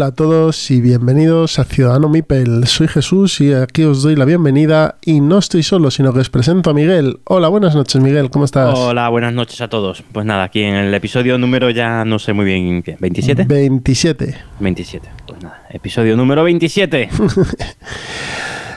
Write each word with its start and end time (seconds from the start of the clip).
Hola 0.00 0.08
a 0.08 0.14
todos 0.14 0.70
y 0.70 0.80
bienvenidos 0.80 1.58
a 1.58 1.64
Ciudadano 1.64 2.08
Mipel. 2.08 2.66
Soy 2.66 2.88
Jesús 2.88 3.38
y 3.42 3.52
aquí 3.52 3.84
os 3.84 4.02
doy 4.02 4.16
la 4.16 4.24
bienvenida 4.24 4.96
y 5.04 5.20
no 5.20 5.36
estoy 5.36 5.62
solo, 5.62 5.90
sino 5.90 6.14
que 6.14 6.20
os 6.20 6.30
presento 6.30 6.70
a 6.70 6.72
Miguel. 6.72 7.18
Hola, 7.24 7.48
buenas 7.48 7.74
noches 7.74 8.00
Miguel, 8.00 8.30
¿cómo 8.30 8.46
estás? 8.46 8.78
Hola, 8.78 9.10
buenas 9.10 9.34
noches 9.34 9.60
a 9.60 9.68
todos. 9.68 10.02
Pues 10.10 10.24
nada, 10.24 10.44
aquí 10.44 10.62
en 10.62 10.74
el 10.74 10.94
episodio 10.94 11.36
número 11.36 11.68
ya 11.68 12.06
no 12.06 12.18
sé 12.18 12.32
muy 12.32 12.46
bien 12.46 12.82
qué, 12.82 12.96
¿27? 12.96 13.46
27. 13.46 14.38
27. 14.58 15.06
Pues 15.26 15.42
nada, 15.42 15.66
episodio 15.68 16.16
número 16.16 16.44
27. 16.44 17.10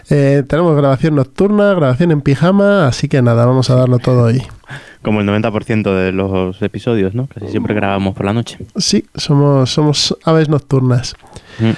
Eh, 0.09 0.43
tenemos 0.47 0.75
grabación 0.75 1.15
nocturna, 1.15 1.73
grabación 1.73 2.11
en 2.11 2.21
pijama, 2.21 2.87
así 2.87 3.07
que 3.07 3.21
nada, 3.21 3.45
vamos 3.45 3.69
a 3.69 3.75
darlo 3.75 3.99
todo 3.99 4.23
hoy. 4.25 4.43
Como 5.03 5.21
el 5.21 5.27
90% 5.27 5.95
de 5.95 6.11
los 6.11 6.61
episodios, 6.61 7.13
¿no? 7.13 7.27
Casi 7.27 7.49
siempre 7.49 7.73
grabamos 7.75 8.15
por 8.15 8.25
la 8.25 8.33
noche. 8.33 8.57
Sí, 8.75 9.05
somos, 9.15 9.69
somos 9.69 10.17
aves 10.23 10.49
nocturnas. 10.49 11.15
Mm. 11.59 11.71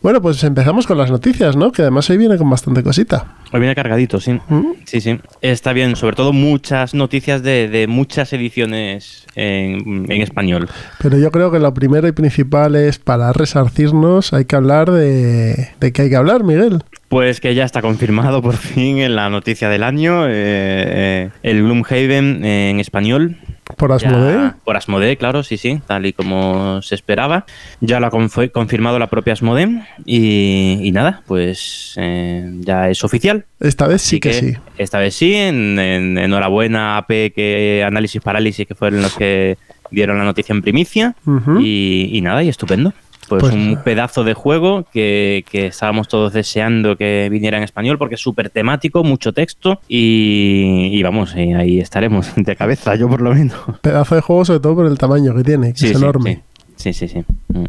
Bueno, 0.00 0.22
pues 0.22 0.42
empezamos 0.44 0.86
con 0.86 0.96
las 0.96 1.10
noticias, 1.10 1.56
¿no? 1.56 1.72
Que 1.72 1.82
además 1.82 2.08
hoy 2.08 2.18
viene 2.18 2.38
con 2.38 2.48
bastante 2.48 2.84
cosita. 2.84 3.34
Hoy 3.52 3.58
viene 3.58 3.74
cargadito, 3.74 4.20
sí. 4.20 4.38
Mm. 4.48 4.74
Sí, 4.84 5.00
sí. 5.00 5.18
Está 5.40 5.72
bien, 5.72 5.96
sobre 5.96 6.14
todo 6.14 6.32
muchas 6.32 6.94
noticias 6.94 7.42
de, 7.42 7.68
de 7.68 7.88
muchas 7.88 8.32
ediciones 8.32 9.26
en, 9.34 10.10
en 10.10 10.22
español. 10.22 10.68
Pero 11.00 11.18
yo 11.18 11.32
creo 11.32 11.50
que 11.50 11.58
lo 11.58 11.74
primero 11.74 12.06
y 12.06 12.12
principal 12.12 12.76
es 12.76 13.00
para 13.00 13.32
resarcirnos, 13.32 14.32
hay 14.32 14.44
que 14.44 14.54
hablar 14.54 14.92
de, 14.92 15.70
de 15.80 15.92
qué 15.92 16.02
hay 16.02 16.10
que 16.10 16.16
hablar, 16.16 16.44
Miguel. 16.44 16.84
Pues 17.08 17.40
que 17.40 17.54
ya 17.54 17.64
está 17.64 17.80
confirmado 17.80 18.42
por 18.42 18.56
fin 18.56 18.98
en 18.98 19.16
la 19.16 19.30
noticia 19.30 19.68
del 19.70 19.82
año 19.82 20.26
eh, 20.26 20.30
eh, 20.34 21.30
el 21.42 21.62
Gloomhaven 21.62 22.44
en 22.44 22.80
español. 22.80 23.36
Por 23.76 23.90
Ya- 24.00 24.08
Asmodee. 24.08 24.50
por 24.64 24.76
Asmodee, 24.76 25.16
claro, 25.16 25.42
sí, 25.42 25.56
sí, 25.58 25.80
tal 25.86 26.04
y 26.06 26.12
como 26.12 26.80
se 26.82 26.94
esperaba. 26.94 27.44
Ya 27.80 28.00
lo 28.00 28.06
ha 28.06 28.10
conf- 28.10 28.50
confirmado 28.50 28.98
la 28.98 29.06
propia 29.08 29.34
Asmodee 29.34 29.82
y, 30.06 30.80
y 30.82 30.92
nada, 30.92 31.22
pues 31.26 31.94
eh, 31.96 32.50
ya 32.60 32.88
es 32.90 33.04
oficial. 33.04 33.44
Esta 33.60 33.86
vez 33.86 34.02
sí 34.02 34.20
que, 34.20 34.32
sí. 34.32 34.54
Esta 34.78 34.98
vez 34.98 35.14
sí, 35.14 35.34
en, 35.34 35.78
en- 35.78 36.18
enhorabuena 36.18 36.94
a 36.94 36.98
AP, 36.98 37.32
que 37.34 37.84
Análisis 37.86 38.20
Parálisis, 38.22 38.66
que 38.66 38.74
fueron 38.74 39.02
los 39.02 39.14
que 39.16 39.56
dieron 39.90 40.18
la 40.18 40.24
noticia 40.24 40.52
en 40.54 40.62
primicia. 40.62 41.14
Y, 41.60 42.10
y 42.12 42.20
nada, 42.22 42.42
y 42.42 42.48
estupendo. 42.48 42.92
Pues, 43.28 43.42
Pues- 43.42 43.54
un 43.54 43.80
pedazo 43.84 44.24
de 44.24 44.34
juego 44.34 44.84
que, 44.92 45.44
que 45.50 45.66
estábamos 45.66 46.08
todos 46.08 46.32
deseando 46.32 46.96
que 46.96 47.28
viniera 47.30 47.58
en 47.58 47.62
español 47.64 47.98
porque 47.98 48.14
es 48.16 48.20
súper 48.20 48.50
temático, 48.50 49.04
mucho 49.04 49.32
texto 49.32 49.80
y, 49.88 50.88
y 50.92 51.02
vamos, 51.02 51.34
y 51.36 51.52
ahí 51.52 51.80
estaremos 51.80 52.32
de 52.36 52.56
cabeza, 52.56 52.94
yo 52.94 53.08
por 53.08 53.20
lo 53.20 53.34
menos. 53.34 53.56
Pedazo 53.82 54.14
de 54.14 54.20
juego, 54.22 54.44
sobre 54.44 54.60
todo 54.60 54.74
por 54.76 54.86
el 54.86 54.98
tamaño 54.98 55.34
que 55.34 55.44
tiene, 55.44 55.72
que 55.72 55.78
Sí, 55.78 55.86
es 55.86 55.92
sí, 55.92 55.98
enorme. 55.98 56.42
Sí, 56.76 56.92
sí, 56.92 57.08
sí. 57.08 57.22
sí. 57.26 57.32
Mm. 57.58 57.64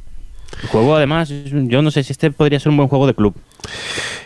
El 0.64 0.68
juego, 0.70 0.96
además, 0.96 1.32
yo 1.46 1.82
no 1.82 1.90
sé 1.92 2.04
si 2.04 2.12
este 2.12 2.32
podría 2.32 2.60
ser 2.60 2.70
un 2.72 2.78
buen 2.78 2.90
juego 2.90 3.08
de 3.08 3.14
club. 3.14 3.34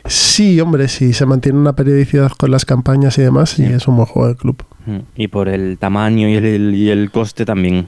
Sí, 0.06 0.60
hombre, 0.62 0.88
sí, 0.88 1.14
se 1.14 1.26
mantiene 1.26 1.60
una 1.60 1.74
periodicidad 1.76 2.32
con 2.32 2.50
las 2.52 2.66
campañas 2.66 3.18
y 3.18 3.22
demás, 3.22 3.60
y 3.60 3.66
Sí. 3.68 3.74
es 3.74 3.88
un 3.88 3.96
buen 3.98 4.08
juego 4.08 4.30
de 4.30 4.36
club. 4.36 4.64
Mm. 4.86 4.98
Y 5.16 5.28
por 5.28 5.48
el 5.50 5.78
tamaño 5.78 6.28
y 6.30 6.36
el, 6.36 6.74
y 6.76 6.90
el 6.90 7.12
coste 7.12 7.46
también. 7.46 7.88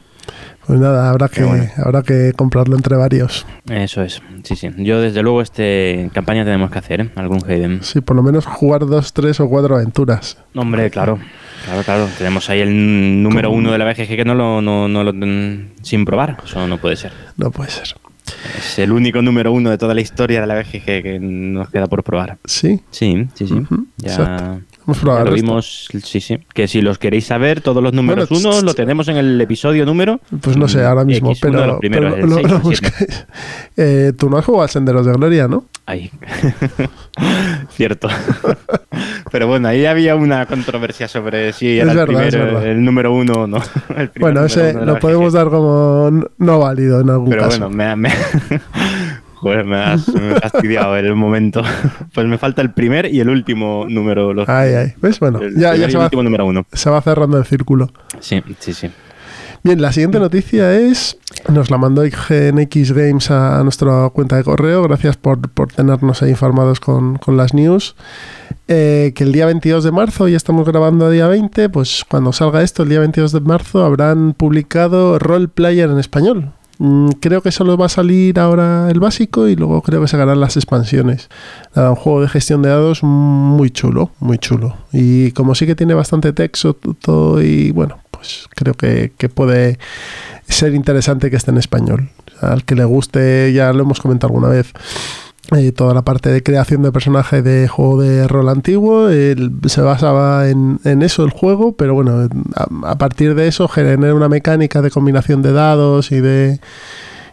Pues 0.65 0.79
nada, 0.79 1.09
habrá 1.09 1.27
que, 1.27 1.43
bueno. 1.43 1.65
habrá 1.77 2.01
que 2.01 2.33
comprarlo 2.35 2.75
entre 2.75 2.95
varios. 2.95 3.45
Eso 3.69 4.01
es. 4.01 4.21
Sí, 4.43 4.55
sí. 4.55 4.69
Yo, 4.77 4.99
desde 4.99 5.21
luego, 5.21 5.41
este 5.41 6.09
campaña 6.13 6.43
tenemos 6.43 6.71
que 6.71 6.79
hacer, 6.79 7.01
¿eh? 7.01 7.09
Algún 7.15 7.39
Hayden. 7.47 7.83
Sí, 7.83 8.01
por 8.01 8.15
lo 8.15 8.23
menos 8.23 8.45
jugar 8.47 8.87
dos, 8.87 9.13
tres 9.13 9.39
o 9.39 9.47
cuatro 9.47 9.75
aventuras. 9.75 10.37
Hombre, 10.55 10.89
claro. 10.89 11.19
Claro, 11.65 11.83
claro. 11.83 12.07
Tenemos 12.17 12.49
ahí 12.49 12.61
el 12.61 13.21
número 13.21 13.51
uno 13.51 13.71
de 13.71 13.77
la 13.77 13.85
BGG 13.85 14.07
que 14.07 14.25
no 14.25 14.33
lo, 14.33 14.61
no, 14.61 14.87
no 14.87 15.03
lo 15.03 15.13
mm, 15.13 15.73
sin 15.83 16.03
probar. 16.05 16.37
Eso 16.43 16.67
no 16.67 16.77
puede 16.79 16.95
ser. 16.95 17.11
No 17.37 17.51
puede 17.51 17.69
ser. 17.69 17.95
Es 18.57 18.79
el 18.79 18.91
único 18.91 19.21
número 19.21 19.51
uno 19.51 19.69
de 19.69 19.77
toda 19.77 19.93
la 19.93 20.01
historia 20.01 20.41
de 20.41 20.47
la 20.47 20.55
BGG 20.55 21.03
que 21.03 21.19
nos 21.21 21.69
queda 21.69 21.85
por 21.87 22.03
probar. 22.03 22.37
Sí, 22.45 22.81
Sí, 22.89 23.27
sí, 23.35 23.47
sí. 23.47 23.61
Ya, 23.97 24.09
exacto. 24.11 24.61
Hemos 24.85 24.99
probado 24.99 25.25
lo 25.25 25.31
vimos. 25.33 25.87
Sí, 26.03 26.21
sí. 26.21 26.37
Que 26.53 26.67
si 26.67 26.81
los 26.81 26.97
queréis 26.97 27.25
saber, 27.25 27.61
todos 27.61 27.81
los 27.83 27.93
números 27.93 28.29
Bueno, 28.29 28.49
uno 28.49 28.61
lo 28.61 28.73
tenemos 28.73 29.07
en 29.07 29.17
el 29.17 29.39
episodio 29.41 29.85
número. 29.85 30.19
Pues 30.41 30.55
no 30.57 30.67
sé, 30.67 30.83
ahora 30.85 31.03
mismo, 31.03 31.29
X, 31.31 31.39
pero, 31.41 31.65
los 31.65 31.79
primeros, 31.79 32.13
pero 32.15 32.27
lo- 32.27 32.41
lo 32.41 32.59
buscáis. 32.59 33.25
Eh, 33.77 34.13
Tú 34.17 34.29
no 34.29 34.37
has 34.37 34.45
jugado 34.45 34.63
al 34.63 34.69
Senderos 34.69 35.05
de 35.05 35.13
Gloria, 35.13 35.47
¿no? 35.47 35.65
Ahí. 35.85 36.09
Cierto. 37.71 38.07
Pero 39.31 39.47
bueno, 39.47 39.67
ahí 39.67 39.85
había 39.85 40.15
una 40.15 40.45
controversia 40.45 41.07
sobre 41.07 41.51
si 41.53 41.77
era 41.79 41.91
el, 41.91 42.05
primero- 42.07 42.39
verdad. 42.45 42.65
el 42.67 42.83
número 42.83 43.13
uno 43.13 43.33
o 43.33 43.47
no. 43.47 43.59
Bueno, 44.19 44.45
ese 44.45 44.73
lo 44.73 44.97
podemos 44.99 45.33
dar 45.33 45.49
como 45.49 46.09
no 46.37 46.59
válido 46.59 47.01
en 47.01 47.09
algún 47.09 47.29
Pero 47.29 47.43
caso. 47.43 47.59
bueno, 47.69 47.75
me, 47.75 47.95
me, 47.95 48.09
Joder, 49.45 49.63
me 49.63 49.77
has, 49.77 50.07
me 50.07 50.33
has 50.33 50.51
fastidiado 50.51 50.97
el 50.97 51.13
momento. 51.15 51.61
Pues 52.15 52.25
me 52.25 52.39
falta 52.39 52.63
el 52.63 52.71
primer 52.71 53.13
y 53.13 53.19
el 53.19 53.29
último 53.29 53.85
número. 53.87 54.33
Los, 54.33 54.49
Ay, 54.49 54.73
ay. 54.73 54.93
¿Ves? 54.99 55.19
Bueno, 55.19 55.39
el 55.39 55.55
ya, 55.55 55.75
ya 55.75 55.85
se, 55.85 55.91
el 55.91 55.99
va, 55.99 56.05
último 56.05 56.23
número 56.23 56.47
uno. 56.47 56.65
se 56.73 56.89
va 56.89 56.99
cerrando 57.01 57.37
el 57.37 57.45
círculo. 57.45 57.91
Sí, 58.19 58.41
sí, 58.57 58.73
sí. 58.73 58.89
Bien, 59.61 59.79
la 59.79 59.91
siguiente 59.91 60.19
noticia 60.19 60.73
es, 60.75 61.19
nos 61.47 61.69
la 61.69 61.77
mandó 61.77 62.03
IGNX 62.03 62.93
Games 62.93 63.29
a, 63.29 63.59
a 63.59 63.63
nuestra 63.63 64.09
cuenta 64.09 64.35
de 64.35 64.43
correo, 64.43 64.81
gracias 64.81 65.15
por, 65.15 65.47
por 65.49 65.71
tenernos 65.71 66.23
ahí 66.23 66.31
informados 66.31 66.79
con, 66.79 67.17
con 67.17 67.37
las 67.37 67.53
news, 67.53 67.95
eh, 68.67 69.11
que 69.15 69.23
el 69.25 69.31
día 69.31 69.45
22 69.45 69.83
de 69.83 69.91
marzo, 69.91 70.27
ya 70.27 70.37
estamos 70.37 70.67
grabando 70.67 71.05
a 71.05 71.11
día 71.11 71.27
20, 71.27 71.69
pues 71.69 72.03
cuando 72.09 72.33
salga 72.33 72.63
esto, 72.63 72.81
el 72.81 72.89
día 72.89 72.99
22 72.99 73.31
de 73.31 73.41
marzo, 73.41 73.85
habrán 73.85 74.33
publicado 74.33 75.19
Role 75.19 75.49
Player 75.49 75.89
en 75.89 75.99
español. 75.99 76.51
Mm, 76.77 77.09
Creo 77.19 77.41
que 77.41 77.51
solo 77.51 77.77
va 77.77 77.85
a 77.87 77.89
salir 77.89 78.39
ahora 78.39 78.89
el 78.89 78.99
básico 78.99 79.47
y 79.47 79.55
luego 79.55 79.81
creo 79.81 80.01
que 80.01 80.07
sacarán 80.07 80.39
las 80.39 80.57
expansiones. 80.57 81.29
Nada, 81.75 81.89
un 81.91 81.95
juego 81.95 82.21
de 82.21 82.27
gestión 82.27 82.61
de 82.61 82.69
dados 82.69 83.03
muy 83.03 83.69
chulo, 83.69 84.11
muy 84.19 84.37
chulo. 84.37 84.75
Y 84.91 85.31
como 85.31 85.55
sí 85.55 85.65
que 85.65 85.75
tiene 85.75 85.93
bastante 85.93 86.33
texto 86.33 86.73
todo 86.73 87.41
y 87.41 87.71
bueno, 87.71 87.99
pues 88.11 88.47
creo 88.55 88.73
que, 88.73 89.13
que 89.17 89.29
puede 89.29 89.79
ser 90.47 90.73
interesante 90.73 91.29
que 91.29 91.37
esté 91.37 91.51
en 91.51 91.57
español. 91.57 92.09
Al 92.41 92.65
que 92.65 92.75
le 92.75 92.83
guste, 92.83 93.53
ya 93.53 93.71
lo 93.71 93.83
hemos 93.83 94.01
comentado 94.01 94.33
alguna 94.33 94.49
vez, 94.49 94.73
eh, 95.55 95.71
toda 95.71 95.93
la 95.93 96.03
parte 96.03 96.29
de 96.29 96.41
creación 96.41 96.81
de 96.81 96.91
personaje 96.91 97.41
de 97.41 97.67
juego 97.67 98.01
de 98.01 98.27
rol 98.27 98.49
antiguo, 98.49 99.09
se 99.09 99.81
basaba 99.81 100.49
en, 100.49 100.79
en 100.83 101.01
eso 101.01 101.23
el 101.23 101.31
juego, 101.31 101.75
pero 101.75 101.93
bueno, 101.93 102.27
a, 102.55 102.91
a 102.91 102.97
partir 102.97 103.35
de 103.35 103.47
eso 103.47 103.67
generar 103.67 104.13
una 104.13 104.29
mecánica 104.29 104.81
de 104.81 104.91
combinación 104.91 105.41
de 105.41 105.53
dados 105.53 106.11
y 106.11 106.19
de 106.19 106.59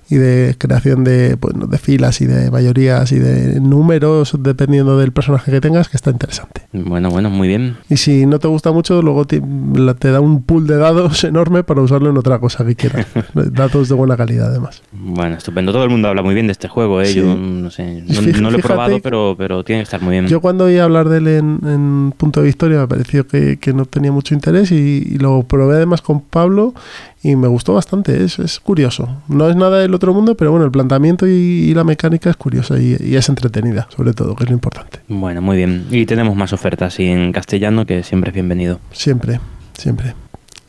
y 0.08 0.16
de 0.16 0.54
creación 0.58 1.04
de, 1.04 1.36
bueno, 1.36 1.66
de 1.66 1.78
filas 1.78 2.20
y 2.20 2.26
de 2.26 2.50
mayorías 2.50 3.12
y 3.12 3.18
de 3.18 3.60
números 3.60 4.36
dependiendo 4.38 4.98
del 4.98 5.12
personaje 5.12 5.50
que 5.50 5.60
tengas 5.60 5.88
que 5.88 5.96
está 5.96 6.10
interesante. 6.10 6.62
Bueno, 6.72 7.10
bueno, 7.10 7.30
muy 7.30 7.48
bien. 7.48 7.76
Y 7.88 7.96
si 7.96 8.26
no 8.26 8.38
te 8.38 8.48
gusta 8.48 8.72
mucho, 8.72 9.02
luego 9.02 9.26
te, 9.26 9.40
da 9.40 10.20
un 10.20 10.42
pool 10.42 10.66
de 10.66 10.76
dados 10.76 11.24
enorme 11.24 11.64
para 11.64 11.82
usarlo 11.82 12.10
en 12.10 12.18
otra 12.18 12.38
cosa 12.38 12.64
que 12.64 12.74
quieras. 12.74 13.06
datos 13.34 13.88
de 13.88 13.94
buena 13.94 14.16
calidad, 14.16 14.48
además. 14.48 14.82
Bueno, 14.92 15.36
estupendo. 15.36 15.72
Todo 15.72 15.84
el 15.84 15.90
mundo 15.90 16.08
habla 16.08 16.22
muy 16.22 16.34
bien 16.34 16.46
de 16.46 16.52
este 16.52 16.68
juego, 16.68 17.00
¿eh? 17.00 17.06
Sí. 17.06 17.20
Yo 17.20 17.34
no 17.36 17.70
sé. 17.70 18.02
No, 18.40 18.50
lo 18.50 18.58
he 18.58 18.62
probado, 18.62 19.00
pero, 19.00 19.34
pero 19.36 19.64
tiene 19.64 19.80
que 19.80 19.84
estar 19.84 20.02
muy 20.02 20.12
bien. 20.12 20.26
Yo 20.26 20.40
cuando 20.40 20.64
oí 20.64 20.78
hablar 20.78 21.08
de 21.08 21.18
él 21.18 21.28
en, 21.28 21.60
en 21.64 22.14
Punto 22.16 22.40
de 22.40 22.46
Victoria 22.46 22.78
me 22.80 22.88
pareció 22.88 23.26
que, 23.26 23.58
que 23.58 23.72
no 23.72 23.86
tenía 23.86 24.12
mucho 24.12 24.34
interés 24.34 24.72
y, 24.72 24.74
y 24.74 25.18
lo 25.18 25.42
probé 25.42 25.76
además 25.76 26.02
con 26.02 26.20
Pablo 26.20 26.74
y 27.22 27.36
me 27.36 27.46
gustó 27.48 27.74
bastante. 27.74 28.24
Es, 28.24 28.38
es 28.38 28.58
curioso. 28.60 29.08
No 29.28 29.48
es 29.48 29.56
nada 29.56 29.78
del 29.78 29.94
otro 29.94 30.12
mundo, 30.12 30.34
pero 30.36 30.50
bueno, 30.50 30.64
el 30.66 30.72
planteamiento 30.72 31.26
y, 31.26 31.30
y 31.30 31.74
la 31.74 31.84
mecánica 31.84 32.30
es 32.30 32.36
curiosa 32.36 32.78
y, 32.80 32.96
y 33.00 33.16
es 33.16 33.28
entretenida, 33.28 33.88
sobre 33.94 34.12
todo, 34.12 34.34
que 34.34 34.44
es 34.44 34.50
lo 34.50 34.54
importante. 34.54 35.00
Bueno, 35.08 35.40
muy 35.42 35.56
bien. 35.56 35.86
Y 35.90 36.06
tenemos 36.06 36.34
más 36.36 36.52
ofertas 36.52 36.98
y 37.00 37.04
en 37.06 37.32
castellano, 37.32 37.86
que 37.86 38.02
siempre 38.02 38.30
es 38.30 38.34
bienvenido. 38.34 38.80
Siempre, 38.92 39.40
siempre. 39.74 40.14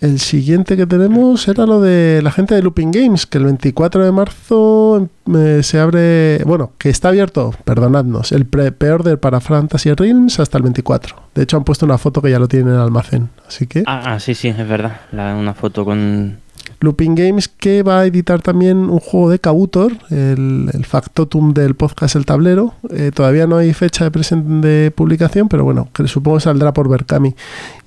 El 0.01 0.19
siguiente 0.19 0.75
que 0.75 0.85
tenemos 0.85 1.47
era 1.47 1.65
lo 1.65 1.79
de 1.79 2.19
la 2.21 2.29
gente 2.29 2.53
de 2.53 2.61
Looping 2.61 2.91
Games, 2.91 3.25
que 3.25 3.38
el 3.38 3.45
24 3.45 4.03
de 4.03 4.11
marzo 4.11 5.07
eh, 5.33 5.61
se 5.63 5.79
abre, 5.79 6.44
bueno, 6.45 6.73
que 6.77 6.89
está 6.89 7.07
abierto, 7.07 7.53
perdonadnos, 7.63 8.33
el 8.33 8.45
pre-order 8.45 9.17
para 9.17 9.39
Fantasy 9.39 9.94
Realms 9.94 10.41
hasta 10.41 10.57
el 10.57 10.63
24. 10.63 11.15
De 11.33 11.44
hecho 11.44 11.55
han 11.55 11.63
puesto 11.63 11.85
una 11.85 11.97
foto 11.97 12.21
que 12.21 12.29
ya 12.29 12.38
lo 12.38 12.50
tienen 12.50 12.67
en 12.67 12.73
el 12.75 12.81
almacén, 12.81 13.29
así 13.47 13.65
que 13.65 13.83
Ah, 13.85 14.01
ah, 14.15 14.19
sí, 14.19 14.35
sí, 14.35 14.50
es 14.50 14.67
verdad. 14.67 14.97
La- 15.13 15.35
una 15.38 15.53
foto 15.53 15.85
con 15.85 16.35
Looping 16.83 17.15
Games 17.15 17.47
que 17.47 17.81
va 17.81 18.01
a 18.01 18.06
editar 18.06 18.41
también 18.41 18.77
un 18.89 19.00
juego 19.00 19.30
de 19.30 19.39
Kabutor, 19.39 19.94
el, 20.09 20.85
factotum 20.85 21.53
del 21.53 21.75
podcast 21.75 22.18
El 22.18 22.25
Tablero. 22.25 22.74
Eh, 22.89 23.12
todavía 23.15 23.47
no 23.47 23.56
hay 23.56 23.74
fecha 23.74 24.09
de, 24.09 24.35
de 24.59 24.91
publicación, 24.91 25.47
pero 25.47 25.63
bueno, 25.63 25.88
que 25.94 26.06
supongo 26.09 26.38
que 26.38 26.44
saldrá 26.44 26.74
por 26.74 26.89
Berkami. 26.89 27.35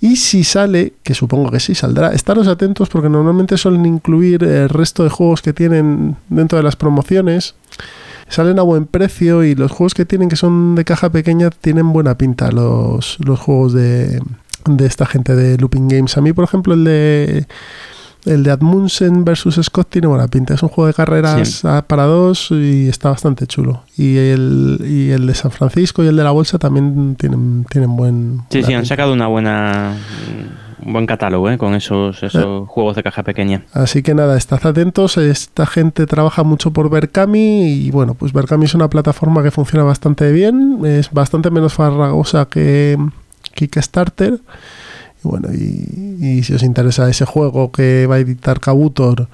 Y 0.01 0.17
si 0.17 0.45
sale, 0.45 0.95
que 1.03 1.13
supongo 1.13 1.51
que 1.51 1.61
sí 1.61 1.75
saldrá, 1.75 2.15
estaros 2.15 2.49
atentos 2.49 2.89
porque 2.89 3.11
normalmente 3.11 3.59
suelen 3.59 3.85
incluir 3.85 4.43
el 4.43 4.71
resto 4.71 5.05
de 5.05 5.11
juegos 5.11 5.43
que 5.43 5.53
tienen 5.53 6.17
dentro 6.31 6.57
de 6.57 6.65
las 6.65 6.77
promociones 6.77 7.55
salen 8.29 8.59
a 8.59 8.63
buen 8.63 8.87
precio 8.87 9.45
y 9.45 9.55
los 9.55 9.71
juegos 9.71 9.95
que 9.95 10.05
tienen 10.05 10.29
que 10.29 10.35
son 10.35 10.75
de 10.75 10.85
caja 10.85 11.11
pequeña 11.11 11.51
tienen 11.51 11.93
buena 11.93 12.19
pinta 12.19 12.51
los, 12.51 13.19
los 13.21 13.39
juegos 13.39 13.73
de, 13.73 14.21
de 14.65 14.87
esta 14.87 15.07
gente 15.07 15.37
de 15.37 15.59
Looping 15.59 15.87
Games. 15.87 16.17
A 16.17 16.21
mí, 16.21 16.33
por 16.33 16.43
ejemplo, 16.43 16.75
el 16.75 16.83
de 16.83 17.47
el 18.27 18.43
de 18.43 18.51
Admundsen 18.51 19.25
versus 19.25 19.59
Scott 19.63 19.89
tiene 19.89 20.09
buena 20.09 20.29
pinta. 20.29 20.55
Es 20.55 20.63
un 20.63 20.69
juego 20.69 20.89
de 20.89 20.95
carreras 20.95 21.63
para 21.87 22.05
dos 22.05 22.51
y 22.51 22.89
está 22.89 23.11
bastante 23.11 23.47
chulo. 23.47 23.83
Y 23.97 24.17
el, 24.17 24.79
y 24.85 25.11
el 25.11 25.27
de 25.27 25.35
San 25.35 25.51
Francisco 25.51 26.03
y 26.05 26.09
el 26.09 26.17
de 26.17 26.25
la 26.25 26.33
Bolsa 26.33 26.59
también 26.59 27.17
tienen, 27.17 27.65
tienen 27.71 27.97
buen. 27.97 28.43
Sí, 28.51 28.63
sí, 28.63 28.75
han 28.75 28.85
sacado 28.85 29.13
una 29.13 29.29
buena. 29.29 29.97
Un 30.85 30.93
buen 30.93 31.07
catálogo 31.07 31.51
¿eh? 31.51 31.59
con 31.59 31.75
esos, 31.75 32.23
esos 32.23 32.69
juegos 32.69 32.95
de 32.97 33.03
caja 33.03 33.23
pequeña. 33.23 33.63
Así 33.73 34.03
que 34.03 34.15
nada, 34.15 34.37
estad 34.37 34.65
atentos. 34.65 35.17
Esta 35.17 35.67
gente 35.67 36.07
trabaja 36.07 36.45
mucho 36.45 36.71
por 36.73 36.91
Berkami 36.91 37.65
y 37.65 37.91
bueno, 37.91 38.15
pues 38.15 38.33
Berkami 38.33 38.67
es 38.67 38.75
una 38.75 38.89
plataforma 38.89 39.43
que 39.43 39.51
funciona 39.51 39.85
bastante 39.85 40.31
bien. 40.31 40.81
Es 40.85 41.11
bastante 41.11 41.51
menos 41.51 41.75
farragosa 41.75 42.47
que 42.49 42.99
Kickstarter 43.55 44.39
bueno, 45.23 45.49
y, 45.53 46.43
si 46.43 46.55
os 46.55 46.63
interesa 46.63 47.09
ese 47.09 47.25
juego 47.25 47.73
que 47.73 48.07
va 48.07 48.17
a 48.17 48.19
editar 48.19 48.61
Kabutor 48.61 49.29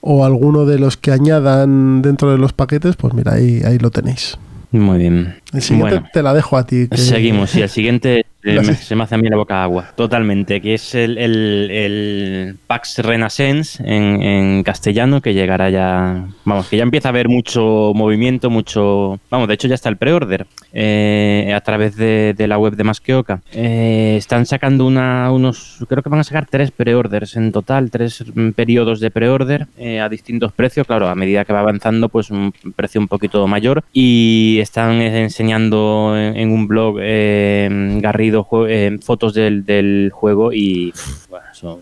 o 0.00 0.24
alguno 0.24 0.64
de 0.64 0.78
los 0.78 0.96
que 0.96 1.12
añadan 1.12 2.02
dentro 2.02 2.30
de 2.30 2.38
los 2.38 2.52
paquetes, 2.52 2.96
pues 2.96 3.14
mira, 3.14 3.34
ahí, 3.34 3.62
ahí 3.64 3.78
lo 3.78 3.90
tenéis. 3.90 4.38
Muy 4.72 4.98
bien. 4.98 5.36
El 5.56 5.62
siguiente 5.62 6.02
te 6.12 6.22
la 6.22 6.34
dejo 6.34 6.56
a 6.56 6.66
ti. 6.66 6.86
Seguimos, 6.92 7.54
y 7.54 7.62
el 7.62 7.68
siguiente 7.68 8.26
se 8.80 8.94
me 8.94 9.02
hace 9.02 9.14
a 9.14 9.18
mí 9.18 9.28
la 9.28 9.36
boca 9.36 9.62
agua, 9.62 9.92
totalmente, 9.96 10.60
que 10.60 10.74
es 10.74 10.94
el, 10.94 11.18
el, 11.18 12.56
Pax 12.66 12.98
Renaissance 13.00 13.82
en, 13.84 14.62
castellano, 14.62 15.20
que 15.20 15.34
llegará 15.34 15.70
ya, 15.70 16.26
vamos, 16.44 16.68
que 16.68 16.76
ya 16.76 16.84
empieza 16.84 17.08
a 17.08 17.10
haber 17.10 17.28
mucho 17.28 17.92
movimiento, 17.94 18.50
mucho, 18.50 19.18
vamos, 19.30 19.48
de 19.48 19.54
hecho 19.54 19.68
ya 19.68 19.74
está 19.74 19.88
el 19.88 19.96
pre-order 19.96 20.46
eh, 20.72 21.52
a 21.54 21.60
través 21.60 21.96
de, 21.96 22.34
la 22.46 22.58
web 22.58 22.76
de 22.76 22.84
Masqueoka. 22.84 23.40
Eh, 23.52 24.14
están 24.16 24.46
sacando 24.46 24.86
una, 24.86 25.32
unos, 25.32 25.84
creo 25.88 26.02
que 26.02 26.08
van 26.08 26.20
a 26.20 26.24
sacar 26.24 26.46
tres 26.46 26.70
pre-orders 26.70 27.36
en 27.36 27.50
total, 27.50 27.90
tres 27.90 28.24
periodos 28.54 29.00
de 29.00 29.10
pre-order 29.10 29.66
eh, 29.76 30.00
a 30.00 30.08
distintos 30.08 30.52
precios, 30.52 30.86
claro, 30.86 31.08
a 31.08 31.14
medida 31.16 31.44
que 31.44 31.52
va 31.52 31.60
avanzando, 31.60 32.08
pues 32.08 32.30
un 32.30 32.52
precio 32.76 33.00
un 33.00 33.08
poquito 33.08 33.46
mayor, 33.48 33.82
y 33.92 34.58
están 34.60 35.00
enseñando 35.02 35.45
en, 35.50 36.50
un 36.50 36.66
blog 36.68 36.96
Garrido 36.96 38.46
eh, 38.68 38.98
fotos 39.02 39.34
del, 39.34 40.10
juego 40.12 40.52
y 40.52 40.92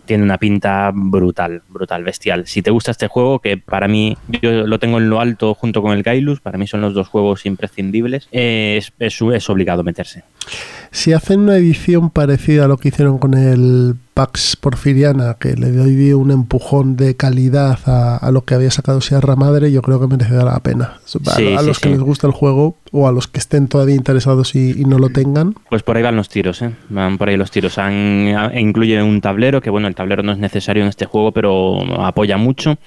tiene 0.05 0.22
una 0.22 0.38
pinta 0.38 0.90
brutal, 0.94 1.62
brutal, 1.69 2.05
bestial. 2.05 2.46
Si 2.46 2.62
te 2.62 2.70
gusta 2.70 2.90
este 2.90 3.08
juego, 3.08 3.38
que 3.38 3.56
para 3.56 3.88
mí 3.88 4.16
yo 4.43 4.66
lo 4.66 4.78
tengo 4.78 4.99
en 4.99 5.11
lo 5.11 5.20
alto 5.20 5.55
junto 5.55 5.82
con 5.82 5.93
el 5.93 6.02
Gailus, 6.02 6.40
para 6.40 6.58
mí 6.58 6.66
son 6.66 6.81
los 6.81 6.94
dos 6.94 7.08
juegos 7.08 7.46
imprescindibles, 7.46 8.28
es, 8.31 8.93
es 8.99 9.50
obligado 9.50 9.82
meterse. 9.82 10.25
Si 10.90 11.12
hacen 11.12 11.40
una 11.40 11.56
edición 11.56 12.11
parecida 12.11 12.64
a 12.64 12.69
lo 12.69 12.76
que 12.76 12.88
hicieron 12.88 13.19
con 13.19 13.34
el 13.34 13.96
Pax 14.14 14.56
Porfiriana, 14.56 15.34
que 15.40 15.56
le 15.56 15.72
dio 15.72 16.19
un 16.20 16.31
empujón 16.31 16.96
de 16.96 17.16
calidad 17.16 17.81
a, 17.87 18.31
lo 18.31 18.44
que 18.44 18.55
había 18.55 18.70
sacado 18.70 19.00
Sierra 19.00 19.34
Madre, 19.34 19.72
yo 19.72 19.82
creo 19.82 20.00
que 20.00 20.06
merecerá 20.06 20.44
la 20.44 20.61
pena. 20.61 21.00
a, 21.26 21.62
los 21.62 21.81
que 21.81 21.88
les 21.88 22.00
gusta 22.00 22.28
el 22.28 22.32
juego 22.32 22.76
o 22.93 23.08
a 23.08 23.12
los 23.12 23.26
que 23.26 23.40
estén 23.40 23.66
todavía 23.66 23.96
interesados 23.96 24.55
y, 24.55 24.84
no 24.84 24.99
lo 25.00 25.08
tengan. 25.11 25.55
Pues 25.69 25.82
por 25.82 25.96
ahí 25.96 26.02
van 26.05 26.14
los 26.14 26.28
tiros, 26.28 26.62
¿eh? 26.62 26.70
van 26.90 27.19
por 27.19 27.28
ahí 27.28 27.37
los 27.37 27.50
tiros. 27.50 27.76
incluye 28.55 29.02
un 29.02 29.20
tablero, 29.20 29.61
que 29.61 29.70
bueno, 29.70 29.88
el 29.88 29.96
tablero 29.96 30.22
no 30.22 30.31
es 30.31 30.38
necesario 30.38 30.84
en 30.84 30.88
este 30.88 31.06
juego, 31.06 31.32
pero 31.32 31.82
apoya 32.05 32.37
mucho. 32.37 32.78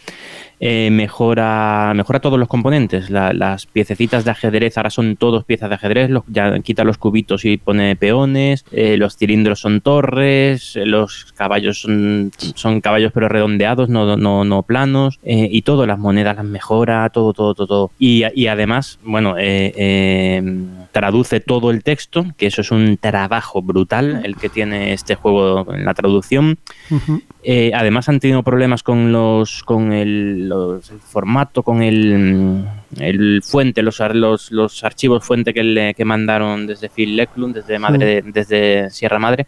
Eh, 0.59 0.89
mejora, 0.91 1.93
mejora 1.95 2.19
todos 2.19 2.39
los 2.39 2.47
componentes. 2.47 3.09
las 3.09 3.65
piececitas 3.67 4.25
de 4.25 4.31
ajedrez 4.31 4.77
ahora 4.77 4.89
son 4.89 5.15
todos 5.15 5.43
piezas 5.45 5.69
de 5.69 5.75
ajedrez, 5.75 6.09
ya 6.27 6.59
quita 6.59 6.83
los 6.83 6.97
cubitos 6.97 7.45
y 7.45 7.57
pone 7.57 7.95
peones, 7.95 8.65
eh, 8.71 8.97
los 8.97 9.17
cilindros 9.17 9.59
son 9.59 9.81
torres, 9.81 10.77
los 10.83 11.31
caballos 11.35 11.81
son, 11.81 12.31
son 12.55 12.81
caballos 12.81 13.11
pero 13.13 13.29
redondeados, 13.29 13.89
no, 13.89 14.17
no, 14.17 14.43
no 14.43 14.63
planos, 14.63 15.19
eh, 15.23 15.47
y 15.51 15.61
todo, 15.61 15.85
las 15.85 15.99
monedas 15.99 16.35
las 16.35 16.45
mejora, 16.45 17.09
todo, 17.09 17.33
todo, 17.33 17.53
todo. 17.53 17.67
todo. 17.67 17.91
Y, 17.99 18.47
además, 18.47 18.99
bueno, 19.03 19.35
traduce 20.91 21.39
todo 21.39 21.69
el 21.69 21.83
texto, 21.83 22.25
que 22.37 22.47
eso 22.47 22.61
es 22.61 22.71
un 22.71 22.97
trabajo 22.97 23.61
brutal 23.61 24.21
el 24.23 24.35
que 24.35 24.49
tiene 24.49 24.93
este 24.93 25.15
juego 25.15 25.71
en 25.73 25.85
la 25.85 25.93
traducción. 25.93 26.57
Además 27.73 28.09
han 28.09 28.19
tenido 28.19 28.43
problemas 28.43 28.83
con 28.83 29.11
los 29.11 29.63
con 29.63 29.93
el 29.93 30.51
el 30.51 30.99
formato, 30.99 31.63
con 31.63 31.81
el, 31.81 32.65
el 32.99 33.41
fuente, 33.43 33.81
los, 33.81 33.99
los, 34.13 34.51
los, 34.51 34.83
archivos 34.83 35.23
fuente 35.23 35.53
que, 35.53 35.63
le, 35.63 35.93
que 35.93 36.03
mandaron 36.03 36.67
desde 36.67 36.89
Phil 36.89 37.15
Lecklund, 37.15 37.55
desde, 37.55 37.79
Madre, 37.79 38.21
desde 38.21 38.89
Sierra 38.89 39.19
Madre 39.19 39.47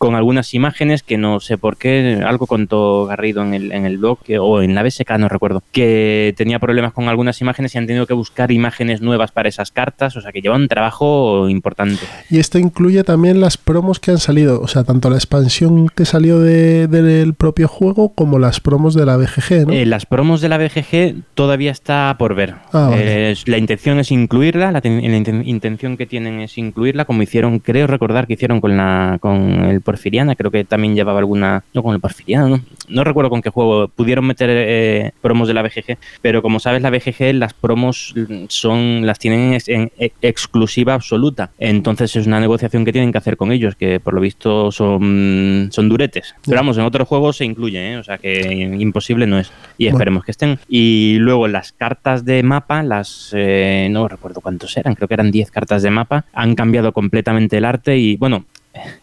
con 0.00 0.14
algunas 0.14 0.54
imágenes 0.54 1.02
que 1.02 1.18
no 1.18 1.40
sé 1.40 1.58
por 1.58 1.76
qué, 1.76 2.22
algo 2.26 2.46
contó 2.46 3.04
Garrido 3.04 3.42
en 3.42 3.52
el, 3.52 3.70
en 3.70 3.84
el 3.84 3.98
blog 3.98 4.20
o 4.40 4.62
en 4.62 4.74
la 4.74 4.82
BSK, 4.82 5.18
no 5.18 5.28
recuerdo, 5.28 5.62
que 5.72 6.32
tenía 6.38 6.58
problemas 6.58 6.94
con 6.94 7.10
algunas 7.10 7.38
imágenes 7.42 7.74
y 7.74 7.78
han 7.78 7.86
tenido 7.86 8.06
que 8.06 8.14
buscar 8.14 8.50
imágenes 8.50 9.02
nuevas 9.02 9.30
para 9.30 9.50
esas 9.50 9.70
cartas, 9.70 10.16
o 10.16 10.22
sea 10.22 10.32
que 10.32 10.40
lleva 10.40 10.56
un 10.56 10.68
trabajo 10.68 11.50
importante. 11.50 12.00
Y 12.30 12.38
esto 12.38 12.58
incluye 12.58 13.04
también 13.04 13.42
las 13.42 13.58
promos 13.58 14.00
que 14.00 14.12
han 14.12 14.18
salido, 14.18 14.62
o 14.62 14.68
sea, 14.68 14.84
tanto 14.84 15.10
la 15.10 15.16
expansión 15.16 15.88
que 15.88 16.06
salió 16.06 16.40
del 16.40 17.34
propio 17.34 17.68
juego 17.68 18.14
como 18.14 18.38
las 18.38 18.58
promos 18.60 18.94
de 18.94 19.04
la 19.04 19.18
BGG, 19.18 19.66
¿no? 19.66 19.74
Eh, 19.74 19.84
las 19.84 20.06
promos 20.06 20.40
de 20.40 20.48
la 20.48 20.56
BGG 20.56 21.24
todavía 21.34 21.72
está 21.72 22.16
por 22.18 22.34
ver. 22.34 22.54
Ah, 22.72 22.90
eh, 22.94 23.34
la 23.44 23.58
intención 23.58 23.98
es 23.98 24.10
incluirla, 24.10 24.72
la, 24.72 24.80
intención 24.82 25.98
que 25.98 26.06
tienen 26.06 26.40
es 26.40 26.56
incluirla, 26.56 27.04
como 27.04 27.22
hicieron, 27.22 27.58
creo 27.58 27.86
recordar 27.86 28.26
que 28.26 28.32
hicieron 28.32 28.62
con, 28.62 28.78
la, 28.78 29.18
con 29.20 29.66
el 29.66 29.82
Porfiriana, 29.90 30.36
creo 30.36 30.52
que 30.52 30.64
también 30.64 30.94
llevaba 30.94 31.18
alguna, 31.18 31.64
no 31.74 31.82
con 31.82 31.94
el 31.94 32.00
Porfiriana, 32.00 32.60
no, 32.88 33.04
recuerdo 33.04 33.28
con 33.28 33.42
qué 33.42 33.50
juego, 33.50 33.88
pudieron 33.88 34.24
meter 34.24 34.48
eh, 34.52 35.12
promos 35.20 35.48
de 35.48 35.54
la 35.54 35.62
BGG, 35.62 35.98
pero 36.22 36.42
como 36.42 36.60
sabes 36.60 36.80
la 36.82 36.90
BGG 36.90 37.34
las 37.34 37.54
promos 37.54 38.14
son 38.48 39.04
las 39.04 39.18
tienen 39.18 39.58
en 39.66 39.90
exclusiva 40.22 40.94
absoluta, 40.94 41.50
entonces 41.58 42.14
es 42.14 42.26
una 42.28 42.38
negociación 42.38 42.84
que 42.84 42.92
tienen 42.92 43.10
que 43.10 43.18
hacer 43.18 43.36
con 43.36 43.50
ellos, 43.50 43.74
que 43.74 43.98
por 43.98 44.14
lo 44.14 44.20
visto 44.20 44.70
son, 44.70 45.70
son 45.72 45.88
duretes, 45.88 46.36
pero 46.44 46.58
vamos, 46.58 46.78
en 46.78 46.84
otros 46.84 47.08
juegos 47.08 47.38
se 47.38 47.44
incluye, 47.44 47.92
¿eh? 47.92 47.96
o 47.96 48.04
sea 48.04 48.18
que 48.18 48.52
imposible 48.78 49.26
no 49.26 49.40
es, 49.40 49.50
y 49.76 49.88
esperemos 49.88 50.24
que 50.24 50.30
estén. 50.30 50.60
Y 50.68 51.16
luego 51.18 51.48
las 51.48 51.72
cartas 51.72 52.24
de 52.24 52.42
mapa, 52.44 52.84
las, 52.84 53.32
eh, 53.36 53.88
no 53.90 54.06
recuerdo 54.06 54.40
cuántos 54.40 54.76
eran, 54.76 54.94
creo 54.94 55.08
que 55.08 55.14
eran 55.14 55.30
10 55.32 55.50
cartas 55.50 55.82
de 55.82 55.90
mapa, 55.90 56.26
han 56.32 56.54
cambiado 56.54 56.92
completamente 56.92 57.56
el 57.56 57.64
arte 57.64 57.98
y 57.98 58.16
bueno, 58.16 58.44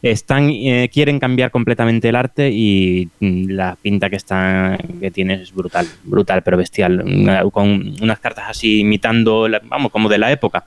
están 0.02 0.50
eh, 0.50 0.90
quieren 0.92 1.20
cambiar 1.20 1.52
completamente 1.52 2.10
el 2.10 2.16
arte 2.16 2.52
y 2.52 3.10
mm, 3.20 3.50
la 3.50 3.78
pinta 3.82 4.10
que 4.10 4.16
está 4.16 4.78
que 5.00 5.12
tiene 5.12 5.36
es 5.36 5.54
brutal 5.54 5.88
brutal 6.04 6.42
pero 6.44 6.58
bestial. 6.58 7.04
Con 7.52 7.96
unas 8.02 8.20
cartas 8.20 8.46
así 8.50 8.80
imitando 8.80 9.48
vamos 9.64 9.92
como 9.92 10.10
de 10.10 10.18
la 10.18 10.32
época. 10.32 10.64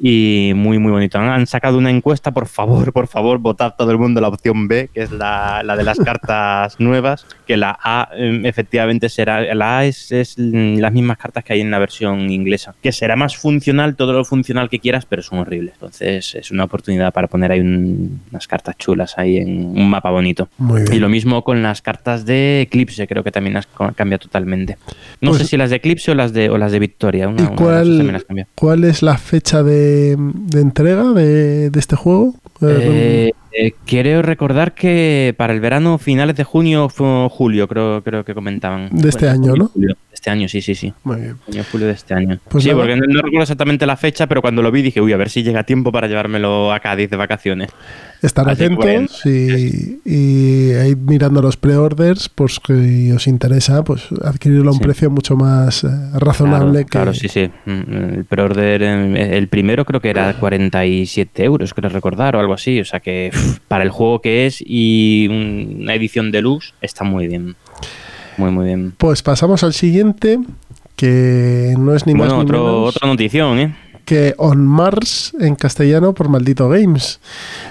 Y 0.00 0.52
muy 0.54 0.78
muy 0.78 0.92
bonito. 0.92 1.18
Han, 1.18 1.46
sacado 1.46 1.76
una 1.76 1.90
encuesta 1.90 2.30
por 2.30 2.46
favor 2.46 2.92
por 2.92 3.08
favor 3.08 3.38
votad 3.38 3.74
todo 3.76 3.90
el 3.90 3.98
mundo 3.98 4.20
la 4.20 4.28
opción 4.28 4.68
B 4.68 4.88
que 4.92 5.02
es 5.02 5.10
la, 5.10 5.62
de 5.76 5.84
las 5.84 5.98
cartas 6.04 6.80
nuevas 6.80 7.26
que 7.46 7.56
la 7.56 7.78
A 7.82 8.08
em, 8.16 8.46
efectivamente 8.46 9.08
será 9.08 9.54
la 9.54 9.78
A 9.78 9.84
es, 9.84 10.12
es, 10.12 10.38
las 10.38 10.92
mismas 10.92 11.18
cartas 11.18 11.44
que 11.44 11.52
hay 11.52 11.60
en 11.60 11.70
la 11.70 11.78
versión 11.78 12.30
inglesa 12.30 12.74
que 12.82 12.92
será 12.92 13.16
más 13.16 13.36
funcional 13.36 13.96
todo 13.96 14.12
lo 14.12 14.24
funcional 14.24 14.70
que 14.70 14.78
quieras 14.78 15.04
pero 15.06 15.22
son 15.22 15.40
horribles. 15.40 15.74
Entonces 15.74 16.34
es 16.34 16.50
una 16.50 16.64
oportunidad 16.64 17.12
para 17.12 17.28
poner 17.28 17.52
ahí 17.52 17.60
un 17.60 18.22
unas 18.42 18.48
cartas 18.48 18.76
chulas 18.76 19.18
ahí 19.18 19.36
en 19.36 19.78
un 19.78 19.88
mapa 19.88 20.10
bonito. 20.10 20.48
Y 20.92 20.98
lo 20.98 21.08
mismo 21.08 21.42
con 21.42 21.62
las 21.62 21.82
cartas 21.82 22.24
de 22.24 22.62
Eclipse, 22.62 23.06
creo 23.06 23.22
que 23.22 23.30
también 23.30 23.54
las 23.54 23.68
cambia 23.94 24.18
totalmente. 24.18 24.76
No 25.20 25.30
pues 25.30 25.42
sé 25.42 25.48
si 25.48 25.56
las 25.56 25.70
de 25.70 25.76
Eclipse 25.76 26.10
o 26.10 26.14
las 26.14 26.32
de, 26.32 26.50
o 26.50 26.58
las 26.58 26.72
de 26.72 26.78
Victoria. 26.78 27.32
cuál, 27.56 28.84
es 28.84 29.02
la 29.02 29.16
fecha 29.18 29.62
de, 29.62 30.12
entrega 30.54 31.12
de, 31.12 31.70
este 31.74 31.96
juego? 31.96 32.34
Eh, 32.60 33.32
eh, 33.54 33.72
quiero 33.86 34.22
recordar 34.22 34.74
que 34.74 35.34
para 35.36 35.52
el 35.52 35.60
verano, 35.60 35.98
finales 35.98 36.36
de 36.36 36.44
junio, 36.44 36.88
fue 36.88 37.28
julio, 37.30 37.68
creo, 37.68 38.02
creo 38.02 38.24
que 38.24 38.34
comentaban. 38.34 38.88
De 38.92 39.08
este 39.08 39.28
año, 39.28 39.54
¿no? 39.54 39.70
de 39.74 39.94
este 40.12 40.30
año, 40.30 40.48
sí, 40.48 40.60
sí, 40.60 40.74
sí. 40.74 40.92
Muy 41.04 41.16
bien. 41.20 41.36
Junio, 41.46 41.64
julio 41.72 41.86
de 41.88 41.94
este 41.94 42.14
año. 42.14 42.38
Pues 42.48 42.62
sí, 42.64 42.70
nada. 42.70 42.80
porque 42.82 42.96
no, 42.96 43.02
no 43.06 43.22
recuerdo 43.22 43.42
exactamente 43.42 43.86
la 43.86 43.96
fecha, 43.96 44.26
pero 44.26 44.40
cuando 44.42 44.62
lo 44.62 44.70
vi 44.70 44.82
dije, 44.82 45.00
uy, 45.00 45.12
a 45.12 45.16
ver 45.16 45.30
si 45.30 45.42
llega 45.42 45.64
tiempo 45.64 45.90
para 45.90 46.06
llevármelo 46.06 46.72
a 46.72 46.80
Cádiz 46.80 47.10
de 47.10 47.16
vacaciones. 47.16 47.70
Estar 48.22 48.48
atentos 48.48 49.26
y, 49.26 50.00
y 50.04 50.70
ir 50.70 50.96
mirando 50.96 51.42
los 51.42 51.56
pre-orders, 51.56 52.28
pues 52.28 52.60
que 52.60 53.12
os 53.12 53.26
interesa, 53.26 53.82
pues 53.82 54.04
adquirirlo 54.22 54.68
a 54.70 54.72
un 54.74 54.78
Sí. 54.78 54.84
precio 54.84 55.10
mucho 55.10 55.34
más 55.36 55.82
eh, 55.82 55.88
razonable 56.14 56.84
Claro, 56.84 57.12
que... 57.12 57.14
claro, 57.14 57.14
sí, 57.14 57.28
sí. 57.28 57.50
Mm, 57.66 58.14
El 58.18 58.24
preorder, 58.26 58.82
eh, 58.84 59.36
el 59.38 59.48
primero 59.48 59.84
creo 59.84 60.00
que 60.00 60.10
era 60.10 60.34
47 60.34 61.42
euros, 61.44 61.74
creo 61.74 61.90
recordar, 61.90 62.36
o 62.36 62.40
algo 62.40 62.54
así. 62.54 62.78
O 62.80 62.84
sea 62.84 63.00
que 63.00 63.30
para 63.68 63.84
el 63.84 63.90
juego 63.90 64.20
que 64.20 64.46
es 64.46 64.62
y 64.64 65.26
un- 65.30 65.78
una 65.82 65.94
edición 65.94 66.30
deluxe 66.32 66.74
está 66.80 67.04
muy 67.04 67.26
bien. 67.28 67.56
Muy, 68.36 68.50
muy 68.50 68.66
bien. 68.66 68.94
Pues 68.96 69.22
pasamos 69.22 69.62
al 69.62 69.72
siguiente, 69.74 70.38
que 70.96 71.74
no 71.78 71.94
es 71.94 72.06
ni 72.06 72.12
bueno, 72.14 72.36
más 72.36 72.44
ni 72.44 72.44
otro, 72.44 72.64
menos 72.64 72.96
otra 72.96 73.08
notición, 73.08 73.58
¿eh? 73.58 73.74
Que 74.04 74.34
On 74.38 74.66
Mars 74.66 75.32
en 75.40 75.54
castellano 75.54 76.12
por 76.14 76.28
Maldito 76.28 76.68
Games. 76.68 77.20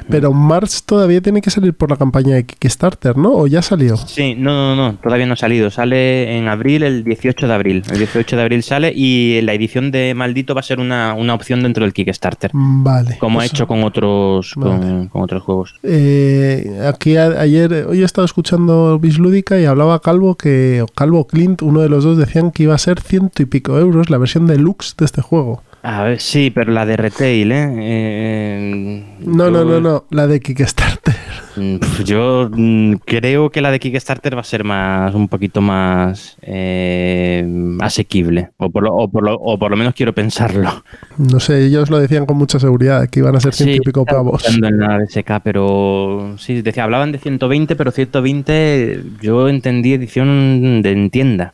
Pero 0.09 0.29
On 0.29 0.37
Mars 0.37 0.83
todavía 0.83 1.21
tiene 1.21 1.41
que 1.41 1.49
salir 1.49 1.73
por 1.73 1.89
la 1.89 1.97
campaña 1.97 2.35
de 2.35 2.45
Kickstarter, 2.45 3.17
¿no? 3.17 3.33
¿O 3.33 3.47
ya 3.47 3.61
salió? 3.61 3.97
Sí, 3.97 4.35
no, 4.37 4.75
no, 4.75 4.75
no, 4.75 4.95
todavía 4.97 5.25
no 5.25 5.33
ha 5.33 5.37
salido. 5.37 5.69
Sale 5.71 6.37
en 6.37 6.47
abril, 6.47 6.83
el 6.83 7.03
18 7.03 7.47
de 7.47 7.53
abril. 7.53 7.83
El 7.91 7.97
18 7.99 8.35
de 8.35 8.41
abril 8.41 8.63
sale 8.63 8.91
y 8.95 9.41
la 9.41 9.53
edición 9.53 9.91
de 9.91 10.13
Maldito 10.15 10.53
va 10.55 10.59
a 10.61 10.63
ser 10.63 10.79
una, 10.79 11.13
una 11.13 11.33
opción 11.33 11.63
dentro 11.63 11.83
del 11.83 11.93
Kickstarter. 11.93 12.51
Vale. 12.53 13.17
Como 13.19 13.39
ha 13.39 13.43
pues, 13.43 13.51
hecho 13.53 13.67
con 13.67 13.83
otros, 13.83 14.53
con, 14.55 14.79
Vale. 14.79 15.09
con 15.09 15.21
otros 15.21 15.43
juegos. 15.43 15.75
Eh, 15.83 16.79
aquí 16.87 17.17
a- 17.17 17.39
ayer, 17.41 17.85
hoy 17.87 18.01
he 18.01 18.05
estado 18.05 18.25
escuchando 18.25 18.97
Bislúdica 18.99 19.59
y 19.59 19.65
hablaba 19.65 20.01
Calvo 20.01 20.35
que, 20.35 20.81
o 20.81 20.87
Calvo 20.87 21.25
Clint, 21.27 21.61
uno 21.61 21.81
de 21.81 21.89
los 21.89 22.03
dos, 22.03 22.17
decían 22.17 22.51
que 22.51 22.63
iba 22.63 22.75
a 22.75 22.77
ser 22.77 22.99
ciento 23.01 23.41
y 23.43 23.45
pico 23.45 23.77
euros 23.77 24.09
la 24.09 24.17
versión 24.17 24.47
deluxe 24.47 24.95
de 24.97 25.05
este 25.05 25.21
juego. 25.21 25.63
A 25.83 26.03
ver, 26.03 26.19
sí, 26.21 26.51
pero 26.53 26.71
la 26.71 26.85
de 26.85 26.95
retail, 26.95 27.51
¿eh? 27.51 27.73
Eh, 27.79 29.03
No, 29.25 29.49
no, 29.49 29.63
yo- 29.63 29.65
no, 29.65 29.81
no, 29.81 30.05
la 30.11 30.27
de 30.27 30.39
Kickstarter. 30.39 31.15
Mm, 31.55 31.77
Yo 32.05 32.49
mm, 32.51 32.93
creo 33.03 33.49
que 33.49 33.59
la 33.61 33.71
de 33.71 33.79
Kickstarter 33.79 34.37
va 34.37 34.41
a 34.41 34.43
ser 34.45 34.63
más, 34.63 35.13
un 35.15 35.27
poquito 35.27 35.59
más 35.59 36.37
eh, 36.43 37.45
asequible. 37.81 38.51
O 38.57 38.69
por, 38.69 38.83
lo, 38.83 38.93
o, 38.93 39.09
por 39.11 39.23
lo, 39.23 39.33
o 39.35 39.57
por 39.59 39.71
lo 39.71 39.75
menos 39.77 39.93
quiero 39.95 40.13
pensarlo. 40.13 40.83
No 41.17 41.39
sé, 41.39 41.65
ellos 41.65 41.89
lo 41.89 41.99
decían 41.99 42.25
con 42.25 42.37
mucha 42.37 42.59
seguridad, 42.59 43.09
que 43.09 43.19
iban 43.19 43.35
a 43.35 43.39
ser 43.41 43.53
ciento 43.53 43.75
y 43.75 43.79
pico 43.79 44.05
pavos. 44.05 44.45
en 44.47 44.61
la 44.79 44.97
BSK, 44.99 45.41
pero 45.43 46.35
sí, 46.37 46.61
decía, 46.61 46.83
hablaban 46.83 47.11
de 47.11 47.17
120, 47.17 47.75
pero 47.75 47.91
120 47.91 49.01
yo 49.21 49.49
entendí 49.49 49.93
edición 49.93 50.81
de 50.83 50.91
en 50.91 51.09
tienda. 51.09 51.53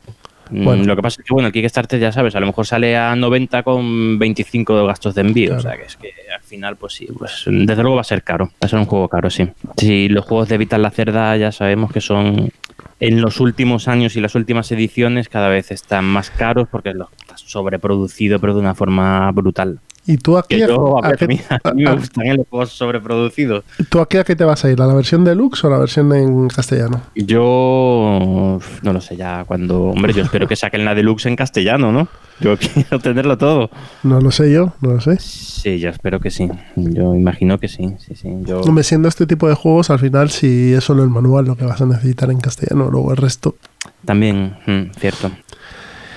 Mm, 0.51 0.63
Bueno. 0.63 0.83
Lo 0.85 0.95
que 0.95 1.01
pasa 1.01 1.21
es 1.21 1.27
que, 1.27 1.33
bueno, 1.33 1.47
el 1.47 1.53
Kickstarter 1.53 1.99
ya 1.99 2.11
sabes, 2.11 2.35
a 2.35 2.39
lo 2.39 2.45
mejor 2.47 2.65
sale 2.65 2.95
a 2.97 3.15
90 3.15 3.63
con 3.63 4.17
25 4.19 4.79
de 4.79 4.87
gastos 4.87 5.15
de 5.15 5.21
envío. 5.21 5.47
Claro. 5.57 5.59
O 5.59 5.61
sea, 5.61 5.77
que 5.77 5.83
es 5.85 5.95
que 5.95 6.11
al 6.33 6.41
final, 6.43 6.75
pues 6.77 6.93
sí, 6.93 7.07
pues 7.17 7.43
desde 7.45 7.81
luego 7.81 7.95
va 7.95 8.01
a 8.01 8.05
ser 8.05 8.23
caro. 8.23 8.45
Va 8.45 8.51
a 8.65 8.67
ser 8.67 8.79
un 8.79 8.85
juego 8.85 9.07
caro, 9.07 9.29
sí. 9.29 9.47
Si 9.77 10.09
los 10.09 10.25
juegos 10.25 10.49
de 10.49 10.57
Vital 10.57 10.81
la 10.81 10.91
Cerda 10.91 11.35
ya 11.37 11.51
sabemos 11.51 11.91
que 11.91 12.01
son 12.01 12.51
en 12.99 13.21
los 13.21 13.39
últimos 13.39 13.87
años 13.87 14.15
y 14.15 14.21
las 14.21 14.35
últimas 14.35 14.71
ediciones 14.71 15.29
cada 15.29 15.49
vez 15.49 15.71
están 15.71 16.05
más 16.05 16.29
caros 16.31 16.67
porque 16.71 16.93
lo 16.93 17.09
está 17.19 17.37
sobreproducido, 17.37 18.39
pero 18.39 18.53
de 18.53 18.59
una 18.61 18.75
forma 18.75 19.31
brutal. 19.31 19.79
¿Y 20.07 20.17
tú 20.17 20.37
aquí, 20.37 20.55
Que 20.55 20.63
a, 20.63 20.67
yo, 20.67 21.03
a, 21.03 21.09
mí, 21.27 21.41
a 21.49 21.73
mí 21.73 21.83
me 21.83 21.95
gustan 21.95 22.25
¿eh? 22.25 22.37
los 22.37 22.47
juegos 22.47 22.71
sobreproducidos. 22.71 23.65
tú 23.89 23.99
aquí 23.99 24.17
a 24.17 24.23
qué 24.23 24.37
te 24.37 24.45
vas 24.45 24.63
a 24.63 24.71
ir? 24.71 24.81
¿A 24.81 24.87
la 24.87 24.93
versión 24.93 25.25
deluxe 25.25 25.65
o 25.65 25.67
a 25.67 25.71
la 25.71 25.79
versión 25.79 26.13
en 26.15 26.47
castellano? 26.47 27.01
Yo 27.13 28.57
no 28.83 28.93
lo 28.93 29.01
sé 29.01 29.17
ya 29.17 29.43
cuando. 29.45 29.83
Hombre, 29.83 30.13
yo 30.13 30.23
espero 30.23 30.47
que 30.47 30.55
saquen 30.57 30.85
la 30.85 30.95
deluxe 30.95 31.25
en 31.25 31.35
castellano, 31.35 31.91
¿no? 31.91 32.07
Yo 32.39 32.55
quiero 32.73 32.99
tenerlo 32.99 33.37
todo. 33.37 33.69
No 34.03 34.21
lo 34.21 34.31
sé 34.31 34.49
yo, 34.49 34.73
no 34.79 34.93
lo 34.93 35.01
sé. 35.01 35.17
Sí, 35.19 35.77
yo 35.79 35.89
espero 35.89 36.21
que 36.21 36.31
sí. 36.31 36.49
Yo 36.77 37.13
imagino 37.13 37.59
que 37.59 37.67
sí. 37.67 37.95
Sí, 37.99 38.15
sí. 38.15 38.29
Yo... 38.45 38.61
Hombre, 38.61 38.85
siendo 38.85 39.09
este 39.09 39.27
tipo 39.27 39.49
de 39.49 39.55
juegos, 39.55 39.89
al 39.89 39.99
final, 39.99 40.29
si 40.29 40.73
es 40.73 40.85
solo 40.85 41.03
el 41.03 41.09
manual 41.09 41.45
lo 41.45 41.57
que 41.57 41.65
vas 41.65 41.81
a 41.81 41.85
necesitar 41.85 42.31
en 42.31 42.39
castellano, 42.39 42.89
luego 42.89 43.11
el 43.11 43.17
resto. 43.17 43.57
También, 44.05 44.55
mm, 44.65 44.91
cierto. 44.97 45.31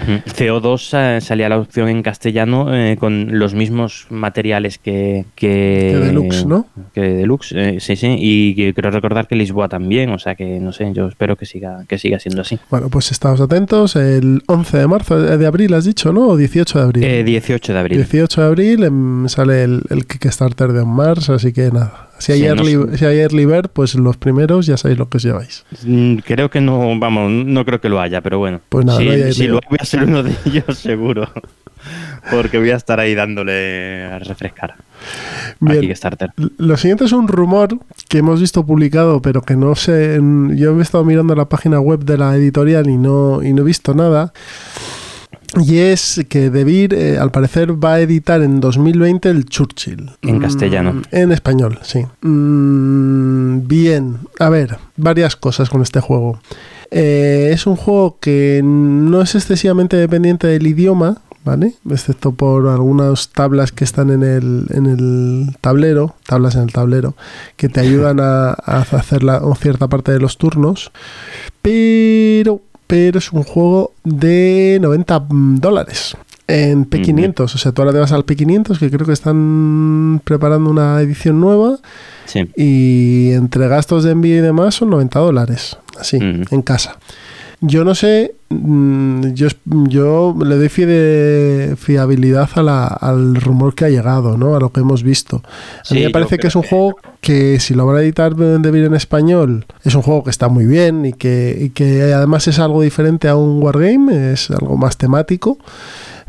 Mm. 0.07 0.29
CO2 0.29 0.99
eh, 0.99 1.21
salía 1.21 1.49
la 1.49 1.59
opción 1.59 1.89
en 1.89 2.03
castellano 2.03 2.75
eh, 2.75 2.97
con 2.99 3.39
los 3.39 3.55
mismos 3.55 4.07
materiales 4.11 4.79
que, 4.79 5.25
que, 5.35 5.91
Que 5.93 5.99
Deluxe, 5.99 6.47
¿no? 6.47 6.67
Que 6.95 7.01
Deluxe, 7.01 7.53
eh, 7.57 7.77
sí, 7.81 7.97
sí. 7.97 8.17
Y 8.19 8.55
que 8.55 8.75
creo 8.75 8.91
recordar 8.91 9.27
que 9.27 9.37
Lisboa 9.37 9.69
también. 9.69 10.11
O 10.11 10.19
sea 10.19 10.35
que 10.35 10.61
no 10.61 10.73
sé, 10.73 10.93
yo 10.93 11.09
espero 11.09 11.37
que 11.37 11.47
siga, 11.47 11.85
que 11.89 11.99
siga 11.99 12.19
siendo 12.19 12.43
así. 12.43 12.59
Bueno, 12.71 12.89
pues 12.89 13.11
estamos 13.11 13.41
atentos. 13.41 13.97
El 13.97 14.43
11 14.47 14.79
de 14.79 14.87
marzo, 14.87 15.33
eh, 15.33 15.37
de 15.37 15.47
abril, 15.47 15.75
has 15.75 15.85
dicho, 15.85 16.13
¿no? 16.13 16.29
¿O 16.29 16.37
18 16.37 16.79
de 16.79 16.85
abril? 16.85 17.05
Eh, 17.05 17.25
18 17.25 17.73
de 17.73 17.79
abril. 17.79 17.97
18 17.99 18.41
de 18.41 18.47
abril 18.47 18.85
em, 18.85 19.29
sale 19.29 19.65
el, 19.65 19.83
el 19.91 20.07
Kickstarter 20.07 20.73
de 20.73 20.81
On 20.81 20.89
Mars, 20.89 21.31
así 21.31 21.53
que 21.53 21.71
nada. 21.71 22.10
Si 22.21 22.31
hay, 22.33 22.39
Sí, 22.41 22.45
no 22.47 22.51
early, 22.53 22.73
sé. 22.93 22.99
si 22.99 23.05
hay 23.07 23.19
early 23.19 23.47
bird, 23.47 23.71
pues 23.73 23.95
los 23.97 24.17
primeros 24.17 24.67
ya 24.67 24.77
sabéis 24.77 24.99
lo 24.99 25.09
que 25.09 25.17
os 25.17 25.23
lleváis. 25.25 25.65
Mm, 25.85 26.17
Creo 26.19 26.49
que 26.51 26.61
no, 26.61 26.97
vamos, 27.01 27.31
no 27.33 27.65
creo 27.65 27.81
que 27.81 27.89
lo 27.89 28.01
haya, 28.01 28.21
pero 28.21 28.39
bueno. 28.39 28.61
Pues 28.69 28.85
nada, 28.87 28.99
si, 29.01 29.07
no 29.07 29.11
hay 29.13 29.33
si 29.33 29.43
lío. 29.43 29.53
lo 29.53 29.57
hay, 29.59 29.67
voy 29.71 29.79
a 29.81 29.85
ser 29.85 30.05
uno 30.05 30.23
de 30.23 30.35
ellos 30.47 30.65
seguro. 30.79 31.29
Porque 32.31 32.59
voy 32.59 32.71
a 32.71 32.77
estar 32.77 33.01
ahí 33.01 33.15
dándole 33.15 34.05
a 34.05 34.19
refrescar. 34.19 34.75
Bien. 35.61 35.95
Lo 36.59 36.77
siguiente 36.77 37.05
es 37.07 37.13
un 37.13 37.27
rumor 37.27 37.79
que 38.09 38.19
hemos 38.19 38.39
visto 38.39 38.67
publicado, 38.67 39.23
pero 39.23 39.41
que 39.41 39.57
no 39.57 39.75
sé. 39.75 40.17
en- 40.17 40.57
Yo 40.59 40.79
he 40.79 40.83
estado 40.83 41.05
mirando 41.05 41.35
la 41.35 41.47
página 41.49 41.81
web 41.81 42.05
de 42.05 42.19
la 42.19 42.37
editorial 42.37 42.89
y 42.91 42.99
no, 42.99 43.43
y 43.43 43.55
no 43.55 43.63
he 43.63 43.65
visto 43.65 43.95
nada. 43.95 44.35
Y 45.57 45.79
es 45.79 46.25
que 46.29 46.49
Debir, 46.51 46.95
eh, 46.95 47.19
al 47.19 47.31
parecer, 47.33 47.73
va 47.83 47.95
a 47.95 48.01
editar 48.01 48.41
en 48.43 48.61
2020 48.61 49.29
el 49.31 49.47
Churchill. 49.47 50.11
En 50.23 50.39
Mm, 50.39 50.41
castellano. 50.41 51.03
En 51.11 51.33
español, 51.33 51.79
sí. 51.83 52.07
Mm, 52.21 53.67
bien, 53.67 54.19
a 54.39 54.49
ver, 54.49 54.79
varias 54.97 55.35
cosas 55.37 55.69
con 55.69 55.83
este 55.83 56.01
juego. 56.01 56.41
Eh, 56.93 57.51
es 57.53 57.67
un 57.67 57.77
juego 57.77 58.19
que 58.21 58.61
no 58.65 59.23
es 59.23 59.35
excesivamente 59.35 59.97
dependiente 59.97 60.47
del 60.47 60.67
idioma, 60.67 61.19
¿vale? 61.45 61.75
Excepto 61.89 62.33
por 62.33 62.69
algunas 62.69 63.31
tablas 63.31 63.73
que 63.73 63.85
están 63.85 64.11
en 64.11 64.23
el, 64.23 64.67
en 64.71 64.87
el 64.87 65.57
tablero, 65.61 66.15
tablas 66.27 66.55
en 66.57 66.63
el 66.63 66.73
tablero, 66.73 67.15
que 67.57 67.69
te 67.69 67.81
ayudan 67.81 68.21
a, 68.21 68.51
a 68.51 68.81
hacer 68.83 69.23
la, 69.25 69.41
cierta 69.61 69.89
parte 69.89 70.13
de 70.13 70.21
los 70.21 70.37
turnos. 70.37 70.91
Pero, 71.63 72.61
pero 72.91 73.19
es 73.19 73.33
un 73.33 73.43
juego 73.45 73.93
de 74.05 74.79
90 74.83 75.27
dólares. 75.31 76.17
En 76.47 76.85
P500, 76.91 77.41
o 77.55 77.59
sea, 77.59 77.71
tú 77.71 77.81
ahora 77.83 77.93
te 77.93 78.01
vas 78.01 78.11
al 78.11 78.27
P500, 78.27 78.79
que 78.79 78.91
creo 78.91 79.07
que 79.07 79.13
están 79.13 80.21
preparando 80.25 80.69
una 80.69 81.01
edición 81.01 81.41
nueva, 81.41 81.79
Sí. 82.27 82.49
y 82.57 83.31
entre 83.33 83.69
gastos 83.69 84.03
de 84.05 84.11
envío 84.11 84.37
y 84.37 84.41
demás 84.41 84.75
son 84.75 84.91
90 84.91 85.19
dólares, 85.21 85.79
así, 85.99 86.17
en 86.21 86.63
casa. 86.63 86.97
Yo 87.63 87.85
no 87.85 87.95
sé, 87.95 88.37
mm, 88.49 89.33
yo, 89.35 89.49
yo 89.67 90.35
le 90.43 90.57
doy 90.57 90.69
fide- 90.71 91.77
fiabilidad 91.77 92.49
a 92.55 92.63
la- 92.63 92.87
al 92.87 93.35
rumor 93.37 93.75
que 93.75 93.85
ha 93.85 93.91
llegado, 93.91 94.39
¿no? 94.39 94.57
A 94.57 94.61
lo 94.61 94.73
que 94.73 94.81
hemos 94.81 95.03
visto. 95.03 95.37
A 95.37 95.41
mí 95.41 95.85
Sí, 95.85 95.95
me 95.97 96.03
yo 96.05 96.13
parece 96.13 96.39
que 96.39 96.47
es 96.47 96.57
un 96.57 96.63
que- 96.63 96.69
juego 96.69 96.97
que 97.21 97.61
si 97.61 97.75
lo 97.75 97.85
van 97.85 97.97
a 97.97 98.01
editar 98.01 98.35
de 98.35 98.59
de 98.59 98.85
en 98.87 98.95
español, 98.95 99.67
es 99.85 99.95
un 99.95 100.01
juego 100.01 100.25
que 100.25 100.31
está 100.31 100.49
muy 100.49 100.65
bien 100.65 101.05
y 101.05 101.13
que, 101.13 101.57
y 101.61 101.71
que 101.71 102.15
además 102.15 102.49
es 102.49 102.59
algo 102.59 102.81
diferente 102.81 103.29
a 103.29 103.37
un 103.37 103.63
wargame, 103.63 104.33
es 104.33 104.51
algo 104.51 104.79
más 104.79 104.97
temático. 104.97 105.59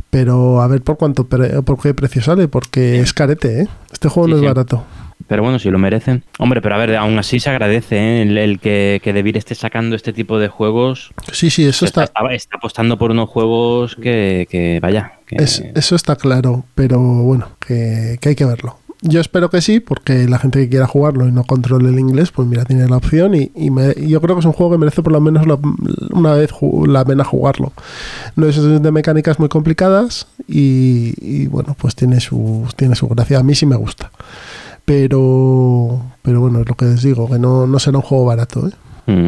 Pero 0.10 0.62
a 0.62 0.68
ver 0.68 0.82
por 0.82 0.98
cuánto 0.98 1.26
por 1.28 1.80
qué 1.82 1.94
precio 1.94 2.22
sale, 2.22 2.50
porque 2.50 3.00
es 3.00 3.14
carete, 3.14 3.62
¿eh? 3.62 3.68
Este 3.94 4.10
juego 4.10 4.28
Sí, 4.28 4.32
no 4.32 4.38
es 4.38 4.42
sí. 4.42 4.48
barato. 4.48 4.84
Pero 5.32 5.44
bueno, 5.44 5.60
si 5.60 5.70
lo 5.70 5.80
merecen. 5.80 6.26
Hombre, 6.40 6.62
pero 6.62 6.76
a 6.76 6.78
ver, 6.78 6.94
aún 6.98 7.18
así 7.18 7.40
se 7.40 7.50
agradece 7.50 7.96
¿eh? 7.98 8.22
el, 8.24 8.38
el 8.38 8.60
que, 8.60 9.00
que 9.02 9.14
Debir 9.14 9.38
esté 9.38 9.56
sacando 9.56 9.96
este 9.96 10.12
tipo 10.12 10.40
de 10.40 10.50
juegos. 10.50 11.12
Sí, 11.32 11.50
sí, 11.50 11.64
eso 11.66 11.86
está, 11.86 12.04
está, 12.04 12.58
apostando 12.58 12.98
por 12.98 13.12
unos 13.12 13.30
juegos 13.30 13.96
que, 13.96 14.46
que 14.52 14.80
vaya. 14.82 15.14
Que, 15.26 15.38
Es- 15.38 15.64
eso 15.74 15.96
está 15.96 16.18
claro, 16.18 16.66
pero 16.76 17.00
bueno, 17.00 17.48
que, 17.66 18.18
que 18.20 18.28
hay 18.28 18.36
que 18.36 18.44
verlo. 18.44 18.78
Yo 19.04 19.22
espero 19.22 19.50
que 19.50 19.62
sí, 19.62 19.80
porque 19.80 20.28
la 20.28 20.38
gente 20.38 20.60
que 20.60 20.68
quiera 20.68 20.86
jugarlo 20.86 21.26
y 21.26 21.32
no 21.32 21.46
controle 21.46 21.88
el 21.88 21.98
inglés, 21.98 22.32
pues 22.32 22.46
mira, 22.46 22.66
tiene 22.66 22.90
la 22.90 22.98
opción 22.98 23.34
y, 23.34 23.52
y 23.56 23.72
me- 23.72 23.94
y 23.96 24.10
yo 24.10 24.20
creo 24.20 24.36
que 24.36 24.42
es 24.42 24.46
un 24.46 24.52
juego 24.52 24.74
que 24.74 24.80
merece 24.80 25.02
por 25.02 25.14
lo 25.14 25.22
menos 25.22 25.48
la- 25.48 25.58
una 26.12 26.34
vez 26.34 26.52
la 26.88 27.06
pena 27.06 27.24
jugarlo. 27.24 27.72
No 28.36 28.48
es 28.50 28.62
de 28.62 28.92
mecánicas 28.92 29.40
muy 29.40 29.48
complicadas 29.48 30.28
y, 30.46 31.14
y, 31.22 31.48
bueno, 31.48 31.74
pues 31.80 31.96
tiene 31.96 32.20
su, 32.20 32.68
tiene 32.76 32.96
su 32.96 33.08
gracia. 33.08 33.40
A 33.40 33.44
mí 33.44 33.56
sí 33.56 33.66
me 33.66 33.78
gusta. 33.78 34.12
Pero, 34.86 36.02
pero 36.22 36.42
bueno, 36.42 36.60
es 36.62 36.68
lo 36.68 36.76
que 36.76 36.86
les 36.86 37.02
digo, 37.04 37.30
que 37.30 37.40
no, 37.40 37.68
no 37.68 37.80
será 37.80 37.98
un 37.98 38.04
juego 38.04 38.26
barato. 38.26 38.68
¿eh? 38.68 38.72
Mm. 39.12 39.28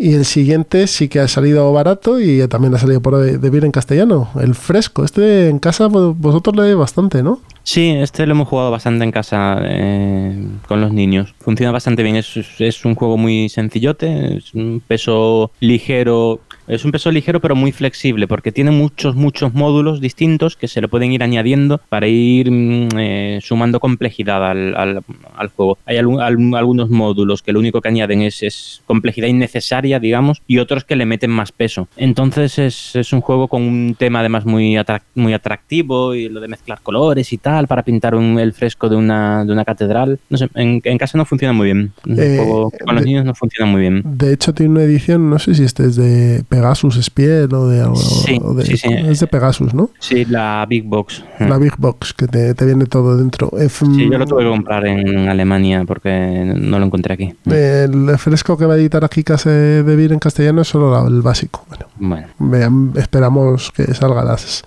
Y 0.00 0.14
el 0.14 0.24
siguiente 0.24 0.86
sí 0.86 1.08
que 1.08 1.18
ha 1.18 1.26
salido 1.26 1.72
barato 1.72 2.20
y 2.20 2.46
también 2.46 2.72
ha 2.74 2.78
salido 2.78 3.00
por 3.02 3.16
de, 3.16 3.38
de 3.38 3.50
bien 3.50 3.64
en 3.64 3.72
castellano. 3.72 4.28
El 4.40 4.54
fresco. 4.54 5.04
Este 5.04 5.48
en 5.48 5.58
casa 5.58 5.88
vos- 5.88 6.16
vosotros 6.16 6.54
leéis 6.54 6.76
bastante, 6.76 7.22
¿no? 7.24 7.40
Sí, 7.64 7.90
este 7.90 8.24
lo 8.26 8.32
hemos 8.32 8.46
jugado 8.48 8.70
bastante 8.70 9.02
en 9.04 9.10
casa 9.10 9.58
eh, 9.62 10.46
con 10.68 10.80
los 10.80 10.92
niños. 10.92 11.34
Funciona 11.40 11.72
bastante 11.72 12.04
bien. 12.04 12.14
Es, 12.14 12.30
es 12.60 12.84
un 12.84 12.94
juego 12.94 13.16
muy 13.18 13.48
sencillote, 13.48 14.36
es 14.36 14.54
un 14.54 14.80
peso 14.86 15.50
ligero 15.58 16.40
es 16.68 16.84
un 16.84 16.92
peso 16.92 17.10
ligero 17.10 17.40
pero 17.40 17.56
muy 17.56 17.72
flexible 17.72 18.28
porque 18.28 18.52
tiene 18.52 18.70
muchos, 18.70 19.14
muchos 19.16 19.54
módulos 19.54 20.00
distintos 20.00 20.56
que 20.56 20.68
se 20.68 20.80
le 20.80 20.88
pueden 20.88 21.12
ir 21.12 21.22
añadiendo 21.22 21.80
para 21.88 22.06
ir 22.06 22.50
mm, 22.50 22.88
eh, 22.98 23.38
sumando 23.42 23.80
complejidad 23.80 24.44
al, 24.44 24.76
al, 24.76 25.48
juego. 25.48 25.78
Hay 25.86 25.96
algunos 25.96 26.90
módulos 26.90 27.42
que 27.42 27.52
lo 27.52 27.60
único 27.60 27.80
que 27.80 27.88
añaden 27.88 28.22
es, 28.22 28.42
es, 28.42 28.82
complejidad 28.86 29.28
innecesaria, 29.28 29.98
digamos, 29.98 30.42
y 30.46 30.58
otros 30.58 30.84
que 30.84 30.96
le 30.96 31.06
meten 31.06 31.30
más 31.30 31.52
peso. 31.52 31.88
Entonces 31.96 32.58
es, 32.58 32.96
es 32.96 33.12
un 33.12 33.20
juego 33.20 33.48
con 33.48 33.62
un 33.62 33.96
tema 33.98 34.20
además 34.20 34.44
muy, 34.44 34.76
muy 35.14 35.32
atractivo 35.32 36.14
y 36.14 36.28
lo 36.28 36.40
de 36.40 36.48
mezclar 36.48 36.80
colores 36.82 37.32
y 37.32 37.38
tal 37.38 37.66
para 37.66 37.82
pintar 37.82 38.14
un, 38.14 38.38
el 38.38 38.52
fresco 38.52 38.88
de 38.88 38.96
una, 38.96 39.44
de 39.44 39.52
una 39.52 39.64
catedral. 39.64 40.18
No 40.28 40.38
sé, 40.38 40.48
en, 40.54 40.80
en 40.84 40.98
casa 40.98 41.18
no 41.18 41.24
funciona 41.24 41.52
muy 41.52 41.66
bien. 41.66 41.92
Eh, 42.16 42.38
con 42.84 42.94
los 42.94 43.04
niños 43.04 43.24
no 43.24 43.34
funciona 43.34 43.70
muy 43.70 43.80
bien. 43.80 44.02
De 44.04 44.32
hecho 44.32 44.52
tiene 44.52 44.72
una 44.72 44.82
edición, 44.82 45.30
no 45.30 45.38
sé 45.38 45.54
si 45.54 45.64
este 45.64 45.84
es 45.84 45.96
de 45.96 46.44
Pegasus 46.58 46.96
Spiel 46.96 47.54
o 47.54 47.68
de 47.68 47.80
algo. 47.80 47.96
Sí, 47.96 48.40
sí, 48.64 48.76
sí. 48.76 48.88
Es 48.92 49.20
de 49.20 49.26
Pegasus, 49.28 49.74
¿no? 49.74 49.90
Sí, 50.00 50.24
la 50.24 50.66
Big 50.68 50.84
Box. 50.84 51.24
La 51.38 51.56
Big 51.56 51.74
Box, 51.78 52.12
que 52.12 52.26
te, 52.26 52.64
viene 52.64 52.86
todo 52.86 53.16
dentro. 53.16 53.50
sí, 53.68 54.08
yo 54.10 54.18
lo 54.18 54.26
tuve 54.26 54.42
que 54.42 54.50
comprar 54.50 54.86
en 54.86 55.28
Alemania 55.28 55.84
porque 55.86 56.52
no 56.56 56.78
lo 56.78 56.86
encontré 56.86 57.14
aquí. 57.14 57.34
El 57.46 58.18
fresco 58.18 58.56
que 58.56 58.66
va 58.66 58.74
a 58.74 58.76
editar 58.76 59.04
aquí 59.04 59.22
Case 59.22 59.50
de 59.50 59.96
Vir 59.96 60.12
en 60.12 60.18
castellano 60.18 60.62
es 60.62 60.68
solo 60.68 61.06
el 61.06 61.22
básico. 61.22 61.64
Bueno, 61.98 62.28
bueno. 62.38 62.92
esperamos 62.96 63.70
que 63.70 63.94
salga 63.94 64.24
las 64.24 64.64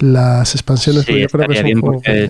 las 0.00 0.54
expansiones 0.54 1.04
sí, 1.04 1.20
yo 1.20 1.28
creo 1.28 1.48
que 1.48 1.62
bien 1.62 1.80
porque 1.80 2.28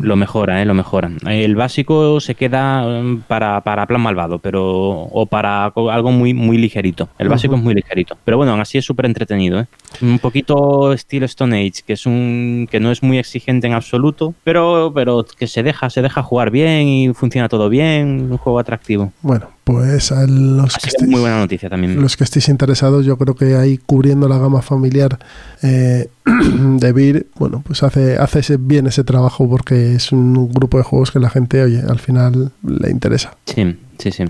lo 0.00 0.16
mejora, 0.16 0.62
¿eh? 0.62 0.64
lo 0.64 0.74
mejora. 0.74 1.10
El 1.26 1.56
básico 1.56 2.20
se 2.20 2.34
queda 2.34 2.86
um, 2.86 3.20
para, 3.20 3.60
para 3.62 3.86
plan 3.86 4.00
malvado, 4.00 4.38
pero 4.38 4.64
o 4.64 5.26
para 5.26 5.64
algo 5.64 6.12
muy 6.12 6.34
muy 6.34 6.58
ligerito. 6.58 7.08
El 7.18 7.28
básico 7.28 7.56
es 7.56 7.62
muy 7.62 7.74
ligerito, 7.74 8.16
pero 8.24 8.36
bueno, 8.36 8.52
aún 8.52 8.60
así 8.60 8.78
es 8.78 8.84
súper 8.84 9.06
entretenido. 9.06 9.60
¿eh? 9.60 9.66
Un 10.02 10.18
poquito 10.18 10.92
estilo 10.92 11.26
Stone 11.26 11.56
Age, 11.56 11.82
que 11.86 11.94
es 11.94 12.06
un 12.06 12.68
que 12.70 12.80
no 12.80 12.90
es 12.90 13.02
muy 13.02 13.18
exigente 13.18 13.66
en 13.66 13.72
absoluto, 13.72 14.34
pero 14.44 14.92
pero 14.94 15.24
que 15.24 15.46
se 15.46 15.62
deja 15.62 15.90
se 15.90 16.02
deja 16.02 16.22
jugar 16.22 16.50
bien 16.50 16.88
y 16.88 17.14
funciona 17.14 17.48
todo 17.48 17.68
bien, 17.68 18.28
un 18.30 18.38
juego 18.38 18.58
atractivo. 18.58 19.12
Bueno, 19.22 19.53
pues 19.64 20.12
a 20.12 20.26
los 20.26 20.76
que, 20.76 20.88
estéis, 20.88 21.10
muy 21.10 21.20
buena 21.20 21.38
noticia 21.38 21.70
también. 21.70 22.00
los 22.00 22.16
que 22.16 22.24
estéis 22.24 22.48
interesados, 22.48 23.06
yo 23.06 23.16
creo 23.16 23.34
que 23.34 23.56
ahí 23.56 23.78
cubriendo 23.78 24.28
la 24.28 24.38
gama 24.38 24.60
familiar 24.60 25.18
eh, 25.62 26.08
de 26.24 26.92
Vir, 26.92 27.26
bueno, 27.36 27.62
pues 27.66 27.82
hace, 27.82 28.18
hace 28.18 28.56
bien 28.58 28.86
ese 28.86 29.04
trabajo 29.04 29.48
porque 29.48 29.94
es 29.94 30.12
un 30.12 30.52
grupo 30.52 30.76
de 30.76 30.84
juegos 30.84 31.10
que 31.10 31.18
la 31.18 31.30
gente, 31.30 31.62
oye, 31.62 31.80
al 31.80 31.98
final 31.98 32.52
le 32.62 32.90
interesa. 32.90 33.36
Sí, 33.46 33.76
sí, 33.98 34.12
sí. 34.12 34.24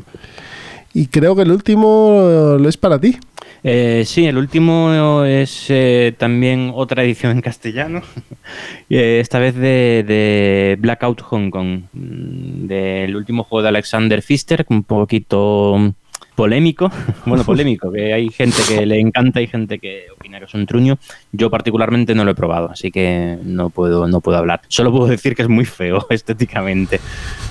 Y 0.95 1.09
creo 1.09 1.35
que 1.35 1.43
el 1.43 1.51
último 1.51 2.57
lo 2.59 2.69
es 2.69 2.77
para 2.77 3.01
ti. 3.01 3.19
Eh, 3.67 4.05
sí, 4.07 4.27
el 4.27 4.37
último 4.37 5.25
es 5.25 5.67
eh, 5.71 6.15
también 6.19 6.71
otra 6.75 7.03
edición 7.03 7.33
en 7.33 7.41
castellano, 7.41 8.03
eh, 8.91 9.21
esta 9.21 9.39
vez 9.39 9.55
de, 9.55 10.05
de, 10.07 10.77
Blackout 10.79 11.23
Hong 11.23 11.51
Kong, 11.51 11.85
mm, 11.95 12.67
del 12.67 13.17
último 13.17 13.43
juego 13.45 13.63
de 13.63 13.69
Alexander 13.71 14.23
Pfister, 14.23 14.67
un 14.69 14.85
poquito 14.85 15.95
polémico, 16.35 16.91
bueno, 17.27 17.43
polémico, 17.43 17.91
que 17.91 18.13
hay 18.13 18.29
gente 18.29 18.59
que 18.69 18.85
le 18.85 19.01
encanta 19.01 19.41
y 19.41 19.47
gente 19.47 19.79
que 19.79 20.09
opina 20.15 20.39
que 20.39 20.45
es 20.45 20.55
un 20.55 20.67
truño. 20.67 20.99
Yo 21.37 21.51
particularmente 21.51 22.15
no 22.15 22.25
lo 22.25 22.31
he 22.31 22.35
probado, 22.35 22.71
así 22.71 22.93
que 22.93 23.39
no 23.43 23.69
puedo, 23.71 24.07
no 24.07 24.21
puedo 24.21 24.39
hablar. 24.39 24.61
Solo 24.69 24.93
puedo 24.93 25.07
decir 25.07 25.35
que 25.35 25.43
es 25.43 25.49
muy 25.49 25.65
feo 25.65 26.07
estéticamente, 26.11 27.01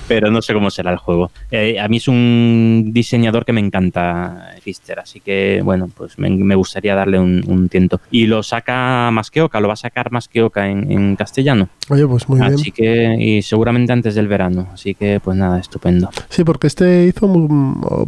pero 0.08 0.30
no 0.30 0.40
sé 0.40 0.54
cómo 0.54 0.70
será 0.70 0.90
el 0.90 0.96
juego. 0.96 1.30
Eh, 1.50 1.78
a 1.78 1.86
mí 1.88 1.98
es 1.98 2.08
un 2.08 2.90
diseñador 2.94 3.44
que 3.44 3.52
me 3.52 3.60
encanta, 3.60 4.54
Fister, 4.62 5.00
así 5.00 5.20
que 5.20 5.60
bueno, 5.62 5.90
pues 5.94 6.18
me, 6.18 6.54
gustaría 6.54 6.94
darle 6.94 7.18
un, 7.18 7.68
tiento. 7.68 8.00
Y 8.10 8.26
lo 8.26 8.42
saca 8.42 9.10
Masqueoka, 9.12 9.60
lo 9.60 9.68
va 9.68 9.74
a 9.74 9.76
sacar 9.76 10.10
Masqueoka 10.10 10.68
en, 10.68 10.90
en 10.90 11.16
castellano. 11.16 11.68
Oye, 11.90 12.06
pues 12.06 12.26
muy 12.28 12.40
bien. 12.40 12.54
Así 12.54 12.72
que, 12.72 13.16
y 13.18 13.42
seguramente 13.42 13.92
antes 13.92 14.14
del 14.14 14.28
verano, 14.28 14.68
así 14.72 14.94
que 14.94 15.20
pues 15.20 15.36
nada, 15.36 15.58
estupendo. 15.60 16.08
Sí, 16.30 16.42
porque 16.42 16.68
este 16.68 17.04
hizo, 17.04 17.28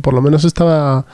por 0.01 0.15
lo 0.15 0.23
menos 0.23 0.45
esta 0.45 1.05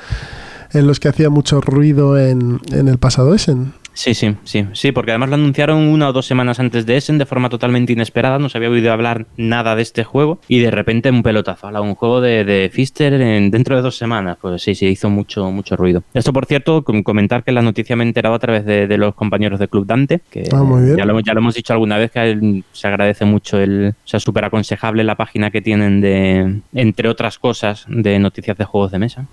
en 0.73 0.87
los 0.87 1.01
que 1.01 1.09
hacía 1.09 1.31
mucho 1.31 1.61
ruido 1.61 2.19
en, 2.19 2.61
en 2.71 2.89
el 2.89 2.99
pasado 2.99 3.35
Essen. 3.35 3.73
Sí, 3.95 4.15
sí, 4.15 4.37
sí, 4.45 4.67
sí, 4.73 4.93
porque 4.93 5.11
además 5.11 5.29
lo 5.29 5.35
anunciaron 5.35 5.79
una 5.89 6.09
o 6.09 6.13
dos 6.13 6.27
semanas 6.27 6.61
antes 6.61 6.87
de 6.87 6.97
Essen 6.97 7.19
de 7.19 7.27
forma 7.27 7.49
totalmente 7.49 7.93
inesperada, 7.93 8.39
no 8.39 8.49
se 8.49 8.59
había 8.59 8.71
oído 8.71 8.93
hablar 8.93 9.27
nada 9.37 9.77
de 9.77 9.83
este 9.83 10.05
juego 10.05 10.41
y 10.49 10.61
de 10.61 10.71
repente 10.71 11.11
un 11.11 11.23
pelotazo, 11.23 11.69
un 11.83 11.95
juego 11.95 12.21
de, 12.21 12.45
de 12.45 12.71
Fister 12.73 13.13
en, 13.15 13.51
dentro 13.51 13.77
de 13.77 13.83
dos 13.83 13.97
semanas, 13.97 14.39
pues 14.41 14.63
sí, 14.63 14.75
sí, 14.75 14.87
hizo 14.87 15.11
mucho, 15.11 15.51
mucho 15.51 15.77
ruido. 15.77 16.03
Esto, 16.15 16.33
por 16.33 16.47
cierto, 16.47 16.83
comentar 16.83 17.45
que 17.45 17.53
la 17.53 17.63
noticia 17.63 17.97
me 17.97 18.05
he 18.05 18.07
enterado 18.07 18.35
a 18.35 18.39
través 18.39 18.65
de, 18.65 18.93
los 18.97 19.15
compañeros 19.15 19.59
de 19.59 19.69
Club 19.69 19.87
Dante, 19.87 20.21
que 20.31 20.49
ah, 20.53 20.65
Ya, 20.97 21.05
lo, 21.05 21.21
ya 21.21 21.35
lo 21.35 21.41
hemos 21.41 21.55
dicho 21.55 21.73
alguna 21.73 21.99
vez, 21.99 22.11
que 22.11 22.63
se 22.73 22.87
agradece 22.87 23.25
mucho 23.25 23.59
el, 23.59 23.95
o 24.05 24.09
sea, 24.09 24.21
súper 24.21 24.45
aconsejable 24.45 25.05
la 25.05 25.17
página 25.17 25.51
que 25.51 25.63
tienen 25.63 26.01
de, 26.01 26.61
entre 26.75 27.09
otras 27.09 27.39
cosas, 27.39 27.87
de 27.89 28.19
noticias 28.19 28.57
de 28.57 28.65
juegos 28.65 28.93
de 28.93 28.99
mesa, 28.99 29.27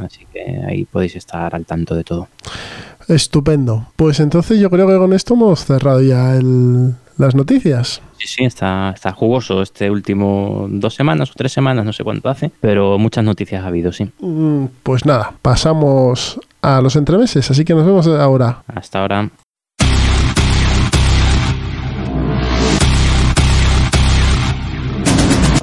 así 0.00 0.26
que 0.32 0.60
ahí 0.66 0.84
podéis 0.84 1.16
estar 1.16 1.54
al 1.54 1.64
tanto 1.64 1.94
de 1.94 2.04
todo. 2.04 2.28
Estupendo. 3.08 3.86
Pues 3.96 4.20
entonces 4.20 4.58
yo 4.60 4.70
creo 4.70 4.86
que 4.86 4.96
con 4.96 5.12
esto 5.12 5.34
hemos 5.34 5.64
cerrado 5.64 6.00
ya 6.00 6.38
las 7.16 7.34
noticias. 7.34 8.02
Sí, 8.18 8.28
sí, 8.28 8.44
está, 8.44 8.90
está 8.94 9.12
jugoso 9.12 9.62
este 9.62 9.90
último 9.90 10.66
dos 10.70 10.94
semanas 10.94 11.30
o 11.30 11.34
tres 11.36 11.52
semanas, 11.52 11.84
no 11.84 11.92
sé 11.92 12.04
cuánto 12.04 12.28
hace, 12.28 12.50
pero 12.60 12.98
muchas 12.98 13.24
noticias 13.24 13.62
ha 13.64 13.66
habido, 13.66 13.92
sí. 13.92 14.10
Mm, 14.20 14.66
pues 14.82 15.04
nada, 15.04 15.34
pasamos 15.42 16.40
a 16.62 16.80
los 16.80 16.96
entremeses, 16.96 17.50
así 17.50 17.64
que 17.64 17.74
nos 17.74 17.84
vemos 17.84 18.06
ahora. 18.06 18.62
Hasta 18.66 19.00
ahora. 19.00 19.30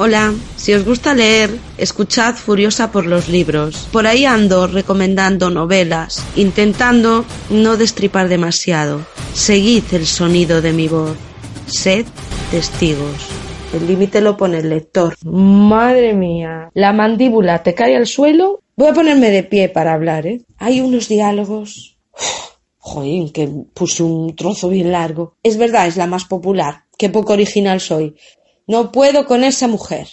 Hola, 0.03 0.33
si 0.55 0.73
os 0.73 0.83
gusta 0.83 1.13
leer, 1.13 1.51
escuchad 1.77 2.33
Furiosa 2.33 2.91
por 2.91 3.05
los 3.05 3.29
libros. 3.29 3.87
Por 3.91 4.07
ahí 4.07 4.25
ando 4.25 4.65
recomendando 4.65 5.51
novelas, 5.51 6.25
intentando 6.35 7.23
no 7.51 7.77
destripar 7.77 8.27
demasiado. 8.27 9.05
Seguid 9.35 9.83
el 9.91 10.07
sonido 10.07 10.59
de 10.63 10.73
mi 10.73 10.87
voz. 10.87 11.15
Sed 11.67 12.07
testigos. 12.49 13.29
El 13.75 13.85
límite 13.85 14.21
lo 14.21 14.37
pone 14.37 14.57
el 14.57 14.69
lector. 14.69 15.13
Madre 15.23 16.13
mía, 16.13 16.71
la 16.73 16.93
mandíbula 16.93 17.61
te 17.61 17.75
cae 17.75 17.95
al 17.95 18.07
suelo. 18.07 18.63
Voy 18.75 18.87
a 18.87 18.93
ponerme 18.93 19.29
de 19.29 19.43
pie 19.43 19.69
para 19.69 19.93
hablar, 19.93 20.25
¿eh? 20.25 20.41
Hay 20.57 20.81
unos 20.81 21.09
diálogos. 21.09 21.99
Joder, 22.79 23.31
que 23.31 23.47
puse 23.75 24.01
un 24.01 24.35
trozo 24.35 24.67
bien 24.69 24.91
largo. 24.91 25.35
Es 25.43 25.57
verdad, 25.57 25.85
es 25.85 25.95
la 25.95 26.07
más 26.07 26.25
popular. 26.25 26.85
Qué 26.97 27.09
poco 27.09 27.33
original 27.33 27.79
soy. 27.79 28.15
No 28.71 28.93
puedo 28.93 29.25
con 29.25 29.43
esa 29.43 29.67
mujer. 29.67 30.07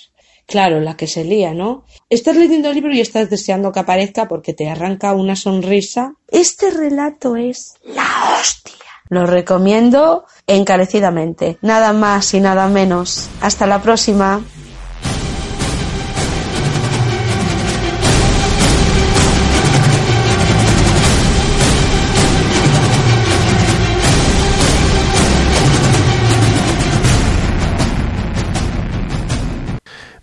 Claro, 0.44 0.80
la 0.80 0.96
que 0.96 1.06
se 1.06 1.22
lía, 1.22 1.54
¿no? 1.54 1.84
Estás 2.10 2.34
leyendo 2.34 2.70
el 2.70 2.74
libro 2.74 2.92
y 2.92 3.00
estás 3.00 3.30
deseando 3.30 3.70
que 3.70 3.78
aparezca 3.78 4.26
porque 4.26 4.52
te 4.52 4.68
arranca 4.68 5.12
una 5.12 5.36
sonrisa. 5.36 6.14
Este 6.26 6.72
relato 6.72 7.36
es 7.36 7.74
la 7.84 8.02
hostia. 8.36 8.74
Lo 9.10 9.26
recomiendo 9.26 10.24
encarecidamente. 10.48 11.58
Nada 11.62 11.92
más 11.92 12.34
y 12.34 12.40
nada 12.40 12.66
menos. 12.66 13.28
Hasta 13.40 13.64
la 13.68 13.80
próxima. 13.80 14.42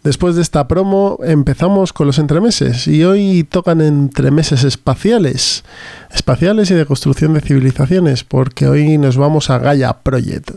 Después 0.05 0.35
de 0.35 0.43
esta 0.43 0.67
promo 0.67 1.17
empezamos 1.23 1.91
con 1.91 2.05
los 2.05 2.19
entremeses 2.19 2.87
y 2.87 3.03
hoy 3.03 3.43
tocan 3.43 3.81
entremeses 3.81 4.63
espaciales, 4.63 5.63
espaciales 6.13 6.69
y 6.69 6.75
de 6.75 6.85
construcción 6.85 7.33
de 7.33 7.41
civilizaciones, 7.41 8.23
porque 8.23 8.67
hoy 8.67 8.99
nos 8.99 9.17
vamos 9.17 9.49
a 9.49 9.57
Gaia 9.57 10.03
Project 10.03 10.51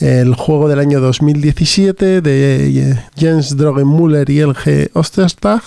el 0.00 0.34
juego 0.34 0.68
del 0.68 0.80
año 0.80 1.00
2017 1.00 2.20
de 2.20 2.66
eh, 2.66 2.96
Jens 3.16 3.56
Drogenmüller 3.56 4.28
y 4.28 4.40
LG 4.40 4.90
Osterstag 4.92 5.62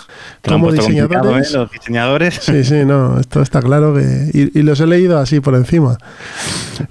como 0.48 0.72
diseñadores. 0.72 1.54
¿eh? 1.54 1.58
Los 1.58 1.72
diseñadores. 1.72 2.34
Sí, 2.36 2.64
sí, 2.64 2.86
no, 2.86 3.20
esto 3.20 3.42
está 3.42 3.62
claro 3.62 3.94
que. 3.94 4.52
Y, 4.54 4.62
los 4.62 4.80
he 4.82 4.88
leído 4.88 5.18
así 5.18 5.40
por 5.40 5.56
encima. 5.56 5.98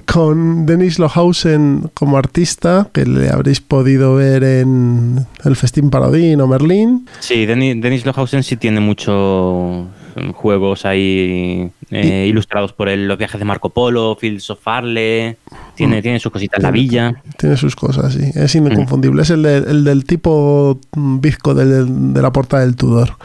Con 0.06 0.64
Denis 0.66 0.98
Lohausen 0.98 1.90
como 1.92 2.16
artista, 2.16 2.88
que 2.92 3.04
le 3.04 3.28
habréis 3.28 3.60
podido 3.60 4.14
ver 4.14 4.42
en 4.42 5.26
el 5.44 5.56
Festín 5.56 5.90
Parodín 5.90 6.40
o 6.40 6.46
Merlín. 6.46 7.06
Sí, 7.20 7.44
Denis, 7.44 7.80
Denis 7.82 8.06
Lohausen 8.06 8.42
sí 8.42 8.56
tiene 8.56 8.80
mucho 8.80 9.88
juegos 10.34 10.86
ahí 10.86 11.70
eh, 11.90 12.26
ilustrados 12.28 12.72
por 12.72 12.88
el, 12.88 13.06
los 13.06 13.18
viajes 13.18 13.38
de 13.38 13.44
Marco 13.44 13.70
Polo, 13.70 14.16
Fields 14.18 14.50
of 14.50 14.60
Farle, 14.60 15.36
tiene, 15.74 15.98
mm. 15.98 16.02
tiene 16.02 16.20
sus 16.20 16.32
cositas, 16.32 16.62
la 16.62 16.70
villa. 16.70 17.22
Tiene 17.38 17.56
sus 17.56 17.76
cosas, 17.76 18.14
sí, 18.14 18.30
es 18.34 18.54
inconfundible, 18.54 19.22
es 19.22 19.30
el, 19.30 19.46
el 19.46 19.84
del 19.84 20.04
tipo 20.04 20.80
bizco 20.94 21.54
de 21.54 22.22
la 22.22 22.32
portada 22.32 22.64
del 22.64 22.76
Tudor. 22.76 23.16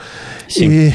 Sí. 0.48 0.92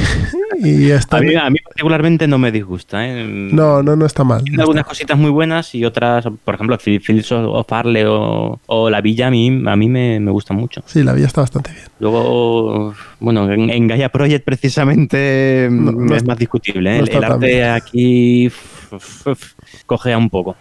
Y, 0.59 0.91
a, 0.91 1.51
mí, 1.51 1.59
particularmente 1.63 2.27
no 2.27 2.39
me 2.39 2.51
disgusta. 2.51 3.07
¿eh? 3.07 3.25
No, 3.27 3.83
no, 3.83 3.97
no 3.97 4.07
está 4.07 4.25
mal. 4.25 4.43
Tiene 4.43 4.63
algunas 4.63 4.87
cositas 4.87 5.19
muy 5.19 5.31
buenas 5.31 5.75
y 5.75 5.85
otras, 5.85 6.27
por 6.45 6.55
ejemplo, 6.55 6.79
Fields 6.79 7.33
of 7.33 7.67
Farle 7.69 8.07
o, 8.07 8.59
o, 8.67 8.91
La 8.91 9.01
Villa, 9.01 9.27
a 9.27 9.31
mí, 9.31 9.63
a 9.67 9.77
mí 9.77 9.89
me, 9.89 10.21
me 10.21 10.31
gusta 10.31 10.55
mucho. 10.55 10.83
Sí, 10.87 11.03
La 11.03 11.13
Villa 11.13 11.27
está 11.27 11.43
bastante 11.43 11.73
bien. 11.73 11.85
Luego, 11.99 12.95
bueno, 13.21 13.51
en, 13.51 13.87
Gaia 13.87 14.09
Project 14.09 14.45
precisamente 14.45 15.69
mm, 15.71 16.13
es 16.13 16.27
más 16.27 16.39
discutible. 16.39 16.99
¿eh? 16.99 17.05
el, 17.07 17.25
arte 17.25 17.56
aquí 17.65 18.51
cogea 19.87 20.17
un 20.19 20.31
poco, 20.31 20.57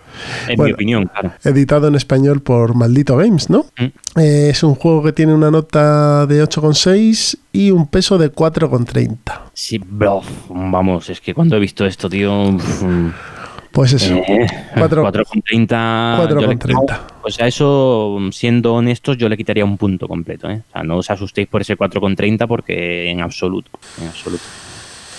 en 0.47 0.61
mi 0.61 0.71
opinión, 0.71 1.05
claro. 1.05 1.33
Editado 1.43 1.87
en 1.87 1.95
español 1.95 2.41
por 2.41 2.75
Maldito 2.75 3.17
Games, 3.17 3.49
¿no? 3.49 3.65
Mm. 3.77 4.19
Eh, 4.19 4.49
es 4.49 4.63
un 4.63 4.75
juego 4.75 5.03
que 5.03 5.13
tiene 5.13 5.33
una 5.33 5.51
nota 5.51 6.25
de 6.25 6.43
8,6 6.43 7.37
y 7.51 7.71
un 7.71 7.87
peso 7.87 8.17
de 8.17 8.31
4,30. 8.31 9.17
Sí, 9.53 9.77
bro, 9.77 10.21
vamos, 10.49 11.09
es 11.09 11.21
que 11.21 11.33
cuando 11.33 11.55
he 11.55 11.59
visto 11.59 11.85
esto, 11.85 12.09
tío... 12.09 12.57
Pues 13.75 13.91
eso. 13.91 14.15
4,30. 14.15 15.67
4,30. 15.67 16.99
O 17.21 17.29
sea, 17.29 17.45
eso, 17.45 18.19
siendo 18.31 18.73
honestos, 18.73 19.17
yo 19.17 19.27
le 19.27 19.35
quitaría 19.35 19.65
un 19.65 19.77
punto 19.77 20.07
completo. 20.07 20.49
¿eh? 20.49 20.63
O 20.69 20.71
sea, 20.71 20.83
no 20.83 20.95
os 20.95 21.09
asustéis 21.09 21.49
por 21.49 21.59
ese 21.59 21.77
4,30 21.77 22.47
porque 22.47 23.11
en 23.11 23.19
absoluto. 23.19 23.69
En 23.99 24.07
absoluto. 24.07 24.43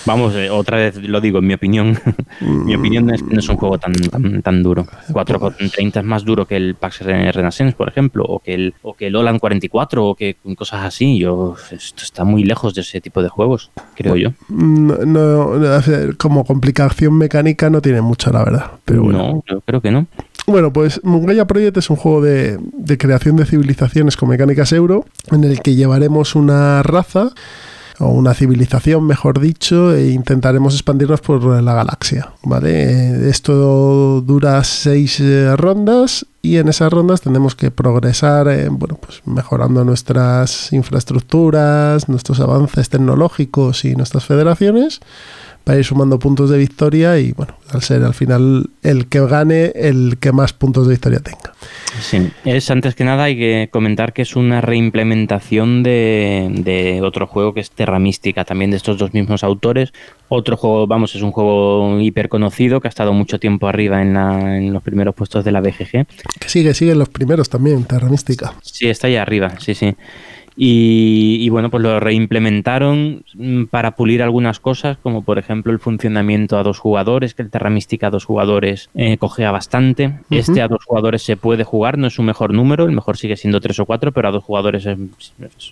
Vamos, 0.07 0.35
eh, 0.35 0.49
otra 0.49 0.77
vez 0.77 0.95
lo 1.03 1.19
digo, 1.19 1.39
en 1.39 1.47
mi 1.47 1.53
opinión. 1.53 1.99
mi 2.39 2.73
opinión 2.73 3.09
es 3.13 3.21
que 3.21 3.33
no 3.33 3.39
es 3.41 3.49
un 3.49 3.57
juego 3.57 3.77
tan, 3.77 3.91
tan, 3.91 4.41
tan 4.41 4.63
duro. 4.63 4.87
4.30 5.09 5.99
es 5.99 6.03
más 6.05 6.23
duro 6.23 6.45
que 6.45 6.55
el 6.55 6.75
PAX 6.75 7.01
Renaissance, 7.01 7.75
por 7.75 7.89
ejemplo, 7.89 8.23
o 8.23 8.39
que 8.39 8.53
el, 8.53 8.73
o 8.83 8.93
que 8.93 9.07
el 9.07 9.15
Olan 9.17 9.37
44, 9.37 10.05
o 10.05 10.15
que 10.15 10.37
cosas 10.55 10.85
así. 10.85 11.19
Yo, 11.19 11.55
esto 11.71 12.03
está 12.03 12.23
muy 12.23 12.45
lejos 12.45 12.73
de 12.73 12.81
ese 12.81 13.01
tipo 13.01 13.21
de 13.21 13.27
juegos, 13.27 13.69
creo 13.95 14.15
yo. 14.15 14.29
No, 14.47 15.49
como 16.17 16.45
complicación 16.45 17.17
mecánica 17.17 17.69
no 17.69 17.81
tiene 17.81 17.99
mucho, 17.99 18.31
la 18.31 18.45
verdad. 18.45 18.71
Pero 18.85 19.03
bueno. 19.03 19.43
No, 19.45 19.61
creo 19.61 19.81
que 19.81 19.91
no. 19.91 20.07
Bueno, 20.45 20.71
pues 20.71 21.01
Gaia 21.03 21.45
Project 21.45 21.75
es 21.75 21.89
un 21.89 21.97
juego 21.97 22.21
de, 22.21 22.57
de 22.61 22.97
creación 22.97 23.35
de 23.35 23.45
civilizaciones 23.45 24.15
con 24.15 24.29
mecánicas 24.29 24.71
euro, 24.71 25.03
en 25.33 25.43
el 25.43 25.61
que 25.61 25.75
llevaremos 25.75 26.35
una 26.35 26.81
raza 26.81 27.31
o 27.99 28.09
una 28.09 28.33
civilización, 28.33 29.05
mejor 29.05 29.39
dicho, 29.39 29.93
e 29.95 30.09
intentaremos 30.09 30.73
expandirnos 30.73 31.21
por 31.21 31.43
la 31.43 31.73
galaxia. 31.73 32.31
¿vale? 32.43 32.69
Eh, 32.83 33.29
esto 33.29 34.21
dura 34.21 34.63
seis 34.63 35.19
eh, 35.19 35.55
rondas 35.55 36.25
y 36.41 36.57
en 36.57 36.67
esas 36.69 36.91
rondas 36.91 37.21
tenemos 37.21 37.55
que 37.55 37.71
progresar 37.71 38.47
bueno, 38.69 38.97
pues 39.01 39.21
mejorando 39.25 39.83
nuestras 39.83 40.71
infraestructuras, 40.71 42.07
nuestros 42.07 42.39
avances 42.39 42.89
tecnológicos 42.89 43.83
y 43.83 43.95
nuestras 43.95 44.25
federaciones 44.25 45.01
para 45.67 45.79
ir 45.79 45.83
sumando 45.83 46.17
puntos 46.17 46.49
de 46.49 46.57
victoria 46.57 47.19
y 47.19 47.33
bueno, 47.33 47.53
al 47.73 47.81
ser 47.81 48.01
al 48.03 48.13
final 48.13 48.69
el 48.83 49.07
que 49.07 49.19
gane 49.27 49.73
el 49.75 50.15
que 50.17 50.31
más 50.31 50.53
puntos 50.53 50.87
de 50.87 50.93
victoria 50.93 51.19
tenga. 51.19 51.51
Sí, 51.99 52.31
es 52.45 52.71
antes 52.71 52.95
que 52.95 53.03
nada 53.03 53.25
hay 53.25 53.35
que 53.35 53.67
comentar 53.69 54.13
que 54.13 54.21
es 54.21 54.37
una 54.37 54.61
reimplementación 54.61 55.83
de, 55.83 56.47
de 56.63 57.01
otro 57.01 57.27
juego 57.27 57.53
que 57.53 57.59
es 57.59 57.71
Terra 57.71 57.99
Mística, 57.99 58.45
también 58.45 58.71
de 58.71 58.77
estos 58.77 58.97
dos 58.97 59.13
mismos 59.13 59.43
autores. 59.43 59.91
Otro 60.29 60.55
juego, 60.55 60.87
vamos, 60.87 61.13
es 61.15 61.21
un 61.21 61.33
juego 61.33 61.99
hiper 61.99 62.29
conocido 62.29 62.79
que 62.79 62.87
ha 62.87 62.89
estado 62.89 63.11
mucho 63.11 63.37
tiempo 63.37 63.67
arriba 63.67 64.01
en, 64.01 64.13
la, 64.13 64.57
en 64.57 64.71
los 64.71 64.81
primeros 64.81 65.15
puestos 65.15 65.43
de 65.43 65.51
la 65.51 65.59
BGG. 65.59 66.07
Que 66.39 66.47
sigue, 66.47 66.73
sigue 66.75 66.93
en 66.93 66.99
los 66.99 67.09
primeros 67.09 67.49
también, 67.49 67.83
Terra 67.83 68.07
Mística. 68.07 68.53
Sí, 68.61 68.87
está 68.87 69.07
ahí 69.07 69.17
arriba, 69.17 69.59
sí, 69.59 69.75
sí. 69.75 69.97
Y, 70.59 71.47
bueno, 71.49 71.69
pues 71.69 71.83
lo 71.83 71.99
reimplementaron 71.99 73.23
mm, 73.35 73.65
para 73.65 73.91
pulir 73.91 74.23
algunas 74.23 74.59
cosas, 74.59 74.97
como 74.97 75.21
por 75.21 75.37
ejemplo 75.37 75.71
el 75.71 75.77
funcionamiento 75.77 76.57
a 76.57 76.63
dos 76.63 76.79
jugadores, 76.79 77.35
que 77.35 77.43
el 77.43 77.51
Terra 77.51 77.69
Mística 77.69 78.07
a 78.07 78.09
dos 78.09 78.25
jugadores 78.25 78.89
eh, 78.95 79.17
cogea 79.17 79.51
bastante. 79.51 80.15
Este 80.31 80.61
a 80.63 80.67
dos 80.67 80.83
jugadores 80.83 81.21
se 81.21 81.37
puede 81.37 81.63
jugar, 81.63 81.99
no 81.99 82.07
es 82.07 82.13
su 82.13 82.23
mejor 82.23 82.55
número, 82.55 82.85
el 82.85 82.91
mejor 82.91 83.17
sigue 83.17 83.37
siendo 83.37 83.61
tres 83.61 83.79
o 83.79 83.85
cuatro, 83.85 84.11
pero 84.11 84.29
a 84.29 84.31
dos 84.31 84.43
jugadores 84.43 84.87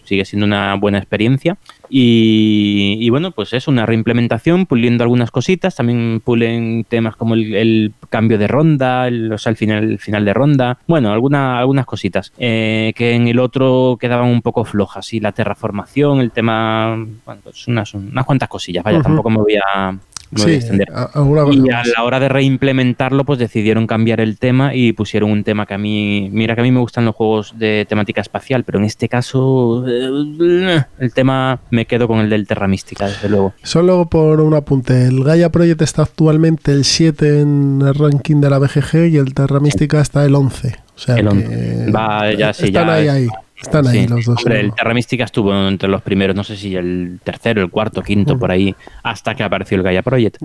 sigue 0.03 0.23
siendo 0.23 0.45
una 0.45 0.75
buena 0.75 0.99
experiencia. 0.99 1.57
Y, 1.89 3.09
bueno, 3.09 3.31
pues 3.31 3.53
es 3.53 3.67
una 3.67 3.85
reimplementación, 3.85 4.65
puliendo 4.65 5.03
algunas 5.03 5.31
cositas, 5.31 5.75
también 5.75 6.21
pulen 6.23 6.83
temas 6.87 7.15
como 7.15 7.35
el, 7.35 7.93
cambio 8.09 8.37
de 8.37 8.47
ronda, 8.47 9.07
el, 9.07 9.31
o 9.31 9.37
sea, 9.37 9.49
el 9.49 9.57
final, 9.57 9.99
final 9.99 10.25
de 10.25 10.33
ronda, 10.33 10.77
bueno, 10.87 11.11
alguna, 11.11 11.59
algunas 11.59 11.85
cositas, 11.85 12.31
eh, 12.37 12.93
que 12.95 13.13
en 13.13 13.27
el 13.27 13.39
otro 13.39 13.97
quedaban 13.99 14.29
un 14.29 14.41
poco 14.41 14.63
flojas, 14.75 15.13
y 15.13 15.21
la 15.21 15.31
terraformación, 15.31 16.19
el 16.19 16.31
tema, 16.31 16.95
bueno, 17.25 17.41
pues 17.43 17.67
unas, 17.67 17.93
unas 17.93 18.25
cuantas 18.25 18.49
cosillas, 18.49 18.83
vaya, 18.83 19.01
tampoco 19.01 19.29
me 19.29 19.37
voy 19.37 19.55
a, 19.55 19.97
y 20.35 21.71
a 21.71 21.83
la 21.95 22.03
hora 22.03 22.19
de 22.19 22.29
reimplementarlo, 22.29 23.23
pues 23.23 23.39
decidieron 23.39 23.87
cambiar 23.87 24.19
el 24.19 24.37
tema 24.37 24.73
y 24.73 24.91
pusieron 24.93 25.31
un 25.31 25.43
tema 25.43 25.65
que 25.65 25.75
a 25.75 25.77
mí, 25.77 26.29
mira 26.31 26.55
que 26.55 26.61
a 26.61 26.63
mí 26.63 26.71
me 26.71 26.79
gustan 26.79 27.05
los 27.05 27.15
juegos 27.15 27.53
de 27.57 27.85
temática 27.87 28.21
espacial, 28.21 28.63
pero 28.63 28.79
en 28.79 28.85
este 28.85 29.07
caso 29.07 29.85
eh, 29.87 30.83
el 30.99 31.13
tema 31.13 31.59
me 31.69 31.85
quedo 31.85 32.07
con 32.07 32.19
el 32.19 32.29
del 32.29 32.47
Terra 32.47 32.67
Mística, 32.67 33.07
desde 33.07 33.29
luego. 33.29 33.53
Solo 33.63 34.09
por 34.09 34.41
un 34.41 34.53
apunte, 34.55 35.05
el 35.05 35.23
Gaia 35.23 35.51
Project 35.51 35.81
está 35.81 36.03
actualmente 36.03 36.71
el 36.71 36.83
7 36.83 37.41
en 37.41 37.81
el 37.85 37.93
ranking 37.93 38.41
de 38.41 38.49
la 38.49 38.59
BGG 38.59 39.09
y 39.11 39.17
el 39.17 39.33
Terra 39.33 39.59
Mística 39.59 40.01
está 40.01 40.25
el 40.25 40.35
11. 40.35 40.75
O 40.95 40.99
sea 40.99 41.15
el 41.15 41.27
11. 41.27 41.91
Va, 41.91 42.33
ya, 42.33 42.51
sí, 42.51 42.65
están 42.65 42.89
ahí, 42.89 43.07
ahí. 43.07 43.27
Están 43.61 43.87
ahí 43.87 44.07
los 44.07 44.25
dos. 44.25 44.45
el 44.45 44.73
Terra 44.73 44.93
Mística 44.93 45.23
estuvo 45.23 45.53
entre 45.67 45.89
los 45.89 46.01
primeros, 46.01 46.35
no 46.35 46.43
sé 46.43 46.57
si 46.57 46.75
el 46.75 47.19
tercero, 47.23 47.61
el 47.61 47.69
cuarto, 47.69 48.01
quinto, 48.01 48.37
por 48.37 48.51
ahí, 48.51 48.75
hasta 49.03 49.33
que 49.33 49.43
apareció 49.43 49.77
el 49.77 49.83
Gaia 49.83 50.01
Project. 50.01 50.37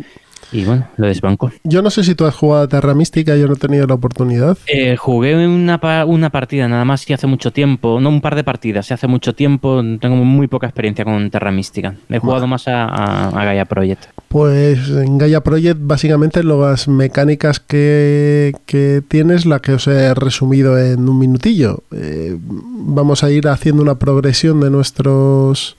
Y 0.53 0.65
bueno, 0.65 0.87
lo 0.97 1.07
desbanco. 1.07 1.53
Yo 1.65 1.83
no 1.83 1.91
sé 1.91 2.03
si 2.03 2.15
tú 2.15 2.27
has 2.27 2.35
jugado 2.35 2.65
a 2.65 2.69
Terra 2.69 2.95
Mística, 2.95 3.37
yo 3.37 3.47
no 3.47 3.55
he 3.55 3.57
tenido 3.57 3.87
la 3.87 3.95
oportunidad. 3.95 4.59
Eh, 4.67 4.97
jugué 4.97 5.47
una, 5.47 5.81
una 6.07 6.31
partida 6.31 6.69
nada 6.69 6.85
más 6.85 7.09
y 7.09 7.13
hace 7.13 7.27
mucho 7.27 7.53
tiempo, 7.53 8.01
no 8.01 8.09
un 8.09 8.21
par 8.21 8.35
de 8.35 8.45
partidas, 8.45 8.91
hace 8.91 9.07
mucho 9.07 9.35
tiempo, 9.35 9.83
tengo 10.01 10.17
muy 10.17 10.49
poca 10.49 10.67
experiencia 10.67 11.05
con 11.05 11.31
Terra 11.31 11.53
Mística. 11.53 11.95
He 12.09 12.19
jugado 12.19 12.47
más 12.47 12.67
a, 12.67 13.31
Gaia 13.33 13.65
Project. 13.65 14.07
Pues 14.29 14.89
en 14.91 15.19
Gaia 15.19 15.43
Project 15.43 15.79
básicamente 15.81 16.43
las 16.43 16.89
mecánicas 16.89 17.61
que, 17.61 18.53
que 18.67 19.03
tienes, 19.07 19.47
la 19.47 19.61
que 19.61 19.73
os 19.73 19.87
he 19.87 20.15
resumido 20.15 20.79
en 20.79 21.09
un 21.09 21.19
minutillo. 21.19 21.83
Eh, 21.93 22.37
vamos 22.41 23.23
a 23.25 23.31
ir 23.31 23.49
haciendo 23.49 23.83
una 23.83 23.99
progresión 23.99 24.61
de 24.61 24.71
nuestros 24.71 25.77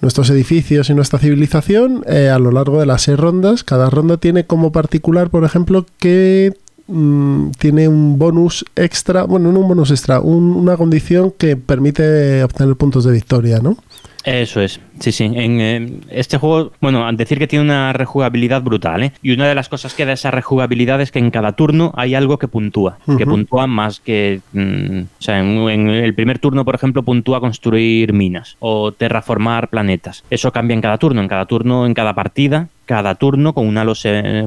nuestros 0.00 0.30
edificios 0.30 0.90
y 0.90 0.94
nuestra 0.94 1.18
civilización 1.18 2.04
eh, 2.06 2.28
a 2.28 2.38
lo 2.38 2.50
largo 2.50 2.80
de 2.80 2.86
las 2.86 3.02
seis 3.02 3.18
rondas. 3.18 3.64
Cada 3.64 3.90
ronda 3.90 4.16
tiene 4.16 4.46
como 4.46 4.72
particular, 4.72 5.30
por 5.30 5.44
ejemplo, 5.44 5.86
que 5.98 6.54
mm, 6.86 7.50
tiene 7.58 7.88
un 7.88 8.18
bonus 8.18 8.64
extra, 8.76 9.24
bueno, 9.24 9.52
no 9.52 9.60
un 9.60 9.68
bonus 9.68 9.90
extra, 9.90 10.20
una 10.20 10.76
condición 10.76 11.32
que 11.36 11.56
permite 11.56 12.42
obtener 12.42 12.76
puntos 12.76 13.04
de 13.04 13.12
victoria, 13.12 13.60
¿no? 13.60 13.76
Eso 14.24 14.60
es, 14.60 14.80
sí, 14.98 15.12
sí. 15.12 15.24
En 15.24 15.60
eh, 15.60 16.00
este 16.10 16.36
juego, 16.36 16.72
bueno, 16.80 17.10
decir 17.12 17.38
que 17.38 17.46
tiene 17.46 17.64
una 17.64 17.92
rejugabilidad 17.92 18.62
brutal, 18.62 19.02
¿eh? 19.02 19.12
Y 19.22 19.32
una 19.32 19.48
de 19.48 19.54
las 19.54 19.68
cosas 19.68 19.94
que 19.94 20.04
da 20.04 20.12
esa 20.12 20.30
rejugabilidad 20.30 21.00
es 21.00 21.10
que 21.10 21.18
en 21.18 21.30
cada 21.30 21.52
turno 21.52 21.92
hay 21.96 22.14
algo 22.14 22.38
que 22.38 22.48
puntúa, 22.48 22.98
que 23.16 23.26
puntúa 23.26 23.66
más 23.66 24.00
que... 24.00 24.40
Mm, 24.52 25.00
o 25.18 25.22
sea, 25.22 25.38
en, 25.38 25.88
el 25.88 26.14
primer 26.14 26.38
turno, 26.38 26.64
por 26.64 26.74
ejemplo, 26.74 27.02
puntúa 27.02 27.40
construir 27.40 28.12
minas 28.12 28.56
o 28.60 28.92
terraformar 28.92 29.68
planetas. 29.68 30.24
Eso 30.30 30.52
cambia 30.52 30.74
en 30.74 30.80
cada 30.80 30.98
turno, 30.98 31.20
en 31.20 31.28
cada 31.28 31.46
turno, 31.46 31.86
en 31.86 31.94
cada 31.94 32.14
partida 32.14 32.68
cada 32.90 33.14
turno 33.14 33.52
con, 33.52 33.68
una 33.68 33.86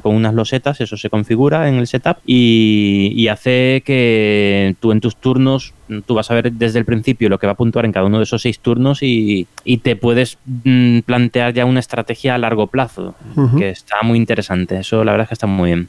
con 0.01 0.15
unas 0.15 0.33
losetas, 0.33 0.81
eso 0.81 0.97
se 0.97 1.09
configura 1.09 1.69
en 1.69 1.75
el 1.75 1.87
setup 1.87 2.17
y, 2.25 3.25
hace 3.29 3.81
que 3.85 4.75
tú 4.81 4.91
en 4.91 4.99
tus 4.99 5.15
turnos, 5.15 5.73
tú 6.05 6.15
vas 6.15 6.29
a 6.29 6.33
ver 6.33 6.51
desde 6.51 6.77
el 6.77 6.83
principio 6.83 7.29
lo 7.29 7.39
que 7.39 7.47
va 7.47 7.53
a 7.53 7.55
puntuar 7.55 7.85
en 7.85 7.93
cada 7.93 8.05
uno 8.05 8.17
de 8.17 8.25
esos 8.25 8.41
seis 8.41 8.59
turnos 8.59 8.99
y, 9.01 9.47
te 9.81 9.95
puedes 9.95 10.39
mm, 10.65 10.99
plantear 11.05 11.53
ya 11.53 11.63
una 11.63 11.79
estrategia 11.79 12.35
a 12.35 12.37
largo 12.37 12.67
plazo, 12.67 13.15
que 13.57 13.69
está 13.69 13.95
muy 14.03 14.17
interesante, 14.17 14.77
eso 14.77 15.05
la 15.05 15.13
verdad 15.13 15.23
es 15.23 15.29
que 15.29 15.35
está 15.35 15.47
muy 15.47 15.69
bien. 15.69 15.87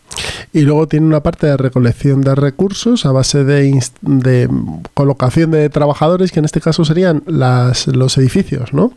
Y 0.52 0.60
luego 0.60 0.86
tiene 0.86 1.06
una 1.06 1.24
parte 1.24 1.48
de 1.48 1.56
recolección 1.56 2.20
de 2.20 2.36
recursos 2.36 3.04
a 3.04 3.10
base 3.10 3.42
de, 3.42 3.82
de 4.00 4.48
colocación 4.94 5.50
de 5.50 5.70
trabajadores, 5.70 6.30
que 6.30 6.38
en 6.38 6.44
este 6.44 6.60
caso 6.60 6.84
serían 6.84 7.24
las, 7.26 7.88
los 7.88 8.16
edificios, 8.16 8.72
¿no? 8.72 8.92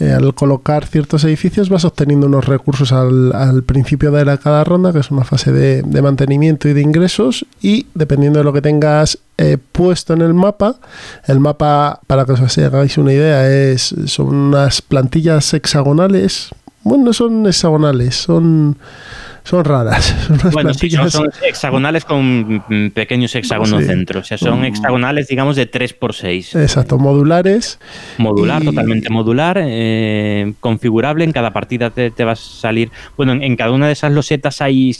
Eh, 0.00 0.12
al 0.12 0.34
colocar 0.34 0.86
ciertos 0.86 1.24
edificios 1.24 1.68
vas 1.68 1.84
obteniendo 1.84 2.26
unos 2.26 2.46
recursos 2.46 2.90
al, 2.90 3.62
principio 3.64 4.10
de 4.10 4.38
cada 4.38 4.64
ronda, 4.64 4.94
que 4.94 5.00
es 5.00 5.10
una 5.10 5.24
fase 5.24 5.52
de, 5.52 6.02
mantenimiento 6.02 6.70
y 6.70 6.72
de 6.72 6.80
ingresos, 6.80 7.44
y 7.60 7.86
dependiendo 7.94 8.38
de 8.38 8.44
lo 8.44 8.54
que 8.54 8.62
tengas 8.62 9.18
eh, 9.36 9.58
puesto 9.72 10.14
en 10.14 10.22
el 10.22 10.32
mapa, 10.32 10.76
el 11.26 11.38
mapa, 11.38 12.00
para 12.06 12.24
que 12.24 12.32
os 12.32 12.58
hagáis 12.58 12.96
una 12.96 13.12
idea, 13.12 13.46
es, 13.50 13.94
son 14.06 14.34
unas 14.34 14.80
plantillas 14.80 15.52
hexagonales. 15.52 16.48
Bueno, 16.82 17.12
son 17.12 17.46
hexagonales, 17.46 18.14
son 18.14 18.78
son 19.44 19.64
raras. 19.64 20.14
bueno, 20.52 20.74
sí, 20.74 20.90
son, 20.90 21.30
hexagonales 21.46 22.04
con 22.04 22.62
pequeños 22.94 23.34
hexágonos 23.34 23.86
dentro. 23.86 24.20
O 24.20 24.24
sea, 24.24 24.38
son 24.38 24.60
mm. 24.60 24.64
hexagonales, 24.64 25.28
digamos, 25.28 25.56
de 25.56 25.70
3x6. 25.70 26.60
Exacto, 26.60 26.98
modulares. 26.98 27.78
Modular, 28.18 28.62
totalmente 28.62 29.10
modular, 29.10 29.58
eh, 29.60 30.52
configurable. 30.60 31.24
En 31.24 31.32
cada 31.32 31.52
partida 31.52 31.90
te, 31.90 32.10
te 32.10 32.24
va 32.24 32.32
a 32.32 32.36
salir. 32.36 32.90
Bueno, 33.16 33.32
en, 33.32 33.56
cada 33.56 33.72
una 33.72 33.86
de 33.86 33.92
esas 33.92 34.12
losetas 34.12 34.60
hay 34.60 34.92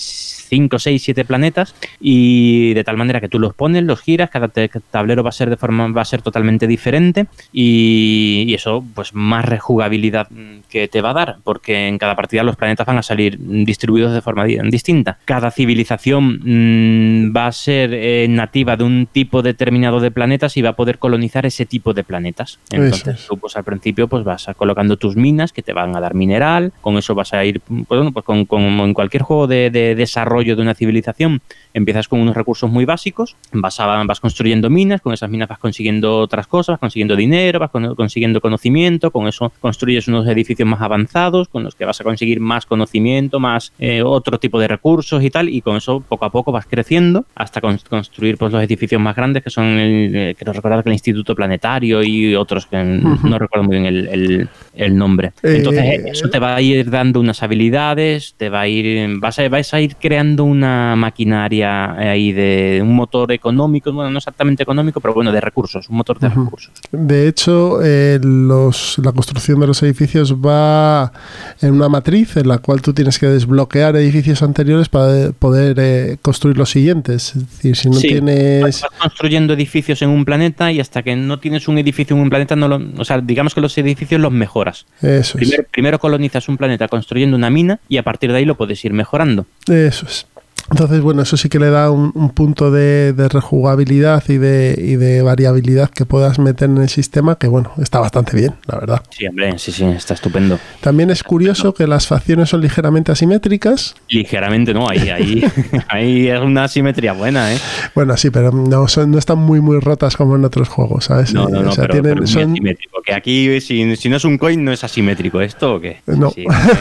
5, 0.50 0.78
6, 0.78 1.02
7 1.02 1.24
planetas 1.24 1.74
y 2.00 2.74
de 2.74 2.82
tal 2.82 2.96
manera 2.96 3.20
que 3.20 3.28
tú 3.28 3.38
los 3.38 3.54
pones, 3.54 3.84
los 3.84 4.00
giras, 4.00 4.30
cada 4.30 4.48
tablero 4.48 5.22
va 5.22 5.28
a 5.28 5.32
ser 5.32 5.48
de 5.48 5.56
forma 5.56 5.88
va 5.92 6.02
a 6.02 6.04
ser 6.04 6.22
totalmente 6.22 6.66
diferente 6.66 7.26
y, 7.52 8.52
eso 8.52 8.84
pues 8.94 9.14
más 9.14 9.44
rejugabilidad 9.44 10.28
que 10.68 10.88
te 10.88 11.00
va 11.00 11.10
a 11.10 11.14
dar 11.14 11.36
porque 11.44 11.86
en 11.86 11.98
cada 11.98 12.16
partida 12.16 12.42
los 12.42 12.56
planetas 12.56 12.86
van 12.86 12.98
a 12.98 13.02
salir 13.02 13.38
distribuidos 13.38 14.12
de 14.12 14.20
forma 14.20 14.29
distinta. 14.70 15.18
Cada 15.24 15.50
civilización 15.50 16.40
mm, 16.42 17.36
va 17.36 17.46
a 17.46 17.52
ser 17.52 17.90
eh, 17.92 18.26
nativa 18.28 18.76
de 18.76 18.84
un 18.84 19.08
tipo 19.10 19.42
determinado 19.42 20.00
de 20.00 20.10
planetas 20.10 20.56
y 20.56 20.62
va 20.62 20.70
a 20.70 20.76
poder 20.76 20.98
colonizar 20.98 21.46
ese 21.46 21.66
tipo 21.66 21.94
de 21.94 22.04
planetas. 22.04 22.58
Entonces 22.70 23.26
tú 23.28 23.38
pues 23.38 23.56
al 23.56 23.64
principio 23.64 24.08
pues 24.08 24.24
vas 24.24 24.48
a 24.48 24.54
colocando 24.54 24.96
tus 24.96 25.16
minas 25.16 25.52
que 25.52 25.62
te 25.62 25.72
van 25.72 25.96
a 25.96 26.00
dar 26.00 26.14
mineral, 26.14 26.72
con 26.80 26.96
eso 26.98 27.14
vas 27.14 27.32
a 27.32 27.44
ir, 27.44 27.60
pues, 27.60 27.86
bueno, 27.88 28.12
pues 28.12 28.24
con, 28.24 28.46
en 28.80 28.94
cualquier 28.94 29.22
juego 29.22 29.46
de 29.46 29.70
desarrollo 29.70 30.56
de 30.56 30.62
una 30.62 30.74
civilización, 30.74 31.40
empiezas 31.74 32.08
con 32.08 32.20
unos 32.20 32.36
recursos 32.36 32.70
muy 32.70 32.84
básicos, 32.84 33.36
vas, 33.52 33.78
vas 33.78 34.20
construyendo 34.20 34.70
minas, 34.70 35.00
con 35.00 35.12
esas 35.12 35.30
minas 35.30 35.48
vas 35.48 35.58
consiguiendo 35.58 36.18
otras 36.18 36.46
cosas, 36.46 36.74
vas 36.74 36.80
consiguiendo 36.80 37.16
dinero, 37.16 37.58
vas 37.58 37.70
consiguiendo 37.70 38.40
conocimiento, 38.40 39.10
con 39.10 39.28
eso 39.28 39.52
construyes 39.60 40.08
unos 40.08 40.26
edificios 40.26 40.68
más 40.68 40.80
avanzados, 40.80 41.48
con 41.48 41.62
los 41.62 41.74
que 41.74 41.84
vas 41.84 42.00
a 42.00 42.04
conseguir 42.04 42.40
más 42.40 42.66
conocimiento, 42.66 43.40
más 43.40 43.72
eh, 43.78 44.02
otro 44.20 44.38
tipo 44.38 44.60
de 44.60 44.68
recursos 44.68 45.22
y 45.22 45.30
tal, 45.30 45.48
y 45.48 45.60
con 45.60 45.76
eso 45.76 46.00
poco 46.00 46.24
a 46.24 46.30
poco 46.30 46.52
vas 46.52 46.66
creciendo 46.66 47.24
hasta 47.34 47.60
construir 47.60 48.38
pues, 48.38 48.52
los 48.52 48.62
edificios 48.62 49.00
más 49.00 49.16
grandes, 49.16 49.42
que 49.42 49.50
son, 49.50 49.64
el, 49.64 50.14
eh, 50.14 50.34
quiero 50.36 50.52
recordar 50.52 50.82
que 50.82 50.90
el 50.90 50.94
Instituto 50.94 51.34
Planetario 51.34 52.02
y 52.02 52.34
otros 52.34 52.66
que 52.66 52.82
no 52.82 53.38
recuerdo 53.38 53.64
muy 53.64 53.80
bien 53.80 53.86
el, 53.86 54.48
el, 54.74 54.96
nombre. 54.96 55.32
Entonces, 55.42 55.84
eh, 55.84 56.02
eso 56.06 56.28
te 56.28 56.38
va 56.38 56.54
a 56.54 56.60
ir 56.60 56.90
dando 56.90 57.20
unas 57.20 57.42
habilidades, 57.42 58.34
te 58.36 58.48
va 58.48 58.62
a 58.62 58.68
ir, 58.68 59.18
vas 59.18 59.38
a, 59.38 59.48
vas 59.48 59.74
a 59.74 59.80
ir 59.80 59.96
creando 59.96 60.44
una 60.44 60.94
maquinaria 60.96 61.92
ahí 61.92 62.32
de 62.32 62.80
un 62.82 62.94
motor 62.94 63.32
económico, 63.32 63.92
bueno, 63.92 64.10
no 64.10 64.18
exactamente 64.18 64.62
económico, 64.62 65.00
pero 65.00 65.14
bueno, 65.14 65.32
de 65.32 65.40
recursos, 65.40 65.88
un 65.88 65.96
motor 65.96 66.18
de 66.18 66.28
recursos. 66.28 66.72
De 66.92 67.28
hecho, 67.28 67.80
eh, 67.82 68.18
los, 68.22 68.98
la 68.98 69.12
construcción 69.12 69.60
de 69.60 69.66
los 69.66 69.82
edificios 69.82 70.34
va 70.34 71.12
en 71.60 71.74
una 71.74 71.88
matriz 71.88 72.36
en 72.36 72.48
la 72.48 72.58
cual 72.58 72.82
tú 72.82 72.92
tienes 72.92 73.18
que 73.18 73.26
desbloquear 73.26 73.96
edificios 73.96 74.09
anteriores 74.42 74.88
para 74.88 75.32
poder 75.32 75.76
eh, 75.78 76.16
construir 76.22 76.56
los 76.56 76.70
siguientes. 76.70 77.34
Es 77.34 77.50
decir, 77.50 77.76
si 77.76 77.90
no 77.90 77.98
tienes... 77.98 78.62
Vas 78.62 78.84
construyendo 78.98 79.54
edificios 79.54 80.02
en 80.02 80.10
un 80.10 80.24
planeta 80.24 80.72
y 80.72 80.80
hasta 80.80 81.02
que 81.02 81.16
no 81.16 81.38
tienes 81.38 81.68
un 81.68 81.78
edificio 81.78 82.16
en 82.16 82.22
un 82.22 82.30
planeta, 82.30 82.56
no 82.56 82.68
lo, 82.68 82.80
o 82.96 83.04
sea, 83.04 83.20
digamos 83.20 83.54
que 83.54 83.60
los 83.60 83.76
edificios 83.78 84.20
los 84.20 84.32
mejoras. 84.32 84.86
Eso 85.00 85.38
primero, 85.38 85.64
primero 85.70 85.98
colonizas 85.98 86.48
un 86.48 86.56
planeta 86.56 86.88
construyendo 86.88 87.36
una 87.36 87.50
mina 87.50 87.80
y 87.88 87.96
a 87.96 88.02
partir 88.02 88.30
de 88.32 88.38
ahí 88.38 88.44
lo 88.44 88.56
puedes 88.56 88.84
ir 88.84 88.92
mejorando. 88.92 89.46
Eso 89.66 90.06
es. 90.06 90.26
Entonces, 90.70 91.00
bueno, 91.00 91.22
eso 91.22 91.36
sí 91.36 91.48
que 91.48 91.58
le 91.58 91.68
da 91.70 91.90
un, 91.90 92.12
punto 92.30 92.70
de, 92.70 93.12
rejugabilidad 93.28 94.22
y 94.28 94.38
de, 94.38 94.76
y 94.78 94.96
de, 94.96 95.20
variabilidad 95.22 95.90
que 95.90 96.04
puedas 96.04 96.38
meter 96.38 96.70
en 96.70 96.78
el 96.78 96.88
sistema 96.88 97.36
que, 97.36 97.48
bueno, 97.48 97.72
está 97.78 97.98
bastante 97.98 98.36
bien, 98.36 98.54
la 98.66 98.78
verdad. 98.78 99.02
Sí, 99.10 99.26
hombre, 99.26 99.58
sí, 99.58 99.72
sí, 99.72 99.84
está 99.84 100.14
estupendo. 100.14 100.58
También 100.80 101.10
es 101.10 101.24
curioso 101.24 101.74
que 101.74 101.86
las 101.86 102.06
facciones 102.06 102.50
son 102.50 102.60
ligeramente 102.60 103.10
asimétricas. 103.10 103.96
Ligeramente, 104.08 104.72
no, 104.72 104.88
ahí, 104.88 105.08
ahí, 105.08 105.44
ahí 105.88 106.28
es 106.28 106.40
una 106.40 106.64
asimetría 106.64 107.14
buena, 107.14 107.52
¿eh? 107.52 107.58
Bueno, 107.94 108.16
sí, 108.16 108.30
pero 108.30 108.52
no, 108.52 108.86
son, 108.86 109.10
no 109.10 109.18
están 109.18 109.38
muy, 109.38 109.60
muy 109.60 109.80
rotas 109.80 110.16
como 110.16 110.36
en 110.36 110.44
otros 110.44 110.68
juegos, 110.68 111.06
¿sabes? 111.06 111.34
No, 111.34 111.48
no, 111.48 111.62
no, 111.62 111.72
pero, 111.74 111.94
tienen, 111.94 112.26
son... 112.28 112.52
asimétrico. 112.52 113.02
Que 113.02 113.14
aquí, 113.14 113.60
si, 113.60 113.96
si, 113.96 114.08
no 114.08 114.16
es 114.16 114.24
un 114.24 114.38
coin, 114.38 114.64
no 114.64 114.72
es 114.72 114.84
asimétrico. 114.84 115.40
¿Esto 115.40 115.74
o 115.74 115.80
qué? 115.80 116.00
No. 116.06 116.32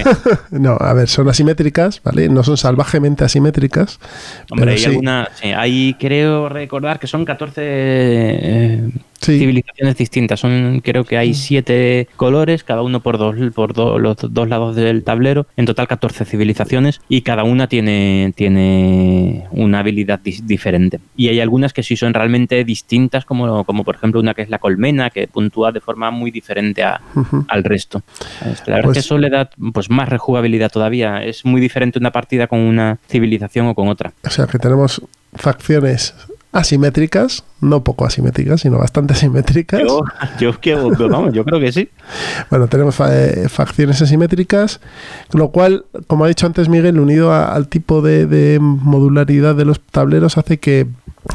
no, 0.52 0.78
a 0.80 0.94
ver, 0.94 1.08
son 1.08 1.28
asimétricas, 1.28 2.02
¿vale? 2.04 2.30
No 2.30 2.44
son 2.44 2.58
salvajemente 2.58 3.24
asimétricas 3.24 3.79
Hombre, 4.50 4.74
hay 4.74 4.86
alguna. 4.86 5.30
ahí 5.56 5.96
creo 6.00 6.50
recordar 6.50 7.00
que 7.00 7.08
son 7.08 7.26
14 7.26 7.62
eh, 7.64 8.90
civilizaciones 9.20 9.98
distintas. 9.98 10.40
Son, 10.40 10.82
creo 10.84 11.04
que 11.04 11.18
hay 11.18 11.34
siete 11.34 12.08
colores, 12.16 12.64
cada 12.64 12.82
uno 12.82 13.02
por 13.02 13.18
dos, 13.18 13.36
por 13.54 13.78
los 13.78 14.18
dos 14.18 14.50
lados 14.50 14.76
del 14.76 15.04
tablero. 15.04 15.48
En 15.58 15.66
total 15.66 15.88
14 15.88 16.26
civilizaciones 16.26 17.02
y 17.10 17.22
cada 17.22 17.44
una 17.44 17.68
tiene, 17.68 18.34
tiene 18.36 19.48
una 19.52 19.80
habilidad 19.80 20.20
diferente. 20.20 21.00
Y 21.16 21.30
hay 21.30 21.40
algunas 21.40 21.74
que 21.74 21.84
sí 21.84 21.96
son 21.96 22.14
realmente 22.14 22.64
distintas, 22.64 23.26
como, 23.26 23.64
como 23.66 23.84
por 23.84 23.96
ejemplo 23.96 24.20
una 24.20 24.34
que 24.34 24.42
es 24.42 24.50
la 24.50 24.60
colmena, 24.60 25.10
que 25.10 25.28
puntúa 25.28 25.72
de 25.72 25.82
forma 25.82 26.12
muy 26.12 26.32
diferente 26.32 26.84
al 26.84 27.64
resto. 27.64 28.04
La 28.66 28.76
verdad 28.76 28.78
es 28.78 28.82
que 28.82 28.84
pues 28.84 28.98
eso 28.98 29.18
le 29.18 29.30
da 29.30 29.50
pues, 29.74 29.90
más 29.90 30.10
rejugabilidad 30.10 30.72
todavía. 30.72 31.24
Es 31.24 31.46
muy 31.46 31.62
diferente 31.62 32.00
una 32.00 32.12
partida 32.12 32.48
con 32.48 32.60
una 32.60 33.00
civilización 33.10 33.68
o 33.68 33.76
con 33.76 33.88
otra. 33.88 34.14
O 34.26 34.30
sea 34.30 34.48
que 34.48 34.60
tenemos 34.60 35.02
facciones 35.34 36.16
asimétricas, 36.52 37.44
no 37.62 37.84
poco 37.84 38.06
asimétricas, 38.06 38.62
sino 38.62 38.78
bastante 38.78 39.14
asimétricas. 39.14 39.82
Yo, 39.82 40.02
yo, 40.40 41.46
creo 41.46 41.60
que 41.60 41.72
sí. 41.72 41.90
Bueno, 42.50 42.68
tenemos 42.68 43.00
eh, 43.02 43.48
facciones 43.50 44.02
asimétricas, 44.02 44.80
lo 45.32 45.50
cual, 45.50 45.86
como 46.08 46.26
ha 46.26 46.28
dicho 46.28 46.48
antes 46.48 46.70
Miguel, 46.70 47.00
unido 47.00 47.34
al 47.34 47.68
tipo 47.68 48.02
de, 48.02 48.58
modularidad 48.60 49.56
de 49.56 49.66
los 49.66 49.80
tableros, 49.80 50.38
hace 50.38 50.60
que, 50.60 50.88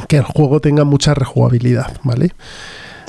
el 0.09 0.23
juego 0.23 0.59
tenga 0.59 0.83
mucha 0.83 1.13
rejugabilidad, 1.13 1.97
¿vale? 2.03 2.31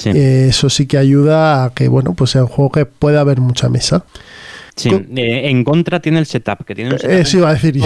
Eh, 0.04 0.48
eso 0.50 0.68
sí 0.68 0.86
que 0.86 0.98
ayuda 0.98 1.64
a 1.64 1.70
que, 1.70 1.88
bueno, 1.88 2.14
pues 2.14 2.30
sea 2.30 2.42
un 2.42 2.48
juego 2.48 2.70
que 2.70 2.86
pueda 2.86 3.20
haber 3.20 3.40
mucha 3.40 3.68
mesa. 3.68 4.04
Sí, 4.76 4.90
eh, 4.90 5.48
en 5.48 5.64
contra 5.64 6.00
tiene 6.00 6.18
el 6.18 6.26
setup, 6.26 6.64
que 6.66 6.74
tiene 6.74 6.92
un 6.92 6.98
setup 6.98 7.16
eso 7.16 7.38
iba 7.38 7.48
a 7.48 7.54
decir 7.54 7.80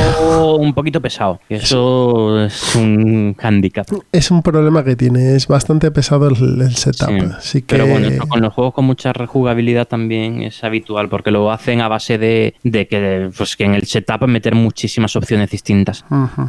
un 0.58 0.74
poquito 0.74 1.00
pesado. 1.00 1.40
Eso 1.48 2.44
es 2.44 2.74
un 2.74 3.36
handicap. 3.40 3.86
Es 4.10 4.32
un 4.32 4.42
problema 4.42 4.82
que 4.82 4.96
tiene, 4.96 5.36
es 5.36 5.46
bastante 5.46 5.92
pesado 5.92 6.28
el, 6.28 6.70
setup. 6.74 7.40
Sí. 7.40 7.62
Pero 7.64 7.86
bueno, 7.86 8.08
con 8.26 8.40
los 8.40 8.52
juegos 8.52 8.74
con 8.74 8.86
mucha 8.86 9.12
rejugabilidad 9.12 9.86
también 9.86 10.42
es 10.42 10.64
habitual, 10.64 11.08
porque 11.08 11.30
lo 11.30 11.52
hacen 11.52 11.80
a 11.80 11.86
base 11.86 12.18
de, 12.18 12.54
que, 12.62 13.30
pues, 13.36 13.54
que 13.54 13.64
en 13.64 13.74
el 13.74 13.86
setup 13.86 14.26
meter 14.26 14.56
muchísimas 14.56 15.14
opciones 15.14 15.48
distintas. 15.50 16.04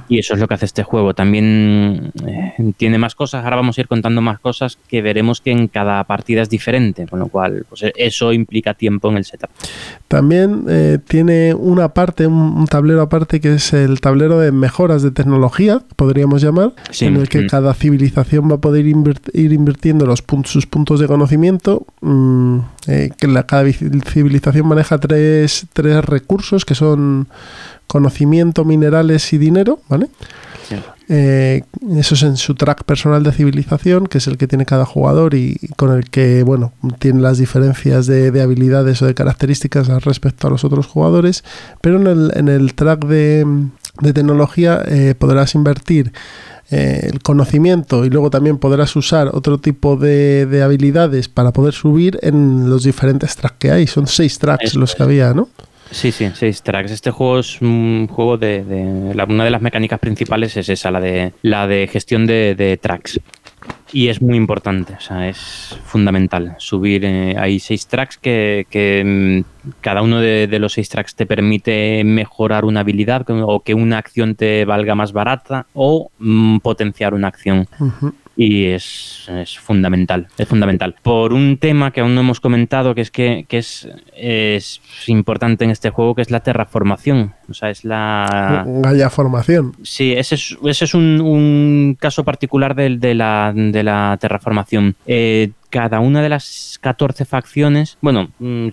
Y 0.10 0.18
eso 0.18 0.34
es 0.34 0.40
lo 0.40 0.48
que 0.48 0.56
hace 0.56 0.66
este 0.66 0.82
juego. 0.82 1.14
También 1.14 2.12
eh, 2.26 2.74
tiene 2.78 2.98
más 2.98 3.14
cosas, 3.14 3.44
ahora 3.44 3.58
vamos 3.58 3.78
a 3.78 3.82
ir 3.82 3.88
contando 3.88 4.22
más 4.22 4.40
cosas 4.40 4.80
que 4.88 5.04
veremos 5.04 5.40
que 5.40 5.52
en 5.52 5.68
cada 5.68 6.04
partida 6.06 6.42
es 6.42 6.50
diferente, 6.50 7.06
con 7.06 7.20
lo 7.20 7.28
cual 7.28 7.64
pues, 7.70 7.86
eso 7.96 8.34
implica 8.34 8.74
tiempo 8.74 9.10
en 9.12 9.18
el 9.18 9.26
setup. 9.26 9.52
También 10.08 10.31
también 10.32 10.66
eh, 10.70 10.98
tiene 11.06 11.54
una 11.54 11.90
parte, 11.90 12.26
un, 12.26 12.66
tablero 12.68 13.02
aparte 13.02 13.42
que 13.42 13.56
es 13.56 13.74
el 13.74 14.00
tablero 14.00 14.40
de 14.40 14.54
mejoras 14.54 15.02
de 15.02 15.12
tecnología, 15.12 15.82
podríamos 15.98 16.42
llamar, 16.42 16.72
en 17.02 17.18
el 17.18 17.28
que 17.28 17.42
mm. 17.42 17.48
cada 17.48 17.74
civilización 17.74 18.50
va 18.50 18.56
a 18.56 18.62
poder 18.62 18.86
ir 18.86 19.52
invirtiendo 19.52 20.06
los 20.06 20.22
puntos, 20.22 20.54
sus 20.54 20.66
puntos 20.68 21.02
de 21.02 21.08
conocimiento. 21.08 21.86
Mm, 22.00 22.60
eh, 22.88 23.10
que 23.18 23.28
la, 23.28 23.44
cada 23.44 23.70
civilización 23.74 24.68
maneja 24.68 25.00
tres, 25.00 25.66
tres 25.74 26.06
recursos 26.06 26.64
que 26.64 26.76
son 26.76 27.28
conocimiento, 27.88 28.64
minerales 28.64 29.34
y 29.34 29.38
dinero, 29.38 29.80
¿vale? 29.90 30.08
Eh, 31.10 31.64
eso 31.98 32.16
es 32.16 32.24
en 32.24 32.38
su 32.38 32.56
track 32.56 32.84
personal 32.84 33.24
de 33.24 33.32
civilización, 33.32 34.08
que 34.08 34.20
es 34.20 34.28
el 34.28 34.38
que 34.38 34.48
tiene 34.48 34.66
cada 34.66 34.86
jugador 34.86 35.34
y, 35.34 35.58
con 35.76 35.92
el 35.92 36.10
que, 36.10 36.44
bueno, 36.44 36.74
tiene 37.00 37.22
las 37.22 37.38
diferencias 37.38 38.08
de, 38.08 38.42
habilidades 38.42 39.02
o 39.02 39.06
de 39.06 39.14
características 39.14 39.88
respecto 40.04 40.48
a 40.48 40.50
los 40.50 40.64
otros 40.64 40.88
jugadores. 40.88 41.44
Pero 41.82 41.98
en 41.98 42.08
el, 42.08 42.32
en 42.36 42.48
el 42.48 42.74
track 42.74 43.06
de, 43.06 43.46
tecnología 44.14 44.82
eh, 44.88 45.16
podrás 45.18 45.54
invertir 45.56 46.14
eh, 46.72 47.10
el 47.12 47.22
conocimiento 47.22 48.06
y 48.06 48.10
luego 48.10 48.30
también 48.30 48.58
podrás 48.58 48.96
usar 48.96 49.30
otro 49.34 49.58
tipo 49.58 49.98
de, 49.98 50.62
habilidades 50.64 51.28
para 51.28 51.52
poder 51.52 51.74
subir 51.74 52.18
en 52.22 52.70
los 52.70 52.84
diferentes 52.84 53.36
tracks 53.36 53.58
que 53.60 53.72
hay. 53.72 53.88
Son 53.88 54.08
seis 54.08 54.40
tracks 54.40 54.76
los 54.76 54.96
que 54.96 55.04
había, 55.04 55.34
¿no? 55.34 55.50
Sí, 55.92 56.12
sí, 56.12 56.30
seis 56.34 56.64
tracks. 56.64 56.92
Este 56.92 57.12
juego 57.12 57.40
es 57.40 57.62
un 57.62 58.08
juego 58.10 58.38
de, 58.38 58.64
una 59.28 59.44
de 59.44 59.52
las 59.52 59.62
mecánicas 59.62 60.00
principales 60.00 60.56
es 60.58 60.70
esa, 60.70 60.90
la 60.90 61.02
de 61.02 61.34
la 61.42 61.68
de 61.68 61.88
gestión 61.88 62.26
de, 62.26 62.80
tracks. 62.82 63.20
Y 63.94 64.08
es 64.08 64.22
muy 64.22 64.38
importante, 64.38 64.94
o 64.94 65.02
sea, 65.02 65.28
es 65.28 65.78
fundamental 65.84 66.56
subir. 66.58 67.04
Eh, 67.04 67.36
hay 67.38 67.60
seis 67.60 67.86
tracks 67.88 68.18
que, 68.18 68.66
mm, 69.06 69.72
cada 69.82 70.02
uno 70.02 70.20
de, 70.20 70.48
los 70.60 70.74
seis 70.74 70.88
tracks 70.90 71.14
te 71.14 71.26
permite 71.26 72.04
mejorar 72.06 72.64
una 72.64 72.80
habilidad 72.80 73.26
o 73.30 73.60
que 73.60 73.74
una 73.74 73.98
acción 73.98 74.36
te 74.36 74.64
valga 74.66 74.96
más 74.96 75.12
barata 75.12 75.68
o 75.74 76.10
mm, 76.20 76.60
potenciar 76.60 77.14
una 77.14 77.28
acción. 77.28 77.68
Y 78.36 78.66
es, 78.66 79.30
es, 79.30 79.60
fundamental, 79.60 80.28
es 80.38 80.48
fundamental. 80.48 80.96
Por 81.02 81.34
un 81.34 81.58
tema 81.58 81.92
que 81.92 82.02
aún 82.02 82.16
no 82.16 82.22
hemos 82.22 82.40
comentado, 82.40 82.96
que 82.96 83.02
es 83.02 83.12
que, 83.12 83.46
que 83.48 83.58
es, 83.58 83.90
es, 84.16 84.82
importante 85.08 85.66
en 85.66 85.72
este 85.72 85.90
juego, 85.90 86.16
que 86.16 86.22
es 86.22 86.32
la 86.32 86.42
terraformación. 86.42 87.34
O 87.52 87.54
sea, 87.54 87.70
es 87.70 87.86
la... 87.86 88.66
Gaia 88.66 89.10
formación. 89.10 89.74
Sí, 89.84 90.14
ese 90.14 90.36
es, 90.36 90.58
ese 90.66 90.86
es 90.86 90.94
un, 90.94 91.22
un 91.22 91.98
caso 92.00 92.24
particular 92.24 92.76
de, 92.76 92.98
de, 92.98 93.14
la, 93.14 93.54
de 93.56 93.84
la 93.84 94.18
terraformación. 94.20 94.96
Eh, 95.06 95.52
cada 95.72 96.02
una 96.02 96.22
de 96.22 96.30
las 96.30 96.78
14 96.82 97.26
facciones, 97.26 97.98
bueno, 98.02 98.30
mm, 98.40 98.68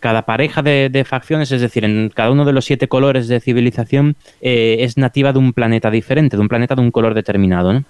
cada 0.00 0.22
pareja 0.22 0.62
de, 0.62 1.04
facciones, 1.08 1.50
es 1.52 1.60
decir, 1.60 1.84
en 1.84 2.10
cada 2.14 2.30
uno 2.30 2.44
de 2.44 2.52
los 2.52 2.64
siete 2.64 2.88
colores 2.88 3.28
de 3.28 3.40
civilización, 3.40 4.16
eh, 4.40 4.76
es 4.80 4.98
nativa 4.98 5.32
de 5.32 5.38
un 5.38 5.52
planeta 5.52 5.90
diferente, 5.90 6.36
de 6.36 6.42
un 6.42 6.48
planeta 6.48 6.74
de 6.74 6.82
un 6.82 6.90
color 6.90 7.14
determinado. 7.14 7.72
¿no? 7.72 7.84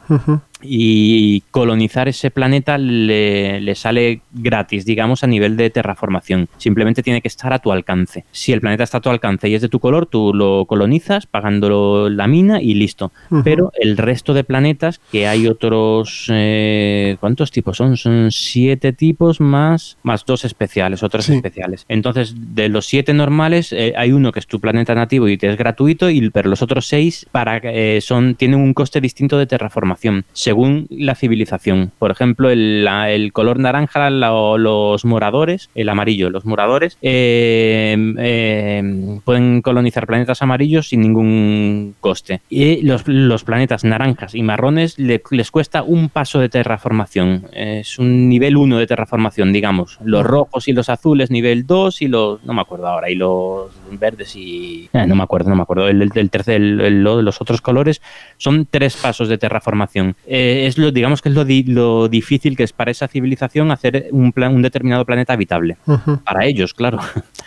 Y 0.62 1.42
colonizar 1.50 2.08
ese 2.08 2.30
planeta 2.30 2.78
le, 2.78 3.74
sale 3.74 4.20
gratis, 4.32 4.84
digamos, 4.84 5.24
a 5.24 5.26
nivel 5.26 5.56
de 5.56 5.70
terraformación. 5.70 6.48
Simplemente 6.58 7.02
tiene 7.02 7.20
que 7.20 7.28
estar 7.28 7.52
a 7.52 7.58
tu 7.58 7.72
alcance. 7.72 8.24
Si 8.32 8.52
el 8.52 8.60
planeta 8.60 8.84
está 8.84 8.98
a 8.98 9.02
tu 9.02 9.10
alcance 9.10 9.48
y 9.48 9.54
es 9.54 9.62
de 9.62 9.68
tu 9.68 9.80
color, 9.80 10.05
tú 10.06 10.32
lo 10.34 10.64
colonizas 10.66 11.26
pagando 11.26 12.08
la 12.08 12.26
mina 12.26 12.62
y 12.62 12.74
listo. 12.74 13.12
Pero 13.44 13.72
el 13.80 13.96
resto 13.96 14.34
de 14.34 14.44
planetas, 14.44 15.00
que 15.12 15.26
hay 15.26 15.46
otros... 15.46 16.26
Eh, 16.30 17.16
¿Cuántos 17.20 17.50
tipos 17.50 17.76
son? 17.76 17.96
Son 17.96 18.30
siete 18.30 18.92
tipos 18.92 19.40
más, 19.40 19.98
más 20.02 20.24
dos 20.24 20.44
especiales, 20.44 21.02
otros 21.02 21.28
especiales. 21.28 21.84
Entonces, 21.88 22.34
de 22.54 22.68
los 22.68 22.86
siete 22.86 23.12
normales, 23.12 23.72
eh, 23.72 23.94
hay 23.96 24.12
uno 24.12 24.32
que 24.32 24.40
es 24.40 24.46
tu 24.46 24.60
planeta 24.60 24.94
nativo 24.94 25.28
y 25.28 25.36
te 25.36 25.48
es 25.48 25.56
gratuito, 25.56 26.10
y, 26.10 26.30
pero 26.30 26.50
los 26.50 26.62
otros 26.62 26.86
seis 26.86 27.26
para, 27.32 27.60
eh, 27.62 28.00
son, 28.00 28.34
tienen 28.34 28.60
un 28.60 28.74
coste 28.74 29.00
distinto 29.00 29.38
de 29.38 29.46
terraformación, 29.46 30.24
según 30.32 30.86
la 30.90 31.14
civilización. 31.14 31.92
Por 31.98 32.10
ejemplo, 32.10 32.50
el, 32.50 32.86
el 33.08 33.32
color 33.32 33.58
naranja, 33.58 34.10
los 34.10 35.04
moradores, 35.04 35.70
el 35.74 35.88
amarillo, 35.88 36.30
los 36.30 36.44
moradores, 36.44 36.98
eh, 37.02 39.20
pueden 39.24 39.62
colonizar 39.62 39.85
planetas 40.06 40.42
amarillos 40.42 40.88
sin 40.88 41.00
ningún 41.00 41.94
coste. 42.00 42.40
Y 42.48 42.82
los, 42.82 43.06
los 43.06 43.44
planetas 43.44 43.84
naranjas 43.84 44.34
y 44.34 44.42
marrones 44.42 44.98
les 44.98 45.50
cuesta 45.50 45.82
un 45.82 46.08
paso 46.08 46.38
de 46.40 46.48
terraformación. 46.48 47.46
Es 47.52 47.98
un 47.98 48.28
nivel 48.28 48.56
1 48.56 48.78
de 48.78 48.86
terraformación, 48.86 49.52
digamos. 49.52 49.98
Los 50.04 50.24
rojos 50.24 50.68
y 50.68 50.72
los 50.72 50.88
azules, 50.88 51.30
nivel 51.30 51.66
2 51.66 52.02
y 52.02 52.08
los, 52.08 52.44
no 52.44 52.52
me 52.52 52.60
acuerdo 52.60 52.88
ahora, 52.88 53.10
y 53.10 53.14
los 53.14 53.70
verdes 53.92 54.36
y... 54.36 54.88
Eh, 54.92 55.06
no 55.06 55.14
me 55.14 55.22
acuerdo, 55.22 55.50
no 55.50 55.56
me 55.56 55.62
acuerdo. 55.62 55.88
El, 55.88 56.10
el, 56.14 56.30
tercer, 56.30 56.60
el, 56.60 57.02
los 57.02 57.40
otros 57.40 57.60
colores 57.60 58.02
son 58.36 58.66
tres 58.70 58.96
pasos 58.96 59.28
de 59.28 59.38
terraformación. 59.38 60.16
Eh, 60.26 60.64
es 60.66 60.78
lo, 60.78 60.90
digamos 60.90 61.22
que 61.22 61.28
es 61.28 61.34
lo, 61.34 61.44
lo, 61.44 62.08
difícil 62.08 62.56
que 62.56 62.62
es 62.62 62.72
para 62.72 62.90
esa 62.90 63.08
civilización 63.08 63.70
hacer 63.70 64.08
un, 64.12 64.32
plan, 64.32 64.54
un 64.54 64.62
determinado 64.62 65.04
planeta 65.04 65.32
habitable. 65.32 65.76
Para 66.24 66.46
ellos, 66.46 66.74
claro. 66.74 66.98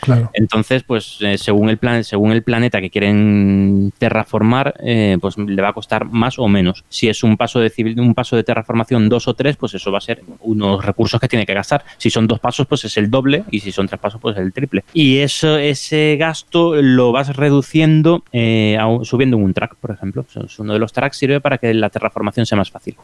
claro. 0.01 0.29
Entonces, 0.33 0.83
pues 0.83 1.17
eh, 1.21 1.37
según, 1.37 1.69
el 1.69 1.77
plan, 1.77 2.03
según 2.03 2.28
el 2.31 2.43
planeta 2.43 2.81
que 2.81 2.89
quieren 2.89 3.93
terraformar, 3.97 4.75
pues 5.21 5.37
le 5.37 5.61
va 5.61 5.69
a 5.69 5.73
costar 5.73 6.05
más 6.05 6.39
o 6.39 6.47
menos. 6.47 6.83
Si 6.89 7.07
es 7.09 7.23
un 7.23 7.37
paso 7.37 7.59
de, 7.59 7.69
civil, 7.69 7.99
un 7.99 8.13
paso 8.13 8.35
de 8.35 8.43
terraformación 8.43 9.09
dos 9.09 9.27
o 9.27 9.33
tres, 9.33 9.57
pues 9.57 9.73
eso 9.73 9.91
va 9.91 9.99
a 9.99 10.01
ser 10.01 10.21
unos 10.41 10.83
recursos 10.83 11.19
que 11.19 11.27
tiene 11.27 11.45
que 11.45 11.53
gastar. 11.53 11.83
Si 11.97 12.09
son 12.09 12.27
dos 12.27 12.39
pasos, 12.39 12.67
pues 12.67 12.85
es 12.85 12.97
el 12.97 13.09
doble, 13.09 13.43
y 13.51 13.59
si 13.59 13.71
son 13.71 13.87
tres 13.87 13.99
pasos, 13.99 14.19
pues 14.21 14.37
el 14.37 14.53
triple. 14.53 14.83
Y 14.93 15.19
eso, 15.19 15.57
ese 15.57 16.17
gasto 16.17 16.81
lo 16.81 17.11
vas 17.11 17.35
reduciendo 17.35 18.23
eh, 18.31 18.77
subiendo 19.03 19.37
un 19.37 19.53
track, 19.53 19.75
por 19.75 19.91
ejemplo. 19.91 20.25
uno 20.59 20.73
de 20.73 20.79
los 20.79 20.93
tracks 20.93 21.17
sirve 21.17 21.41
para 21.41 21.57
que 21.57 21.73
la 21.73 21.89
terraformación 21.89 22.45
sea 22.45 22.57
más 22.57 22.71
fácil 22.71 22.95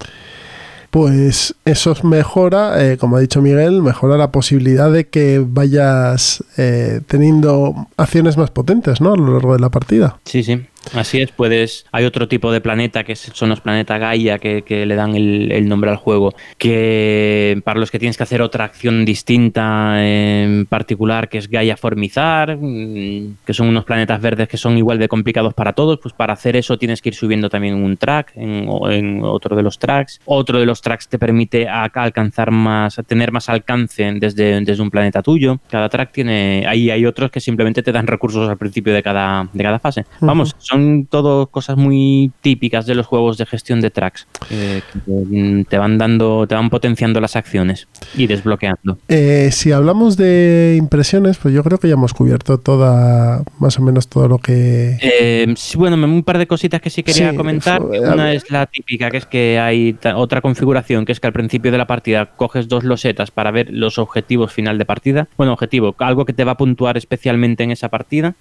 pues 0.96 1.54
eso 1.66 1.94
mejora, 2.04 2.82
eh, 2.82 2.98
como 2.98 3.18
ha 3.18 3.20
dicho 3.20 3.42
Miguel, 3.42 3.82
mejora 3.82 4.16
la 4.16 4.32
posibilidad 4.32 4.90
de 4.90 5.10
que 5.10 5.44
vayas 5.46 6.42
eh, 6.56 7.02
teniendo 7.06 7.88
acciones 7.98 8.38
más 8.38 8.50
potentes, 8.50 9.02
¿no? 9.02 9.12
A 9.12 9.18
lo 9.18 9.34
largo 9.34 9.52
de 9.52 9.60
la 9.60 9.68
partida. 9.68 10.22
Sí, 10.24 10.42
sí. 10.42 10.66
Así 10.94 11.22
es, 11.22 11.32
puedes. 11.32 11.86
Hay 11.92 12.06
otro 12.06 12.28
tipo 12.28 12.52
de 12.52 12.62
planeta 12.62 13.04
que 13.04 13.16
son 13.16 13.50
los 13.50 13.62
planetas 13.62 14.00
Gaia 14.00 14.40
que, 14.40 14.64
le 14.86 14.96
dan 14.96 15.16
el, 15.16 15.68
nombre 15.68 15.90
al 15.90 15.98
juego, 15.98 16.34
que 16.58 17.62
para 17.64 17.80
los 17.80 17.92
que 17.92 18.00
tienes 18.00 18.18
que 18.18 18.24
hacer 18.24 18.42
otra 18.42 18.66
acción 18.66 19.06
distinta 19.06 20.06
en 20.06 20.66
particular, 20.66 21.30
que 21.30 21.38
es 21.38 21.50
Gaia 21.50 21.78
formizar, 21.78 22.58
mm, 22.58 23.38
que 23.46 23.54
son 23.54 23.68
unos 23.68 23.86
planetas 23.86 24.22
verdes 24.22 24.48
que 24.48 24.58
son 24.58 24.78
igual 24.78 25.00
de 25.00 25.08
complicados 25.08 25.54
para 25.54 25.74
todos, 25.74 26.00
pues 26.02 26.14
para 26.14 26.34
hacer 26.34 26.56
eso 26.56 26.78
tienes 26.78 27.02
que 27.02 27.10
ir 27.10 27.16
subiendo 27.16 27.50
también 27.50 27.76
un 27.76 27.98
track, 27.98 28.34
en, 28.36 28.70
en 28.90 29.24
otro 29.24 29.56
de 29.56 29.64
los 29.64 29.80
tracks. 29.80 30.20
Otro 30.26 30.60
de 30.60 30.66
los 30.66 30.82
tracks 30.82 31.08
te 31.08 31.20
permite 31.20 31.68
alcanzar 31.68 32.52
más, 32.52 33.00
tener 33.08 33.32
más 33.32 33.50
alcance 33.50 34.14
desde, 34.18 34.62
desde 34.62 34.82
un 34.82 34.92
planeta 34.92 35.22
tuyo. 35.22 35.60
Cada 35.70 35.90
track 35.90 36.12
tiene. 36.12 36.66
Ahí 36.68 36.90
hay 36.90 37.06
otros 37.06 37.32
que 37.32 37.40
simplemente 37.40 37.84
te 37.84 37.92
dan 37.92 38.08
recursos 38.08 38.50
al 38.50 38.58
principio 38.58 38.94
de 38.94 39.04
cada, 39.04 39.48
de 39.52 39.64
cada 39.64 39.80
fase. 39.80 40.06
Vamos, 40.20 40.56
son 40.58 40.75
son 40.76 41.08
todo 41.10 41.48
cosas 41.48 41.78
muy 41.78 42.32
típicas 42.42 42.86
de 42.86 42.96
los 42.96 43.06
juegos 43.06 43.38
de 43.38 43.46
gestión 43.46 43.80
de 43.82 43.92
tracks. 43.92 44.28
que 44.50 45.66
te 45.70 45.78
van 45.78 45.98
dando, 45.98 46.46
te 46.48 46.56
van 46.56 46.70
potenciando 46.70 47.22
las 47.22 47.36
acciones 47.36 47.88
y 48.16 48.28
desbloqueando. 48.28 48.98
Eh, 49.08 49.50
si 49.52 49.72
hablamos 49.72 50.18
de 50.18 50.76
impresiones, 50.78 51.38
pues 51.38 51.54
yo 51.54 51.64
creo 51.64 51.78
que 51.78 51.88
ya 51.88 51.94
hemos 51.94 52.14
cubierto 52.14 52.58
toda, 52.58 53.44
más 53.60 53.80
o 53.80 53.82
menos 53.82 54.08
todo 54.08 54.28
lo 54.28 54.38
que. 54.38 54.98
Eh, 55.02 55.54
bueno, 55.78 55.96
un 55.96 56.24
par 56.24 56.38
de 56.38 56.48
cositas 56.48 56.82
que 56.82 56.90
sí 56.90 57.04
quería 57.04 57.36
comentar. 57.36 57.82
Una 57.82 58.34
es 58.34 58.52
la 58.52 58.66
típica, 58.66 59.10
que 59.10 59.18
es 59.18 59.26
que 59.26 59.60
hay 59.60 59.98
otra 60.16 60.42
configuración, 60.42 61.06
que 61.06 61.14
es 61.14 61.20
que 61.20 61.28
al 61.28 61.34
principio 61.34 61.72
de 61.72 61.78
la 61.78 61.88
partida 61.88 62.26
coges 62.36 62.68
dos 62.68 62.84
losetas 62.84 63.32
para 63.32 63.52
ver 63.52 63.70
los 63.72 63.98
objetivos 63.98 64.52
final 64.52 64.78
de 64.78 64.86
partida. 64.86 65.28
Bueno, 65.38 65.54
objetivo, 65.54 65.96
algo 66.00 66.26
que 66.26 66.34
te 66.34 66.44
va 66.44 66.54
a 66.54 66.58
puntuar 66.58 66.98
especialmente 66.98 67.64
en 67.64 67.72
esa 67.72 67.88
partida. 67.90 68.36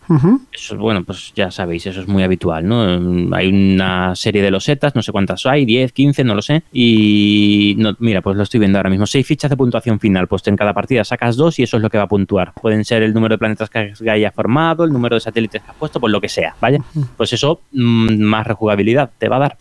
Eso, 0.53 0.77
bueno, 0.77 1.05
pues 1.05 1.33
ya 1.37 1.51
sabéis, 1.51 1.87
eso 1.87 2.01
es 2.01 2.09
muy 2.09 2.24
habitual, 2.25 2.67
¿no? 2.67 3.35
Hay 3.37 3.49
una 3.49 4.15
serie 4.15 4.43
de 4.43 4.51
losetas, 4.51 4.95
no 4.95 5.03
sé 5.03 5.13
cuántas 5.13 5.47
hay, 5.47 5.65
10, 5.65 5.93
15, 5.93 6.25
no 6.25 6.35
lo 6.35 6.43
sé. 6.43 6.63
Y 6.73 7.75
no, 7.79 7.97
mira, 7.99 8.23
pues 8.23 8.37
lo 8.37 8.43
estoy 8.43 8.61
viendo 8.61 8.79
ahora 8.79 8.91
mismo. 8.91 9.07
Seis 9.07 9.27
fichas 9.27 9.51
de 9.51 9.57
puntuación 9.57 10.01
final. 10.01 10.27
Pues 10.29 10.47
en 10.47 10.57
cada 10.57 10.73
partida 10.73 11.05
sacas 11.05 11.37
dos 11.37 11.59
y 11.59 11.63
eso 11.63 11.77
es 11.77 11.83
lo 11.83 11.91
que 11.91 11.99
va 11.99 12.05
a 12.05 12.09
puntuar. 12.09 12.53
Pueden 12.61 12.85
ser 12.85 13.03
el 13.03 13.15
número 13.15 13.35
de 13.35 13.39
planetas 13.39 13.71
que 13.71 13.93
haya 14.09 14.31
formado, 14.33 14.85
el 14.85 14.93
número 14.93 15.17
de 15.17 15.21
satélites 15.21 15.63
que 15.63 15.71
has 15.71 15.77
puesto, 15.77 16.01
pues 16.01 16.13
lo 16.13 16.21
que 16.21 16.29
sea, 16.29 16.55
¿vale? 16.61 16.81
Pues 17.17 17.33
eso, 17.33 17.61
mm, 17.73 18.21
más 18.23 18.47
rejugabilidad 18.47 19.11
te 19.19 19.29
va 19.29 19.37
a 19.37 19.41
dar. 19.41 19.59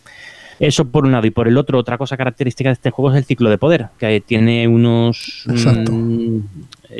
Eso 0.60 0.84
por 0.84 1.04
un 1.04 1.12
lado. 1.12 1.26
Y 1.26 1.30
por 1.30 1.48
el 1.48 1.56
otro, 1.56 1.78
otra 1.78 1.98
cosa 1.98 2.16
característica 2.16 2.68
de 2.68 2.74
este 2.74 2.90
juego 2.90 3.12
es 3.12 3.18
el 3.18 3.24
ciclo 3.24 3.50
de 3.50 3.58
poder, 3.58 3.88
que 3.98 4.20
tiene 4.20 4.68
unos... 4.68 5.44
Mm, 5.46 6.38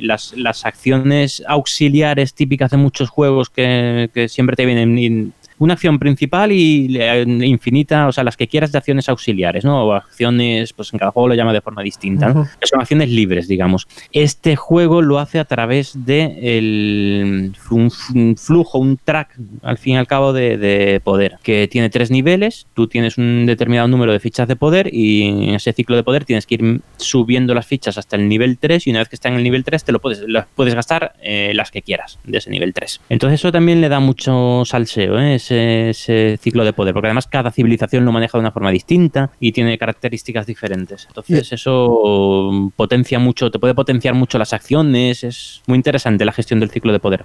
las, 0.01 0.37
las, 0.37 0.67
acciones 0.67 1.43
auxiliares 1.47 2.35
típicas 2.35 2.73
de 2.73 2.79
muchos 2.79 3.11
juegos 3.11 3.49
que, 3.49 4.11
que 4.13 4.29
siempre 4.29 4.57
te 4.57 4.67
vienen 4.67 5.33
una 5.59 5.75
acción 5.75 5.99
principal 5.99 6.53
y 6.53 6.99
infinita, 7.45 8.09
o 8.09 8.13
sea, 8.13 8.25
las 8.25 8.37
que 8.37 8.49
quieras 8.49 8.73
de 8.73 8.79
acciones 8.79 9.09
auxiliares, 9.09 9.65
¿no? 9.65 9.85
O 9.85 9.93
acciones, 9.93 10.73
pues 10.73 10.93
en 10.93 10.99
cada 10.99 11.13
juego 11.13 11.29
lo 11.29 11.35
llama 11.35 11.53
de 11.53 11.61
forma 11.61 11.83
distinta, 11.83 12.33
que 12.61 12.67
son 12.67 12.81
acciones 12.81 13.09
libres, 13.11 13.49
digamos. 13.49 13.87
Este 14.13 14.57
juego 14.57 15.03
lo 15.03 15.19
hace 15.19 15.39
a 15.39 15.45
través 15.45 16.05
de 16.05 16.59
el, 16.59 17.53
un, 17.71 18.37
flujo, 18.37 18.79
un 18.79 18.99
track, 19.03 19.39
al 19.63 19.79
fin 19.79 19.95
y 19.95 19.97
al 19.97 20.07
cabo, 20.07 20.33
de, 20.33 21.01
poder, 21.05 21.39
que 21.43 21.69
tiene 21.69 21.91
tres 21.91 22.11
niveles, 22.11 22.67
tú 22.75 22.89
tienes 22.89 23.19
un 23.19 23.47
determinado 23.47 23.89
número 23.89 24.13
de 24.13 24.21
fichas 24.21 24.49
de 24.49 24.57
poder 24.57 24.91
y 24.93 25.49
en 25.49 25.55
ese 25.55 25.73
ciclo 25.73 25.97
de 25.97 26.03
poder 26.03 26.25
tienes 26.25 26.47
que 26.47 26.55
ir 26.57 26.81
subiendo 26.97 27.55
las 27.55 27.67
fichas 27.67 27.99
hasta 27.99 28.17
el 28.17 28.29
nivel 28.29 28.59
3 28.59 28.87
y 28.87 28.91
una 28.91 29.01
vez 29.01 29.09
que 29.09 29.17
está 29.17 29.29
en 29.29 29.35
el 29.35 29.43
nivel 29.43 29.65
3 29.65 29.85
te 29.85 29.93
lo 29.93 30.01
puedes, 30.01 30.21
las 30.29 30.47
puedes 30.55 30.75
gastar 30.75 31.15
eh, 31.23 31.53
las 31.55 31.71
que 31.71 31.83
quieras 31.83 32.19
de 32.25 32.39
ese 32.39 32.51
nivel 32.51 32.73
3. 32.73 33.01
Entonces 33.09 33.41
eso 33.41 33.53
también 33.53 33.81
le 33.81 33.89
da 33.89 34.01
mucho 34.01 34.63
salseo, 34.65 35.19
¿eh? 35.21 35.39
Ese, 35.51 36.39
ciclo 36.41 36.65
de 36.65 36.73
poder, 36.73 36.95
porque 36.95 37.09
además 37.09 37.27
cada 37.27 37.51
civilización 37.51 38.05
lo 38.05 38.13
maneja 38.13 38.39
de 38.39 38.41
una 38.41 38.51
forma 38.51 38.71
distinta 38.71 39.31
y 39.41 39.53
tiene 39.53 39.79
características 39.79 40.47
diferentes. 40.47 41.07
Entonces 41.07 41.53
eso 41.53 42.73
potencia 42.77 43.19
mucho, 43.19 43.51
te 43.51 43.59
puede 43.59 43.75
potenciar 43.75 44.15
mucho 44.15 44.39
las 44.39 44.53
acciones, 44.53 45.25
es 45.25 45.63
muy 45.67 45.77
interesante 45.77 46.25
la 46.25 46.33
gestión 46.33 46.61
del 46.61 46.71
ciclo 46.71 46.93
de 46.93 47.01
poder. 47.01 47.25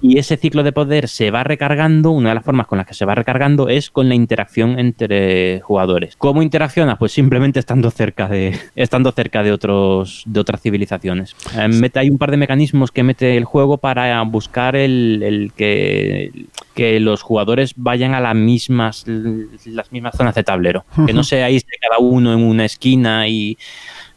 Y 0.00 0.18
ese 0.18 0.36
ciclo 0.36 0.62
de 0.62 0.72
poder 0.72 1.08
se 1.08 1.30
va 1.30 1.44
recargando, 1.44 2.10
una 2.10 2.30
de 2.30 2.34
las 2.36 2.44
formas 2.44 2.66
con 2.66 2.78
las 2.78 2.86
que 2.86 2.94
se 2.94 3.04
va 3.04 3.14
recargando 3.14 3.68
es 3.68 3.90
con 3.90 4.08
la 4.08 4.14
interacción 4.14 4.78
entre 4.78 5.60
jugadores. 5.60 6.16
¿Cómo 6.16 6.42
interacciona? 6.42 6.96
Pues 6.98 7.12
simplemente 7.12 7.60
estando 7.60 7.90
cerca 7.90 8.28
de, 8.28 8.58
estando 8.74 9.12
cerca 9.12 9.42
de, 9.42 9.52
otros, 9.52 10.22
de 10.26 10.40
otras 10.40 10.60
civilizaciones. 10.60 11.34
Eh, 11.56 11.68
mete, 11.68 11.98
hay 11.98 12.10
un 12.10 12.18
par 12.18 12.30
de 12.30 12.36
mecanismos 12.36 12.90
que 12.90 13.02
mete 13.02 13.36
el 13.36 13.44
juego 13.44 13.78
para 13.78 14.22
buscar 14.22 14.76
el, 14.76 15.22
el 15.22 15.52
que, 15.54 16.46
que 16.74 17.00
los 17.00 17.22
jugadores 17.22 17.74
vayan 17.76 18.14
a 18.14 18.20
las 18.20 18.34
mismas, 18.34 19.04
las 19.06 19.92
mismas 19.92 20.16
zonas 20.16 20.34
de 20.34 20.42
tablero. 20.42 20.84
Que 21.06 21.12
no 21.12 21.22
se 21.22 21.42
aísle 21.42 21.72
cada 21.80 21.98
uno 21.98 22.32
en 22.32 22.42
una 22.42 22.64
esquina 22.64 23.28
y 23.28 23.56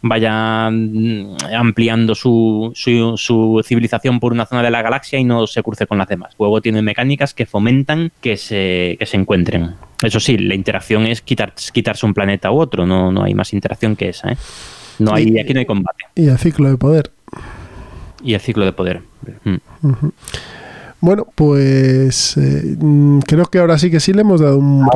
vaya 0.02 0.70
mm, 0.70 1.38
ampliando 1.56 2.16
su, 2.16 2.72
su, 2.74 3.62
civilización 3.64 4.20
por 4.20 4.32
una 4.32 4.46
zona 4.46 4.64
de 4.64 4.72
la 4.72 4.82
galaxia 4.82 5.20
y 5.20 5.24
no 5.24 5.48
se 5.48 5.64
cruce 5.64 5.88
con 5.88 5.98
las 5.98 6.08
demás. 6.08 6.32
El 6.32 6.38
juego 6.38 6.62
tiene 6.62 6.82
mecánicas 6.82 7.34
que 7.34 7.46
fomentan 7.46 8.12
que 8.22 8.38
se, 8.38 8.96
que 9.00 9.06
se 9.06 9.18
encuentren. 9.18 9.76
Eso 10.02 10.20
sí, 10.20 10.38
la 10.38 10.56
interacción 10.56 11.06
es 11.06 11.22
quitar, 11.22 11.54
quitarse 11.74 12.06
un 12.06 12.14
planeta 12.14 12.52
u 12.52 12.60
otro, 12.60 12.86
no, 12.86 13.12
no 13.12 13.24
hay 13.24 13.34
más 13.34 13.54
interacción 13.54 13.96
que 13.96 14.10
esa. 14.10 14.32
¿eh? 14.32 14.38
No 15.00 15.14
hay, 15.14 15.38
aquí 15.40 15.54
no 15.54 15.60
hay 15.60 15.66
combate. 15.66 16.06
Y 16.16 16.28
el 16.28 16.38
ciclo 16.38 16.70
de 16.70 16.78
poder. 16.78 17.12
Y 18.24 18.34
el 18.34 18.40
ciclo 18.40 18.66
de 18.66 18.74
poder. 18.74 19.02
Mm. 19.44 19.58
Bueno, 21.00 21.28
pues 21.36 22.38
eh, 22.38 22.76
mm, 22.80 23.20
creo 23.20 23.46
que 23.46 23.60
ahora 23.60 23.78
sí 23.78 23.92
que 23.92 24.00
sí 24.00 24.14
le 24.14 24.22
hemos 24.22 24.42
dado 24.42 24.58
un, 24.58 24.88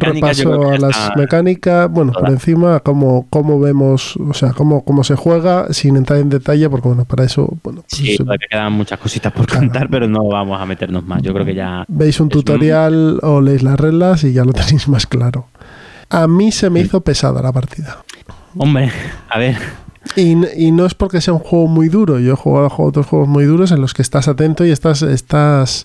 repaso 0.00 0.70
a 0.70 0.78
las 0.78 1.10
mecánicas. 1.16 1.90
Bueno, 1.90 2.12
por 2.12 2.30
encima, 2.30 2.78
cómo, 2.80 3.26
cómo 3.28 3.58
vemos, 3.58 4.16
o 4.16 4.34
sea, 4.34 4.52
cómo, 4.52 4.84
cómo 4.84 5.02
se 5.02 5.16
juega, 5.16 5.72
sin 5.72 5.96
entrar 5.96 6.20
en 6.20 6.30
detalle, 6.30 6.70
porque 6.70 6.88
bueno, 6.88 7.04
para 7.04 7.24
eso. 7.24 7.48
Bueno, 7.64 7.82
pues 7.88 8.16
sí, 8.16 8.16
quedan 8.48 8.72
muchas 8.72 9.00
cositas 9.00 9.32
por 9.32 9.48
contar, 9.48 9.88
pero 9.90 10.06
no 10.06 10.28
vamos 10.28 10.60
a 10.60 10.64
meternos 10.64 11.04
más. 11.04 11.22
Yo 11.22 11.32
creo 11.32 11.44
que 11.44 11.54
ya. 11.54 11.84
Veis 11.88 12.20
un 12.20 12.28
tutorial 12.28 13.18
o 13.22 13.40
leéis 13.40 13.64
las 13.64 13.80
reglas 13.80 14.22
y 14.22 14.32
ya 14.32 14.44
lo 14.44 14.52
tenéis 14.52 14.86
más 14.86 15.06
claro. 15.06 15.48
A 16.08 16.28
mí 16.28 16.52
se 16.52 16.70
me 16.70 16.80
hizo 16.80 17.00
pesada 17.00 17.42
la 17.42 17.52
partida. 17.52 18.04
Hombre, 18.56 18.92
a 19.28 19.38
ver. 19.40 19.85
Y, 20.14 20.70
no 20.72 20.86
es 20.86 20.94
porque 20.94 21.20
sea 21.20 21.34
un 21.34 21.40
juego 21.40 21.66
muy 21.66 21.88
duro. 21.88 22.18
Yo 22.18 22.34
he 22.34 22.36
jugado 22.36 22.70
otros 22.78 23.06
juegos 23.06 23.28
muy 23.28 23.44
duros 23.44 23.72
en 23.72 23.80
los 23.80 23.94
que 23.94 24.02
estás 24.02 24.28
atento 24.28 24.64
y 24.64 24.70
estás, 24.70 25.02
estás 25.02 25.84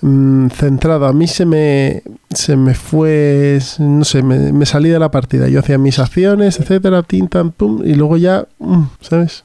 mm, 0.00 0.48
centrado. 0.48 1.06
A 1.06 1.12
mí 1.12 1.26
se 1.26 1.44
me, 1.44 2.02
se 2.30 2.56
me 2.56 2.74
fue, 2.74 3.58
no 3.78 4.04
sé, 4.04 4.22
me, 4.22 4.66
salí 4.66 4.88
de 4.88 4.98
la 4.98 5.10
partida. 5.10 5.48
Yo 5.48 5.60
hacía 5.60 5.78
mis 5.78 5.98
acciones, 5.98 6.58
etcétera, 6.58 7.02
tin, 7.02 7.28
pum, 7.28 7.82
y 7.84 7.94
luego 7.94 8.16
ya, 8.16 8.46
mm, 8.58 8.82
¿sabes? 9.00 9.44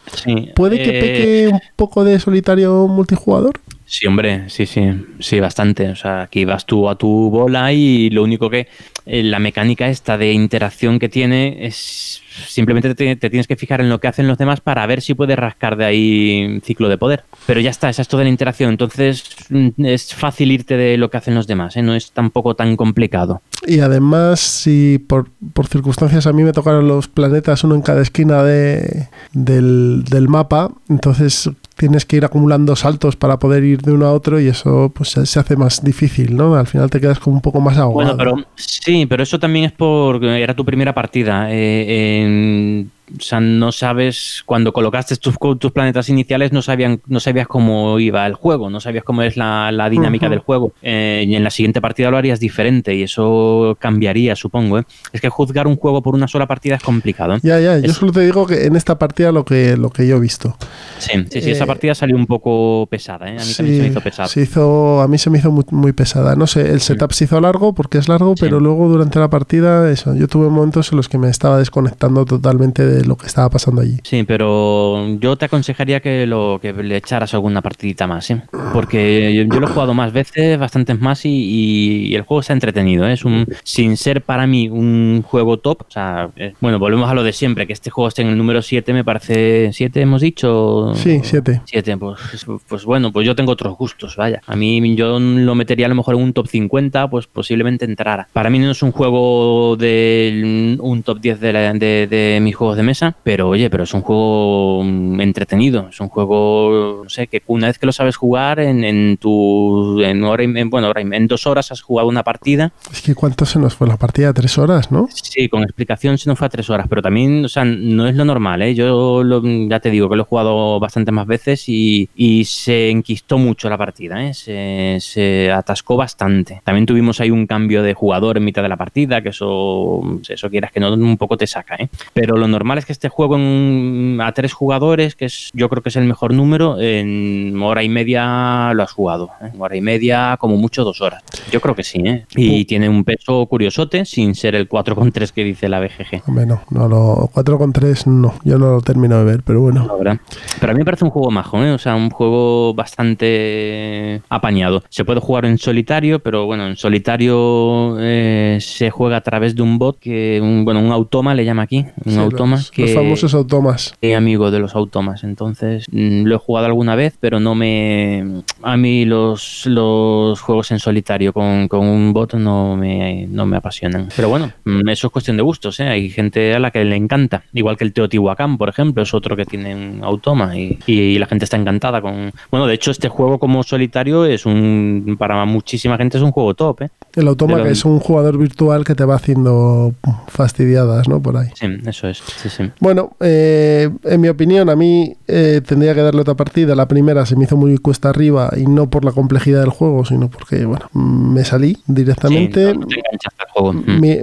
¿Puede 0.55 0.77
que 0.77 0.91
peque 0.91 1.43
eh, 1.45 1.49
un 1.49 1.59
poco 1.75 2.03
de 2.03 2.19
solitario 2.19 2.87
multijugador? 2.87 3.59
Sí, 3.91 4.05
hombre, 4.05 4.47
sí, 4.51 4.67
sí, 4.67 4.87
sí, 5.19 5.39
bastante. 5.39 5.89
O 5.89 5.95
sea, 5.95 6.21
aquí 6.21 6.45
vas 6.45 6.67
tú 6.67 6.87
a 6.87 6.95
tu 6.95 7.31
bola 7.31 7.73
y 7.73 8.11
lo 8.11 8.21
único 8.21 8.47
que 8.47 8.67
eh, 9.07 9.23
la 9.23 9.39
mecánica 9.39 9.89
esta 9.89 10.15
de 10.15 10.31
interacción 10.31 10.99
que 10.99 11.09
tiene 11.09 11.65
es 11.65 12.21
simplemente 12.47 12.93
te, 12.93 13.15
tienes 13.15 13.47
que 13.47 13.55
fijar 13.55 13.81
en 13.81 13.89
lo 13.89 13.99
que 13.99 14.07
hacen 14.07 14.27
los 14.27 14.37
demás 14.37 14.61
para 14.61 14.85
ver 14.85 15.01
si 15.01 15.15
puedes 15.15 15.37
rascar 15.39 15.75
de 15.75 15.85
ahí 15.85 16.61
ciclo 16.63 16.87
de 16.87 16.99
poder. 16.99 17.23
Pero 17.47 17.61
ya 17.61 17.71
está, 17.71 17.89
esa 17.89 18.03
es 18.03 18.07
toda 18.07 18.23
la 18.23 18.29
interacción. 18.29 18.69
Entonces 18.69 19.23
mm, 19.49 19.83
es 19.83 20.13
fácil 20.13 20.51
irte 20.51 20.77
de 20.77 20.95
lo 20.97 21.09
que 21.09 21.17
hacen 21.17 21.33
los 21.33 21.47
demás, 21.47 21.75
¿eh? 21.75 21.81
no 21.81 21.95
es 21.95 22.11
tampoco 22.11 22.55
tan 22.55 22.75
complicado. 22.75 23.41
Y 23.67 23.79
además, 23.79 24.39
si 24.39 24.99
por, 24.99 25.29
circunstancias 25.67 26.25
a 26.27 26.33
mí 26.33 26.43
me 26.43 26.53
tocaron 26.53 26.87
los 26.87 27.07
planetas 27.07 27.63
uno 27.63 27.75
en 27.75 27.81
cada 27.81 28.01
esquina 28.01 28.43
de, 28.43 29.09
del, 29.33 30.03
del 30.05 30.27
mapa, 30.29 30.71
entonces 30.87 31.49
tienes 31.75 32.05
que 32.05 32.17
ir 32.17 32.25
acumulando 32.25 32.75
saltos 32.75 33.15
para 33.15 33.39
poder 33.39 33.63
ir 33.63 33.81
de 33.81 33.91
uno 33.91 34.05
a 34.05 34.13
otro 34.13 34.39
y 34.39 34.47
eso 34.47 34.91
pues 34.93 35.09
se 35.09 35.39
hace 35.39 35.55
más 35.55 35.83
difícil, 35.83 36.35
¿no? 36.35 36.55
Al 36.55 36.67
final 36.67 36.89
te 36.89 36.99
quedas 36.99 37.19
como 37.19 37.37
un 37.37 37.41
poco 37.41 37.61
más 37.61 37.77
ahogado. 37.77 38.15
Bueno, 38.15 38.17
pero 38.17 38.47
sí, 38.55 39.05
pero 39.05 39.23
eso 39.23 39.39
también 39.39 39.65
es 39.65 39.71
porque 39.71 40.41
era 40.41 40.53
tu 40.53 40.65
primera 40.65 40.93
partida. 40.93 41.47
Eh, 41.49 42.85
o 43.17 43.21
sea, 43.21 43.39
no 43.39 43.71
sabes, 43.71 44.43
cuando 44.45 44.73
colocaste 44.73 45.15
tus, 45.17 45.35
tus 45.59 45.71
planetas 45.71 46.09
iniciales, 46.09 46.51
no, 46.51 46.61
sabían, 46.61 47.01
no 47.07 47.19
sabías 47.19 47.47
cómo 47.47 47.99
iba 47.99 48.25
el 48.25 48.33
juego, 48.33 48.69
no 48.69 48.79
sabías 48.79 49.03
cómo 49.03 49.23
es 49.23 49.37
la, 49.37 49.89
dinámica 49.89 50.29
del 50.29 50.39
juego. 50.39 50.73
Eh, 50.81 51.25
y 51.27 51.35
en 51.35 51.43
la 51.43 51.49
siguiente 51.49 51.81
partida 51.81 52.11
lo 52.11 52.17
harías 52.17 52.39
diferente 52.39 52.93
y 52.95 53.03
eso 53.03 53.77
cambiaría, 53.79 54.35
supongo. 54.35 54.79
¿eh? 54.79 54.83
Es 55.11 55.21
que 55.21 55.29
juzgar 55.29 55.67
un 55.67 55.75
juego 55.75 56.01
por 56.01 56.13
una 56.13 56.27
sola 56.27 56.47
partida 56.47 56.75
es 56.75 56.83
complicado. 56.83 57.35
¿eh? 57.35 57.39
Ya, 57.41 57.59
ya, 57.59 57.79
yo 57.79 57.93
solo 57.93 58.11
te 58.11 58.21
digo 58.21 58.45
que 58.45 58.65
en 58.65 58.75
esta 58.75 58.99
partida 58.99 59.31
lo 59.31 59.45
que, 59.45 59.77
lo 59.77 59.89
que 59.89 60.07
yo 60.07 60.17
he 60.17 60.19
visto. 60.19 60.55
Sí, 60.99 61.13
sí, 61.31 61.41
sí, 61.41 61.51
esa 61.51 61.65
partida 61.65 61.95
salió 61.95 62.15
un 62.15 62.27
poco 62.27 62.87
pesada. 62.87 63.27
A 63.27 63.31
mí 63.31 63.37
también 63.37 63.55
se 63.55 63.63
me 63.63 63.87
hizo 63.87 64.01
pesada. 64.01 64.27
Se 64.27 64.41
hizo, 64.41 65.01
a 65.01 65.07
mí 65.07 65.17
se 65.17 65.29
me 65.29 65.39
hizo 65.39 65.51
muy, 65.51 65.93
pesada. 65.93 66.35
No 66.35 66.47
sé, 66.47 66.69
el 66.71 66.81
setup 66.81 67.11
se 67.13 67.25
hizo 67.25 67.39
largo 67.41 67.73
porque 67.73 67.97
es 67.97 68.07
largo, 68.07 68.35
pero 68.39 68.59
luego 68.59 68.87
durante 68.87 69.19
la 69.19 69.29
partida, 69.29 69.89
eso, 69.89 70.13
yo 70.15 70.27
tuve 70.27 70.49
momentos 70.49 70.91
en 70.91 70.97
los 70.97 71.09
que 71.09 71.17
me 71.17 71.29
estaba 71.29 71.57
desconectando 71.57 72.25
totalmente 72.25 72.85
de 72.85 72.98
lo 73.07 73.17
que 73.17 73.27
estaba 73.27 73.49
pasando 73.49 73.81
allí. 73.81 73.97
Sí, 74.03 74.23
pero 74.23 75.07
yo 75.19 75.35
te 75.35 75.45
aconsejaría 75.45 75.99
que 75.99 76.25
lo 76.25 76.59
que 76.61 76.73
le 76.73 76.97
echaras 76.97 77.33
alguna 77.33 77.61
partidita 77.61 78.07
más, 78.07 78.29
¿eh? 78.31 78.41
porque 78.73 79.33
yo, 79.33 79.59
lo 79.59 79.67
he 79.67 79.69
jugado 79.69 79.93
más 79.93 80.13
veces, 80.13 80.57
bastantes 80.57 80.99
más 80.99 81.25
y, 81.25 82.13
el 82.15 82.23
juego 82.23 82.41
está 82.41 82.53
entretenido. 82.53 83.07
¿eh? 83.07 83.13
Es 83.13 83.25
un 83.25 83.45
sin 83.63 83.97
ser 83.97 84.21
para 84.21 84.47
mí 84.47 84.69
un 84.69 85.23
juego 85.25 85.57
top. 85.59 85.83
O 85.87 85.91
sea, 85.91 86.29
eh, 86.35 86.53
bueno, 86.59 86.79
volvemos 86.79 87.09
a 87.09 87.13
lo 87.13 87.23
de 87.23 87.33
siempre, 87.33 87.67
que 87.67 87.73
este 87.73 87.89
juego 87.89 88.07
esté 88.07 88.21
en 88.21 88.29
el 88.29 88.37
número 88.37 88.61
7, 88.61 88.93
me 88.93 89.03
parece 89.03 89.71
7 89.73 90.01
hemos 90.01 90.21
dicho. 90.21 90.93
Sí, 90.95 91.21
7. 91.23 91.61
7, 91.65 91.97
pues, 91.97 92.19
pues 92.67 92.85
bueno, 92.85 93.11
pues 93.11 93.25
yo 93.25 93.35
tengo 93.35 93.51
otros 93.51 93.77
gustos, 93.77 94.15
vaya. 94.15 94.41
A 94.45 94.55
mí 94.55 94.95
yo 94.95 95.19
lo 95.19 95.55
metería 95.55 95.85
a 95.85 95.89
lo 95.89 95.95
mejor 95.95 96.15
en 96.15 96.21
un 96.21 96.33
top 96.33 96.47
50, 96.47 97.09
pues 97.09 97.27
posiblemente 97.27 97.85
entrara. 97.85 98.27
Para 98.33 98.49
mí 98.49 98.59
no 98.59 98.71
es 98.71 98.81
un 98.83 98.91
juego 98.91 99.75
de 99.77 100.77
un 100.79 101.03
top 101.03 101.19
10 101.19 101.39
de, 101.39 102.07
de 102.09 102.39
mis 102.41 102.55
juegos 102.55 102.77
de 102.77 102.83
mesa, 102.89 103.15
pero 103.23 103.49
oye, 103.49 103.69
pero 103.69 103.83
es 103.83 103.93
un 103.93 104.01
juego 104.01 104.83
mm, 104.83 105.21
entretenido, 105.21 105.87
es 105.89 105.99
un 105.99 106.09
juego, 106.09 107.01
no 107.03 107.09
sé, 107.09 107.27
que 107.27 107.43
una 107.45 107.67
vez 107.67 107.77
que 107.77 107.85
lo 107.85 107.91
sabes 107.91 108.15
jugar 108.17 108.59
en, 108.59 108.83
en 108.83 109.17
tu, 109.17 110.01
en 110.01 110.23
hora 110.23 110.43
y, 110.43 110.63
bueno, 110.63 110.91
en 110.95 111.27
dos 111.27 111.45
horas 111.45 111.71
has 111.71 111.81
jugado 111.81 112.09
una 112.09 112.23
partida. 112.23 112.71
Es 112.91 113.01
que 113.01 113.13
cuánto 113.13 113.45
se 113.45 113.59
nos 113.59 113.75
fue 113.75 113.87
la 113.87 113.97
partida, 113.97 114.33
tres 114.33 114.57
horas, 114.57 114.91
¿no? 114.91 115.07
Sí, 115.13 115.47
con 115.49 115.63
explicación 115.63 116.17
se 116.17 116.29
nos 116.29 116.37
fue 116.39 116.47
a 116.47 116.49
tres 116.49 116.69
horas, 116.69 116.87
pero 116.89 117.01
también, 117.01 117.45
o 117.45 117.49
sea, 117.49 117.63
no 117.63 118.07
es 118.07 118.15
lo 118.15 118.25
normal, 118.25 118.61
¿eh? 118.63 118.73
Yo 118.73 119.23
ya 119.69 119.79
te 119.79 119.91
digo 119.91 120.09
que 120.09 120.15
lo 120.15 120.23
he 120.23 120.25
jugado 120.25 120.79
bastante 120.79 121.11
más 121.11 121.27
veces 121.27 121.69
y, 121.69 122.09
y 122.15 122.45
se 122.45 122.89
enquistó 122.89 123.37
mucho 123.37 123.69
la 123.69 123.77
partida, 123.77 124.25
¿eh? 124.25 124.33
Se, 124.33 124.97
se, 124.99 125.51
atascó 125.51 125.95
bastante. 125.95 126.61
También 126.63 126.85
tuvimos 126.85 127.19
ahí 127.19 127.31
un 127.31 127.45
cambio 127.45 127.83
de 127.83 127.93
jugador 127.93 128.37
en 128.37 128.45
mitad 128.45 128.63
de 128.63 128.69
la 128.69 128.77
partida, 128.77 129.21
que 129.21 129.29
eso, 129.29 130.01
eso 130.27 130.49
quieras 130.49 130.71
que 130.71 130.79
no, 130.79 130.93
un 130.93 131.17
poco 131.17 131.37
te 131.37 131.47
saca, 131.47 131.75
¿eh? 131.75 131.89
Pero 132.13 132.37
lo 132.37 132.47
normal 132.47 132.78
es 132.79 132.85
que 132.85 132.91
este 132.91 133.09
juego 133.09 133.19
juego 133.19 134.23
a 134.23 134.31
tres 134.31 134.53
jugadores, 134.53 135.15
que 135.15 135.25
es 135.25 135.49
yo 135.53 135.67
creo 135.67 135.83
que 135.83 135.89
es 135.89 135.97
el 135.97 136.05
mejor 136.05 136.33
número, 136.33 136.79
en 136.79 137.59
hora 137.61 137.83
y 137.83 137.89
media 137.89 138.71
lo 138.73 138.83
has 138.83 138.93
jugado. 138.93 139.29
¿eh? 139.41 139.51
Hora 139.57 139.75
y 139.75 139.81
media, 139.81 140.37
como 140.39 140.55
mucho 140.55 140.85
dos 140.85 141.01
horas. 141.01 141.21
Yo 141.51 141.59
creo 141.59 141.75
que 141.75 141.83
sí, 141.83 142.01
¿eh? 142.05 142.25
Y 142.35 142.63
tiene 142.63 142.87
un 142.87 143.03
peso 143.03 143.45
curiosote, 143.47 144.05
sin 144.05 144.35
ser 144.35 144.55
el 144.55 144.69
4,3 144.69 145.31
que 145.31 145.43
dice 145.43 145.67
la 145.67 145.81
BGG. 145.81 146.23
Hombre, 146.27 146.45
no, 146.45 146.61
no 146.69 146.87
lo, 146.87 147.29
4,3 147.33 148.05
no, 148.05 148.33
yo 148.45 148.57
no 148.57 148.71
lo 148.71 148.81
termino 148.81 149.17
de 149.17 149.25
ver, 149.25 149.43
pero 149.43 149.59
bueno. 149.59 149.85
pero 149.99 150.71
a 150.71 150.73
mí 150.73 150.79
me 150.79 150.85
parece 150.85 151.03
un 151.03 151.11
juego 151.11 151.29
majo, 151.29 151.61
¿eh? 151.61 151.71
O 151.71 151.77
sea, 151.77 151.95
un 151.95 152.09
juego 152.09 152.73
bastante 152.73 154.21
apañado. 154.29 154.83
Se 154.87 155.03
puede 155.03 155.19
jugar 155.19 155.43
en 155.43 155.57
solitario, 155.57 156.19
pero 156.19 156.45
bueno, 156.45 156.67
en 156.67 156.77
solitario 156.77 157.97
eh, 157.99 158.59
se 158.61 158.91
juega 158.91 159.17
a 159.17 159.21
través 159.21 159.55
de 159.55 159.61
un 159.61 159.77
bot 159.77 159.99
que, 159.99 160.39
un, 160.41 160.63
bueno, 160.63 160.79
un 160.79 160.93
automa 160.93 161.35
le 161.35 161.43
llama 161.43 161.63
aquí, 161.63 161.85
un 162.05 162.17
automa 162.17 162.61
que 162.71 162.87
famosos 162.93 163.33
automas. 163.33 163.95
amigo 164.15 164.51
de 164.51 164.59
los 164.59 164.75
automas, 164.75 165.23
entonces 165.23 165.85
mm, 165.91 166.23
lo 166.23 166.35
he 166.35 166.37
jugado 166.37 166.67
alguna 166.67 166.95
vez, 166.95 167.15
pero 167.19 167.39
no 167.39 167.55
me... 167.55 168.43
A 168.61 168.77
mí 168.77 169.05
los, 169.05 169.65
los 169.65 170.39
juegos 170.41 170.71
en 170.71 170.79
solitario 170.79 171.33
con, 171.33 171.67
un 171.71 172.13
bot 172.13 172.33
no 172.33 172.75
me, 172.75 173.27
no 173.27 173.45
me 173.45 173.57
apasionan. 173.57 174.09
Pero 174.15 174.29
bueno, 174.29 174.51
mm, 174.65 174.87
eso 174.89 175.07
es 175.07 175.13
cuestión 175.13 175.37
de 175.37 175.43
gustos, 175.43 175.79
¿eh? 175.79 175.87
Hay 175.87 176.09
gente 176.09 176.53
a 176.53 176.59
la 176.59 176.71
que 176.71 176.83
le 176.83 176.95
encanta. 176.95 177.43
Igual 177.53 177.77
que 177.77 177.83
el 177.83 177.93
Teotihuacán, 177.93 178.57
por 178.57 178.69
ejemplo, 178.69 179.03
es 179.03 179.13
otro 179.13 179.35
que 179.35 179.45
tiene 179.45 179.75
un 179.75 180.03
automa 180.03 180.57
y, 180.57 180.79
y 180.85 181.17
la 181.17 181.25
gente 181.25 181.45
está 181.45 181.57
encantada 181.57 182.01
con... 182.01 182.31
Bueno, 182.51 182.67
de 182.67 182.75
hecho 182.75 182.91
este 182.91 183.09
juego 183.09 183.39
como 183.39 183.63
solitario 183.63 184.25
es 184.25 184.45
un... 184.45 185.15
Para 185.17 185.43
muchísima 185.45 185.97
gente 185.97 186.17
es 186.17 186.23
un 186.23 186.31
juego 186.31 186.53
top, 186.53 186.83
¿eh? 186.83 186.89
El 187.15 187.27
automa 187.27 187.63
que 187.63 187.71
es 187.71 187.85
un 187.85 187.99
jugador 187.99 188.37
virtual 188.37 188.85
que 188.85 188.95
te 188.95 189.03
va 189.03 189.15
haciendo 189.15 189.93
fastidiadas, 190.27 191.07
¿no? 191.07 191.21
Por 191.21 191.37
ahí. 191.37 191.47
Sí, 191.55 191.67
eso 191.85 192.07
es. 192.07 192.17
Sí, 192.17 192.49
sí. 192.49 192.58
Bueno, 192.79 193.15
eh, 193.19 193.89
en 194.03 194.21
mi 194.21 194.27
opinión, 194.27 194.69
a 194.69 194.75
mí 194.75 195.15
eh, 195.27 195.61
tendría 195.65 195.93
que 195.93 196.01
darle 196.01 196.21
otra 196.21 196.35
partida. 196.35 196.75
La 196.75 196.87
primera 196.87 197.25
se 197.25 197.35
me 197.35 197.45
hizo 197.45 197.57
muy 197.57 197.77
cuesta 197.77 198.09
arriba 198.09 198.51
y 198.57 198.65
no 198.65 198.89
por 198.89 199.05
la 199.05 199.11
complejidad 199.11 199.61
del 199.61 199.69
juego, 199.69 200.05
sino 200.05 200.29
porque, 200.29 200.65
bueno, 200.65 200.89
me 200.93 201.43
salí 201.45 201.77
directamente. 201.87 202.73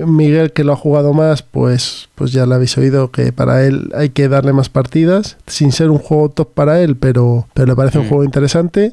Miguel, 0.07 0.53
que 0.53 0.65
lo 0.65 0.73
ha 0.73 0.77
jugado 0.77 1.13
más, 1.13 1.43
pues, 1.43 2.09
pues 2.15 2.33
ya 2.33 2.47
le 2.47 2.55
habéis 2.55 2.77
oído 2.79 3.11
que 3.11 3.33
para 3.33 3.67
él 3.67 3.91
hay 3.95 4.11
que 4.11 4.29
darle 4.29 4.53
más 4.53 4.69
partidas. 4.69 5.37
Sin 5.47 5.73
ser 5.73 5.91
un 5.91 5.99
juego 5.99 6.31
top 6.31 6.55
para 6.55 6.81
él, 6.83 6.97
pero, 6.97 7.47
pero 7.55 7.67
le 7.67 7.77
parece 7.77 7.99
un 7.99 8.07
mm. 8.07 8.09
juego 8.09 8.25
interesante. 8.25 8.93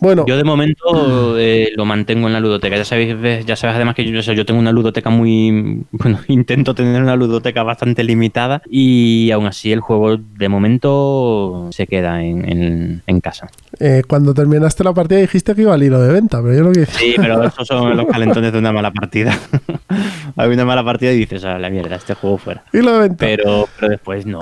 Bueno. 0.00 0.24
Yo 0.26 0.36
de 0.36 0.44
momento 0.44 1.38
eh, 1.38 1.72
lo 1.76 1.84
mantengo 1.84 2.26
en 2.26 2.32
la 2.32 2.40
ludoteca. 2.40 2.76
Ya 2.76 2.84
sabéis, 2.84 3.44
ya 3.44 3.56
sabes 3.56 3.76
además 3.76 3.94
que 3.94 4.04
yo, 4.04 4.20
yo 4.20 4.46
tengo 4.46 4.60
una 4.60 4.72
ludoteca 4.72 5.10
muy. 5.10 5.84
Bueno, 6.00 6.18
intento 6.28 6.74
tener 6.74 7.02
una 7.02 7.14
ludoteca 7.14 7.62
bastante 7.62 8.02
limitada 8.04 8.62
y 8.72 9.32
aún 9.32 9.46
así 9.46 9.72
el 9.72 9.80
juego 9.80 10.16
de 10.16 10.48
momento 10.48 11.68
se 11.72 11.88
queda 11.88 12.22
en, 12.22 13.02
en, 13.04 13.20
casa. 13.20 13.50
Eh, 13.80 14.02
cuando 14.06 14.32
terminaste 14.32 14.84
la 14.84 14.94
partida 14.94 15.18
dijiste 15.18 15.54
que 15.56 15.62
iba 15.62 15.74
al 15.74 15.82
hilo 15.82 16.00
de 16.00 16.12
venta, 16.12 16.40
pero 16.40 16.54
yo 16.54 16.62
lo 16.62 16.72
que 16.72 16.86
Sí, 16.86 17.14
pero 17.16 17.42
esos 17.48 17.66
son 17.66 17.96
los 17.96 18.06
calentones 18.06 18.52
de 18.52 18.58
una 18.58 18.72
mala 18.72 18.92
partida. 18.92 19.36
Hay 20.36 20.48
una 20.50 20.64
mala 20.64 20.84
partida 20.84 21.12
y 21.12 21.18
dices, 21.18 21.44
a 21.44 21.58
la 21.58 21.68
mierda, 21.68 21.96
este 21.96 22.14
juego 22.14 22.38
fuera. 22.38 22.62
Hilo 22.72 22.92
de 22.92 23.00
venta. 23.00 23.26
Pero, 23.26 23.68
pero 23.78 23.90
después 23.90 24.24
no. 24.24 24.38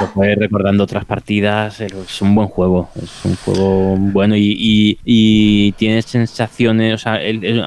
Después 0.00 0.36
recordando 0.38 0.84
otras 0.84 1.06
partidas, 1.06 1.80
es 1.80 2.22
un 2.22 2.34
buen 2.34 2.48
juego. 2.48 2.90
Es 3.02 3.24
un 3.24 3.36
juego 3.36 3.96
bueno 3.96 4.36
y, 4.36 4.98
y, 5.02 5.72
tienes 5.72 6.04
sensaciones, 6.04 6.94
o 6.94 6.98
sea, 6.98 7.18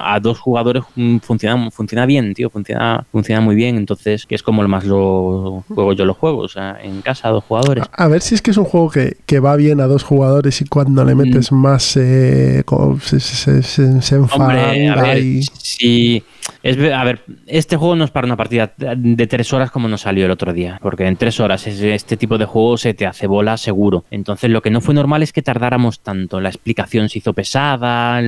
a 0.04 0.20
dos 0.20 0.38
jugadores 0.38 0.84
funciona, 1.22 1.70
funciona 1.72 2.06
bien, 2.06 2.32
tío, 2.32 2.48
funciona, 2.48 3.04
funciona 3.10 3.40
muy 3.40 3.56
bien. 3.56 3.76
Entonces, 3.76 4.24
que 4.24 4.36
es 4.36 4.42
como 4.44 4.62
lo 4.62 4.68
más 4.68 4.84
lo 4.84 5.64
juego 5.68 5.95
yo 5.96 6.04
los 6.04 6.16
juegos, 6.16 6.44
o 6.44 6.48
sea, 6.48 6.78
en 6.82 7.02
casa, 7.02 7.28
dos 7.28 7.44
jugadores. 7.44 7.84
A, 7.92 8.08
ver 8.08 8.22
si 8.22 8.34
es 8.34 8.42
que 8.42 8.50
es 8.50 8.56
un 8.56 8.64
juego 8.64 8.90
que, 8.90 9.16
que, 9.26 9.40
va 9.40 9.56
bien 9.56 9.80
a 9.80 9.86
dos 9.86 10.02
jugadores 10.02 10.60
y 10.60 10.66
cuando 10.66 11.04
le 11.04 11.14
metes 11.14 11.50
mm. 11.50 11.56
más 11.56 11.96
eh, 11.96 12.64
se, 13.02 13.20
se, 13.20 13.62
se, 13.62 14.02
se 14.02 14.14
enfada. 14.14 15.18
y... 15.18 15.42
si 15.42 16.22
es, 16.66 16.92
a 16.92 17.04
ver, 17.04 17.20
este 17.46 17.76
juego 17.76 17.94
no 17.94 18.04
es 18.04 18.10
para 18.10 18.26
una 18.26 18.36
partida 18.36 18.72
de 18.76 19.26
tres 19.26 19.52
horas 19.52 19.70
como 19.70 19.88
nos 19.88 20.00
salió 20.00 20.24
el 20.24 20.32
otro 20.32 20.52
día, 20.52 20.80
porque 20.82 21.06
en 21.06 21.16
tres 21.16 21.38
horas 21.38 21.66
este 21.66 22.16
tipo 22.16 22.38
de 22.38 22.44
juego 22.44 22.76
se 22.76 22.92
te 22.92 23.06
hace 23.06 23.28
bola 23.28 23.56
seguro. 23.56 24.04
Entonces 24.10 24.50
lo 24.50 24.62
que 24.62 24.70
no 24.70 24.80
fue 24.80 24.92
normal 24.92 25.22
es 25.22 25.32
que 25.32 25.42
tardáramos 25.42 26.00
tanto. 26.00 26.40
La 26.40 26.48
explicación 26.48 27.08
se 27.08 27.18
hizo 27.18 27.32
pesada. 27.32 28.20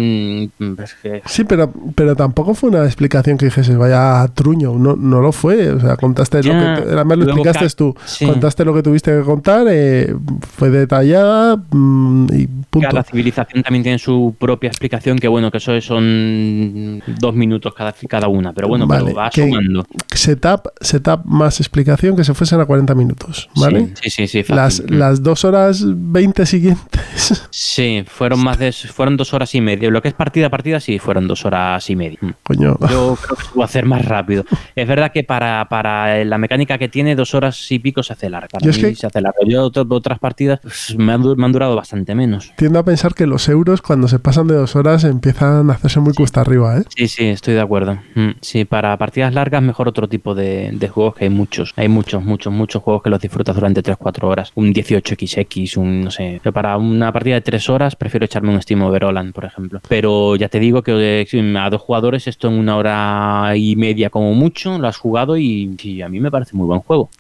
Pues 0.77 0.97
sí, 1.27 1.45
pero, 1.45 1.73
pero 1.95 2.15
tampoco 2.15 2.55
fue 2.55 2.71
una 2.71 2.85
explicación 2.85 3.39
que 3.39 3.47
dijese 3.47 3.77
vaya 3.77 4.27
truño, 4.35 4.75
no, 4.79 4.95
no 4.95 5.21
lo 5.21 5.33
fue. 5.33 5.71
O 5.71 5.81
sea, 5.81 5.97
contaste 5.97 6.43
lo 6.45 6.53
que, 6.53 6.59
además 6.59 7.19
lo 7.19 7.25
explicaste 7.25 7.69
tú, 7.71 7.97
contaste 8.25 8.65
lo 8.65 8.75
que 8.75 8.83
tuviste 8.83 9.11
que 9.11 9.23
contar, 9.23 9.67
eh, 9.69 10.15
fue 10.57 10.71
detallada 10.71 11.57
mm, 11.57 12.27
y 12.33 12.47
punto. 12.47 12.89
Cada 12.89 13.03
civilización 13.03 13.63
también 13.65 13.83
tiene 13.83 13.99
su 13.99 14.37
propia 14.39 14.69
explicación, 14.69 15.19
que 15.19 15.27
bueno, 15.27 15.51
que 15.51 15.59
eso 15.59 15.81
son 15.81 17.03
dos 17.19 17.35
minutos 17.35 17.75
cada 17.75 17.95
cada 18.09 18.28
una, 18.31 18.53
pero 18.53 18.69
bueno, 18.69 18.87
va 18.87 19.31
sumando. 19.33 19.85
Setup, 20.15 20.69
setup 20.81 21.25
más 21.25 21.61
explicación 21.61 22.17
que 22.17 22.25
se 22.25 22.35
fuesen 22.35 22.61
a 22.61 22.67
40 22.67 22.95
minutos, 22.95 23.49
¿vale? 23.57 23.95
Sí, 24.03 24.11
sí, 24.11 24.27
sí. 24.27 24.45
Las, 24.49 24.81
las 24.91 25.23
dos 25.23 25.45
horas 25.45 25.85
20 25.85 26.47
siguientes. 26.47 27.49
Sí, 27.51 28.05
fueron 28.07 28.43
más 28.43 28.59
de, 28.59 28.73
fueron 28.73 29.17
dos 29.17 29.35
horas 29.35 29.55
y 29.55 29.61
media. 29.61 29.91
Lo 29.91 30.01
que 30.03 30.09
es 30.09 30.15
partida 30.15 30.47
a 30.47 30.51
partida, 30.51 30.81
sí, 30.81 30.99
fueron 30.99 31.27
dos 31.27 31.45
horas 31.45 31.89
y 31.91 31.97
media. 31.97 32.19
Mm. 32.21 32.31
Coño. 32.43 32.77
Yo 32.91 33.17
creo 33.21 33.37
que 33.37 33.45
puedo 33.53 33.65
hacer 33.65 33.85
más 33.85 34.05
rápido. 34.05 34.45
Es 34.75 34.87
verdad 34.87 35.13
que 35.13 35.25
para, 35.25 35.67
para 35.69 36.25
la 36.25 36.39
mecánica 36.39 36.79
que 36.79 36.89
tiene, 36.89 37.15
dos 37.15 37.35
horas 37.35 37.71
y 37.71 37.79
pico 37.79 38.03
se 38.03 38.13
hace 38.13 38.31
larga. 38.31 38.59
Yo 38.61 38.73
se 38.73 39.07
hace 39.07 39.21
larga. 39.21 39.39
Yo 39.47 39.71
otras 39.75 40.19
partidas 40.19 40.61
pues, 40.61 40.95
me, 40.97 41.13
han, 41.13 41.23
me, 41.37 41.45
han, 41.45 41.53
durado 41.53 41.77
bastante 41.77 42.15
menos. 42.15 42.53
Tiendo 42.57 42.79
a 42.79 42.85
pensar 42.85 43.15
que 43.15 43.27
los 43.27 43.49
euros, 43.49 43.83
cuando 43.83 44.09
se 44.09 44.19
pasan 44.19 44.47
de 44.47 44.55
dos 44.55 44.77
horas, 44.77 45.05
empiezan 45.05 45.71
a 45.71 45.75
hacerse 45.75 46.01
muy 46.01 46.15
cuesta 46.15 46.41
arriba, 46.41 46.79
¿eh? 46.79 46.85
Sí, 46.97 47.09
sí, 47.09 47.27
estoy 47.27 47.55
de 47.55 47.61
acuerdo. 47.61 47.99
Sí, 48.41 48.65
para 48.65 48.97
partidas 48.97 49.35
largas 49.35 49.63
mejor 49.63 49.89
otro 49.89 50.09
tipo 50.09 50.35
de, 50.35 50.77
juegos 50.93 51.15
que 51.15 51.25
hay 51.25 51.31
muchos. 51.31 51.73
Hay 51.77 51.89
muchos, 51.89 52.23
muchos, 52.23 52.53
muchos 52.53 52.83
juegos 52.83 53.03
que 53.03 53.11
los 53.11 53.21
disfrutas 53.21 53.55
durante 53.55 53.83
3-4 53.83 54.25
horas. 54.25 54.53
Un 54.55 54.73
18XX, 54.73 55.77
un 55.77 56.01
no 56.03 56.11
sé. 56.11 56.41
Pero 56.43 56.53
para 56.53 56.77
una 56.77 57.13
partida 57.13 57.35
de 57.35 57.41
3 57.41 57.69
horas 57.71 57.97
prefiero 57.97 58.25
echarme 58.25 58.53
un 58.53 58.63
Steam 58.63 58.83
Overland, 58.83 59.33
por 59.33 59.45
ejemplo. 59.45 59.81
Pero 59.89 60.37
ya 60.37 60.49
te 60.49 60.59
digo 60.59 60.83
que 60.83 61.27
eh, 61.31 61.59
a 61.59 61.71
dos 61.71 61.83
jugadores 61.83 62.27
esto 62.27 62.49
en 62.49 62.55
una 62.55 62.77
hora 62.77 63.53
y 63.57 63.77
media 63.77 64.11
como 64.11 64.35
mucho 64.35 64.79
lo 64.79 64.89
has 64.89 64.97
jugado 64.97 65.37
y, 65.37 65.77
y 65.83 66.03
a 66.03 66.09
mí 66.09 66.21
me 66.21 66.31
parece 66.31 66.57
muy 66.57 66.67
buen 66.67 66.81
juego. 66.81 67.11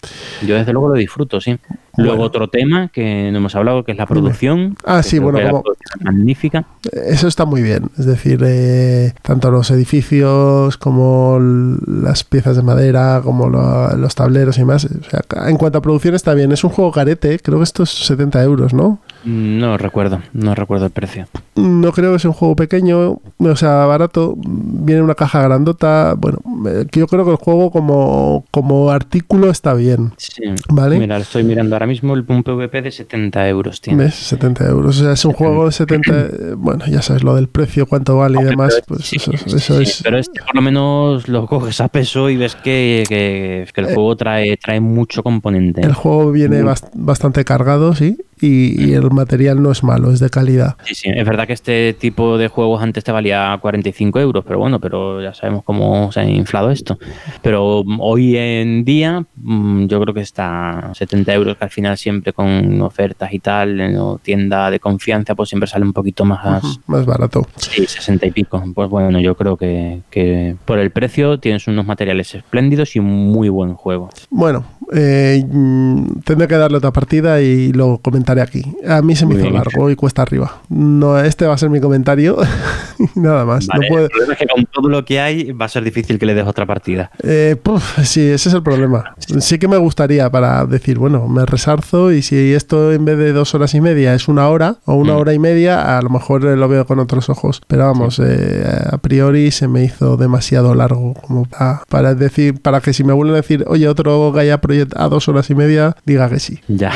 Yo 0.47 0.55
desde 0.57 0.73
luego 0.73 0.89
lo 0.89 0.95
disfruto, 0.95 1.41
sí. 1.41 1.57
Luego 1.99 2.23
otro 2.23 2.49
tema 2.49 2.89
que 2.89 3.31
no 3.33 3.39
hemos 3.39 3.55
hablado, 3.57 3.85
que 3.85 3.93
es 3.93 3.99
la 3.99 4.07
producción. 4.07 4.77
Ah, 4.85 5.03
sí, 5.03 5.19
bueno, 5.19 5.41
como... 5.51 5.65
magnífica. 6.01 6.65
Eso 6.93 7.29
está 7.29 7.45
muy 7.45 7.63
bien. 7.63 7.91
Es 7.99 8.07
decir, 8.07 8.41
eh, 8.45 9.13
tanto 9.23 9.51
los 9.51 9.71
edificios 9.71 10.77
como 10.79 11.39
las 11.87 12.25
piezas 12.25 12.57
de 12.57 12.63
madera, 12.63 13.21
como 13.23 13.49
los 13.49 14.15
tableros 14.15 14.59
y 14.59 14.65
más. 14.65 14.85
O 14.85 15.11
sea, 15.11 15.23
en 15.49 15.57
cuanto 15.57 15.79
a 15.79 15.83
producción 15.83 16.15
está 16.15 16.35
bien. 16.35 16.53
Es 16.53 16.65
un 16.65 16.71
juego 16.71 16.93
carete, 16.93 17.39
creo 17.41 17.59
que 17.59 17.65
esto 17.65 17.83
es 17.83 17.91
70 17.91 18.43
euros, 18.45 18.73
¿no? 18.73 19.01
No 19.25 19.77
recuerdo, 19.77 20.21
no 20.33 20.55
recuerdo 20.55 20.87
el 20.87 20.93
precio. 20.93 21.27
No 21.57 21.93
creo 21.93 22.13
que 22.13 22.19
sea 22.21 22.31
un 22.31 22.37
juego 22.37 22.55
pequeño, 22.55 23.21
o 23.39 23.57
sea, 23.57 23.85
barato. 23.87 24.35
Viene 24.39 25.03
una 25.03 25.15
caja 25.15 25.43
grandota. 25.43 26.15
Bueno, 26.17 26.39
eh, 26.69 26.87
yo 26.93 27.07
creo 27.07 27.25
que 27.25 27.33
el 27.33 27.37
juego 27.37 27.71
como, 27.71 28.45
como 28.51 28.91
artículo 28.91 29.51
está 29.51 29.75
bien. 29.75 30.13
Sí. 30.17 30.43
¿Vale? 30.69 30.99
Mira, 30.99 31.17
estoy 31.19 31.43
mirando 31.43 31.75
ahora 31.75 31.87
mismo 31.87 32.15
el 32.15 32.25
un 32.29 32.43
PvP 32.43 32.83
de 32.83 32.91
70 32.93 33.49
euros. 33.49 33.81
Tiene. 33.81 34.05
¿Ves? 34.05 34.15
70 34.15 34.67
euros. 34.67 35.01
O 35.01 35.03
sea, 35.03 35.13
es 35.13 35.25
un 35.25 35.33
juego 35.33 35.67
de 35.67 35.73
70. 35.73 36.13
bueno, 36.57 36.87
ya 36.87 37.03
sabes 37.03 37.25
lo 37.25 37.35
del 37.35 37.49
precio, 37.49 37.87
cuánto 37.87 38.17
vale 38.17 38.39
y 38.41 38.45
demás. 38.45 38.83
Pues 38.87 39.13
eso, 39.13 39.81
es. 39.81 40.01
Pero 40.03 40.19
este 40.19 40.41
por 40.43 40.55
lo 40.55 40.63
menos 40.63 41.29
lo 41.29 41.47
coges 41.47 41.81
a 41.81 41.89
peso 41.89 42.31
y 42.31 42.37
ves 42.37 42.55
que, 42.55 43.05
que, 43.09 43.67
el 43.75 43.87
eh, 43.87 43.95
juego 43.95 44.17
trae, 44.17 44.57
trae 44.57 44.81
mucho 44.81 45.23
componente. 45.23 45.81
El 45.81 45.95
juego 45.95 46.31
viene 46.31 46.63
bastante 46.95 47.45
cargado, 47.45 47.95
sí 47.95 48.17
y, 48.41 48.93
el 48.93 49.11
material 49.11 49.63
no 49.63 49.71
es 49.71 49.83
malo, 49.83 50.11
es 50.11 50.21
de 50.21 50.31
calidad. 50.31 50.77
Sí, 50.85 50.95
sí, 50.95 51.11
es 51.15 51.25
verdad 51.25 51.47
que 51.47 51.53
este 51.53 51.93
tipo 51.95 52.39
de 52.39 52.49
juegos 52.49 52.83
antes 52.83 53.05
te 53.05 53.13
valía 53.13 53.57
45 53.61 54.21
euros, 54.21 54.45
pero 54.47 54.59
bueno, 54.59 54.81
pero 54.81 55.23
ya 55.23 55.35
sabemos 55.35 55.65
cómo 55.65 56.11
se 56.13 56.21
ha 56.21 56.25
inflado 56.25 56.71
esto. 56.71 56.99
Pero 57.43 57.85
hoy 57.99 58.37
en 58.37 58.85
día 58.85 59.25
mm, 59.37 59.87
yo 59.87 60.01
creo 60.01 60.15
que 60.15 60.21
está 60.21 60.91
70 60.95 61.35
euros, 61.35 61.57
que 61.57 61.65
al 61.65 61.71
final 61.71 61.97
siempre 61.97 62.33
con 62.33 62.81
ofertas 62.83 63.33
y 63.33 63.39
tal, 63.39 63.81
en 63.81 63.99
tienda 64.23 64.71
de 64.71 64.81
confianza, 64.81 65.35
pues 65.35 65.49
siempre 65.49 65.69
sale 65.69 65.85
un 65.85 65.93
poquito 65.93 66.25
más... 66.25 66.63
más 66.87 67.07
barato. 67.07 67.47
Sí, 67.57 67.87
60 67.87 68.27
y 68.27 68.31
pico. 68.31 68.63
Pues 68.75 68.89
bueno, 68.89 69.21
yo 69.21 69.37
creo 69.37 69.57
que, 69.57 70.03
que 70.11 70.57
por 70.65 70.79
el 70.79 70.91
precio 70.91 71.39
tienes 71.39 71.67
unos 71.67 71.87
materiales 71.87 72.35
espléndidos 72.35 72.97
y 72.97 72.99
un 72.99 73.07
muy 73.07 73.49
buen 73.49 73.75
juego. 73.75 74.11
Bueno, 74.31 74.65
eh, 74.93 75.45
mm, 75.47 76.21
tendré 76.25 76.49
que 76.49 76.57
darle 76.57 76.79
otra 76.79 76.93
partida 76.93 77.41
y 77.41 77.73
lo 77.73 77.99
comentaré 77.99 78.41
aquí. 78.41 78.63
A 78.87 79.03
mí 79.03 79.17
se 79.17 79.27
me 79.27 79.35
hizo 79.35 79.51
largo 79.51 79.91
y 79.91 79.97
cuesta 79.97 80.23
arriba. 80.23 80.63
No, 80.69 81.19
este 81.19 81.47
va 81.47 81.55
a 81.55 81.59
ser 81.59 81.71
mi 81.71 81.81
comentario 81.81 82.37
nada 83.15 83.45
más. 83.45 83.69
no 83.73 83.81
puede... 83.89 84.09
que 84.09 84.47
con 84.47 84.65
todo 84.67 84.89
lo 84.89 85.05
que 85.05 85.21
hay 85.21 85.53
va 85.53 85.67
a 85.67 85.69
ser 85.69 85.85
difícil 85.85 86.19
que 86.19 86.27
le 86.27 86.35
des 86.35 86.47
otra 86.47 86.67
partida. 86.67 87.11
Eh, 87.23 87.57
sí, 88.03 88.21
ese 88.31 88.49
es 88.49 88.55
el 88.55 88.63
problema. 88.63 89.15
Sí 89.19 89.59
que 89.59 89.69
me 89.69 89.77
gustaría 89.77 90.31
para 90.31 90.65
decir, 90.67 90.99
bueno, 90.99 91.29
me 91.29 91.45
resarzo 91.45 92.13
y 92.13 92.23
si 92.23 92.55
esto 92.55 92.93
en 92.93 93.05
vez 93.05 93.19
de 93.19 93.33
dos 93.33 93.55
horas 93.55 93.75
y 93.75 93.81
media 93.81 94.15
es 94.15 94.29
una 94.29 94.49
hora 94.49 94.77
o 94.85 94.95
una 94.95 95.15
mm. 95.15 95.17
hora 95.17 95.35
y 95.35 95.39
media, 95.39 95.99
a 95.99 96.03
lo 96.03 96.11
mejor 96.11 96.45
lo 96.45 96.69
veo 96.69 96.87
con 96.87 96.99
otros 96.99 97.29
ojos. 97.29 97.61
Pero 97.67 97.85
vamos, 97.87 98.21
eh, 98.25 98.65
a 98.91 98.99
priori 98.99 99.51
se 99.51 99.69
me 99.69 99.85
hizo 99.85 100.17
demasiado 100.17 100.75
largo 100.75 101.15
como 101.15 101.45
para, 101.45 101.83
para 101.89 102.15
decir, 102.15 102.61
para 102.61 102.81
que 102.81 102.93
si 102.93 103.05
me 103.05 103.13
vuelven 103.13 103.35
a 103.35 103.39
decir, 103.39 103.65
oye, 103.67 103.89
otro 103.89 104.33
Gaia 104.33 104.61
Project 104.61 104.78
a 104.97 105.09
dos 105.09 105.29
horas 105.29 105.51
y 105.51 105.55
media, 105.55 105.97
diga 106.05 106.29
que 106.29 106.39
sí. 106.39 106.61
Ya. 106.69 106.93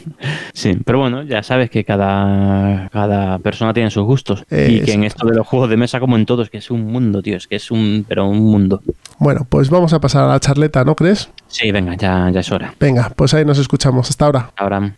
sí, 0.52 0.78
pero 0.84 0.98
bueno, 0.98 1.22
ya 1.22 1.42
sabes 1.42 1.70
que 1.70 1.84
cada, 1.84 2.88
cada 2.90 3.38
persona 3.38 3.72
tiene 3.74 3.90
sus 3.90 4.04
gustos. 4.04 4.44
y 4.50 4.80
que 4.80 4.92
en 4.92 5.04
esto 5.04 5.26
de 5.26 5.34
los 5.34 5.46
juegos 5.46 5.70
de 5.70 5.76
mesa, 5.76 6.00
como 6.00 6.16
en 6.16 6.26
todos, 6.26 6.50
que 6.50 6.58
es 6.58 6.70
un 6.70 6.86
mundo, 6.86 7.22
tío, 7.22 7.36
es 7.36 7.46
que 7.46 7.56
es 7.56 7.70
un, 7.70 8.04
pero 8.08 8.26
un 8.26 8.40
mundo. 8.40 8.82
Bueno, 9.18 9.46
pues 9.48 9.70
vamos 9.70 9.92
a 9.92 10.00
pasar 10.00 10.24
a 10.24 10.28
la 10.28 10.40
charleta, 10.40 10.84
¿no 10.84 10.94
crees? 10.94 11.30
Sí, 11.48 11.70
venga, 11.70 11.94
ya, 11.94 12.30
ya 12.30 12.40
es 12.40 12.50
hora. 12.52 12.74
Venga, 12.78 13.12
pues 13.14 13.34
ahí 13.34 13.44
nos 13.44 13.58
escuchamos. 13.58 14.08
Hasta 14.10 14.26
ahora. 14.26 14.50
Ahora. 14.56 14.96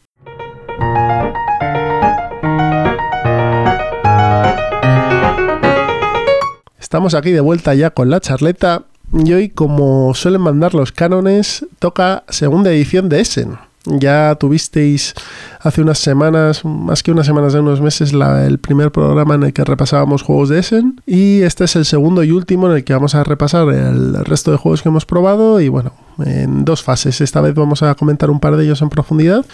Estamos 6.78 7.14
aquí 7.14 7.32
de 7.32 7.40
vuelta 7.40 7.74
ya 7.74 7.90
con 7.90 8.08
la 8.08 8.18
charleta 8.18 8.84
y 9.12 9.32
hoy, 9.32 9.48
como 9.48 10.14
suelen 10.14 10.40
mandar 10.40 10.74
los 10.74 10.92
cánones, 10.92 11.66
toca 11.78 12.24
segunda 12.28 12.70
edición 12.70 13.08
de 13.08 13.20
Essen. 13.20 13.58
Ya 13.84 14.34
tuvisteis 14.34 15.14
hace 15.60 15.80
unas 15.80 15.98
semanas, 15.98 16.64
más 16.64 17.02
que 17.02 17.10
unas 17.10 17.26
semanas 17.26 17.54
de 17.54 17.60
unos 17.60 17.80
meses, 17.80 18.12
el 18.12 18.58
primer 18.58 18.92
programa 18.92 19.34
en 19.36 19.44
el 19.44 19.52
que 19.52 19.64
repasábamos 19.64 20.22
juegos 20.22 20.50
de 20.50 20.58
Essen. 20.58 21.00
Y 21.06 21.40
este 21.42 21.64
es 21.64 21.76
el 21.76 21.86
segundo 21.86 22.22
y 22.22 22.32
último 22.32 22.68
en 22.68 22.76
el 22.76 22.84
que 22.84 22.92
vamos 22.92 23.14
a 23.14 23.24
repasar 23.24 23.68
el 23.70 24.24
resto 24.24 24.50
de 24.50 24.58
juegos 24.58 24.82
que 24.82 24.90
hemos 24.90 25.06
probado. 25.06 25.60
Y 25.60 25.68
bueno, 25.68 25.92
en 26.24 26.64
dos 26.64 26.82
fases. 26.82 27.20
Esta 27.20 27.40
vez 27.40 27.54
vamos 27.54 27.82
a 27.82 27.94
comentar 27.94 28.30
un 28.30 28.40
par 28.40 28.56
de 28.56 28.64
ellos 28.64 28.82
en 28.82 28.88
profundidad 28.88 29.44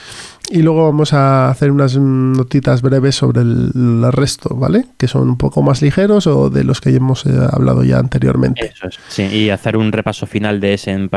y 0.50 0.62
luego 0.62 0.84
vamos 0.84 1.12
a 1.14 1.48
hacer 1.48 1.70
unas 1.70 1.96
notitas 1.96 2.82
breves 2.82 3.14
sobre 3.14 3.40
el, 3.40 4.12
resto, 4.12 4.54
¿vale? 4.54 4.84
Que 4.98 5.08
son 5.08 5.30
un 5.30 5.38
poco 5.38 5.62
más 5.62 5.80
ligeros 5.80 6.26
o 6.26 6.50
de 6.50 6.64
los 6.64 6.80
que 6.80 6.90
hemos 6.90 7.24
eh, 7.24 7.30
hablado 7.50 7.82
ya 7.82 7.98
anteriormente. 7.98 8.66
Eso 8.66 8.88
es, 8.88 8.98
sí, 9.08 9.22
y 9.22 9.50
hacer 9.50 9.76
un 9.76 9.90
repaso 9.90 10.26
final 10.26 10.60
de 10.60 10.74
ese 10.74 10.90
en, 10.90 11.10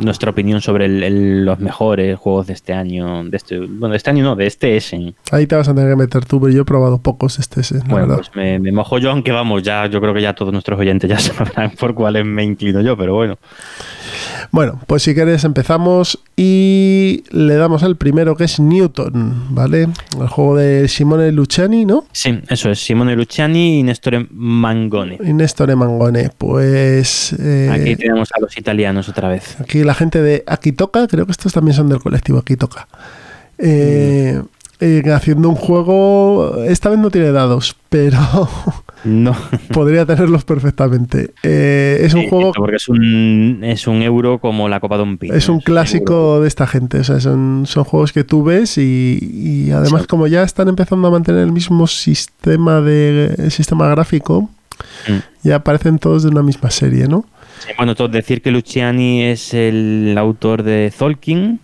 nuestra 0.00 0.30
opinión 0.30 0.60
sobre 0.60 0.88
los 0.88 1.58
mejores 1.58 2.18
juegos 2.18 2.46
de 2.48 2.52
este 2.52 2.74
año, 2.74 3.24
de 3.24 3.36
este, 3.36 3.58
bueno, 3.58 3.90
de 3.90 3.96
este 3.96 4.10
año 4.10 4.24
no, 4.24 4.36
de 4.36 4.46
este 4.46 4.76
Essen. 4.76 5.14
Ahí 5.30 5.46
te 5.46 5.56
vas 5.56 5.68
a 5.68 5.74
tener 5.74 5.90
que 5.90 5.96
meter 5.96 6.24
tú, 6.26 6.40
pero 6.40 6.52
yo 6.52 6.62
he 6.62 6.64
probado 6.66 7.00
pocos 7.00 7.38
este 7.38 7.62
Essen. 7.62 7.82
Bueno, 7.86 8.16
pues 8.16 8.30
me, 8.34 8.58
me, 8.58 8.72
mojo 8.72 8.98
yo, 8.98 9.10
aunque 9.10 9.32
vamos, 9.32 9.62
ya 9.62 9.86
yo 9.86 10.00
creo 10.00 10.12
que 10.12 10.20
ya 10.20 10.34
todos 10.34 10.52
nuestros 10.52 10.78
oyentes 10.78 11.08
ya 11.08 11.18
sabrán 11.18 11.70
por 11.70 11.94
cuáles 11.94 12.26
me 12.26 12.44
inclino 12.44 12.82
yo, 12.82 12.96
pero 12.96 13.14
bueno. 13.14 13.38
Bueno, 14.50 14.80
pues 14.86 15.02
si 15.02 15.14
quieres 15.14 15.44
empezamos 15.44 16.18
y 16.36 17.24
le 17.30 17.54
damos 17.54 17.82
al 17.82 17.96
primero 17.96 18.36
que 18.36 18.44
es 18.44 18.60
Newton, 18.60 19.46
¿vale? 19.50 19.88
El 20.18 20.28
juego 20.28 20.56
de 20.56 20.88
Simone 20.88 21.32
Luciani, 21.32 21.84
¿no? 21.84 22.04
Sí, 22.12 22.40
eso 22.48 22.70
es, 22.70 22.84
Simone 22.84 23.14
Luciani 23.16 23.80
y 23.80 23.82
Nestore 23.82 24.26
Mangone. 24.30 25.18
Y 25.22 25.32
Nestore 25.32 25.76
Mangone, 25.76 26.30
pues... 26.36 27.34
Eh, 27.38 27.70
aquí 27.72 27.96
tenemos 27.96 28.30
a 28.32 28.40
los 28.40 28.56
italianos 28.56 29.08
otra 29.08 29.28
vez. 29.28 29.60
Aquí 29.60 29.84
la 29.84 29.94
gente 29.94 30.20
de 30.22 30.44
Akitoka, 30.46 31.06
creo 31.06 31.26
que 31.26 31.32
estos 31.32 31.52
también 31.52 31.76
son 31.76 31.88
del 31.88 32.00
colectivo 32.00 32.38
Akitoka. 32.38 32.88
Eh, 33.58 34.40
mm. 34.42 34.62
Eh, 34.84 35.02
haciendo 35.14 35.48
un 35.48 35.54
juego. 35.54 36.64
Esta 36.64 36.88
vez 36.88 36.98
no 36.98 37.10
tiene 37.10 37.30
dados, 37.30 37.76
pero. 37.88 38.18
No. 39.04 39.36
podría 39.72 40.06
tenerlos 40.06 40.44
perfectamente. 40.44 41.30
Eh, 41.42 41.98
es 42.02 42.14
un 42.14 42.28
juego. 42.28 42.52
Porque 42.52 42.76
es 42.76 42.88
un, 42.88 43.60
es 43.62 43.86
un 43.86 44.02
euro 44.02 44.38
como 44.38 44.68
la 44.68 44.80
Copa 44.80 44.96
de 44.96 45.02
un 45.02 45.18
Es 45.22 45.48
un 45.48 45.60
clásico 45.60 46.40
de 46.40 46.48
esta 46.48 46.66
gente. 46.66 46.98
O 46.98 47.04
sea, 47.04 47.20
son, 47.20 47.64
son 47.66 47.84
juegos 47.84 48.12
que 48.12 48.24
tú 48.24 48.44
ves 48.44 48.78
y, 48.78 49.70
además, 49.72 50.06
como 50.06 50.26
ya 50.26 50.42
están 50.42 50.68
empezando 50.68 51.08
a 51.08 51.10
mantener 51.10 51.42
el 51.42 51.52
mismo 51.52 51.86
sistema 51.86 52.80
de 52.80 53.50
sistema 53.50 53.88
gráfico, 53.88 54.50
mm. 55.08 55.46
ya 55.46 55.56
aparecen 55.56 55.98
todos 55.98 56.22
de 56.22 56.28
una 56.28 56.42
misma 56.42 56.70
serie, 56.70 57.06
¿no? 57.06 57.24
bueno, 57.76 57.94
decir 57.94 58.42
que 58.42 58.50
Luciani 58.50 59.22
es 59.22 59.54
el 59.54 60.16
autor 60.18 60.64
de 60.64 60.92
Zolkin 60.92 61.60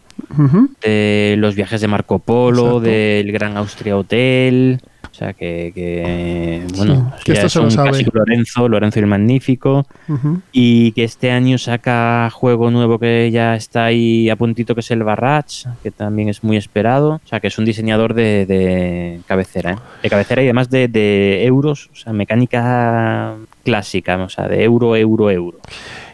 de 0.83 1.37
los 1.39 1.55
viajes 1.55 1.81
de 1.81 1.89
Marco 1.89 2.19
Polo, 2.19 2.81
del 2.81 3.33
Gran 3.33 3.57
Austria 3.57 3.97
Hotel. 3.97 4.81
O 5.19 5.21
sea 5.21 5.33
que, 5.33 6.65
bueno, 6.77 7.13
que 7.25 7.33
esto 7.33 7.49
es 7.49 7.57
un 7.57 7.85
Lorenzo, 8.13 8.69
Lorenzo 8.69 9.01
el 9.01 9.07
Magnífico, 9.07 9.85
y 10.53 10.93
que 10.93 11.03
este 11.03 11.33
año 11.33 11.59
saca 11.59 12.31
juego 12.31 12.71
nuevo 12.71 13.01
que 13.01 13.29
ya 13.33 13.57
está 13.57 13.87
ahí 13.87 14.31
a 14.31 14.37
puntito, 14.37 14.77
que 14.77 14.81
es 14.81 14.91
el 14.93 15.03
Barrach, 15.03 15.67
que 15.83 15.91
también 15.91 16.29
es 16.29 16.45
muy 16.45 16.57
esperado. 16.57 17.21
O 17.25 17.29
sea 17.29 17.41
que 17.41 17.49
es 17.49 17.59
un 17.59 17.65
diseñador 17.65 18.15
de, 18.15 19.19
cabecera, 19.27 19.73
¿eh? 19.73 19.77
de 20.05 20.09
cabecera 20.09 20.41
y 20.41 20.45
además 20.45 20.71
de, 20.71 20.87
de 20.87 21.45
euros, 21.45 21.91
o 21.93 21.97
sea, 21.97 22.13
mecánica 22.13 23.35
clásica, 23.65 24.23
o 24.23 24.29
sea, 24.29 24.47
de 24.47 24.63
euro, 24.63 24.95
euro, 24.95 25.33
euro. 25.33 25.59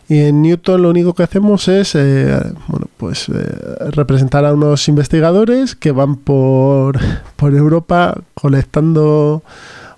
Y 0.09 0.21
en 0.21 0.43
Newton 0.43 0.83
lo 0.83 0.91
único 0.91 1.15
que 1.15 1.23
hacemos 1.23 1.67
es 1.69 1.95
eh, 1.95 2.39
bueno, 2.69 2.89
pues, 2.99 3.29
eh, 3.29 3.91
representar 3.93 4.45
a 4.45 4.53
unos 4.53 4.87
investigadores 4.89 5.75
que 5.75 5.93
van 5.93 6.17
por, 6.17 6.99
por 7.37 7.55
Europa 7.55 8.21
colectando 8.35 9.43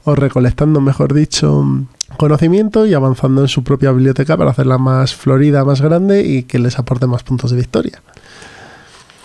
o 0.05 0.15
recolectando, 0.15 0.81
mejor 0.81 1.13
dicho, 1.13 1.65
conocimiento 2.17 2.87
y 2.87 2.95
avanzando 2.95 3.43
en 3.43 3.49
su 3.49 3.65
propia 3.65 3.91
biblioteca 3.91 4.37
para 4.37 4.51
hacerla 4.51 4.79
más 4.79 5.15
florida, 5.15 5.65
más 5.65 5.81
grande 5.81 6.23
y 6.23 6.45
que 6.45 6.61
les 6.61 6.79
aporte 6.79 7.09
más 7.09 7.25
puntos 7.25 7.51
de 7.51 7.57
victoria. 7.57 8.03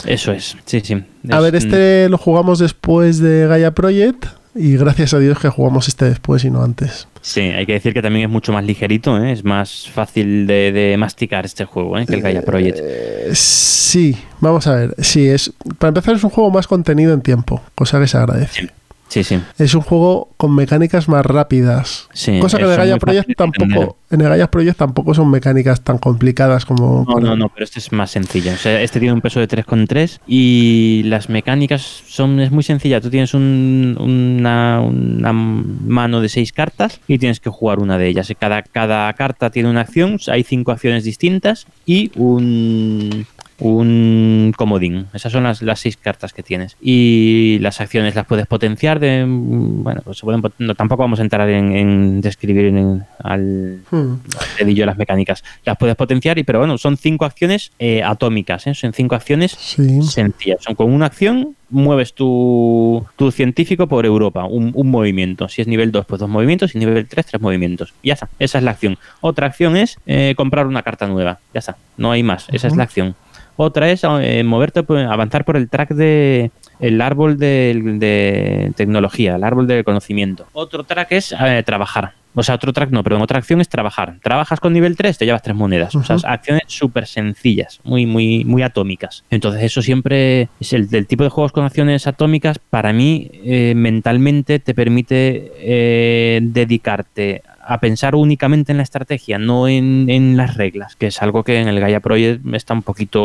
Eso 0.06 0.32
es, 0.32 0.58
sí, 0.66 0.82
sí. 0.82 1.04
a 1.30 1.40
ver, 1.40 1.56
este 1.56 2.10
lo 2.10 2.18
jugamos 2.18 2.58
después 2.58 3.20
de 3.20 3.46
Gaia 3.46 3.76
Project 3.76 4.26
y 4.56 4.76
gracias 4.76 5.14
a 5.14 5.20
Dios 5.20 5.38
que 5.38 5.50
jugamos 5.50 5.88
este 5.88 6.06
después 6.06 6.44
y 6.44 6.50
no 6.50 6.64
antes. 6.64 7.08
Sí, 7.22 7.42
hay 7.42 7.66
que 7.66 7.74
decir 7.74 7.94
que 7.94 8.02
también 8.02 8.26
es 8.26 8.32
mucho 8.32 8.52
más 8.52 8.64
ligerito, 8.64 9.24
¿eh? 9.24 9.32
es 9.32 9.44
más 9.44 9.90
fácil 9.90 10.48
de, 10.48 10.96
masticar 10.98 11.46
este 11.46 11.66
juego 11.66 11.98
¿eh? 11.98 12.06
que 12.06 12.16
el 12.16 12.22
Gaia 12.22 12.42
Project. 12.42 12.80
Eh, 12.82 13.30
sí, 13.34 14.18
vamos 14.40 14.66
a 14.68 14.76
ver. 14.76 14.96
Sí, 15.00 15.28
es 15.28 15.54
para 15.78 15.90
empezar 15.90 16.16
es 16.16 16.24
un 16.24 16.32
juego 16.32 16.50
más 16.50 16.68
contenido 16.68 17.14
en 17.14 17.22
tiempo, 17.22 17.62
cosa 17.76 18.00
que 18.00 18.08
se 18.08 18.18
agradece. 18.18 18.62
Sí, 18.62 18.70
sí. 19.12 19.42
Es 19.58 19.76
un 19.76 19.82
juego 19.82 20.30
con 20.38 20.56
mecánicas 20.56 21.10
más 21.10 21.26
rápidas. 21.26 22.08
cosa 22.40 22.58
que 22.58 22.64
en 22.64 22.72
el 22.72 22.78
Gaia 22.78 22.98
Project 22.98 23.36
tampoco, 23.36 23.98
en 24.10 24.22
el 24.22 24.30
Gaia 24.30 24.50
Project 24.50 24.78
tampoco 24.78 25.14
son 25.14 25.30
mecánicas 25.30 25.82
tan 25.82 25.98
complicadas 25.98 26.66
como. 26.66 27.06
No, 27.08 27.20
no, 27.20 27.36
no, 27.36 27.50
pero 27.50 27.66
este 27.66 27.80
es 27.80 27.92
más 27.92 28.12
sencillo. 28.12 28.54
O 28.54 28.58
sea, 28.58 28.82
este 28.82 29.00
tiene 29.00 29.14
un 29.14 29.22
peso 29.22 29.42
de 29.42 29.50
3,3 29.50 30.20
y 30.28 31.04
las 31.06 31.30
mecánicas 31.30 31.82
son 31.82 32.40
es 32.40 32.52
muy 32.52 32.64
sencilla. 32.64 33.02
Tú 33.02 33.10
tienes 33.10 33.34
una, 33.34 34.80
una, 34.80 35.34
mano 35.34 36.22
de 36.22 36.30
seis 36.30 36.54
cartas 36.54 37.02
y 37.08 37.18
tienes 37.18 37.42
que 37.42 37.50
jugar 37.50 37.80
una 37.80 37.98
de 37.98 38.08
ellas. 38.08 38.32
Cada, 38.40 38.62
cada 38.64 39.12
carta 39.14 39.50
tiene 39.50 39.70
una 39.70 39.82
acción, 39.82 40.18
hay 40.28 40.44
cinco 40.44 40.72
acciones 40.72 41.04
distintas 41.04 41.68
y 41.86 42.12
un 42.16 43.28
un 43.62 44.54
comodín. 44.58 45.08
Esas 45.14 45.32
son 45.32 45.44
las, 45.44 45.62
las, 45.62 45.80
seis 45.80 45.96
cartas 45.96 46.34
que 46.34 46.44
tienes. 46.44 46.76
Y 46.82 47.60
las 47.62 47.80
acciones 47.80 48.16
las 48.16 48.26
puedes 48.26 48.48
potenciar. 48.48 49.00
De, 49.00 49.24
bueno, 49.28 50.02
pues 50.04 50.18
se 50.18 50.26
pueden, 50.26 50.42
tampoco 50.76 51.04
vamos 51.04 51.20
a 51.20 51.22
entrar 51.22 51.48
en, 51.50 52.22
describir 52.22 52.66
en 52.66 53.04
al 53.24 53.82
hmm. 53.90 54.14
dedillo 54.60 54.86
las 54.86 54.98
mecánicas. 54.98 55.44
Las 55.64 55.78
puedes 55.78 55.96
potenciar, 55.96 56.38
y 56.40 56.44
pero 56.44 56.60
bueno, 56.60 56.78
son 56.78 56.98
cinco 56.98 57.26
acciones 57.26 57.72
eh, 57.80 58.04
atómicas. 58.04 58.68
¿eh? 58.68 58.74
Son 58.74 58.94
cinco 58.94 59.16
acciones 59.16 59.52
sencillas. 59.52 60.64
Son 60.64 60.76
con 60.76 60.92
una 60.92 61.06
acción 61.06 61.56
mueves 61.72 62.14
tu, 62.14 63.06
tu 63.16 63.32
científico 63.32 63.88
por 63.88 64.06
Europa, 64.06 64.46
un, 64.46 64.74
movimiento. 64.92 65.48
Si 65.48 65.62
es 65.62 65.68
nivel 65.68 65.92
2, 65.92 66.06
pues 66.06 66.20
dos 66.20 66.30
movimientos, 66.30 66.76
y 66.76 66.80
nivel 66.80 67.08
3, 67.08 67.26
tres 67.26 67.42
movimientos. 67.42 67.94
ya 68.04 68.14
está, 68.14 68.30
esa 68.40 68.58
es 68.58 68.64
la 68.64 68.72
acción. 68.72 68.98
Otra 69.22 69.48
acción 69.48 69.76
es 69.78 69.98
eh, 70.06 70.34
comprar 70.36 70.68
una 70.68 70.84
carta 70.84 71.08
nueva. 71.08 71.40
Ya 71.54 71.60
está, 71.60 71.78
no 71.98 72.12
hay 72.12 72.24
más, 72.24 72.48
esa 72.52 72.68
es 72.68 72.76
la 72.76 72.84
acción. 72.84 73.16
Otra 73.56 73.90
es 73.90 74.04
eh, 74.04 74.44
moverte, 74.44 74.84
avanzar 75.08 75.46
por 75.46 75.58
el 75.58 75.70
track 75.70 75.92
de 75.92 76.52
el 76.80 77.00
árbol 77.00 77.38
de, 77.38 78.72
tecnología, 78.76 79.36
el 79.36 79.44
árbol 79.44 79.68
de 79.68 79.84
conocimiento. 79.84 80.48
Otro 80.54 80.84
track 80.84 81.12
es 81.12 81.36
eh, 81.40 81.62
trabajar. 81.64 82.14
O 82.34 82.44
sea, 82.44 82.56
otro 82.56 82.72
track 82.72 82.92
no, 82.92 83.04
pero 83.04 83.22
otra 83.22 83.40
acción 83.40 83.60
es 83.60 83.68
trabajar. 83.68 84.16
Trabajas 84.24 84.60
con 84.62 84.72
nivel 84.72 84.96
3, 84.96 85.18
te 85.18 85.26
llevas 85.26 85.42
tres 85.42 85.56
monedas. 85.56 85.94
O 85.96 86.02
sea, 86.02 86.16
acciones 86.24 86.64
súper 86.68 87.06
sencillas, 87.06 87.82
muy, 87.84 88.06
muy, 88.06 88.46
muy 88.46 88.64
atómicas. 88.64 89.26
Entonces, 89.30 89.64
eso 89.64 89.82
siempre 89.82 90.48
es 90.60 90.72
el 90.72 90.90
del 90.90 91.08
tipo 91.08 91.26
de 91.26 91.30
juegos 91.30 91.52
con 91.52 91.66
acciones 91.66 92.08
atómicas. 92.08 92.58
Para 92.58 92.94
mí, 92.94 93.30
eh, 93.44 93.74
mentalmente 93.76 94.60
te 94.60 94.74
permite 94.74 96.40
dedicarte 96.42 97.44
a 97.64 97.80
pensar 97.80 98.16
únicamente 98.16 98.72
en 98.72 98.78
la 98.78 98.84
estrategia, 98.84 99.38
no 99.38 99.68
en, 99.68 100.38
las 100.38 100.56
reglas, 100.56 100.96
que 100.96 101.08
es 101.08 101.22
algo 101.22 101.44
que 101.44 101.60
en 101.60 101.68
el 101.68 101.80
Gaia 101.80 102.00
Project 102.00 102.46
está 102.54 102.74
un 102.74 102.84
poquito, 102.84 103.22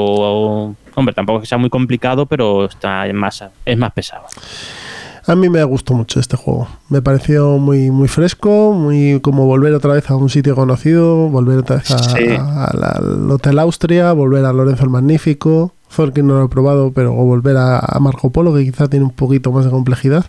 hombre, 0.95 1.15
tampoco 1.15 1.41
que 1.41 1.47
sea 1.47 1.59
muy 1.59 1.71
complicado, 1.71 2.27
pero 2.27 2.67
está 2.67 3.05
más, 3.13 3.45
es 3.65 3.79
más 3.79 3.93
pesado. 3.93 4.27
A 5.29 5.35
mí 5.35 5.49
me 5.49 5.65
gustó 5.65 5.93
mucho 5.95 6.21
este 6.21 6.37
juego. 6.37 6.69
Me 6.89 7.03
pareció 7.03 7.59
muy, 7.59 7.91
muy 7.91 8.07
fresco, 8.07 8.73
muy 8.73 9.21
como 9.21 9.45
volver 9.47 9.75
otra 9.75 9.95
vez 9.95 10.09
a 10.09 10.15
un 10.15 10.29
sitio 10.31 10.55
conocido, 10.55 11.29
volver 11.29 11.59
otra 11.59 11.77
vez 11.77 11.91
al 11.91 13.31
Hotel 13.31 13.59
Austria, 13.59 14.13
volver 14.13 14.45
a 14.45 14.53
Lorenzo 14.53 14.85
el 14.85 14.91
Magnífico. 14.91 15.73
Que 16.13 16.23
no 16.23 16.35
lo 16.39 16.45
he 16.45 16.49
probado, 16.49 16.93
pero 16.93 17.13
volver 17.13 17.57
a, 17.57 17.81
Marco 18.01 18.31
Polo, 18.31 18.55
que 18.55 18.65
quizá 18.65 18.89
tiene 18.89 19.07
un 19.07 19.13
poquito 19.13 19.51
más 19.53 19.65
de 19.65 19.71
complejidad. 19.71 20.27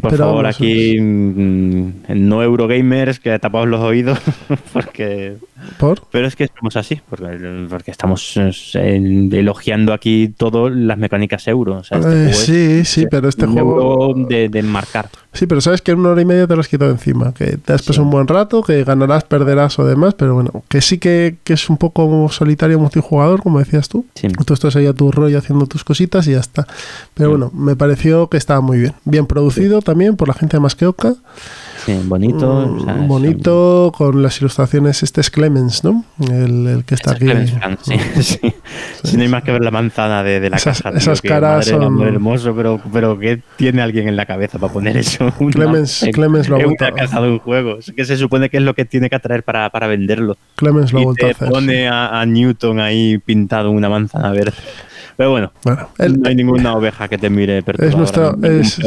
por 0.00 0.16
favor, 0.16 0.46
aquí 0.46 1.00
mm, 1.00 1.92
no 2.14 2.42
Eurogamers, 2.42 3.18
que 3.18 3.38
tapamos 3.38 3.68
los 3.68 3.80
oídos, 3.80 4.18
porque 4.72 5.36
¿Por? 5.78 6.02
Pero 6.10 6.26
es 6.26 6.36
que 6.36 6.44
estamos 6.44 6.76
así, 6.76 7.00
porque, 7.08 7.66
porque 7.68 7.90
estamos 7.90 8.36
eh, 8.36 9.28
elogiando 9.32 9.92
aquí 9.92 10.32
todas 10.36 10.74
las 10.74 10.98
mecánicas 10.98 11.46
euro. 11.48 11.80
Este 11.80 12.30
eh, 12.30 12.32
sí, 12.32 12.84
sí, 12.84 13.06
pero 13.10 13.28
este 13.28 13.46
juego. 13.46 14.14
De, 14.14 14.48
de, 14.48 14.62
marcar. 14.62 15.08
Sí, 15.32 15.46
pero 15.46 15.60
sabes 15.60 15.82
que 15.82 15.92
en 15.92 16.00
una 16.00 16.10
hora 16.10 16.22
y 16.22 16.24
media 16.24 16.46
te 16.46 16.54
lo 16.54 16.60
has 16.60 16.68
quitado 16.68 16.90
encima. 16.90 17.32
Que 17.34 17.56
te 17.56 17.72
has 17.72 17.82
pasado 17.82 18.04
un 18.04 18.10
buen 18.10 18.26
rato, 18.26 18.62
que 18.62 18.84
ganarás, 18.84 19.24
perderás 19.24 19.78
o 19.78 19.84
demás, 19.84 20.14
pero 20.14 20.34
bueno, 20.34 20.62
que 20.68 20.80
sí 20.80 20.98
que, 20.98 21.36
es 21.46 21.70
un 21.70 21.76
poco 21.76 22.28
solitario 22.30 22.78
multijugador, 22.78 23.42
como 23.42 23.58
decías 23.58 23.88
tú. 23.88 24.04
Sí. 24.14 24.28
Tú 24.28 24.54
estás 24.54 24.76
ahí 24.76 24.86
a 24.86 24.92
tu 24.92 25.10
rollo 25.10 25.38
haciendo 25.38 25.66
tus 25.66 25.84
cositas 25.84 26.26
y 26.26 26.32
ya 26.32 26.40
está. 26.40 26.66
Pero 27.14 27.30
bueno, 27.30 27.50
me 27.54 27.76
pareció 27.76 28.28
que 28.28 28.36
estaba 28.36 28.60
muy 28.60 28.78
bien. 28.78 28.94
Bien 29.04 29.26
producido 29.26 29.82
también 29.82 30.16
por 30.16 30.28
la 30.28 30.34
gente 30.34 30.56
de 30.56 30.60
Masqueoka. 30.60 31.14
Sí, 31.84 32.00
bonito. 32.04 32.66
Mm, 32.66 33.08
bonito, 33.08 33.92
con 33.96 34.22
las 34.22 34.40
ilustraciones. 34.40 35.02
Este 35.02 35.20
es 35.20 35.30
Clemens, 35.30 35.84
¿no? 35.84 36.04
El, 36.20 36.84
que 36.86 36.94
está 36.94 37.12
aquí. 37.12 37.26
sí, 37.82 37.98
sí. 38.22 38.54
sí. 39.02 39.16
no 39.16 39.22
hay 39.22 39.28
más 39.28 39.42
que 39.42 39.52
ver 39.52 39.62
la 39.62 39.70
manzana 39.70 40.22
de, 40.22 40.50
la 40.50 40.58
casa. 40.58 40.90
Esas 40.90 41.22
caras 41.22 41.66
son. 41.66 42.02
hermoso, 42.02 42.54
pero, 42.54 42.80
pero 42.92 43.18
¿qué 43.18 43.40
tiene 43.56 43.82
alguien 43.82 44.08
en 44.08 44.16
la 44.16 44.26
cabeza 44.26 44.58
para 44.58 44.72
poner 44.72 44.96
eso? 44.96 45.32
Clemens, 45.52 46.06
Clemens 46.12 46.48
lo 46.48 46.56
ha 46.56 46.64
vuelto. 46.64 46.84
una 46.84 46.94
casa 46.94 47.20
de 47.20 47.30
un 47.30 47.38
juego. 47.38 47.78
Que 47.94 48.04
se 48.04 48.16
supone 48.16 48.50
que 48.50 48.58
es 48.58 48.62
lo 48.62 48.74
que 48.74 48.84
tiene 48.84 49.08
que 49.08 49.16
atraer 49.16 49.42
para, 49.42 49.70
para 49.70 49.86
venderlo. 49.86 50.36
Clemens 50.56 50.92
lo 50.92 51.00
ha 51.00 51.04
vuelto 51.04 51.26
a 51.26 51.30
hacer. 51.30 51.48
pone 51.48 51.88
a, 51.88 52.20
a 52.20 52.26
Newton 52.26 52.80
ahí 52.80 53.18
pintado 53.18 53.70
en 53.70 53.76
una 53.76 53.88
manzana 53.88 54.30
verde. 54.30 54.56
Pero 55.18 55.32
bueno, 55.32 55.50
no 55.64 56.28
hay 56.28 56.36
ninguna 56.36 56.76
oveja 56.76 57.08
que 57.08 57.18
te 57.18 57.28
mire 57.28 57.58
es 57.58 57.96
nuestro, 57.96 58.38
es, 58.40 58.78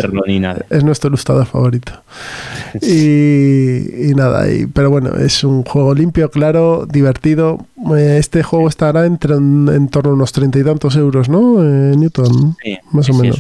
es 0.70 0.84
nuestro 0.86 1.10
ilustrador 1.10 1.46
favorito. 1.46 1.92
Y, 2.82 4.14
nada, 4.16 4.50
y, 4.50 4.66
pero 4.66 4.90
bueno, 4.90 5.16
es 5.18 5.44
un 5.44 5.64
juego 5.64 5.94
limpio, 5.94 6.32
claro, 6.32 6.86
divertido. 6.90 7.66
Eh, 7.98 8.16
este 8.18 8.44
juego 8.44 8.70
estará 8.70 9.06
entre 9.06 9.36
en, 9.36 9.90
torno 9.90 10.12
a 10.12 10.14
unos 10.14 10.32
treinta 10.32 10.58
y 10.60 10.64
tantos 10.64 10.96
euros, 10.96 11.28
¿no? 11.28 11.62
Eh, 11.62 11.96
Newton, 11.98 12.56
sí, 12.64 12.78
más 12.92 13.10
o 13.10 13.14
menos. 13.14 13.40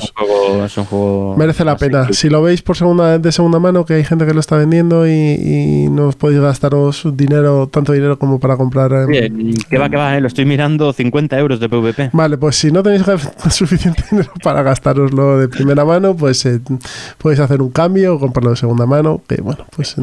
Es 0.65 0.77
un, 0.77 0.85
juego, 0.85 1.35
Merece 1.37 1.63
la 1.63 1.77
pena. 1.77 2.11
Si 2.11 2.29
lo 2.29 2.41
veis 2.41 2.61
por 2.61 2.75
segunda 2.75 3.17
de 3.19 3.31
segunda 3.31 3.59
mano, 3.59 3.85
que 3.85 3.93
hay 3.93 4.03
gente 4.03 4.25
que 4.25 4.33
lo 4.33 4.41
está 4.41 4.57
vendiendo 4.57 5.07
y, 5.07 5.87
no 5.89 6.09
os 6.09 6.15
podéis 6.15 6.41
gastaros 6.41 7.07
dinero, 7.13 7.67
tanto 7.67 7.93
dinero 7.93 8.19
como 8.19 8.39
para 8.39 8.57
comprar. 8.57 8.91
Em, 9.09 9.53
que 9.69 9.77
va, 9.77 9.89
que 9.89 9.95
va, 9.95 10.17
eh, 10.17 10.21
lo 10.21 10.27
estoy 10.27 10.45
mirando 10.45 10.91
50 10.91 11.39
euros 11.39 11.59
de 11.61 11.69
PvP. 11.69 12.09
Vale, 12.11 12.37
pues 12.37 12.57
si 12.57 12.71
no 12.71 12.80
tenéis 12.83 13.03
suficiente 13.49 14.03
dinero 14.09 14.31
para 14.43 14.63
gastároslo 14.63 15.39
de 15.39 15.47
primera 15.47 15.85
mano, 15.85 16.15
pues 16.15 16.47
podéis 17.17 17.39
hacer 17.39 17.61
un 17.61 17.71
cambio 17.71 18.15
o 18.15 18.19
comprarlo 18.19 18.51
de 18.51 18.57
segunda 18.57 18.85
mano 18.85 19.21
que 19.27 19.41
bueno, 19.41 19.65
pues... 19.75 19.95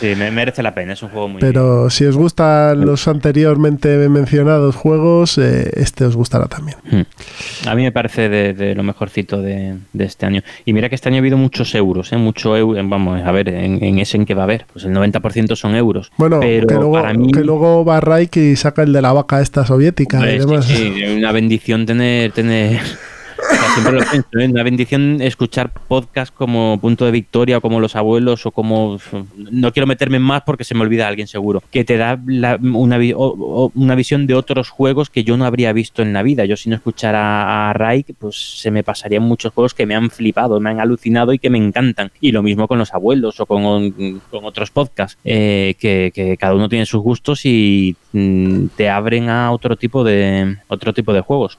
Sí, 0.00 0.14
me 0.16 0.30
merece 0.30 0.62
la 0.62 0.74
pena, 0.74 0.92
es 0.92 1.02
un 1.02 1.10
juego 1.10 1.28
muy... 1.28 1.40
Pero 1.40 1.90
si 1.90 2.04
os 2.04 2.16
gustan 2.16 2.84
los 2.84 3.08
anteriormente 3.08 4.08
mencionados 4.08 4.74
juegos, 4.74 5.38
eh, 5.38 5.70
este 5.74 6.04
os 6.04 6.16
gustará 6.16 6.46
también. 6.46 6.78
Hmm. 6.90 7.68
A 7.68 7.74
mí 7.74 7.82
me 7.82 7.92
parece 7.92 8.28
de, 8.28 8.74
lo 8.74 8.82
mejorcito 8.82 9.40
de, 9.40 9.76
este 9.98 10.26
año. 10.26 10.42
Y 10.64 10.72
mira 10.72 10.88
que 10.88 10.94
este 10.94 11.08
año 11.08 11.16
ha 11.16 11.20
habido 11.20 11.36
muchos 11.36 11.74
euros, 11.74 12.12
¿eh? 12.12 12.16
Mucho 12.16 12.56
euro, 12.56 12.80
vamos, 12.88 13.22
a 13.22 13.32
ver, 13.32 13.48
en, 13.48 13.98
ese 13.98 14.16
en 14.16 14.26
que 14.26 14.34
va 14.34 14.42
a 14.42 14.44
haber, 14.44 14.66
pues 14.72 14.84
el 14.84 14.92
90% 14.92 15.56
son 15.56 15.74
euros. 15.74 16.10
Bueno, 16.16 16.40
pero 16.40 16.66
que, 16.66 16.74
luego, 16.74 17.02
que 17.32 17.44
luego 17.44 17.84
va 17.84 18.00
Raik 18.00 18.36
y 18.36 18.56
saca 18.56 18.82
el 18.82 18.92
de 18.92 19.02
la 19.02 19.12
vaca 19.12 19.40
esta 19.40 19.64
soviética. 19.64 20.18
y 20.30 20.38
demás. 20.38 20.66
Sí, 20.66 21.02
una 21.16 21.32
bendición 21.32 21.86
tener... 21.98 22.30
tener 22.30 22.80
siempre 23.74 23.92
lo 23.92 24.10
pienso, 24.10 24.28
¿eh? 24.38 24.48
una 24.48 24.62
bendición 24.62 25.20
escuchar 25.20 25.72
podcast 25.88 26.34
como 26.34 26.78
Punto 26.80 27.04
de 27.04 27.10
Victoria 27.10 27.58
o 27.58 27.60
como 27.60 27.80
Los 27.80 27.96
Abuelos 27.96 28.46
o 28.46 28.50
como... 28.50 28.98
No 29.36 29.72
quiero 29.72 29.86
meterme 29.86 30.18
más 30.18 30.42
porque 30.42 30.64
se 30.64 30.74
me 30.74 30.82
olvida 30.82 31.08
alguien 31.08 31.26
seguro. 31.26 31.62
Que 31.70 31.84
te 31.84 31.96
da 31.96 32.18
una, 32.26 32.58
una, 32.60 33.94
visión 33.94 34.26
de 34.26 34.34
otros 34.34 34.70
juegos 34.70 35.10
que 35.10 35.24
yo 35.24 35.36
no 35.36 35.44
habría 35.44 35.72
visto 35.72 36.02
en 36.02 36.12
la 36.12 36.22
vida. 36.22 36.44
Yo 36.44 36.56
si 36.56 36.68
no 36.68 36.76
escuchara 36.76 37.70
a 37.70 37.72
Raik, 37.72 38.14
pues 38.18 38.60
se 38.60 38.70
me 38.70 38.82
pasarían 38.82 39.22
muchos 39.22 39.52
juegos 39.52 39.74
que 39.74 39.86
me 39.86 39.94
han 39.94 40.10
flipado, 40.10 40.60
me 40.60 40.70
han 40.70 40.80
alucinado 40.80 41.32
y 41.32 41.38
que 41.38 41.50
me 41.50 41.58
encantan. 41.58 42.10
Y 42.20 42.32
lo 42.32 42.42
mismo 42.42 42.68
con 42.68 42.78
Los 42.78 42.94
Abuelos 42.94 43.40
o 43.40 43.46
con, 43.46 43.90
con 44.30 44.44
otros 44.44 44.70
podcasts, 44.70 45.18
eh, 45.24 45.74
que, 45.78 46.12
que, 46.14 46.36
cada 46.36 46.54
uno 46.54 46.68
tiene 46.68 46.86
sus 46.86 47.00
gustos 47.02 47.44
y 47.44 47.96
mm, 48.12 48.66
te 48.76 48.88
abren 48.90 49.28
a 49.28 49.52
otro 49.52 49.76
tipo 49.76 50.04
de, 50.04 50.56
otro 50.68 50.92
tipo 50.92 51.12
de 51.12 51.20
juegos. 51.20 51.58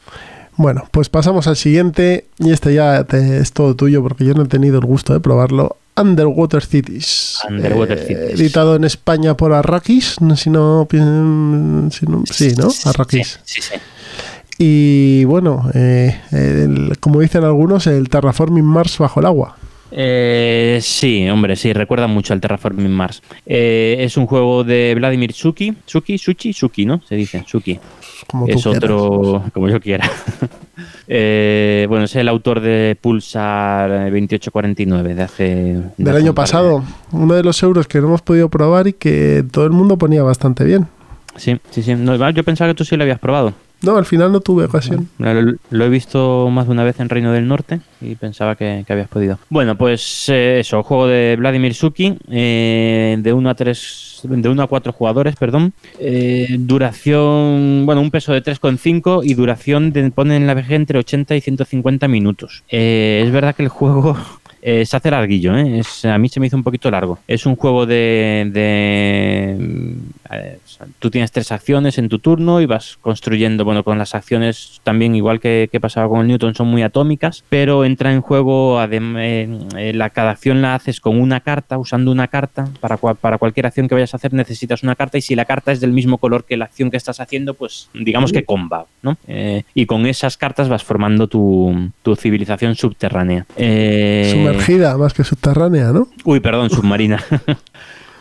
Bueno, 0.58 0.88
pues 0.92 1.08
pasamos 1.08 1.48
al 1.48 1.56
siguiente 1.56 2.26
y 2.40 2.52
este 2.52 2.74
ya 2.74 3.06
es 3.12 3.54
todo 3.54 3.76
tuyo 3.76 4.02
porque 4.02 4.26
yo 4.26 4.34
no 4.34 4.44
he 4.44 4.48
tenido 4.48 4.80
el 4.80 4.86
gusto 4.86 5.14
de 5.14 5.20
probarlo. 5.20 5.78
Underwater 5.96 6.64
Cities. 6.64 7.40
Underwater 7.48 8.00
eh, 8.10 8.34
Editado 8.34 8.76
en 8.76 8.84
España 8.84 9.38
por 9.38 9.54
Arrakis, 9.54 10.16
si 10.16 10.24
no, 10.24 10.36
si 10.36 10.50
no 10.50 10.88
sí, 12.26 12.54
¿no? 12.58 12.70
Arrakis. 12.86 13.40
Sí, 13.44 13.62
sí, 13.62 13.74
Y 14.58 15.24
bueno, 15.26 15.70
eh, 15.74 16.20
como 17.00 17.22
dicen 17.22 17.44
algunos, 17.44 17.86
el 17.88 18.10
Terraforming 18.10 18.66
Mars 18.66 18.98
bajo 18.98 19.20
el 19.20 19.28
agua. 19.28 19.58
Eh, 19.92 20.80
sí, 20.82 21.30
hombre, 21.30 21.56
sí, 21.56 21.72
recuerda 21.74 22.08
mucho 22.08 22.34
al 22.34 22.42
Terraforming 22.42 22.92
Mars. 22.92 23.22
Eh, 23.46 23.98
es 24.00 24.18
un 24.18 24.28
juego 24.28 24.64
de 24.64 24.94
Vladimir 24.96 25.34
Suki, 25.34 25.74
Suki, 25.86 26.18
Suchi, 26.18 26.54
Suki, 26.54 26.86
¿no? 26.86 27.02
Se 27.08 27.16
dice, 27.16 27.44
Suki. 27.48 27.80
Es 28.48 28.66
otro, 28.66 29.44
como 29.54 29.70
yo 29.70 29.80
quiera. 29.80 30.10
eh, 31.08 31.86
bueno, 31.90 32.06
es 32.06 32.16
el 32.16 32.28
autor 32.28 32.60
de 32.60 32.98
Pulsar 33.00 33.90
2849 33.90 35.16
de 35.16 35.24
hace... 35.24 35.82
Del 35.98 36.16
año 36.16 36.34
pasado, 36.34 36.84
uno 37.12 37.34
de 37.34 37.44
los 37.44 37.62
euros 37.64 37.88
que 37.88 38.00
no 38.00 38.08
hemos 38.08 38.22
podido 38.22 38.50
probar 38.50 38.88
y 38.88 38.94
que 38.94 39.44
todo 39.52 39.66
el 39.66 39.72
mundo 39.72 39.98
ponía 39.98 40.24
bastante 40.24 40.64
bien. 40.64 40.88
Sí, 41.36 41.60
sí, 41.70 41.84
sí. 41.84 41.96
yo 42.34 42.44
pensaba 42.44 42.72
que 42.72 42.76
tú 42.76 42.84
sí 42.84 42.98
lo 42.98 43.04
habías 43.04 43.20
probado. 43.20 43.54
No, 43.82 43.96
al 43.96 44.06
final 44.06 44.32
no 44.32 44.40
tuve 44.40 44.66
ocasión. 44.66 45.08
Lo, 45.20 45.86
he 45.86 45.90
visto 45.90 46.50
más 46.50 46.66
de 46.66 46.72
una 46.72 46.84
vez 46.84 47.00
en 47.00 47.10
Reino 47.10 47.32
del 47.32 47.48
Norte 47.48 47.80
y 48.02 48.16
pensaba 48.16 48.56
que, 48.56 48.84
habías 48.88 49.08
podido. 49.08 49.38
Bueno, 49.50 49.78
pues 49.78 50.30
eh, 50.30 50.60
eso, 50.60 50.82
juego 50.84 51.08
de 51.08 51.36
Vladimir 51.38 51.74
Suki, 51.74 52.18
eh, 52.30 53.18
de 53.20 53.34
1 53.34 53.50
a 53.50 53.56
3, 53.56 54.22
de 54.24 54.50
1 54.50 54.64
a 54.64 54.68
4 54.68 54.94
jugadores, 54.94 55.36
perdón. 55.36 55.74
Eh, 56.00 56.56
duración, 56.60 57.84
bueno, 57.86 58.02
un 58.02 58.10
peso 58.10 58.34
de 58.34 58.44
3,5 58.44 59.22
y 59.24 59.36
duración 59.36 59.92
de, 59.92 60.10
pone 60.10 60.36
en 60.38 60.48
la 60.48 60.56
VG 60.56 60.72
entre 60.74 61.00
80 61.00 61.36
y 61.36 61.42
150 61.42 62.08
minutos. 62.08 62.64
es 62.70 63.32
verdad 63.32 63.56
que 63.56 63.64
el 63.64 63.70
juego 63.70 64.18
eh, 64.70 64.86
se 64.86 64.98
hace 64.98 65.10
larguillo, 65.10 65.58
¿eh? 65.58 65.82
a 66.04 66.18
mí 66.18 66.28
se 66.28 66.42
me 66.42 66.48
hizo 66.48 66.58
un 66.58 66.64
poquito 66.64 66.92
largo. 66.92 67.20
Es 67.26 67.46
un 67.46 67.56
juego 67.56 67.86
de... 67.86 68.52
Eh, 70.30 70.60
tú 71.00 71.10
tienes 71.10 71.32
tres 71.32 71.54
acciones 71.54 71.98
en 71.98 72.10
tu 72.10 72.20
turno 72.20 72.60
y 72.60 72.66
vas 72.66 72.98
construyendo, 73.00 73.64
bueno, 73.64 73.86
con 73.86 73.98
las 73.98 74.14
acciones 74.14 74.82
también 74.84 75.16
igual 75.16 75.40
que, 75.40 75.70
pasaba 75.80 76.10
con 76.10 76.20
el 76.20 76.28
Newton 76.28 76.54
son 76.54 76.68
muy 76.68 76.84
atómicas, 76.84 77.46
pero 77.48 77.86
entra 77.86 78.12
en 78.12 78.20
juego, 78.20 78.78
la, 78.78 80.10
cada 80.10 80.32
acción 80.32 80.62
la 80.62 80.76
haces 80.76 81.00
con 81.00 81.18
una 81.18 81.40
carta, 81.40 81.78
usando 81.78 82.12
una 82.12 82.28
carta, 82.28 82.68
para, 82.82 82.98
para 82.98 83.38
cualquier 83.38 83.68
acción 83.68 83.88
que 83.88 83.96
vayas 83.96 84.14
a 84.14 84.18
hacer 84.18 84.34
necesitas 84.34 84.84
una 84.84 84.96
carta 84.96 85.18
y 85.18 85.22
si 85.22 85.34
la 85.34 85.46
carta 85.46 85.72
es 85.72 85.80
del 85.80 85.94
mismo 85.94 86.18
color 86.18 86.44
que 86.44 86.58
la 86.58 86.66
acción 86.66 86.92
que 86.92 86.98
estás 86.98 87.22
haciendo, 87.22 87.54
pues 87.54 87.90
digamos 87.94 88.34
que 88.34 88.44
comba, 88.44 88.86
¿no? 89.02 89.16
y 89.74 89.86
con 89.86 90.06
esas 90.06 90.36
cartas 90.36 90.68
vas 90.68 90.84
formando 90.84 91.28
tu, 91.28 91.90
civilización 92.18 92.76
subterránea 92.76 93.46
más 94.98 95.14
que 95.14 95.24
subterránea, 95.24 95.92
¿no? 95.92 96.08
Uy, 96.24 96.40
perdón, 96.40 96.70
submarina. 96.70 97.24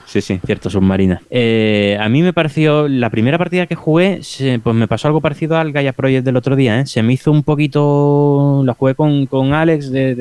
Sí, 0.06 0.20
sí, 0.20 0.40
cierto, 0.46 0.70
submarina. 0.70 1.20
Eh, 1.30 1.98
a 2.00 2.08
mí 2.08 2.22
me 2.22 2.32
pareció, 2.32 2.86
la 2.86 3.10
primera 3.10 3.38
partida 3.38 3.66
que 3.66 3.74
jugué, 3.74 4.20
pues 4.62 4.76
me 4.76 4.86
pasó 4.86 5.08
algo 5.08 5.20
parecido 5.20 5.58
al 5.58 5.72
Gaia 5.72 5.92
Project 5.92 6.24
del 6.24 6.36
otro 6.36 6.54
día, 6.54 6.80
¿eh? 6.80 6.86
Se 6.86 7.02
me 7.02 7.12
hizo 7.12 7.32
un 7.32 7.42
poquito, 7.42 8.62
lo 8.64 8.74
jugué 8.74 8.94
con, 8.94 9.26
con 9.26 9.52
Alex 9.52 9.90
de, 9.90 10.14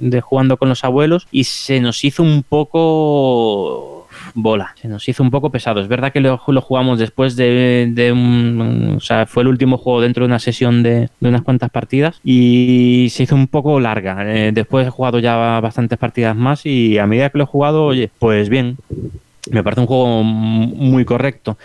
de, 0.00 0.20
jugando 0.20 0.56
con 0.56 0.68
los 0.68 0.82
abuelos 0.82 1.28
y 1.30 1.44
se 1.44 1.80
nos 1.80 2.04
hizo 2.04 2.24
un 2.24 2.42
poco 2.42 3.95
bola. 4.36 4.74
Se 4.80 4.86
nos 4.86 5.08
hizo 5.08 5.22
un 5.22 5.30
poco 5.30 5.50
pesado. 5.50 5.80
Es 5.80 5.88
verdad 5.88 6.12
que 6.12 6.20
lo, 6.20 6.38
jugamos 6.38 6.98
después 6.98 7.34
de, 7.34 8.10
un. 8.12 8.94
O 8.96 9.00
sea, 9.00 9.26
fue 9.26 9.42
el 9.42 9.48
último 9.48 9.78
juego 9.78 10.00
dentro 10.00 10.24
de 10.24 10.26
una 10.28 10.38
sesión 10.38 10.82
de, 10.82 11.08
unas 11.20 11.42
cuantas 11.42 11.70
partidas 11.70 12.20
y 12.22 13.08
se 13.10 13.24
hizo 13.24 13.34
un 13.34 13.48
poco 13.48 13.80
larga. 13.80 14.24
Eh, 14.26 14.52
después 14.52 14.86
he 14.86 14.90
jugado 14.90 15.18
ya 15.18 15.58
bastantes 15.60 15.98
partidas 15.98 16.36
más 16.36 16.64
y 16.66 16.98
a 16.98 17.06
medida 17.06 17.30
que 17.30 17.38
lo 17.38 17.44
he 17.44 17.48
jugado, 17.48 17.86
oye, 17.86 18.10
pues 18.18 18.48
bien. 18.48 18.76
Me 19.48 19.62
parece 19.62 19.80
un 19.80 19.86
juego 19.86 20.24
muy 20.24 21.04
correcto. 21.04 21.56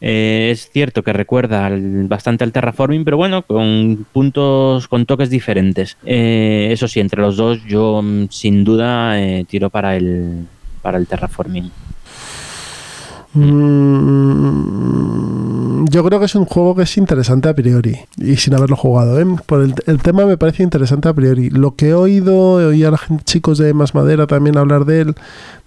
Eh, 0.00 0.48
es 0.52 0.70
cierto 0.70 1.02
que 1.02 1.12
recuerda 1.12 1.70
bastante 2.08 2.44
al 2.44 2.52
terraforming, 2.52 3.04
pero 3.04 3.18
bueno, 3.18 3.42
con 3.42 4.06
puntos, 4.10 4.88
con 4.88 5.04
toques 5.04 5.28
diferentes. 5.28 5.98
Eh, 6.06 6.68
eso 6.70 6.88
sí, 6.88 6.98
entre 6.98 7.20
los 7.20 7.36
dos 7.36 7.62
yo 7.66 8.00
mm, 8.02 8.28
sin 8.30 8.64
duda 8.64 9.16
tiro 9.46 9.68
para 9.68 9.96
el, 9.96 10.46
para 10.80 10.96
el 10.96 11.06
terraforming. 11.06 11.70
Mm, 13.36 14.76
yo 15.88 16.02
creo 16.04 16.18
que 16.18 16.24
es 16.24 16.34
un 16.34 16.46
juego 16.46 16.74
que 16.74 16.82
es 16.84 16.96
interesante 16.96 17.48
a 17.48 17.54
priori 17.54 17.96
y 18.16 18.36
sin 18.36 18.54
haberlo 18.54 18.76
jugado. 18.76 19.20
¿eh? 19.20 19.26
Por 19.44 19.62
el, 19.62 19.74
tema 20.02 20.24
me 20.26 20.38
parece 20.38 20.62
interesante 20.62 21.08
a 21.08 21.14
priori. 21.14 21.50
Lo 21.50 21.76
que 21.76 21.88
he 21.88 21.94
oído, 21.94 22.60
he 22.60 22.66
oído 22.66 22.88
a 22.88 22.92
los 22.92 23.00
chicos 23.24 23.58
de 23.58 23.74
Más 23.74 23.94
Madera 23.94 24.26
también 24.26 24.56
hablar 24.56 24.86
de 24.86 25.02
él, 25.02 25.14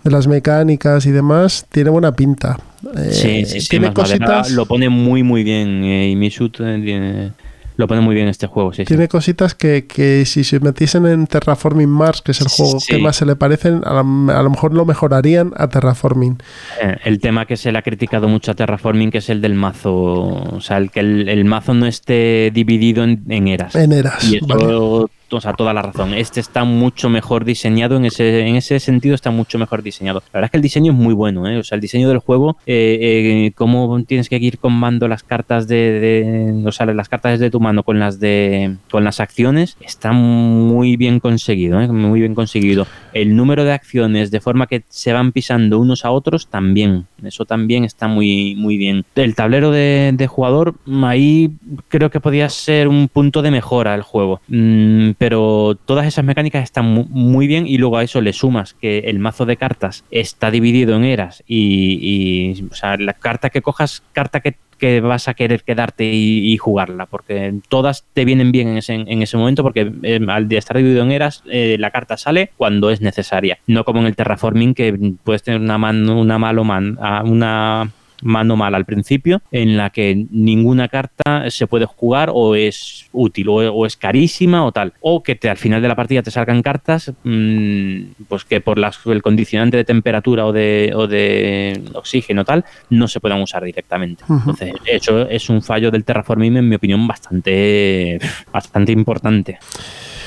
de 0.04 0.12
las 0.12 0.28
mecánicas 0.28 1.06
y 1.06 1.12
demás, 1.12 1.68
tiene 1.70 1.92
buena 1.92 2.12
pinta. 2.14 2.58
Eh, 2.98 3.10
sí, 3.12 3.46
sí, 3.46 3.62
sí, 3.62 3.70
tiene 3.70 3.94
cositas... 3.94 4.52
lo 4.52 4.66
pone 4.66 4.90
muy 4.90 5.22
muy 5.22 5.44
bien 5.44 5.84
eh, 5.84 6.10
y 6.10 6.16
Misut 6.16 6.60
eh, 6.62 6.82
tiene 6.84 7.34
lo 7.80 7.88
pone 7.88 8.02
muy 8.02 8.14
bien 8.14 8.28
este 8.28 8.46
juego, 8.46 8.74
sí. 8.74 8.84
Tiene 8.84 9.08
cositas 9.08 9.56
que, 9.56 9.88
que, 9.88 10.26
si 10.26 10.44
se 10.44 10.60
metiesen 10.60 11.06
en 11.06 11.28
Terraforming 11.28 11.88
Mars, 11.88 12.22
que 12.22 12.34
es 12.34 12.42
el 12.42 12.50
juego 12.50 12.78
que 12.86 12.98
más 12.98 13.16
se 13.16 13.26
le 13.26 13.38
parecen, 13.38 13.84
a, 13.86 14.04
lo 14.04 14.50
mejor 14.50 14.74
lo 14.74 14.86
mejorarían 14.86 15.54
a 15.56 15.70
Terraforming. 15.70 16.40
Eh, 16.82 16.98
el 17.06 17.22
tema 17.22 17.46
que 17.46 17.56
se 17.56 17.72
le 17.72 17.78
ha 17.78 17.82
criticado 17.82 18.28
mucho 18.28 18.52
a 18.52 18.56
Terraforming, 18.56 19.12
que 19.12 19.20
es 19.20 19.30
el 19.30 19.40
del 19.40 19.54
mazo, 19.54 19.94
o 19.94 20.60
sea, 20.60 20.76
el 20.76 20.92
que 20.92 21.00
el, 21.00 21.46
mazo 21.46 21.74
no 21.74 21.86
esté 21.86 22.52
dividido 22.54 23.06
en, 23.06 23.48
eras. 23.48 23.74
En 23.76 23.94
eras. 23.94 24.26
Y 24.26 24.36
eso 24.36 25.10
o 25.32 25.42
sea, 25.42 25.54
toda 25.54 25.74
la 25.74 25.82
razón. 25.82 26.14
Este 26.14 26.40
está 26.40 26.64
mucho 26.64 27.10
mejor 27.10 27.46
diseñado, 27.46 27.98
en 27.98 28.06
ese, 28.06 28.48
en 28.48 28.56
ese 28.56 28.80
sentido 28.80 29.16
está 29.16 29.32
mucho 29.32 29.58
mejor 29.60 29.84
diseñado. 29.84 30.22
La 30.28 30.40
verdad 30.40 30.46
es 30.46 30.52
que 30.52 30.58
el 30.58 30.64
diseño 30.64 30.92
es 30.92 30.98
muy 30.98 31.14
bueno, 31.14 31.48
¿eh? 31.48 31.58
o 31.58 31.64
sea, 31.64 31.76
el 31.76 31.82
diseño 31.82 32.10
del 32.10 32.20
juego, 32.20 32.58
eh, 32.66 32.98
eh, 33.02 33.52
cómo 33.56 34.02
tienes 34.04 34.30
que 34.30 34.38
ir 34.38 34.60
combando 34.60 35.08
las 35.08 35.24
cartas 35.24 35.68
de, 35.68 36.62
o 36.66 36.72
sea, 36.72 36.86
las 36.88 37.10
cartas 37.10 37.40
de 37.40 37.50
tu 37.50 37.60
mano 37.60 37.84
con 37.84 38.00
las 38.00 38.20
de, 38.20 38.76
con 38.90 39.04
las 39.04 39.20
acciones, 39.20 39.78
está 39.82 40.12
muy 40.12 40.98
bien 40.98 41.20
conseguido, 41.20 41.82
¿eh? 41.82 41.88
muy 41.88 42.20
bien 42.20 42.36
conseguido. 42.36 42.88
El 43.14 43.36
número 43.36 43.64
de 43.64 43.74
acciones 43.74 44.32
de 44.32 44.40
forma 44.40 44.68
que 44.68 44.84
se 44.90 45.14
van 45.14 45.32
pisando 45.32 45.80
unos 45.80 46.06
a 46.06 46.12
otros 46.12 46.48
también, 46.48 47.06
eso 47.24 47.46
también 47.46 47.84
está 47.84 48.08
muy, 48.08 48.56
muy 48.56 48.78
bien. 48.78 49.06
El 49.16 49.36
tablero 49.36 49.72
de, 49.72 50.12
de 50.14 50.28
jugador, 50.28 50.76
ahí 51.04 51.52
creo 51.88 52.10
que 52.10 52.20
podía 52.20 52.50
ser 52.50 52.88
un 52.88 53.08
punto 53.08 53.42
de 53.42 53.52
mejora 53.52 53.96
el 53.96 54.02
juego. 54.02 54.42
Mm, 54.48 55.12
pero 55.20 55.78
todas 55.86 56.08
esas 56.08 56.26
mecánicas 56.26 56.64
están 56.64 56.86
muy 56.86 57.46
bien 57.46 57.68
y 57.68 57.78
luego 57.78 57.98
a 57.98 58.04
eso 58.04 58.22
le 58.22 58.34
sumas 58.34 58.74
que 58.74 59.00
el 59.00 59.20
mazo 59.20 59.46
de 59.46 59.58
cartas 59.58 60.06
está 60.12 60.50
dividido 60.50 60.96
en 60.96 61.04
eras 61.04 61.44
y, 61.46 62.64
o 62.72 62.74
sea, 62.74 62.96
la 62.98 63.14
carta 63.14 63.50
que 63.50 63.62
cojas, 63.62 64.02
carta 64.14 64.40
que 64.40 65.02
vas 65.02 65.28
a 65.28 65.34
querer 65.34 65.64
quedarte 65.64 66.06
y, 66.06 66.56
jugarla, 66.56 67.06
porque 67.06 67.54
todas 67.68 68.06
te 68.14 68.24
vienen 68.24 68.54
bien 68.54 68.70
en 68.70 68.78
ese, 68.78 68.94
en 68.94 69.22
ese 69.22 69.36
momento, 69.36 69.62
porque 69.62 69.92
eh, 70.04 70.22
al 70.30 70.52
estar 70.54 70.78
dividido 70.78 71.04
en 71.04 71.12
eras, 71.12 71.44
eh, 71.52 71.76
la 71.78 71.92
carta 71.92 72.16
sale 72.16 72.52
cuando 72.56 72.90
es 72.90 73.02
necesaria, 73.02 73.60
no 73.68 73.84
como 73.84 74.00
en 74.00 74.06
el 74.06 74.16
terraforming 74.16 74.74
que 74.74 75.16
puedes 75.26 75.44
tener 75.44 75.60
una 75.60 75.78
mano, 75.78 76.20
una 76.20 76.40
malo 76.40 76.64
man, 76.64 76.98
una 77.26 77.92
mano 78.22 78.56
mal 78.56 78.76
al 78.76 78.86
principio, 78.86 79.42
en 79.52 79.78
la 79.78 79.90
que 79.90 80.28
ninguna 80.32 80.88
carta 80.88 81.50
se 81.50 81.68
puede 81.68 81.86
jugar 81.86 82.32
o 82.34 82.56
es 82.56 83.10
útil 83.12 83.48
o, 83.50 83.86
es 83.86 83.98
carísima 83.98 84.66
o 84.66 84.72
tal. 84.72 84.94
O 85.02 85.24
que 85.24 85.36
te, 85.36 85.50
al 85.50 85.58
final 85.58 85.82
de 85.82 85.88
la 85.88 85.96
partida 85.96 86.24
te 86.24 86.32
salgan 86.32 86.62
cartas 86.62 87.14
mm, 87.24 88.24
pues 88.28 88.46
que 88.46 88.62
por 88.62 88.78
las, 88.78 89.00
el 89.06 89.22
condicionante 89.22 89.78
de 89.78 89.84
temperatura 89.84 90.46
o 90.46 90.54
de, 90.54 90.92
o 90.96 91.08
de 91.08 91.82
oxígeno 91.94 92.46
tal 92.46 92.66
no 92.90 93.08
se 93.08 93.20
puedan 93.20 93.42
usar 93.42 93.64
directamente. 93.64 94.24
Entonces, 94.30 94.74
eso 94.86 95.28
es 95.30 95.50
un 95.50 95.62
fallo 95.62 95.92
del 95.92 96.04
terraforming, 96.04 96.58
en 96.58 96.70
mi 96.70 96.76
opinión, 96.76 97.08
bastante, 97.08 98.20
bastante 98.52 98.92
importante. 98.92 99.60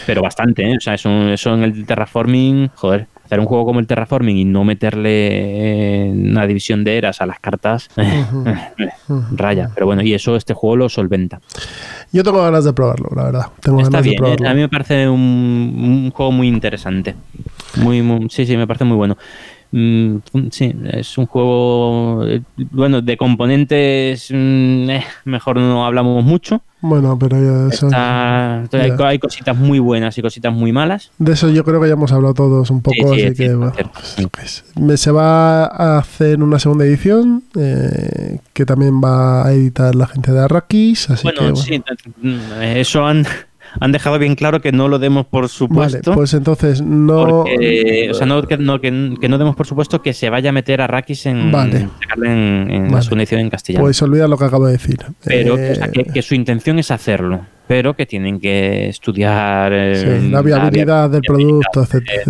Pero 0.07 0.23
bastante, 0.23 0.71
¿eh? 0.71 0.77
O 0.77 0.81
sea, 0.81 0.95
eso, 0.95 1.29
eso 1.29 1.55
en 1.55 1.63
el 1.63 1.87
terraforming, 1.87 2.71
joder, 2.75 3.07
hacer 3.33 3.41
un 3.41 3.47
juego 3.47 3.65
como 3.65 3.81
el 3.81 3.87
Terraforming 3.87 4.37
y 4.37 4.45
no 4.45 4.63
meterle 4.63 6.11
una 6.13 6.47
división 6.47 6.85
de 6.85 6.99
eras 6.99 7.23
a 7.23 7.27
las 7.27 7.41
cartas, 7.41 7.89
raya. 9.33 9.71
Pero 9.75 9.87
bueno, 9.87 10.03
y 10.03 10.13
eso 10.13 10.37
este 10.37 10.53
juego 10.53 10.77
lo 10.77 10.89
solventa. 10.91 11.41
Yo 12.13 12.23
tengo 12.23 12.43
ganas 12.43 12.65
de 12.65 12.75
probarlo, 12.75 13.09
la 13.17 13.25
verdad. 13.25 13.47
Está 13.81 14.03
bien, 14.03 14.23
¿eh? 14.23 14.37
a 14.47 14.53
mí 14.53 14.61
me 14.61 14.69
parece 14.69 15.09
un, 15.09 16.11
juego 16.15 16.31
muy 16.31 16.47
interesante. 16.47 17.15
Muy, 17.77 18.03
sí, 18.29 18.45
sí, 18.45 18.55
me 18.59 18.67
parece 18.67 18.85
muy 18.85 18.99
bueno. 18.99 19.17
Mm, 19.73 20.19
sí, 20.51 20.75
es 20.93 21.17
un 21.17 21.25
juego, 21.25 22.25
eh, 22.27 22.43
bueno, 22.71 23.01
de 23.01 23.17
componentes, 23.17 24.29
mm, 24.31 24.91
eh, 24.91 25.05
mejor 25.25 25.57
no 25.57 25.87
hablamos 25.87 26.23
mucho. 26.23 26.63
Bueno, 26.83 27.17
pero 27.17 27.39
ya, 27.41 28.67
Hay, 29.07 29.19
cositas 29.21 29.57
muy 29.57 29.79
buenas 29.79 30.19
y 30.19 30.23
cositas 30.23 30.53
muy 30.53 30.73
malas. 30.73 31.13
De 31.17 31.33
eso 31.33 31.49
yo 31.49 31.65
creo 31.65 31.81
que 31.81 31.87
ya 31.87 31.95
hemos 31.95 32.13
hablado 32.13 32.35
todos 32.35 32.71
un 32.71 32.83
poco, 32.83 33.13
así 33.13 33.33
que 33.35 33.57
pues, 34.31 34.65
se 35.01 35.11
va 35.13 35.65
a 35.65 35.99
hacer 35.99 36.43
una 36.43 36.59
segunda 36.59 36.85
edición 36.85 37.45
eh, 37.57 38.41
que 38.53 38.67
también 38.67 39.01
va 39.01 39.47
a 39.47 39.53
editar 39.53 39.95
la 39.95 40.09
gente 40.09 40.33
de 40.33 40.41
Arrakis, 40.41 41.09
así 41.09 41.23
bueno, 41.23 41.55
que, 41.55 41.61
sí, 41.61 41.83
eso 42.61 43.07
han 43.07 43.27
han 43.81 43.93
dejado 43.93 44.19
bien 44.19 44.35
claro 44.35 44.61
que 44.61 44.73
no 44.73 44.89
lo 44.89 44.99
demos 44.99 45.27
por 45.27 45.49
supuesto. 45.49 46.11
Vale, 46.11 46.17
pues 46.17 46.35
entonces 46.35 46.83
no. 46.83 47.43
o 47.43 48.15
sea, 48.15 48.27
no, 48.27 48.43
que, 48.43 48.57
no, 48.59 48.81
que, 48.81 48.91
no 48.91 49.39
demos 49.39 49.57
por 49.57 49.67
supuesto 49.67 50.03
que 50.03 50.13
se 50.13 50.31
vaya 50.31 50.51
a 50.51 50.53
meter 50.53 50.81
a 50.81 50.87
Rakis 50.87 51.27
en, 51.27 51.51
vale. 51.51 51.89
en, 52.23 52.71
en 52.71 53.03
su 53.03 53.15
edición 53.15 53.41
en 53.41 53.51
castellano. 53.51 53.85
Pues 53.85 54.01
olvida 54.03 54.29
lo 54.29 54.37
que 54.37 54.45
acabo 54.45 54.67
de 54.67 54.73
decir. 54.73 54.99
Pero 55.25 55.57
eh, 55.59 55.81
que 56.13 56.23
su 56.23 56.35
intención 56.35 56.79
es 56.79 56.91
hacerlo 56.91 57.47
pero 57.73 57.97
que 57.97 58.05
tienen 58.05 58.39
que 58.39 58.91
estudiar 58.91 59.73
eh, 59.73 60.29
la 60.31 60.43
viabilidad 60.43 61.09
del 61.09 61.23
producto, 61.23 61.83
etc. 61.83 62.29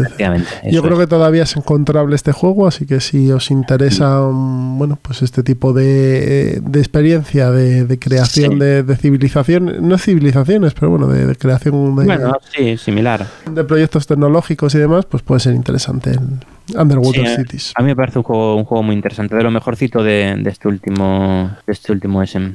Yo 0.71 0.85
creo 0.85 0.97
que 0.97 1.09
todavía 1.09 1.43
es 1.43 1.57
encontrable 1.57 2.15
este 2.15 2.31
juego, 2.31 2.69
así 2.69 2.87
que 2.87 3.01
si 3.01 3.33
os 3.33 3.51
interesa 3.51 4.21
bueno, 4.21 4.97
pues 5.03 5.21
este 5.23 5.43
tipo 5.43 5.73
de, 5.73 6.63
experiencia 6.75 7.51
de, 7.51 7.99
creación 7.99 8.61
de, 8.61 8.97
civilización, 8.97 9.89
no 9.89 9.99
civilizaciones, 9.99 10.75
pero 10.75 10.91
bueno, 10.91 11.09
de, 11.09 11.35
creación 11.35 11.97
de, 11.97 12.05
bueno, 12.05 12.37
sí, 12.57 12.77
similar. 12.77 13.27
de 13.51 13.65
proyectos 13.65 14.07
tecnológicos 14.07 14.73
y 14.77 14.79
demás, 14.79 15.07
pues 15.07 15.25
puede 15.25 15.41
ser 15.41 15.57
interesante 15.57 16.11
el 16.13 16.79
Underwater 16.79 17.27
Cities. 17.27 17.73
A 17.75 17.83
mí 17.83 17.89
me 17.89 17.97
parece 17.97 18.21
un 18.21 18.23
juego, 18.23 18.55
un 18.55 18.65
juego 18.65 18.85
muy 18.85 18.95
interesante, 18.95 19.35
de 19.35 19.43
lo 19.43 19.51
mejorcito 19.51 20.05
de, 20.05 20.41
este 20.47 20.69
último 20.69 21.51
de 21.67 21.73
este 21.73 21.91
último 21.91 22.23
SM. 22.23 22.55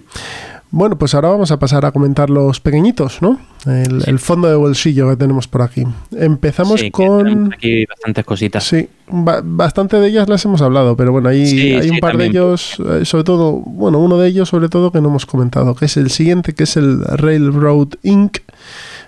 Bueno, 0.69 0.97
pues 0.97 1.15
ahora 1.15 1.29
vamos 1.29 1.51
a 1.51 1.59
pasar 1.59 1.85
a 1.85 1.91
comentar 1.91 2.29
los 2.29 2.59
pequeñitos, 2.59 3.21
¿no? 3.21 3.39
El, 3.65 4.19
fondo 4.19 4.49
de 4.49 4.55
bolsillo 4.55 5.09
que 5.09 5.15
tenemos 5.15 5.47
por 5.47 5.61
aquí. 5.61 5.83
Empezamos 6.11 6.83
con. 6.91 7.53
Aquí 7.53 7.85
bastantes 7.85 8.25
cositas. 8.25 8.63
Sí, 8.65 8.89
bastante 9.07 9.97
de 9.97 10.07
ellas 10.07 10.27
las 10.27 10.43
hemos 10.43 10.61
hablado, 10.61 10.97
pero 10.97 11.11
bueno, 11.13 11.29
hay, 11.29 11.73
hay 11.73 11.89
un 11.89 11.99
par 11.99 12.17
de 12.17 12.25
ellos, 12.25 12.77
eh, 12.79 13.05
sobre 13.05 13.23
todo, 13.23 13.53
bueno, 13.53 13.99
uno 13.99 14.17
de 14.17 14.27
ellos 14.27 14.49
sobre 14.49 14.67
todo 14.67 14.91
que 14.91 14.99
no 14.99 15.07
hemos 15.07 15.25
comentado, 15.25 15.73
que 15.73 15.85
es 15.85 15.95
el 15.95 16.09
siguiente, 16.09 16.53
que 16.53 16.63
es 16.63 16.75
el 16.75 17.01
Railroad 17.03 17.89
Inc., 18.03 18.39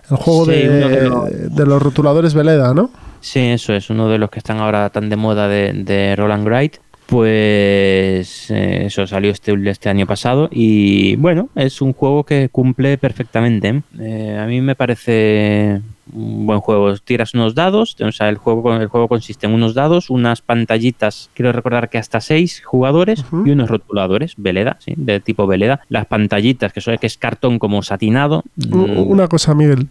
el 0.09 0.17
juego 0.17 0.45
de, 0.45 1.65
los... 1.65 1.81
rotuladores 1.81 2.33
Veleda, 2.33 2.73
¿no? 2.73 2.89
Sí, 3.21 3.39
eso 3.39 3.73
es, 3.73 3.89
uno 3.89 4.09
de 4.09 4.17
los 4.17 4.29
que 4.29 4.39
están 4.39 4.57
ahora 4.57 4.89
tan 4.89 5.09
de 5.09 5.17
moda 5.17 5.47
de, 5.47 5.73
de 5.73 6.15
Roland 6.15 6.47
Wright. 6.47 6.77
Pues 7.09 8.51
eh, 8.51 8.83
eso 8.85 9.07
salió 9.07 9.31
este, 9.31 9.51
este 9.67 9.89
año 9.89 10.05
pasado 10.05 10.47
y 10.51 11.15
bueno, 11.15 11.49
es 11.55 11.81
un 11.81 11.93
juego 11.93 12.23
que 12.23 12.49
cumple 12.49 12.99
perfectamente. 12.99 13.81
Eh, 13.99 14.37
a 14.39 14.45
mí 14.45 14.61
me 14.61 14.75
parece 14.75 15.81
un 16.13 16.45
buen 16.45 16.59
juego. 16.59 16.95
Tiras 16.97 17.33
unos 17.33 17.55
dados, 17.55 17.95
o 17.99 18.11
sea, 18.11 18.29
el 18.29 18.37
juego, 18.37 18.75
el 18.75 18.87
juego 18.87 19.07
consiste 19.07 19.47
en 19.47 19.53
unos 19.53 19.73
dados, 19.73 20.09
unas 20.09 20.41
pantallitas, 20.41 21.29
quiero 21.33 21.51
recordar 21.51 21.89
que 21.89 21.97
hasta 21.97 22.21
seis 22.21 22.61
jugadores 22.63 23.25
y 23.45 23.51
unos 23.51 23.69
rotuladores, 23.69 24.33
veleda, 24.37 24.77
¿sí? 24.79 24.93
de 24.97 25.19
tipo 25.19 25.47
veleda. 25.47 25.81
Las 25.89 26.05
pantallitas, 26.05 26.73
que, 26.73 26.81
son, 26.81 26.97
que 26.97 27.07
es 27.07 27.17
cartón 27.17 27.59
como 27.59 27.81
satinado. 27.83 28.43
Mm, 28.55 28.99
una 29.09 29.27
cosa, 29.27 29.53
Miguel, 29.53 29.87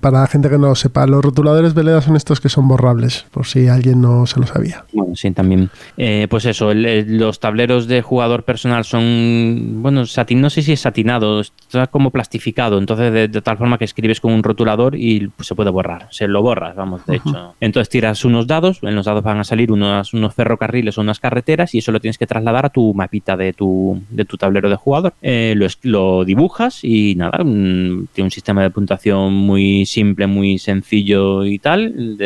para 0.00 0.20
la 0.20 0.26
gente 0.26 0.48
que 0.48 0.58
no 0.58 0.68
lo 0.68 0.74
sepa, 0.74 1.06
los 1.06 1.22
rotuladores 1.24 1.74
veleda 1.74 2.00
son 2.00 2.16
estos 2.16 2.40
que 2.40 2.48
son 2.48 2.68
borrables, 2.68 3.26
por 3.30 3.46
si 3.46 3.68
alguien 3.68 4.00
no 4.00 4.26
se 4.26 4.40
lo 4.40 4.46
sabía. 4.46 4.84
Bueno, 4.92 5.14
sí, 5.16 5.30
también. 5.30 5.70
Eh, 5.96 6.26
pues 6.30 6.44
eso, 6.44 6.72
los 6.74 7.40
tableros 7.40 7.86
de 7.86 8.02
jugador 8.02 8.44
personal 8.44 8.84
son, 8.84 9.82
bueno, 9.82 10.06
satin, 10.06 10.40
no 10.40 10.50
sé 10.50 10.62
si 10.62 10.72
es 10.72 10.80
satinado, 10.80 11.40
está 11.40 11.86
como 11.86 12.10
plastificado, 12.10 12.78
entonces 12.78 13.12
de, 13.12 13.28
de 13.28 13.42
tal 13.42 13.56
forma 13.56 13.78
que 13.78 13.84
escribes 13.84 14.20
con 14.20 14.32
un 14.32 14.42
rotulador 14.42 14.96
y 14.96 15.30
se 15.42 15.54
puede 15.54 15.70
borrar, 15.70 16.08
se 16.10 16.28
lo 16.28 16.42
borras, 16.42 16.74
vamos, 16.76 17.04
de 17.06 17.16
hecho. 17.16 17.54
Entonces 17.60 17.88
tiras 17.88 18.24
unos 18.24 18.46
dados, 18.46 18.80
en 18.82 18.94
los 18.94 19.06
dados 19.06 19.22
van 19.22 19.38
a 19.38 19.44
salir 19.44 19.72
unos, 19.72 20.14
unos 20.14 20.34
ferrocarriles 20.34 20.98
o 20.98 21.00
unas 21.00 21.20
carreteras 21.20 21.74
y 21.74 21.78
eso 21.78 21.92
lo 21.92 22.00
tienes 22.00 22.18
que 22.18 22.26
trasladar 22.26 22.66
a 22.66 22.70
tu 22.70 22.94
mapita 22.94 23.36
de 23.36 23.52
tu, 23.52 24.00
de 24.10 24.24
tu 24.24 24.36
tablero 24.36 24.68
de 24.68 24.76
jugador. 24.76 25.14
Eh, 25.22 25.54
lo, 25.56 25.66
lo, 25.82 26.24
dibujas 26.24 26.84
y 26.84 27.14
nada, 27.16 27.42
mm, 27.44 28.08
tiene 28.12 28.26
un 28.26 28.30
sistema 28.30 28.62
de 28.62 28.70
puntuación 28.70 29.32
muy 29.32 29.86
simple, 29.86 30.26
muy 30.26 30.58
sencillo 30.58 31.44
y 31.44 31.58
tal, 31.58 32.16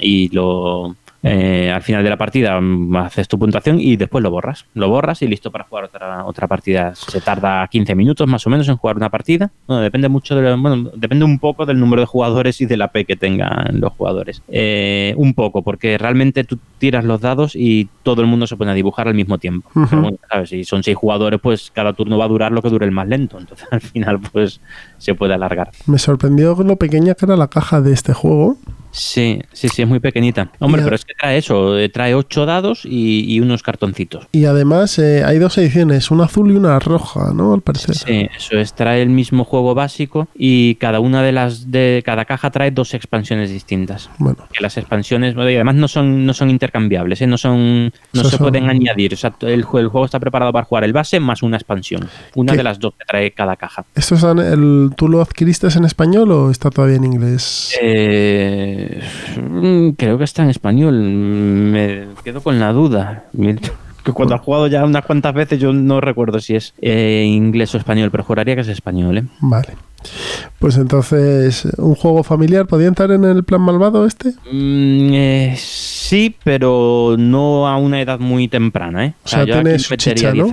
y 0.00 0.28
lo 0.34 0.96
eh, 1.22 1.72
al 1.74 1.82
final 1.82 2.04
de 2.04 2.10
la 2.10 2.16
partida 2.16 2.60
mm, 2.60 2.96
haces 2.96 3.26
tu 3.26 3.38
puntuación 3.38 3.80
y 3.80 3.96
después 3.96 4.22
lo 4.22 4.30
borras. 4.30 4.66
Lo 4.74 4.88
borras 4.88 5.22
y 5.22 5.26
listo 5.26 5.50
para 5.50 5.64
jugar 5.64 5.84
otra, 5.84 6.24
otra 6.24 6.46
partida. 6.46 6.94
Se 6.94 7.20
tarda 7.20 7.66
15 7.66 7.94
minutos 7.94 8.28
más 8.28 8.46
o 8.46 8.50
menos 8.50 8.68
en 8.68 8.76
jugar 8.76 8.96
una 8.96 9.10
partida. 9.10 9.50
Bueno, 9.66 9.82
depende 9.82 10.08
mucho 10.08 10.36
de 10.36 10.54
bueno, 10.54 10.90
depende 10.94 11.24
un 11.24 11.38
poco 11.38 11.66
del 11.66 11.78
número 11.80 12.02
de 12.02 12.06
jugadores 12.06 12.60
y 12.60 12.66
de 12.66 12.76
la 12.76 12.88
P 12.88 13.04
que 13.04 13.16
tengan 13.16 13.80
los 13.80 13.92
jugadores. 13.92 14.42
Eh, 14.48 15.14
un 15.16 15.34
poco, 15.34 15.62
porque 15.62 15.98
realmente 15.98 16.44
tú 16.44 16.58
tiras 16.78 17.04
los 17.04 17.20
dados 17.20 17.56
y 17.56 17.88
todo 18.02 18.22
el 18.22 18.28
mundo 18.28 18.46
se 18.46 18.56
pone 18.56 18.70
a 18.70 18.74
dibujar 18.74 19.08
al 19.08 19.14
mismo 19.14 19.38
tiempo. 19.38 19.70
Si 20.46 20.64
son 20.64 20.82
seis 20.82 20.96
jugadores, 20.96 21.40
pues 21.40 21.70
cada 21.72 21.92
turno 21.92 22.18
va 22.18 22.26
a 22.26 22.28
durar 22.28 22.52
lo 22.52 22.62
que 22.62 22.70
dure 22.70 22.86
el 22.86 22.92
más 22.92 23.08
lento. 23.08 23.38
Entonces 23.38 23.66
al 23.72 23.80
final, 23.80 24.20
pues 24.20 24.60
se 24.98 25.14
puede 25.14 25.34
alargar. 25.34 25.70
Me 25.86 25.98
sorprendió 25.98 26.54
lo 26.54 26.76
pequeña 26.76 27.14
que 27.14 27.26
era 27.26 27.36
la 27.36 27.48
caja 27.48 27.80
de 27.80 27.92
este 27.92 28.12
juego 28.12 28.56
Sí, 28.90 29.40
sí, 29.52 29.68
sí, 29.68 29.82
es 29.82 29.88
muy 29.88 30.00
pequeñita. 30.00 30.50
Hombre, 30.58 30.82
pero 30.82 30.96
es 30.96 31.04
que 31.04 31.14
trae 31.14 31.38
eso, 31.38 31.78
eh, 31.78 31.88
trae 31.88 32.14
ocho 32.14 32.46
dados 32.46 32.82
y, 32.84 33.38
unos 33.40 33.62
cartoncitos. 33.62 34.26
Y 34.32 34.46
además 34.46 34.98
eh, 34.98 35.22
hay 35.24 35.38
dos 35.38 35.56
ediciones, 35.58 36.10
una 36.10 36.24
azul 36.24 36.50
y 36.50 36.56
una 36.56 36.78
roja, 36.78 37.32
¿no? 37.32 37.54
Al 37.54 37.60
parecer. 37.60 37.94
Sí, 37.94 38.28
eso 38.36 38.58
es, 38.58 38.74
trae 38.74 39.02
el 39.02 39.10
mismo 39.10 39.44
juego 39.44 39.74
básico 39.74 40.28
y 40.34 40.74
cada 40.76 41.00
una 41.00 41.22
de 41.22 41.32
las 41.32 41.70
de 41.70 42.02
cada 42.04 42.24
caja 42.24 42.50
trae 42.50 42.70
dos 42.70 42.94
expansiones 42.94 43.50
distintas. 43.50 44.10
Bueno. 44.18 44.46
Que 44.52 44.62
las 44.62 44.76
expansiones, 44.76 45.36
además 45.36 45.76
no 45.76 45.88
son, 45.88 46.26
no 46.26 46.34
son 46.34 46.50
intercambiables, 46.50 47.22
¿eh? 47.22 47.26
no 47.26 47.38
son, 47.38 47.92
no 48.12 48.24
se 48.24 48.38
pueden 48.38 48.68
añadir. 48.68 49.14
O 49.14 49.16
sea, 49.16 49.34
el, 49.42 49.62
juego 49.64 50.04
está 50.04 50.18
preparado 50.18 50.52
para 50.52 50.64
jugar 50.64 50.84
el 50.84 50.92
base 50.92 51.20
más 51.20 51.42
una 51.42 51.56
expansión. 51.56 52.08
Una 52.34 52.54
de 52.54 52.62
las 52.62 52.78
dos 52.78 52.94
que 52.98 53.04
trae 53.04 53.30
cada 53.32 53.56
caja. 53.56 53.84
¿Esto 53.94 54.16
el, 54.42 54.90
¿Tú 54.96 55.08
lo 55.08 55.20
adquiriste 55.20 55.68
en 55.68 55.84
español 55.84 56.32
o 56.32 56.50
está 56.50 56.70
todavía 56.70 56.96
en 56.96 57.04
inglés? 57.04 57.76
Eh 57.80 58.77
Mm, 59.40 59.90
creo 59.90 60.18
que 60.18 60.24
está 60.24 60.42
en 60.42 60.50
español. 60.50 60.94
Me 60.94 62.08
quedo 62.24 62.42
con 62.42 62.58
la 62.58 62.72
duda. 62.72 63.24
Que 64.04 64.12
cuando 64.12 64.34
ha 64.34 64.38
jugado 64.38 64.66
ya 64.68 64.84
unas 64.84 65.04
cuantas 65.04 65.34
veces, 65.34 65.60
yo 65.60 65.72
no 65.72 66.00
recuerdo 66.00 66.40
si 66.40 66.56
es 66.56 66.74
eh, 66.80 67.24
inglés 67.26 67.74
o 67.74 67.78
español, 67.78 68.10
pero 68.10 68.24
juraría 68.24 68.54
que 68.54 68.62
es 68.62 68.68
español. 68.68 69.18
¿eh? 69.18 69.24
Vale. 69.40 69.76
Pues 70.58 70.76
entonces, 70.76 71.66
¿un 71.76 71.94
juego 71.94 72.22
familiar 72.22 72.66
podía 72.66 72.88
entrar 72.88 73.10
en 73.10 73.24
el 73.24 73.44
plan 73.44 73.60
malvado 73.60 74.06
este? 74.06 74.30
Mm, 74.50 75.12
eh, 75.12 75.54
sí, 75.58 76.34
pero 76.42 77.16
no 77.18 77.68
a 77.68 77.76
una 77.76 78.00
edad 78.00 78.18
muy 78.18 78.48
temprana. 78.48 79.06
¿eh? 79.06 79.14
O 79.24 79.28
sea, 79.28 79.44
tiene 79.44 79.78
su 79.78 79.96
chicha, 79.96 80.32
¿no? 80.32 80.48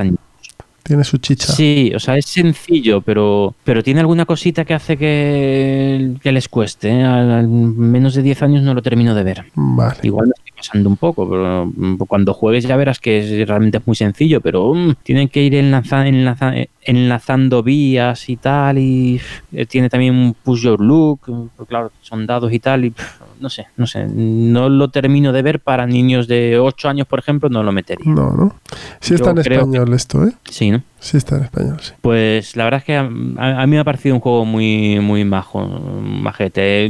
Tiene 0.85 1.03
su 1.03 1.17
chicha. 1.17 1.51
Sí, 1.51 1.91
o 1.95 1.99
sea, 1.99 2.15
es 2.15 2.27
sencillo, 2.27 3.01
pero, 3.01 3.55
pero 3.63 3.81
tiene 3.81 4.01
alguna 4.01 4.25
cosita 4.25 4.65
que 4.65 4.75
hace 4.75 4.95
que, 4.97 6.19
les 6.23 6.47
cueste. 6.47 6.89
¿eh? 6.89 7.03
Al, 7.03 7.47
menos 7.47 8.13
de 8.13 8.21
10 8.21 8.43
años 8.43 8.61
no 8.61 8.75
lo 8.75 8.83
termino 8.83 9.15
de 9.15 9.23
ver. 9.23 9.45
Vale. 9.55 9.97
Igual 10.03 10.27
me 10.27 10.33
estoy 10.37 10.51
pasando 10.55 10.87
un 10.87 10.97
poco, 10.97 11.27
pero 11.27 11.65
mm, 11.65 11.97
cuando 12.07 12.35
juegues 12.35 12.65
ya 12.65 12.75
verás 12.75 12.99
que 12.99 13.45
realmente 13.47 13.79
es 13.79 13.87
muy 13.87 13.95
sencillo, 13.95 14.41
pero 14.41 14.75
mm, 14.75 14.97
tienen 15.01 15.27
que 15.27 15.41
ir 15.41 15.55
enlazando 16.85 17.63
vías 17.63 18.29
y 18.29 18.37
tal, 18.37 18.77
y 18.77 19.19
eh, 19.51 19.65
tiene 19.65 19.89
también 19.89 20.15
un 20.15 20.33
push 20.33 20.61
your 20.61 20.79
look, 20.79 21.19
pues 21.55 21.67
claro, 21.67 21.91
son 22.01 22.25
dados 22.25 22.53
y 22.53 22.59
tal, 22.59 22.85
y 22.85 22.93
no 23.39 23.49
sé, 23.49 23.67
no 23.75 23.87
sé, 23.87 24.07
no 24.07 24.69
lo 24.69 24.89
termino 24.89 25.33
de 25.33 25.41
ver 25.41 25.59
para 25.59 25.85
niños 25.85 26.27
de 26.27 26.57
8 26.59 26.89
años, 26.89 27.07
por 27.07 27.19
ejemplo, 27.19 27.49
no 27.49 27.63
lo 27.63 27.71
metería. 27.71 28.05
No, 28.11 28.31
no. 28.31 28.55
Sí 28.99 29.15
está 29.15 29.31
en 29.31 29.39
español 29.39 29.93
esto, 29.93 30.25
¿eh? 30.25 30.33
Sí, 30.49 30.71
¿no? 30.71 30.83
Sí 30.99 31.17
está 31.17 31.37
en 31.37 31.43
español, 31.43 31.77
sí. 31.81 31.93
Pues 32.01 32.55
la 32.55 32.63
verdad 32.63 32.79
es 32.79 32.85
que 32.85 32.95
a, 32.95 33.03
mí 33.03 33.71
me 33.71 33.79
ha 33.79 33.83
parecido 33.83 34.15
un 34.15 34.21
juego 34.21 34.45
muy, 34.45 34.99
muy 34.99 35.23
majo, 35.25 35.67
majete, 35.67 36.89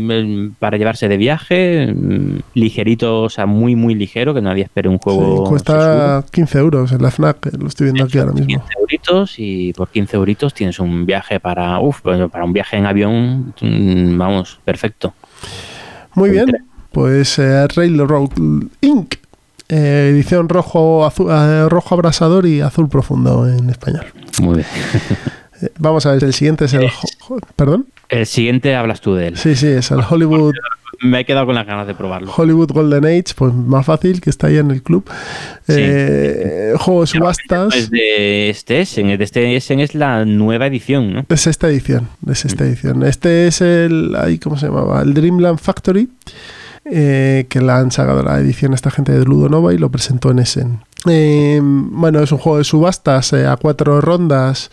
para 0.60 0.78
llevarse 0.78 1.08
de 1.10 1.18
viaje, 1.18 1.94
mm, 1.94 2.40
ligerito, 2.54 3.24
o 3.24 3.30
sea, 3.30 3.46
muy, 3.46 3.76
muy 3.76 3.96
ligero, 3.96 4.34
que 4.34 4.42
nadie 4.42 4.64
espere 4.64 4.88
un 4.88 5.00
juego. 5.00 5.44
Sí, 5.44 5.50
cuesta 5.50 6.24
15 6.32 6.60
euros 6.60 6.92
en 6.92 7.02
la 7.02 7.12
FNAC, 7.12 7.54
lo 7.60 7.68
estoy 7.68 7.86
viendo 7.86 8.06
aquí 8.06 8.18
ahora 8.20 8.34
mismo. 8.34 8.48
15 8.48 8.68
euritos 8.80 9.40
y 9.40 9.74
por 9.86 9.92
15 9.92 10.18
euritos 10.18 10.54
tienes 10.54 10.80
un 10.80 11.06
viaje 11.06 11.40
para, 11.40 11.80
uf, 11.80 12.02
para 12.02 12.44
un 12.44 12.54
viaje 12.54 12.78
en 12.78 12.86
avión, 12.86 13.54
mm, 13.62 14.18
vamos, 14.18 14.60
perfecto. 14.66 15.14
Muy 16.16 16.32
bien, 16.32 16.48
pues 16.92 17.38
eh, 17.40 17.68
Railroad 17.68 18.32
Inc. 18.82 19.16
Eh, 19.68 20.10
edición 20.12 20.48
rojo, 20.48 21.06
azul, 21.06 21.32
eh, 21.32 21.68
rojo 21.70 21.96
abrasador 21.96 22.46
y 22.46 22.62
azul 22.62 22.88
profundo 22.88 23.48
en 23.48 23.70
español. 23.70 24.06
Muy 24.42 24.58
bien. 24.58 24.68
Vamos 25.80 26.06
a 26.06 26.12
ver, 26.12 26.24
el 26.24 26.34
siguiente 26.34 26.66
es 26.66 26.74
el... 26.74 26.90
¿Perdón? 27.56 27.88
El 28.10 28.26
siguiente 28.26 28.76
hablas 28.76 29.02
tú 29.02 29.16
de 29.16 29.28
él. 29.30 29.38
Sí, 29.38 29.56
sí, 29.56 29.68
es 29.68 29.90
el 29.92 30.02
Hollywood... 30.08 30.54
Me 31.06 31.22
he 31.22 31.26
quedado 31.26 31.46
con 31.46 31.56
las 31.56 31.66
ganas 31.66 31.88
de 31.88 31.96
probarlo. 31.96 32.32
Hollywood 32.36 32.72
Golden 32.72 33.06
Age, 33.06 33.34
pues 33.36 33.54
más 33.54 33.86
fácil, 33.86 34.22
que 34.22 34.30
está 34.30 34.48
ahí 34.48 34.58
en 34.58 34.72
el 34.72 34.82
club. 34.84 35.10
juego 35.68 37.02
de 37.02 37.08
subastas. 37.08 37.76
Es 37.76 37.90
de 37.90 38.50
este 38.50 38.82
Essen, 38.82 39.18
de 39.18 39.24
este 39.24 39.56
Essen 39.56 39.80
es 39.80 39.96
la 39.96 40.26
nueva 40.26 40.68
edición, 40.68 41.14
¿no? 41.14 41.26
Es 41.30 41.48
esta 41.48 41.68
edición, 41.70 42.10
es 42.30 42.46
esta 42.46 42.66
edición. 42.66 43.04
Este 43.04 43.48
es 43.48 43.62
el, 43.62 44.16
ahí, 44.16 44.40
¿cómo 44.40 44.58
se 44.58 44.68
llamaba? 44.68 45.02
El 45.02 45.14
Dreamland 45.14 45.60
Factory. 45.60 46.10
Eh, 46.88 47.48
que 47.50 47.62
la 47.62 47.80
han 47.80 47.90
sacado 47.90 48.22
la 48.22 48.38
edición 48.40 48.76
esta 48.76 48.92
gente 48.92 49.12
de 49.12 49.26
Ludo 49.26 49.50
Nova 49.50 49.74
y 49.74 49.78
lo 49.80 49.90
presentó 49.90 50.30
en 50.30 50.38
Essen. 50.38 50.82
Eh, 51.10 51.60
bueno, 51.64 52.22
es 52.22 52.32
un 52.32 52.38
juego 52.38 52.60
de 52.60 52.64
subastas 52.64 53.34
eh, 53.34 53.48
a 53.48 53.58
cuatro 53.58 54.02
rondas 54.02 54.70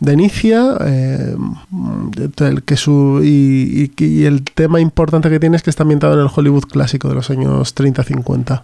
de 0.00 0.12
Inicia, 0.12 0.76
el 0.80 2.62
que 2.64 2.76
su, 2.76 3.20
y, 3.22 3.90
el 4.24 4.42
tema 4.42 4.80
importante 4.80 5.30
que 5.30 5.40
tiene 5.40 5.56
es 5.56 5.62
que 5.62 5.70
está 5.70 5.82
ambientado 5.82 6.14
en 6.14 6.20
el 6.20 6.28
Hollywood 6.34 6.64
clásico 6.64 7.08
de 7.08 7.14
los 7.14 7.30
años 7.30 7.74
30-50. 7.74 8.62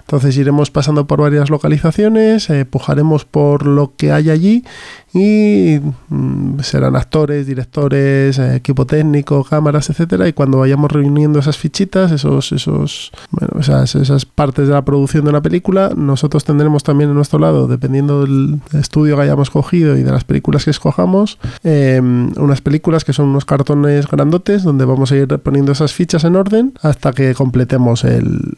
Entonces 0.00 0.36
iremos 0.36 0.70
pasando 0.70 1.06
por 1.06 1.20
varias 1.20 1.50
localizaciones, 1.50 2.48
pujaremos 2.70 3.24
por 3.24 3.66
lo 3.66 3.92
que 3.96 4.12
hay 4.12 4.30
allí 4.30 4.64
y 5.12 5.80
mm, 6.08 6.60
serán 6.60 6.94
actores, 6.94 7.46
directores, 7.46 8.38
eh, 8.38 8.56
equipo 8.56 8.86
técnico, 8.86 9.42
cámaras, 9.42 9.90
etcétera, 9.90 10.28
y 10.28 10.32
cuando 10.32 10.58
vayamos 10.58 10.90
reuniendo 10.90 11.40
esas 11.40 11.58
fichitas, 11.58 12.12
esos, 12.12 12.52
esos, 12.52 13.10
bueno, 13.30 13.60
esas, 13.60 13.96
esas 13.96 14.24
partes 14.24 14.68
de 14.68 14.74
la 14.74 14.84
producción 14.84 15.24
de 15.24 15.30
una 15.30 15.42
película, 15.42 15.90
nosotros 15.96 16.44
tendremos 16.44 16.84
también 16.84 17.10
en 17.10 17.16
nuestro 17.16 17.40
lado, 17.40 17.66
dependiendo 17.66 18.22
del 18.22 18.60
estudio 18.72 19.16
que 19.16 19.22
hayamos 19.22 19.50
cogido 19.50 19.96
y 19.96 20.04
de 20.04 20.12
las 20.12 20.22
películas 20.22 20.64
que 20.64 20.69
escojamos, 20.70 21.38
em, 21.62 22.32
unas 22.36 22.60
películas 22.60 23.04
que 23.04 23.12
son 23.12 23.28
unos 23.28 23.44
cartones 23.44 24.06
grandotes 24.06 24.62
donde 24.62 24.84
vamos 24.84 25.12
a 25.12 25.16
ir 25.16 25.26
poniendo 25.38 25.72
esas 25.72 25.92
fichas 25.92 26.24
en 26.24 26.36
orden 26.36 26.72
hasta 26.82 27.12
que 27.12 27.34
completemos 27.34 28.04
el, 28.04 28.54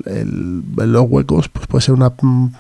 los 0.77 1.07
huecos. 1.09 1.49
Pues 1.49 1.67
puede 1.67 1.83
ser 1.83 1.95
una 1.95 2.13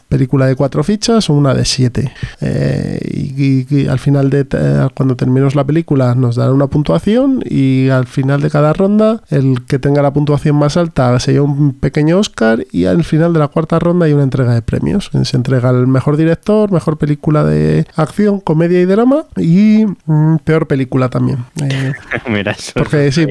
película 0.08 0.46
de 0.46 0.56
cuatro 0.56 0.84
fichas 0.84 1.28
o 1.30 1.34
una 1.34 1.54
de 1.54 1.64
siete. 1.64 2.12
Eh, 2.40 2.98
y 3.36 3.86
al 3.86 3.98
final 3.98 4.30
de 4.30 4.46
cuando 4.94 5.16
terminemos 5.16 5.54
la 5.54 5.64
película 5.64 6.14
nos 6.14 6.36
dará 6.36 6.52
una 6.52 6.66
puntuación 6.66 7.42
y 7.48 7.88
al 7.88 8.06
final 8.06 8.40
de 8.40 8.50
cada 8.50 8.72
ronda 8.72 9.22
el 9.30 9.64
que 9.66 9.78
tenga 9.78 10.02
la 10.02 10.12
puntuación 10.12 10.56
más 10.56 10.76
alta 10.76 11.18
se 11.20 11.32
lleva 11.32 11.44
un 11.44 11.72
pequeño 11.72 12.18
Oscar 12.18 12.64
y 12.70 12.84
al 12.84 13.04
final 13.04 13.32
de 13.32 13.38
la 13.38 13.48
cuarta 13.48 13.78
ronda 13.78 14.06
hay 14.06 14.12
una 14.12 14.22
entrega 14.22 14.54
de 14.54 14.62
premios. 14.62 15.10
Se 15.24 15.36
entrega 15.36 15.70
el 15.70 15.86
mejor 15.86 16.16
director, 16.16 16.70
mejor 16.70 16.98
película 16.98 17.44
de 17.44 17.86
acción, 17.96 18.40
comedia 18.40 18.80
y 18.80 18.84
drama 18.84 19.24
y 19.42 19.86
mm, 20.06 20.36
peor 20.44 20.66
película 20.66 21.08
también. 21.08 21.44
Eh, 21.62 21.92
porque 22.74 23.12
sí, 23.12 23.26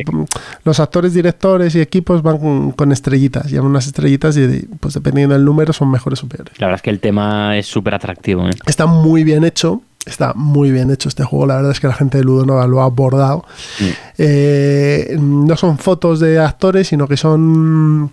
los 0.63 0.79
actores, 0.79 1.13
directores 1.13 1.75
y 1.75 1.81
equipos 1.81 2.21
van 2.21 2.71
con, 2.71 2.91
estrellitas, 2.91 3.49
llevan 3.49 3.67
unas 3.67 3.87
estrellitas 3.87 4.37
y 4.37 4.67
pues 4.79 4.93
dependiendo 4.93 5.33
del 5.33 5.45
número 5.45 5.73
son 5.73 5.89
mejores 5.89 6.23
o 6.23 6.27
peores. 6.27 6.53
La 6.59 6.67
verdad 6.67 6.79
es 6.79 6.81
que 6.83 6.89
el 6.89 6.99
tema 6.99 7.57
es 7.57 7.65
súper 7.65 7.95
atractivo. 7.95 8.47
¿eh? 8.47 8.53
Está 8.65 8.85
muy 8.85 9.23
bien 9.23 9.43
hecho 9.43 9.81
Está 10.05 10.33
muy 10.33 10.71
bien 10.71 10.89
hecho 10.89 11.09
este 11.09 11.23
juego, 11.23 11.45
la 11.45 11.57
verdad 11.57 11.71
es 11.71 11.79
que 11.79 11.87
la 11.87 11.93
gente 11.93 12.17
de 12.17 12.23
Ludonova 12.23 12.65
lo 12.65 12.81
ha 12.81 12.85
abordado. 12.85 13.45
Mm. 13.79 13.85
Eh, 14.17 15.17
no 15.19 15.55
son 15.57 15.77
fotos 15.77 16.19
de 16.19 16.39
actores, 16.39 16.87
sino 16.87 17.07
que 17.07 17.17
son 17.17 18.09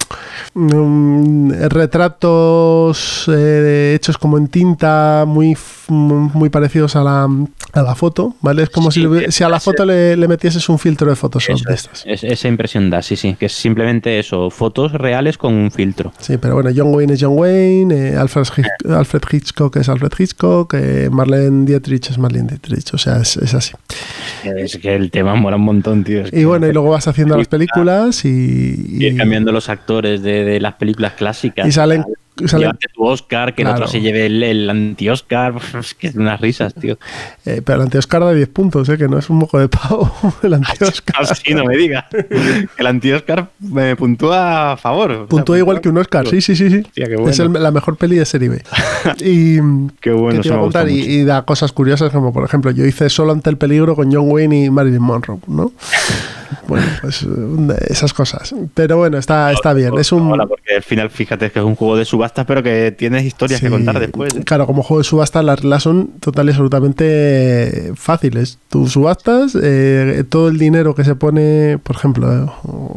mm, 0.54 1.50
retratos 1.68 3.24
eh, 3.28 3.94
hechos 3.96 4.18
como 4.18 4.36
en 4.36 4.48
tinta, 4.48 5.24
muy, 5.26 5.56
muy 5.88 6.50
parecidos 6.50 6.94
a 6.94 7.02
la, 7.02 7.28
a 7.72 7.82
la 7.82 7.94
foto, 7.94 8.34
¿vale? 8.42 8.64
Es 8.64 8.70
como 8.70 8.90
si, 8.90 9.06
si, 9.30 9.42
a 9.44 9.48
la 9.48 9.58
foto 9.58 9.86
le, 9.86 10.14
le, 10.16 10.28
metieses 10.28 10.68
un 10.68 10.78
filtro 10.78 11.08
de 11.08 11.16
Photoshop 11.16 11.60
de 11.60 11.74
estas. 11.74 12.04
esa 12.06 12.48
impresión 12.48 12.90
da, 12.90 13.00
sí, 13.00 13.16
sí, 13.16 13.34
que 13.34 13.46
es 13.46 13.52
simplemente 13.52 14.18
eso, 14.18 14.50
fotos 14.50 14.92
reales 14.92 15.38
con 15.38 15.54
un 15.54 15.70
filtro. 15.70 16.12
Sí, 16.18 16.36
pero 16.36 16.54
bueno, 16.54 16.70
John 16.74 16.94
Wayne 16.94 17.14
es 17.14 17.22
John 17.22 17.38
Wayne, 17.38 18.10
eh, 18.10 18.16
Alfred, 18.16 18.44
Alfred, 18.90 19.22
Hitchcock 19.30 19.76
es 19.76 19.88
Alfred 19.88 20.12
Hitchcock, 20.18 20.74
Marlene 21.10 21.77
Dietrich 21.78 22.10
es 22.10 22.18
Marlene 22.18 22.48
Dietrich, 22.48 22.92
o 22.94 22.98
sea, 22.98 23.18
es, 23.18 23.36
es, 23.36 23.54
así. 23.54 23.72
Es 24.44 24.76
que 24.78 24.94
el 24.94 25.10
tema 25.10 25.34
mola 25.34 25.56
un 25.56 25.62
montón, 25.62 26.04
tío. 26.04 26.24
y 26.30 26.44
bueno, 26.44 26.66
y 26.66 26.72
luego 26.72 26.90
vas 26.90 27.08
haciendo 27.08 27.36
las 27.36 27.48
películas 27.48 28.24
y, 28.24 29.06
y, 29.06 29.16
cambiando 29.16 29.52
los 29.52 29.68
actores 29.68 30.22
de, 30.22 30.44
de, 30.44 30.60
las 30.60 30.74
películas 30.74 31.12
clásicas. 31.12 31.66
Y 31.66 31.72
salen 31.72 32.04
Llévate 32.38 32.86
tu 32.92 33.04
Oscar, 33.04 33.54
que 33.54 33.62
el 33.62 33.68
otro 33.68 33.86
se 33.86 34.00
lleve 34.00 34.26
el, 34.26 34.68
anti-Oscar. 34.68 35.54
Es 35.78 35.94
que 35.94 36.08
es 36.08 36.14
unas 36.14 36.40
risas, 36.40 36.74
tío. 36.74 36.98
Eh, 37.44 37.62
pero 37.64 37.76
el 37.76 37.82
anti-Oscar 37.82 38.22
da 38.22 38.32
10 38.32 38.48
puntos, 38.48 38.88
¿eh? 38.88 38.98
que 38.98 39.08
no 39.08 39.18
es 39.18 39.30
un 39.30 39.36
moco 39.36 39.58
de 39.58 39.68
pavo. 39.68 40.12
El 40.42 40.54
anti-Oscar. 40.54 41.26
sí, 41.36 41.54
no 41.54 41.64
me 41.64 41.76
digas. 41.76 42.04
El 42.78 42.86
anti-Oscar 42.86 43.48
me 43.60 43.96
puntúa 43.96 44.72
a 44.72 44.76
favor. 44.76 45.26
Puntúa 45.28 45.58
igual 45.58 45.80
que 45.80 45.88
un 45.88 45.98
Oscar, 45.98 46.26
sí, 46.26 46.40
sí, 46.40 46.56
sí. 46.56 46.70
sí. 46.70 46.82
Es 47.26 47.38
la 47.38 47.70
mejor 47.70 47.96
peli 47.96 48.16
de 48.16 48.24
serie 48.24 48.48
B. 48.48 48.62
Y, 49.20 49.58
qué 50.00 50.12
bueno, 50.12 50.40
te 50.40 50.48
contar? 50.50 50.88
Y, 50.88 51.24
da 51.24 51.42
cosas 51.42 51.72
curiosas, 51.72 52.10
como 52.10 52.32
por 52.32 52.44
ejemplo, 52.44 52.70
yo 52.70 52.84
hice 52.84 53.08
solo 53.08 53.32
ante 53.32 53.50
el 53.50 53.56
peligro 53.56 53.94
con 53.94 54.12
John 54.12 54.30
Wayne 54.30 54.64
y 54.64 54.70
Marilyn 54.70 55.02
Monroe, 55.02 55.38
¿no? 55.46 55.72
Bueno, 56.66 56.86
pues 57.00 57.26
esas 57.88 58.12
cosas. 58.12 58.54
Pero 58.74 58.96
bueno, 58.96 59.18
está, 59.18 59.52
está 59.52 59.72
bien. 59.72 59.96
Es 59.98 60.12
un... 60.12 60.28
porque 60.48 60.76
al 60.76 60.82
final 60.82 61.10
fíjate 61.10 61.50
que 61.50 61.58
es 61.58 61.64
un 61.64 61.74
juego 61.74 61.96
de 61.96 62.04
subastas, 62.04 62.46
pero 62.46 62.62
que 62.62 62.92
tienes 62.96 63.24
historias 63.24 63.60
que 63.60 63.70
contar 63.70 63.98
después. 63.98 64.34
¿eh? 64.34 64.42
Claro, 64.44 64.66
como 64.66 64.82
juego 64.82 65.00
de 65.00 65.04
subastas 65.04 65.44
las 65.44 65.60
reglas 65.60 65.82
son 65.82 66.08
total 66.20 66.46
y 66.46 66.50
absolutamente 66.50 67.92
fáciles. 67.96 68.58
Tú 68.68 68.86
subastas, 68.88 69.56
eh, 69.60 70.24
todo 70.28 70.48
el 70.48 70.58
dinero 70.58 70.94
que 70.94 71.04
se 71.04 71.14
pone, 71.14 71.78
por 71.82 71.96
ejemplo, 71.96 72.54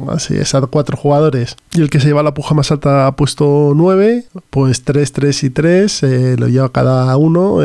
así 0.09 0.35
es 0.35 0.53
a 0.55 0.61
cuatro 0.61 0.97
jugadores, 0.97 1.57
y 1.73 1.81
el 1.81 1.89
que 1.89 1.99
se 1.99 2.07
lleva 2.07 2.23
la 2.23 2.33
puja 2.33 2.53
más 2.53 2.71
alta 2.71 3.07
ha 3.07 3.15
puesto 3.15 3.73
nueve, 3.75 4.25
pues 4.49 4.83
tres, 4.83 5.11
tres 5.11 5.43
y 5.43 5.49
tres 5.49 6.03
eh, 6.03 6.35
lo 6.37 6.47
lleva 6.47 6.71
cada 6.71 7.15
uno 7.17 7.59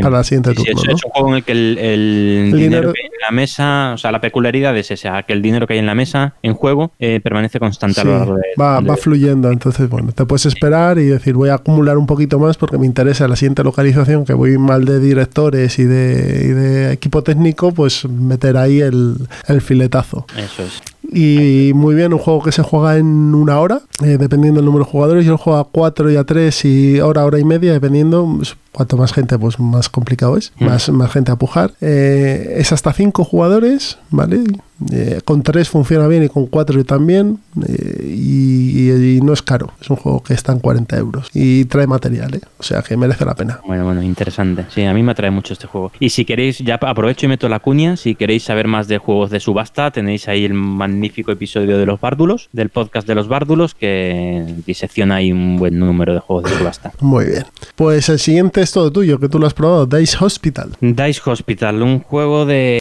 para 0.00 0.18
la 0.18 0.24
siguiente 0.24 0.54
turno. 0.54 0.82
Es, 0.88 1.04
un 1.04 1.10
juego 1.10 1.28
en 1.28 1.34
el 1.36 1.44
que 1.44 1.52
el, 1.52 2.52
dinero, 2.54 2.92
que 2.92 3.02
hay 3.02 3.06
en 3.06 3.20
la 3.20 3.30
mesa, 3.30 3.92
o 3.94 3.98
sea, 3.98 4.10
la 4.10 4.20
peculiaridad 4.20 4.76
es 4.76 4.90
esa, 4.90 4.97
que 5.26 5.32
el 5.32 5.42
dinero 5.42 5.66
que 5.66 5.74
hay 5.74 5.78
en 5.78 5.86
la 5.86 5.94
mesa 5.94 6.34
en 6.42 6.54
juego 6.54 6.92
permanece 7.22 7.58
constante 7.58 8.00
a 8.00 8.04
lo 8.04 8.18
largo 8.18 8.34
de, 8.34 8.42
va, 8.60 8.80
va 8.80 8.96
fluyendo, 8.96 9.50
entonces 9.50 9.88
bueno, 9.88 10.12
te 10.12 10.24
puedes 10.24 10.46
esperar 10.46 10.98
y 10.98 11.04
decir 11.04 11.34
voy 11.34 11.50
a 11.50 11.54
acumular 11.54 11.98
un 11.98 12.06
poquito 12.06 12.38
más 12.38 12.56
porque 12.56 12.78
me 12.78 12.86
interesa 12.86 13.28
la 13.28 13.36
siguiente 13.36 13.62
localización, 13.64 14.24
que 14.24 14.34
voy 14.34 14.58
mal 14.58 14.84
de 14.84 15.00
directores 15.00 15.78
y 15.78 15.84
de, 15.84 16.92
equipo 16.92 17.22
técnico, 17.22 17.72
pues 17.72 18.08
meter 18.08 18.56
ahí 18.56 18.80
el, 18.80 19.16
el 19.46 19.60
filetazo. 19.60 20.26
Eso 20.36 20.62
es. 20.62 20.82
Y 21.10 21.72
muy 21.74 21.94
bien, 21.94 22.12
un 22.12 22.18
juego 22.18 22.42
que 22.42 22.52
se 22.52 22.62
juega 22.62 22.96
en 22.98 23.34
una 23.34 23.58
hora, 23.60 23.80
eh, 24.02 24.18
dependiendo 24.18 24.60
del 24.60 24.66
número 24.66 24.84
de 24.84 24.90
jugadores. 24.90 25.24
Yo 25.24 25.32
lo 25.32 25.38
juego 25.38 25.58
a 25.58 25.68
4 25.68 26.10
y 26.10 26.16
a 26.16 26.24
3 26.24 26.64
y 26.64 27.00
hora, 27.00 27.24
hora 27.24 27.38
y 27.38 27.44
media, 27.44 27.72
dependiendo. 27.72 28.30
Pues, 28.36 28.56
cuanto 28.72 28.96
más 28.96 29.12
gente, 29.12 29.38
pues 29.38 29.58
más 29.58 29.88
complicado 29.88 30.36
es. 30.36 30.52
Mm. 30.58 30.64
Más, 30.64 30.88
más 30.90 31.10
gente 31.10 31.32
a 31.32 31.36
pujar. 31.36 31.72
Eh, 31.80 32.54
es 32.58 32.72
hasta 32.72 32.92
5 32.92 33.24
jugadores, 33.24 33.98
¿vale? 34.10 34.44
Eh, 34.92 35.20
con 35.24 35.42
3 35.42 35.68
funciona 35.68 36.06
bien 36.06 36.22
y 36.22 36.28
con 36.28 36.46
4 36.46 36.84
también. 36.84 37.38
Y, 37.56 39.20
no 39.22 39.32
es 39.32 39.42
caro. 39.42 39.72
Es 39.80 39.90
un 39.90 39.96
juego 39.96 40.22
que 40.22 40.32
está 40.32 40.52
en 40.52 40.60
40 40.60 40.96
euros. 40.96 41.28
Y 41.34 41.64
trae 41.64 41.86
material, 41.86 42.34
¿eh? 42.34 42.40
O 42.58 42.62
sea 42.62 42.82
que 42.82 42.96
merece 42.96 43.24
la 43.24 43.34
pena. 43.34 43.60
Bueno, 43.66 43.84
bueno, 43.84 44.02
interesante. 44.02 44.66
Sí, 44.72 44.84
a 44.84 44.94
mí 44.94 45.02
me 45.02 45.12
atrae 45.12 45.30
mucho 45.30 45.52
este 45.52 45.66
juego. 45.66 45.90
Y 45.98 46.10
si 46.10 46.24
queréis, 46.24 46.58
ya 46.58 46.76
aprovecho 46.76 47.26
y 47.26 47.28
meto 47.28 47.48
la 47.48 47.58
cuña. 47.58 47.96
Si 47.96 48.14
queréis 48.14 48.44
saber 48.44 48.68
más 48.68 48.86
de 48.86 48.98
juegos 48.98 49.30
de 49.30 49.40
subasta, 49.40 49.90
tenéis 49.90 50.28
ahí 50.28 50.44
el 50.44 50.54
magnífico 50.98 51.30
episodio 51.30 51.78
de 51.78 51.86
los 51.86 52.00
bárdulos, 52.00 52.48
del 52.52 52.70
podcast 52.70 53.06
de 53.06 53.14
los 53.14 53.28
bárdulos, 53.28 53.74
que 53.74 54.44
disecciona 54.66 55.16
ahí 55.16 55.30
un 55.30 55.56
buen 55.56 55.78
número 55.78 56.12
de 56.12 56.18
juegos 56.18 56.50
de 56.50 56.58
subasta. 56.58 56.92
Muy 57.00 57.26
bien. 57.26 57.44
Pues 57.76 58.08
el 58.08 58.18
siguiente 58.18 58.60
es 58.60 58.72
todo 58.72 58.90
tuyo, 58.90 59.20
que 59.20 59.28
tú 59.28 59.38
lo 59.38 59.46
has 59.46 59.54
probado, 59.54 59.86
Dice 59.86 60.18
Hospital. 60.20 60.70
Dice 60.80 61.20
Hospital, 61.24 61.82
un 61.82 62.00
juego 62.00 62.46
de, 62.46 62.80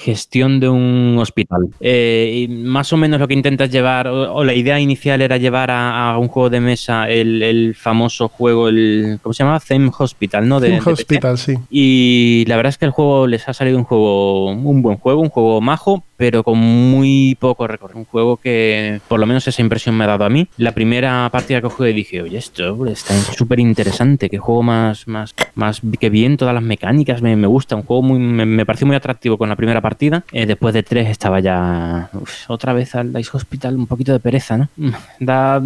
gestión 0.00 0.60
de 0.60 0.68
un 0.68 1.16
hospital. 1.18 1.68
Eh, 1.80 2.46
y 2.46 2.48
más 2.48 2.92
o 2.92 2.96
menos 2.96 3.18
lo 3.18 3.26
que 3.26 3.34
intentas 3.34 3.70
llevar, 3.70 4.06
o, 4.06 4.44
la 4.44 4.54
idea 4.54 4.78
inicial 4.78 5.20
era 5.20 5.36
llevar 5.36 5.70
a, 5.72 6.16
un 6.16 6.28
juego 6.28 6.48
de 6.48 6.60
mesa 6.60 7.08
el, 7.08 7.74
famoso 7.74 8.28
juego, 8.28 8.68
el 8.68 9.18
¿cómo 9.20 9.32
se 9.32 9.42
llama? 9.42 9.58
Theme 9.58 9.90
Hospital, 9.98 10.48
¿no? 10.48 10.60
De, 10.60 10.80
Hospital, 10.80 11.38
sí. 11.38 11.54
Y 11.70 12.44
la 12.46 12.56
verdad 12.56 12.70
es 12.70 12.78
que 12.78 12.84
el 12.84 12.92
juego 12.92 13.26
les 13.26 13.48
ha 13.48 13.52
salido 13.52 13.76
un 13.78 13.84
juego, 13.84 14.52
un 14.52 14.82
buen 14.82 14.96
juego, 14.96 15.20
un 15.20 15.28
juego 15.28 15.60
majo, 15.60 16.04
pero 16.20 16.44
con 16.44 16.58
muy 16.58 17.34
poco 17.40 17.66
recorrido. 17.66 17.98
Un 17.98 18.04
juego 18.04 18.36
que, 18.36 19.00
por 19.08 19.18
lo 19.18 19.24
menos 19.24 19.48
esa 19.48 19.62
impresión 19.62 19.96
me 19.96 20.04
ha 20.04 20.06
dado 20.06 20.26
a 20.26 20.28
mí. 20.28 20.46
La 20.58 20.72
primera 20.72 21.26
partida 21.32 21.62
que 21.62 21.68
jugué 21.68 21.94
dije, 21.94 22.20
oye, 22.20 22.36
esto 22.36 22.84
está 22.84 23.14
súper 23.32 23.58
interesante, 23.58 24.28
que 24.28 24.36
juego 24.36 24.62
más, 24.62 25.08
más, 25.08 25.34
más 25.54 25.80
que 25.98 26.10
bien, 26.10 26.36
todas 26.36 26.52
las 26.52 26.62
mecánicas 26.62 27.22
me, 27.22 27.36
me 27.36 27.46
gusta. 27.46 27.74
Un 27.74 27.84
juego 27.84 28.02
muy, 28.02 28.18
me, 28.18 28.66
pareció 28.66 28.86
muy 28.86 28.96
atractivo 28.96 29.38
con 29.38 29.48
la 29.48 29.56
primera 29.56 29.80
partida. 29.80 30.22
Eh, 30.30 30.44
después 30.44 30.74
de 30.74 30.82
tres 30.82 31.08
estaba 31.08 31.40
ya 31.40 32.10
otra 32.48 32.74
vez 32.74 32.94
al 32.94 33.14
Dice 33.14 33.30
Hospital, 33.32 33.76
un 33.76 33.86
poquito 33.86 34.12
de 34.12 34.20
pereza, 34.20 34.58
¿no? 34.58 34.68
Da, 35.20 35.62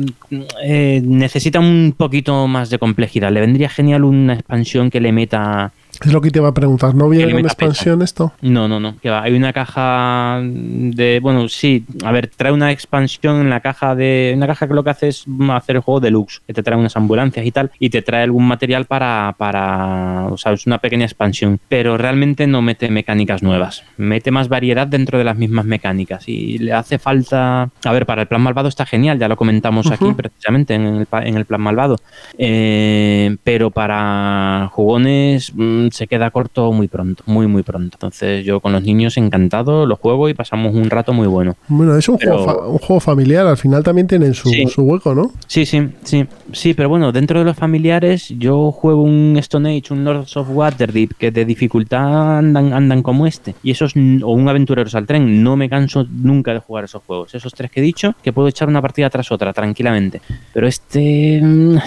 eh, 0.62 1.02
necesita 1.05 1.59
un 1.59 1.96
poquito 1.96 2.46
más 2.46 2.70
de 2.70 2.78
complejidad. 2.78 3.32
Le 3.32 3.40
vendría 3.40 3.68
genial 3.68 4.05
una 4.05 4.34
expansión 4.34 4.88
que 4.88 5.00
le 5.00 5.11
meta 5.11 5.72
es 6.03 6.12
lo 6.12 6.20
que 6.20 6.30
te 6.30 6.38
iba 6.38 6.49
a 6.49 6.55
preguntar. 6.55 6.95
¿No 6.95 7.09
viene 7.09 7.34
una 7.34 7.49
expansión 7.49 8.03
esto? 8.03 8.32
No, 8.40 8.68
no, 8.68 8.80
no. 8.80 8.97
Hay 9.05 9.34
una 9.34 9.53
caja 9.53 10.40
de. 10.42 11.20
Bueno, 11.20 11.49
sí. 11.49 11.84
A 12.05 12.12
ver, 12.12 12.30
trae 12.34 12.53
una 12.53 12.72
expansión 12.72 13.40
en 13.40 13.51
la 13.51 13.61
caja 13.61 13.95
de. 13.95 14.32
Una 14.36 14.47
caja 14.47 14.66
que 14.66 14.74
lo 14.74 14.84
que 14.84 14.90
hace 14.90 15.09
es 15.09 15.24
hacer 15.51 15.76
el 15.76 15.82
juego 15.82 16.01
deluxe. 16.01 16.40
Que 16.47 16.55
te 16.55 16.62
trae 16.62 16.78
unas 16.78 16.97
ambulancias 16.97 17.45
y 17.47 17.53
tal. 17.53 17.70
Y 17.78 17.90
te 17.90 18.03
trae 18.03 18.22
algún 18.22 18.47
material 18.47 18.86
para. 18.86 19.34
para 19.38 20.26
o 20.30 20.36
sea, 20.36 20.53
es 20.53 20.66
una 20.66 20.78
pequeña 20.78 21.05
expansión. 21.05 21.61
Pero 21.68 21.97
realmente 21.97 22.47
no 22.47 22.62
mete 22.62 22.88
mecánicas 22.90 23.42
nuevas. 23.42 23.84
Mete 23.97 24.30
más 24.30 24.49
variedad 24.49 24.86
dentro 24.86 25.18
de 25.18 25.24
las 25.24 25.36
mismas 25.36 25.64
mecánicas. 25.64 26.28
Y 26.28 26.59
le 26.59 26.72
hace 26.72 26.99
falta. 26.99 27.70
A 27.84 27.92
ver, 27.92 28.07
para 28.07 28.22
el 28.22 28.28
plan 28.28 28.42
malvado 28.42 28.68
está 28.68 28.86
genial. 28.86 29.18
Ya 29.18 29.28
lo 29.28 29.36
comentamos 29.36 29.90
aquí 29.90 30.12
precisamente 30.12 30.74
en 30.74 30.86
el, 30.86 31.07
en 31.11 31.36
el 31.36 31.45
plan 31.45 31.61
malvado. 31.61 31.99
Eh, 32.38 33.36
pero 33.45 33.70
para 33.70 34.70
jugones. 34.72 35.53
Mm, 35.55 35.84
se 35.93 36.07
queda 36.07 36.30
corto 36.30 36.72
muy 36.72 36.89
pronto, 36.89 37.22
muy, 37.26 37.47
muy 37.47 37.62
pronto. 37.62 37.97
Entonces 37.97 38.45
yo 38.45 38.61
con 38.61 38.72
los 38.72 38.82
niños 38.82 39.16
encantado 39.16 39.87
lo 39.87 39.97
juego 39.97 40.28
y 40.28 40.35
pasamos 40.35 40.74
un 40.74 40.91
rato 40.91 41.12
muy 41.12 41.26
bueno. 41.26 41.57
Bueno, 41.68 41.97
es 41.97 42.09
un, 42.09 42.18
juego, 42.18 42.70
un 42.70 42.78
juego 42.78 43.01
familiar, 43.01 43.47
al 43.47 43.57
final 43.57 43.82
también 43.82 44.07
tienen 44.07 44.35
su, 44.35 44.51
hueco, 44.78 45.14
¿no? 45.14 45.30
Sí, 45.47 45.66
sí, 45.66 45.89
sí. 46.03 46.26
Sí, 46.53 46.74
pero 46.74 46.89
bueno, 46.89 47.12
dentro 47.12 47.39
de 47.39 47.45
los 47.45 47.57
familiares 47.57 48.28
yo 48.39 48.70
juego 48.72 49.03
un 49.03 49.37
Stone 49.39 49.76
Age, 49.76 49.93
un 49.93 50.05
Lords 50.05 50.37
of 50.37 50.49
Waterdeep, 50.51 51.14
que 51.18 51.30
de 51.30 51.45
dificultad 51.45 52.39
andan, 52.39 52.72
andan 52.72 53.03
como 53.03 53.26
este. 53.26 53.55
Y 53.62 53.70
esos, 53.70 53.95
o 53.97 54.32
un 54.32 54.49
Aventureros 54.49 54.95
al 54.95 55.07
Tren, 55.07 55.43
no 55.43 55.57
me 55.57 55.68
canso 55.68 56.07
nunca 56.11 56.53
de 56.53 56.61
jugar 56.61 56.85
esos 56.85 57.03
juegos. 57.03 57.35
Esos 57.35 57.53
tres 57.53 57.70
que 57.70 57.80
he 57.80 57.82
dicho, 57.82 58.14
que 58.22 58.32
puedo 58.32 58.49
echar 58.49 58.68
una 58.68 58.80
partida 58.80 59.11
tras 59.11 59.30
otra, 59.32 59.53
tranquilamente. 59.53 60.20
Pero 60.53 60.66
este, 60.66 61.41
mm, 61.43 61.78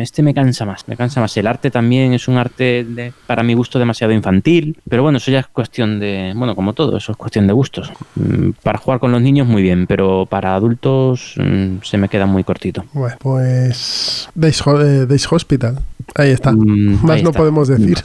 este 0.00 0.22
me 0.22 0.34
cansa 0.34 0.64
más, 0.64 0.86
me 0.88 0.96
cansa 0.96 1.20
más. 1.20 1.36
El 1.36 1.46
arte 1.46 1.70
también 1.70 2.12
es 2.12 2.28
un 2.28 2.36
arte 2.36 2.84
de, 2.84 3.12
para 3.26 3.42
mi 3.44 3.54
gusto 3.54 3.78
demasiado 3.78 4.12
infantil, 4.12 4.76
pero 4.88 5.02
bueno, 5.02 5.18
eso 5.18 5.30
ya 5.30 5.40
es 5.40 5.46
cuestión 5.46 6.00
de, 6.00 6.32
bueno, 6.34 6.54
como 6.54 6.72
todo, 6.72 6.96
eso 6.96 7.12
es 7.12 7.18
cuestión 7.18 7.46
de 7.46 7.52
gustos. 7.52 7.92
Mm, 8.16 8.50
para 8.62 8.78
jugar 8.78 9.00
con 9.00 9.12
los 9.12 9.22
niños 9.22 9.46
muy 9.46 9.62
bien, 9.62 9.86
pero 9.86 10.26
para 10.26 10.54
adultos 10.54 11.34
mm, 11.36 11.76
se 11.82 11.98
me 11.98 12.08
queda 12.08 12.26
muy 12.26 12.44
cortito. 12.44 12.84
Bueno, 12.92 13.16
pues 13.20 14.28
Days, 14.34 14.62
eh, 14.66 15.26
Hospital. 15.30 15.80
Ahí 16.14 16.30
está. 16.30 16.52
Mm, 16.52 17.04
Más 17.04 17.22
no 17.22 17.32
podemos 17.32 17.68
decir. 17.68 17.98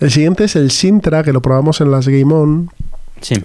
El 0.00 0.10
siguiente 0.10 0.44
es 0.44 0.56
el 0.56 0.70
Sintra, 0.70 1.22
que 1.22 1.32
lo 1.32 1.42
probamos 1.42 1.80
en 1.80 1.90
las 1.90 2.08
Game 2.08 2.32
On, 2.32 2.70
Sí. 3.20 3.36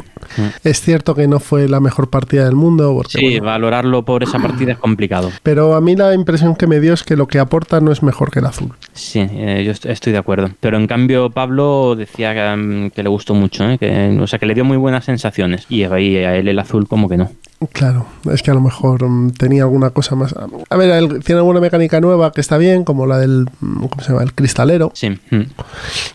Es 0.63 0.81
cierto 0.81 1.15
que 1.15 1.27
no 1.27 1.39
fue 1.39 1.67
la 1.67 1.79
mejor 1.79 2.09
partida 2.09 2.45
del 2.45 2.55
mundo. 2.55 2.93
Porque, 2.93 3.17
sí, 3.17 3.39
valorarlo 3.39 4.03
por 4.03 4.23
esa 4.23 4.39
partida 4.39 4.73
es 4.73 4.77
complicado. 4.77 5.31
Pero 5.43 5.75
a 5.75 5.81
mí 5.81 5.95
la 5.95 6.13
impresión 6.13 6.55
que 6.55 6.67
me 6.67 6.79
dio 6.79 6.93
es 6.93 7.03
que 7.03 7.15
lo 7.15 7.27
que 7.27 7.39
aporta 7.39 7.79
no 7.79 7.91
es 7.91 8.03
mejor 8.03 8.31
que 8.31 8.39
el 8.39 8.45
azul. 8.45 8.73
Sí, 8.93 9.19
eh, 9.19 9.63
yo 9.65 9.89
estoy 9.91 10.13
de 10.13 10.19
acuerdo. 10.19 10.49
Pero 10.59 10.77
en 10.77 10.87
cambio 10.87 11.29
Pablo 11.29 11.95
decía 11.95 12.33
que, 12.33 12.55
mm, 12.55 13.01
le 13.01 13.09
gustó 13.09 13.33
mucho, 13.33 13.69
¿eh? 13.69 13.77
que, 13.77 14.17
o 14.19 14.27
sea, 14.27 14.39
que 14.39 14.45
le 14.45 14.53
dio 14.53 14.65
muy 14.65 14.77
buenas 14.77 15.05
sensaciones. 15.05 15.65
Y 15.69 15.83
ahí 15.83 16.17
a 16.17 16.35
él 16.35 16.47
el 16.47 16.59
azul 16.59 16.87
como 16.87 17.09
que 17.09 17.17
no. 17.17 17.31
Claro, 17.71 18.07
es 18.31 18.43
que 18.43 18.51
a 18.51 18.53
lo 18.53 18.61
mejor 18.61 19.07
mm, 19.07 19.31
tenía 19.31 19.63
alguna 19.63 19.91
cosa 19.91 20.15
más. 20.15 20.35
A 20.69 20.77
ver, 20.77 21.23
tiene 21.23 21.39
alguna 21.39 21.59
mecánica 21.59 22.01
nueva 22.01 22.31
que 22.31 22.41
está 22.41 22.57
bien, 22.57 22.83
como 22.83 23.05
la 23.05 23.17
del 23.17 23.45
mm, 23.61 23.85
¿cómo 23.85 24.03
se 24.03 24.09
llama? 24.09 24.23
el 24.23 24.33
cristalero. 24.33 24.91
Sí. 24.93 25.17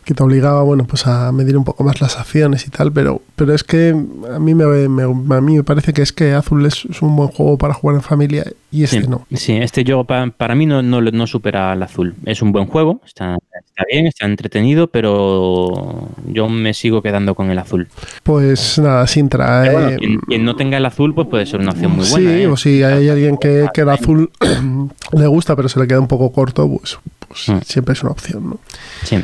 Que 0.05 0.15
te 0.15 0.23
obligaba, 0.23 0.63
bueno, 0.63 0.85
pues 0.85 1.07
a 1.07 1.33
medir 1.33 1.57
un 1.57 1.65
poco 1.65 1.85
más 1.85 2.01
las 2.01 2.19
acciones 2.19 2.67
y 2.67 2.71
tal, 2.71 2.93
pero, 2.93 3.23
pero 3.37 3.55
es 3.55 3.65
que 3.65 3.95
a 4.35 4.39
mí 4.39 4.55
me, 4.55 4.65
a 4.65 5.41
mí 5.41 5.57
me 5.57 5.65
parece 5.65 5.93
que 5.93 6.03
es 6.03 6.13
que 6.13 6.33
Azul 6.33 6.67
es, 6.67 6.85
un 7.01 7.17
buen 7.17 7.29
juego 7.29 7.59
para 7.59 7.75
jugar 7.75 7.97
en 7.97 8.03
familia 8.03 8.45
y 8.71 8.85
este 8.85 9.07
no. 9.09 9.27
Sí, 9.35 9.57
este 9.57 9.85
yo 9.85 10.05
para, 10.05 10.55
mí 10.55 10.67
no, 10.67 10.83
no, 10.83 11.01
no, 11.01 11.27
supera 11.27 11.73
al 11.73 11.83
Azul. 11.83 12.15
Es 12.25 12.43
un 12.43 12.53
buen 12.53 12.67
juego, 12.67 13.01
está, 13.07 13.37
está 13.55 13.85
bien, 13.91 14.07
está 14.07 14.27
entretenido, 14.27 14.89
pero 14.89 16.09
yo 16.27 16.49
me 16.49 16.75
sigo 16.75 17.03
quedando 17.03 17.35
con 17.35 17.51
el 17.51 17.59
Azul. 17.59 17.89
Pues 18.23 18.79
nada, 18.79 19.07
sin 19.07 19.29
traer. 19.29 19.99
quien, 20.27 20.45
no 20.45 20.57
tenga 20.57 20.77
el 20.77 20.87
Azul, 20.87 21.15
pues 21.15 21.29
puede 21.29 21.47
ser 21.47 21.61
una 21.61 21.71
opción 21.71 21.93
muy 21.97 22.09
buena. 22.09 22.31
Sí, 22.31 22.43
¿eh? 22.43 22.47
o 22.47 22.57
si 22.57 22.83
hay 22.83 23.09
alguien 23.09 23.37
que, 23.37 23.69
que 23.73 23.81
el 23.83 23.89
Azul 23.89 24.31
le 25.13 25.27
gusta, 25.27 25.57
pero 25.57 25.69
se 25.69 25.81
le 25.81 25.87
queda 25.87 26.01
un 26.01 26.09
poco 26.09 26.33
corto, 26.33 26.69
pues, 26.69 26.99
pues 27.29 27.49
mm. 27.49 27.59
siempre 27.65 27.93
es 27.93 28.03
una 28.03 28.13
opción, 28.13 28.51
¿no? 28.51 28.59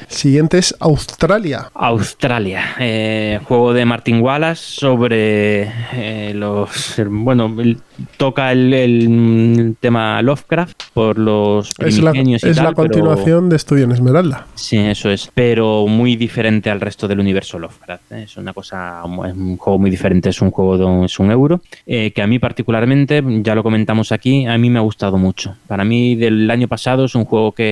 Siguiente 0.09 0.59
es 0.59 0.74
Australia. 0.78 1.70
Australia, 1.74 2.76
eh, 2.78 3.40
juego 3.44 3.72
de 3.72 3.84
Martin 3.84 4.20
Wallace 4.20 4.62
sobre 4.62 5.72
eh, 5.92 6.32
los. 6.34 6.94
Bueno, 7.09 7.55
toca 8.16 8.53
el, 8.53 9.76
tema 9.80 10.22
Lovecraft 10.22 10.82
por 10.92 11.18
los 11.18 11.72
es 11.78 12.01
la, 12.01 12.12
es 12.12 12.57
la 12.57 12.72
continuación 12.72 13.49
de 13.49 13.57
Estudio 13.57 13.84
en 13.84 13.92
Esmeralda. 13.92 14.47
Sí, 14.55 14.78
eso 14.78 15.11
es, 15.11 15.30
pero 15.34 15.86
muy 15.86 16.16
diferente 16.16 16.70
al 16.70 16.80
resto 16.80 17.09
del 17.09 17.20
universo 17.20 17.59
Lovecraft. 17.59 18.12
¿eh? 18.12 18.22
Es 18.24 18.36
una 18.36 18.53
cosa, 18.53 19.03
es 19.26 19.34
un 19.34 19.57
juego 19.57 19.78
muy 19.78 19.90
diferente, 19.90 20.30
es 20.30 20.40
un 20.40 20.51
juego 20.51 20.78
de 20.78 21.05
es 21.07 21.18
un 21.18 21.30
euro, 21.30 21.61
que 21.86 22.22
a 22.22 22.26
mí 22.26 22.38
particularmente, 22.38 23.22
ya 23.42 23.55
lo 23.55 23.62
comentamos 23.62 24.12
aquí, 24.12 24.47
a 24.47 24.57
mí 24.59 24.70
me 24.70 24.78
ha 24.78 24.82
gustado 24.82 25.18
mucho. 25.18 25.57
Para 25.66 25.84
mí 25.84 26.14
del 26.14 26.51
año 26.51 26.68
pasado 26.68 27.07
es 27.07 27.14
un 27.14 27.24
juego 27.24 27.53
que 27.53 27.64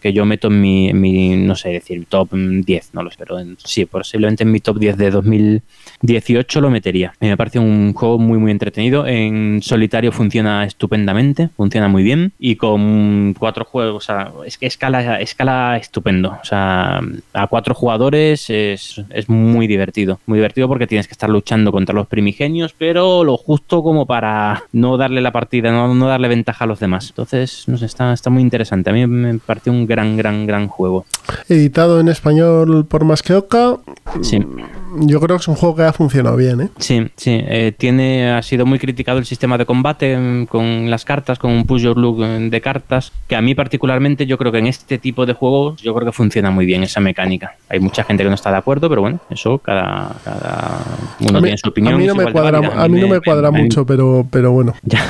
que, 0.00 0.12
yo 0.12 0.24
meto 0.24 0.48
en 0.48 0.60
mi, 0.60 1.36
no 1.36 1.56
sé 1.56 1.70
decir, 1.70 2.04
top 2.08 2.30
10, 2.32 2.94
no 2.94 3.02
lo 3.02 3.10
sé, 3.10 3.16
pero 3.18 3.36
sí, 3.58 3.86
posiblemente 3.86 4.44
en 4.44 4.52
mi 4.52 4.60
top 4.60 4.78
10 4.78 4.96
de 4.96 5.10
2018 5.10 6.60
lo 6.60 6.70
metería. 6.70 7.12
Me 7.20 7.36
parece 7.36 7.58
un 7.58 7.92
juego 7.94 8.18
muy, 8.18 8.38
muy 8.38 8.50
entretenido. 8.50 9.06
En 9.06 9.60
solitario 9.70 10.10
funciona 10.10 10.64
estupendamente, 10.64 11.48
funciona 11.56 11.86
muy 11.88 12.02
bien 12.02 12.32
y 12.38 12.56
con 12.56 13.34
cuatro 13.38 13.64
juegos, 13.64 14.04
o 14.04 14.06
sea, 14.06 14.32
es 14.44 14.58
que 14.58 14.66
escala, 14.66 15.20
escala 15.20 15.76
estupendo. 15.76 16.30
O 16.42 16.44
sea, 16.44 17.00
a 17.32 17.46
cuatro 17.46 17.74
jugadores 17.74 18.50
es, 18.50 19.00
es 19.10 19.28
muy 19.28 19.66
divertido. 19.68 20.18
Muy 20.26 20.38
divertido 20.38 20.66
porque 20.66 20.88
tienes 20.88 21.06
que 21.06 21.12
estar 21.12 21.30
luchando 21.30 21.70
contra 21.70 21.94
los 21.94 22.08
primigenios, 22.08 22.74
pero 22.76 23.22
lo 23.22 23.36
justo 23.36 23.82
como 23.82 24.06
para 24.06 24.64
no 24.72 24.96
darle 24.96 25.20
la 25.20 25.30
partida, 25.30 25.70
no, 25.70 25.94
no 25.94 26.08
darle 26.08 26.28
ventaja 26.28 26.64
a 26.64 26.68
los 26.68 26.80
demás. 26.80 27.10
Entonces, 27.10 27.64
no 27.68 27.78
sé, 27.78 27.86
está, 27.86 28.12
está 28.12 28.28
muy 28.28 28.42
interesante. 28.42 28.90
A 28.90 28.92
mí 28.92 29.06
me 29.06 29.38
pareció 29.38 29.72
un 29.72 29.86
gran, 29.86 30.16
gran, 30.16 30.46
gran 30.46 30.66
juego. 30.66 31.06
Editado 31.48 32.00
en 32.00 32.08
español 32.08 32.86
por 32.86 33.04
Más 33.04 33.22
que 33.22 33.34
Oca. 33.34 33.76
Sí. 34.22 34.44
Yo 34.96 35.20
creo 35.20 35.36
que 35.36 35.42
es 35.42 35.48
un 35.48 35.54
juego 35.54 35.76
que 35.76 35.82
ha 35.82 35.92
funcionado 35.92 36.36
bien, 36.36 36.60
¿eh? 36.62 36.68
Sí, 36.78 37.06
sí. 37.16 37.40
Eh, 37.46 37.72
tiene, 37.76 38.32
ha 38.32 38.42
sido 38.42 38.66
muy 38.66 38.80
criticado 38.80 39.18
el 39.18 39.24
sistema 39.24 39.56
de 39.60 39.66
combate 39.66 40.16
mm, 40.16 40.46
con 40.46 40.90
las 40.90 41.04
cartas, 41.04 41.38
con 41.38 41.52
un 41.52 41.64
push 41.64 41.82
your 41.82 41.96
look 41.96 42.18
mm, 42.18 42.50
de 42.50 42.60
cartas, 42.60 43.12
que 43.28 43.36
a 43.36 43.40
mí 43.40 43.54
particularmente 43.54 44.26
yo 44.26 44.36
creo 44.36 44.50
que 44.50 44.58
en 44.58 44.66
este 44.66 44.98
tipo 44.98 45.26
de 45.26 45.34
juegos 45.34 45.80
yo 45.80 45.94
creo 45.94 46.06
que 46.06 46.12
funciona 46.12 46.50
muy 46.50 46.66
bien 46.66 46.82
esa 46.82 47.00
mecánica. 47.00 47.54
Hay 47.68 47.80
mucha 47.80 48.04
gente 48.04 48.24
que 48.24 48.28
no 48.28 48.34
está 48.34 48.50
de 48.50 48.56
acuerdo, 48.56 48.88
pero 48.88 49.00
bueno, 49.00 49.20
eso 49.30 49.58
cada, 49.58 50.16
uno 51.20 51.40
tiene 51.40 51.58
su 51.58 51.68
opinión. 51.68 51.94
A 51.94 51.98
mí 51.98 52.06
no 52.06 52.14
me 52.14 52.32
cuadra, 52.32 52.58
a 52.58 52.88
mí, 52.88 53.00
no 53.00 53.08
me 53.08 53.20
cuadra 53.20 53.50
mucho, 53.50 53.86
pero, 53.86 54.26
pero 54.30 54.52
bueno. 54.52 54.74
Ya. 54.82 55.00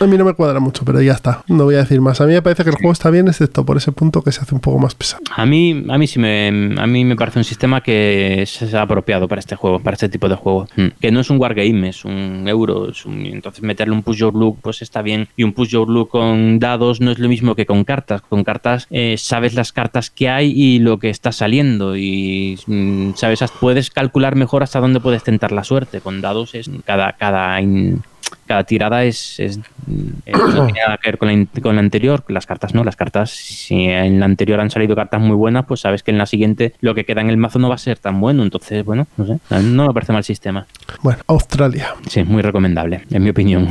A 0.00 0.06
mí 0.06 0.16
no 0.16 0.24
me 0.24 0.32
cuadra 0.32 0.60
mucho, 0.60 0.82
pero 0.86 1.02
ya 1.02 1.12
está. 1.12 1.44
No 1.46 1.64
voy 1.64 1.74
a 1.74 1.78
decir 1.78 2.00
más. 2.00 2.22
A 2.22 2.26
mí 2.26 2.32
me 2.32 2.40
parece 2.40 2.64
que 2.64 2.70
el 2.70 2.76
juego 2.76 2.92
está 2.92 3.10
bien, 3.10 3.28
excepto 3.28 3.66
por 3.66 3.76
ese 3.76 3.92
punto 3.92 4.22
que 4.22 4.32
se 4.32 4.40
hace 4.40 4.54
un 4.54 4.60
poco 4.62 4.78
más 4.78 4.94
pesado. 4.94 5.22
A 5.36 5.44
mí, 5.44 5.84
a 5.90 5.98
mí 5.98 6.06
sí 6.06 6.18
me, 6.18 6.48
a 6.78 6.86
mí 6.86 7.04
me 7.04 7.16
parece 7.16 7.38
un 7.38 7.44
sistema 7.44 7.82
que 7.82 8.40
es 8.40 8.72
apropiado 8.72 9.28
para 9.28 9.40
este 9.40 9.56
juego, 9.56 9.78
para 9.80 9.94
este 9.96 10.08
tipo 10.08 10.26
de 10.30 10.36
juego. 10.36 10.66
Mm. 10.76 10.86
Que 10.98 11.10
no 11.10 11.20
es 11.20 11.28
un 11.28 11.38
wargame, 11.38 11.90
es 11.90 12.06
un 12.06 12.48
euro. 12.48 12.90
entonces 13.04 13.62
un 13.88 14.02
push 14.02 14.18
your 14.18 14.34
look, 14.34 14.58
pues 14.60 14.82
está 14.82 15.00
bien. 15.00 15.28
Y 15.36 15.44
un 15.44 15.52
push 15.52 15.68
your 15.68 15.88
look 15.88 16.10
con 16.10 16.58
dados 16.58 17.00
no 17.00 17.10
es 17.10 17.18
lo 17.18 17.28
mismo 17.28 17.54
que 17.54 17.66
con 17.66 17.84
cartas. 17.84 18.20
Con 18.22 18.44
cartas 18.44 18.86
eh, 18.90 19.16
sabes 19.16 19.54
las 19.54 19.72
cartas 19.72 20.10
que 20.10 20.28
hay 20.28 20.52
y 20.54 20.78
lo 20.78 20.98
que 20.98 21.08
está 21.08 21.32
saliendo. 21.32 21.96
Y 21.96 22.58
mm, 22.66 23.14
sabes, 23.14 23.42
puedes 23.60 23.90
calcular 23.90 24.36
mejor 24.36 24.62
hasta 24.62 24.80
dónde 24.80 25.00
puedes 25.00 25.22
tentar 25.22 25.52
la 25.52 25.64
suerte. 25.64 26.00
Con 26.00 26.20
dados 26.20 26.54
es 26.54 26.70
cada, 26.84 27.12
cada 27.12 27.60
cada 28.50 28.64
tirada 28.64 29.04
es, 29.04 29.38
es, 29.38 29.60
eh, 30.26 30.32
no 30.32 30.64
tiene 30.66 30.80
nada 30.84 30.98
que 31.00 31.10
ver 31.10 31.18
con 31.18 31.28
la, 31.28 31.46
con 31.62 31.76
la, 31.76 31.80
anterior, 31.80 32.24
las 32.26 32.46
cartas 32.46 32.74
no, 32.74 32.82
las 32.82 32.96
cartas, 32.96 33.30
si 33.30 33.84
en 33.84 34.18
la 34.18 34.26
anterior 34.26 34.58
han 34.58 34.70
salido 34.70 34.96
cartas 34.96 35.20
muy 35.20 35.36
buenas, 35.36 35.66
pues 35.66 35.78
sabes 35.78 36.02
que 36.02 36.10
en 36.10 36.18
la 36.18 36.26
siguiente 36.26 36.74
lo 36.80 36.92
que 36.96 37.04
queda 37.04 37.20
en 37.20 37.30
el 37.30 37.36
mazo 37.36 37.60
no 37.60 37.68
va 37.68 37.76
a 37.76 37.78
ser 37.78 37.98
tan 37.98 38.20
bueno, 38.20 38.42
entonces, 38.42 38.84
bueno, 38.84 39.06
no 39.16 39.24
sé, 39.24 39.38
no 39.62 39.86
me 39.86 39.94
parece 39.94 40.12
mal 40.12 40.24
sistema. 40.24 40.66
Bueno, 41.00 41.22
Australia. 41.28 41.94
Sí, 42.08 42.24
muy 42.24 42.42
recomendable, 42.42 43.02
en 43.08 43.22
mi 43.22 43.30
opinión. 43.30 43.68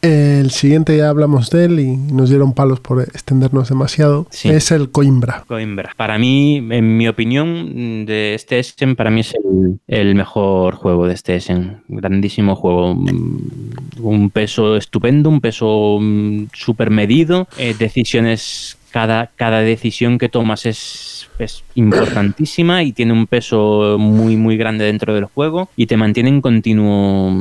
El 0.00 0.50
siguiente 0.50 0.96
ya 0.96 1.10
hablamos 1.10 1.50
de 1.50 1.66
él 1.66 1.80
y 1.80 1.94
nos 1.94 2.30
dieron 2.30 2.54
palos 2.54 2.80
por 2.80 3.02
extendernos 3.02 3.68
demasiado, 3.68 4.26
es 4.42 4.70
el 4.70 4.90
Coimbra. 4.90 5.44
Coimbra. 5.46 5.90
Para 5.98 6.18
mí, 6.18 6.66
en 6.70 6.96
mi 6.96 7.08
opinión, 7.08 8.06
de 8.06 8.32
este 8.32 8.58
Essen, 8.58 8.96
para 8.96 9.10
mí 9.10 9.20
es 9.20 9.34
el, 9.34 9.80
el 9.86 10.14
mejor 10.14 10.76
juego 10.76 11.06
de 11.06 11.12
este 11.12 11.36
Essen, 11.36 11.82
grandísimo 11.88 12.56
juego 12.56 12.94
un 12.94 14.13
peso 14.30 14.76
estupendo, 14.76 15.28
un 15.28 15.40
peso 15.40 15.98
mm, 16.00 16.46
súper 16.52 16.90
medido, 16.90 17.48
eh, 17.58 17.74
decisiones, 17.78 18.78
cada, 18.90 19.30
cada 19.36 19.60
decisión 19.60 20.18
que 20.18 20.28
tomas 20.28 20.66
es 20.66 21.28
es 21.38 21.64
importantísima 21.74 22.82
y 22.82 22.92
tiene 22.92 23.12
un 23.12 23.26
peso 23.26 23.96
muy 23.98 24.36
muy 24.36 24.56
grande 24.56 24.84
dentro 24.84 25.14
del 25.14 25.24
juego 25.24 25.68
y 25.76 25.86
te 25.86 25.96
mantiene 25.96 26.28
en 26.28 26.40
continuo 26.40 27.32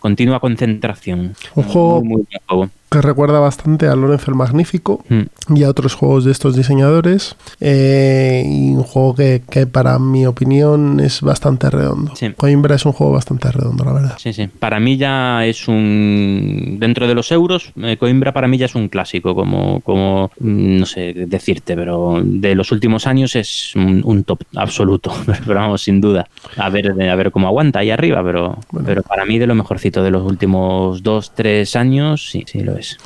continua 0.00 0.40
concentración. 0.40 1.34
Un 1.54 1.64
juego, 1.64 2.02
muy, 2.02 2.16
muy 2.16 2.26
juego 2.46 2.70
que 2.90 3.00
recuerda 3.00 3.38
bastante 3.38 3.86
a 3.86 3.94
Lorenzo 3.94 4.32
el 4.32 4.36
Magnífico 4.36 5.04
hmm. 5.08 5.56
y 5.56 5.62
a 5.62 5.70
otros 5.70 5.94
juegos 5.94 6.24
de 6.24 6.32
estos 6.32 6.56
diseñadores. 6.56 7.36
Eh, 7.60 8.42
y 8.44 8.70
un 8.70 8.82
juego 8.82 9.14
que, 9.14 9.66
para 9.70 9.98
mi 9.98 10.26
opinión 10.26 10.98
es 10.98 11.20
bastante 11.20 11.70
redondo. 11.70 12.12
Coimbra 12.36 12.74
es 12.74 12.84
un 12.84 12.92
juego 12.92 13.12
bastante 13.12 13.50
redondo, 13.52 13.84
la 13.84 13.92
verdad. 13.92 14.16
Sí, 14.18 14.32
sí. 14.32 14.48
Para 14.48 14.80
mí 14.80 14.96
ya 14.96 15.46
es 15.46 15.68
un. 15.68 16.78
Dentro 16.80 17.06
de 17.06 17.14
los 17.14 17.30
euros, 17.30 17.72
eh, 17.76 17.96
Coimbra 17.96 18.32
para 18.32 18.48
mí 18.48 18.58
ya 18.58 18.66
es 18.66 18.74
un 18.74 18.88
clásico, 18.88 19.34
como, 19.34 19.80
como 19.80 20.32
mm, 20.40 20.78
no 20.78 20.86
sé 20.86 21.14
decirte, 21.28 21.76
pero 21.76 22.20
de 22.24 22.56
los 22.56 22.72
últimos 22.72 23.06
años 23.06 23.19
es 23.24 23.74
un, 23.76 24.24
top 24.24 24.42
absoluto. 24.56 25.12
pero 25.46 25.60
vamos, 25.60 25.82
sin 25.82 26.00
duda. 26.00 26.26
A 26.56 26.68
ver, 26.68 26.90
a 26.90 27.14
ver 27.14 27.30
cómo 27.30 27.46
aguanta 27.46 27.80
ahí 27.80 27.90
arriba, 27.90 28.22
pero, 28.22 28.58
pero 28.84 29.02
para 29.02 29.24
mí 29.24 29.38
de 29.38 29.46
lo 29.46 29.54
mejorcito 29.54 30.02
de 30.02 30.10
los 30.10 30.22
últimos 30.22 31.02
dos, 31.02 31.32
tres 31.34 31.76
años, 31.76 32.28
sí, 32.30 32.44
sí 32.46 32.60
lo 32.60 32.76
es. 32.76 32.98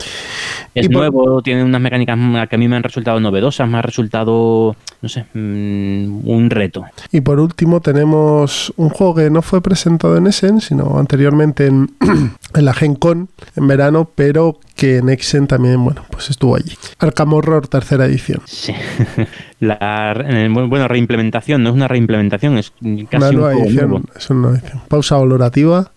Es 0.75 0.91
nuevo, 0.91 1.41
tiene 1.43 1.65
unas 1.65 1.81
mecánicas 1.81 2.19
que 2.49 2.57
a 2.57 2.59
mí 2.59 2.69
me 2.69 2.77
han 2.77 2.83
resultado 2.83 3.21
novedosas, 3.21 3.69
me 3.69 3.79
ha 3.79 3.83
resultado, 3.83 4.77
no 5.03 5.09
sé, 5.09 5.27
mm, 5.35 6.29
un 6.29 6.51
reto. 6.51 6.85
Y 7.13 7.21
por 7.21 7.39
último 7.39 7.81
tenemos 7.81 8.73
un 8.77 8.89
juego 8.89 9.15
que 9.15 9.31
no 9.31 9.43
fue 9.43 9.61
presentado 9.61 10.17
en 10.17 10.27
Essen, 10.27 10.61
sino 10.61 10.99
anteriormente 10.99 11.67
en, 11.67 11.91
en 12.55 12.65
la 12.65 12.75
Gen 12.75 12.97
Con 12.97 13.29
en 13.57 13.69
verano, 13.69 14.09
pero 14.15 14.59
que 14.75 14.99
en 14.99 15.09
Essen 15.09 15.47
también, 15.47 15.83
bueno, 15.83 16.05
pues 16.11 16.31
estuvo 16.31 16.57
allí. 16.57 16.73
Arkham 16.99 17.33
Horror 17.33 17.69
tercera 17.69 18.07
edición. 18.07 18.43
Sí. 18.47 18.75
La, 19.61 20.15
bueno, 20.51 20.89
reimplementación, 20.89 21.63
no 21.63 21.71
es 21.71 21.75
una 21.75 21.89
reimplementación, 21.89 22.59
es 22.59 22.73
casi 23.11 23.17
una 23.17 23.33
nueva 23.33 23.55
edición, 23.55 24.05
Es 24.15 24.29
una 24.31 24.41
nueva 24.41 24.59
edición. 24.59 24.83
Pausa 24.89 25.17
valorativa. 25.17 25.93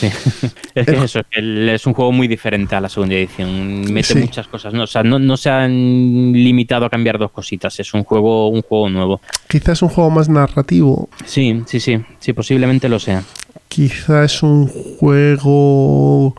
es 0.74 0.86
que 0.86 1.04
eso, 1.04 1.20
es 1.30 1.86
un 1.86 1.92
juego 1.92 2.10
muy 2.10 2.26
diferente 2.26 2.74
a 2.74 2.80
la 2.80 2.88
segunda 2.88 3.14
edición. 3.16 3.92
Mete 3.92 4.14
muchas 4.14 4.46
cosas. 4.46 4.72
¿no? 4.72 4.84
O 4.84 4.86
sea, 4.86 5.02
no, 5.02 5.36
se 5.36 5.50
han 5.50 6.32
limitado 6.32 6.86
a 6.86 6.90
cambiar 6.90 7.18
dos 7.18 7.30
cositas. 7.30 7.78
Es 7.80 7.92
un 7.92 8.04
juego, 8.04 8.48
un 8.48 8.62
juego 8.62 8.88
nuevo. 8.88 9.20
Quizás 9.46 9.82
un 9.82 9.90
juego 9.90 10.08
más 10.10 10.28
narrativo. 10.30 11.10
Sí, 11.26 11.62
sí, 11.66 11.80
sí. 11.80 12.02
Sí, 12.18 12.32
posiblemente 12.32 12.88
lo 12.88 12.98
sea 12.98 13.22
quizá 13.70 14.24
es 14.24 14.42
un 14.42 14.66
juego 14.66 16.34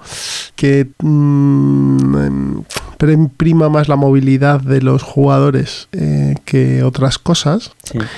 que 0.56 0.90
mm, 1.02 2.60
imprima 3.10 3.70
más 3.70 3.88
la 3.88 3.96
movilidad 3.96 4.62
de 4.62 4.82
los 4.82 5.02
jugadores 5.02 5.88
eh, 5.94 6.36
que 6.46 6.84
otras 6.84 7.18
cosas. 7.18 7.72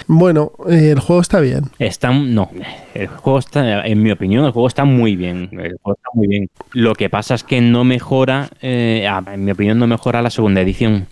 Bueno, 0.07 0.51
eh, 0.67 0.89
el 0.91 0.99
juego 0.99 1.21
está 1.21 1.39
bien. 1.39 1.65
Está, 1.79 2.11
no, 2.11 2.49
el 2.93 3.07
juego 3.07 3.39
está, 3.39 3.85
en 3.85 4.01
mi 4.01 4.11
opinión, 4.11 4.43
el 4.45 4.51
juego 4.51 4.67
está 4.67 4.83
muy 4.83 5.15
bien. 5.15 5.49
El 5.53 5.77
juego 5.81 5.95
está 5.95 6.09
muy 6.13 6.27
bien. 6.27 6.49
Lo 6.73 6.95
que 6.95 7.09
pasa 7.09 7.35
es 7.35 7.43
que 7.43 7.61
no 7.61 7.83
mejora, 7.83 8.49
eh, 8.61 9.07
en 9.31 9.45
mi 9.45 9.51
opinión, 9.51 9.79
no 9.79 9.87
mejora 9.87 10.21
la 10.21 10.31
segunda 10.31 10.59
edición. 10.59 11.07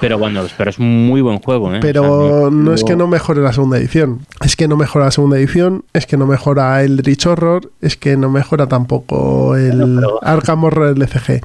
Pero 0.00 0.18
bueno, 0.18 0.42
pero 0.58 0.70
es 0.70 0.78
un 0.78 1.06
muy 1.06 1.20
buen 1.20 1.38
juego, 1.38 1.72
¿eh? 1.72 1.78
Pero 1.80 2.50
no 2.50 2.74
es 2.74 2.82
que 2.82 2.96
no 2.96 3.06
mejore 3.06 3.40
la 3.40 3.52
segunda 3.52 3.78
edición. 3.78 4.26
Es 4.40 4.56
que 4.56 4.66
no 4.66 4.76
mejora 4.76 5.04
la 5.04 5.10
segunda 5.12 5.38
edición, 5.38 5.84
es 5.92 6.06
que 6.06 6.16
no 6.16 6.26
mejora 6.26 6.82
el 6.82 6.98
Rich 6.98 7.26
Horror, 7.26 7.70
es 7.80 7.96
que 7.96 8.16
no 8.16 8.28
mejora 8.28 8.66
tampoco 8.66 9.54
el 9.54 10.00
Arkham 10.22 10.64
Horror 10.64 10.98
LCG. 10.98 11.40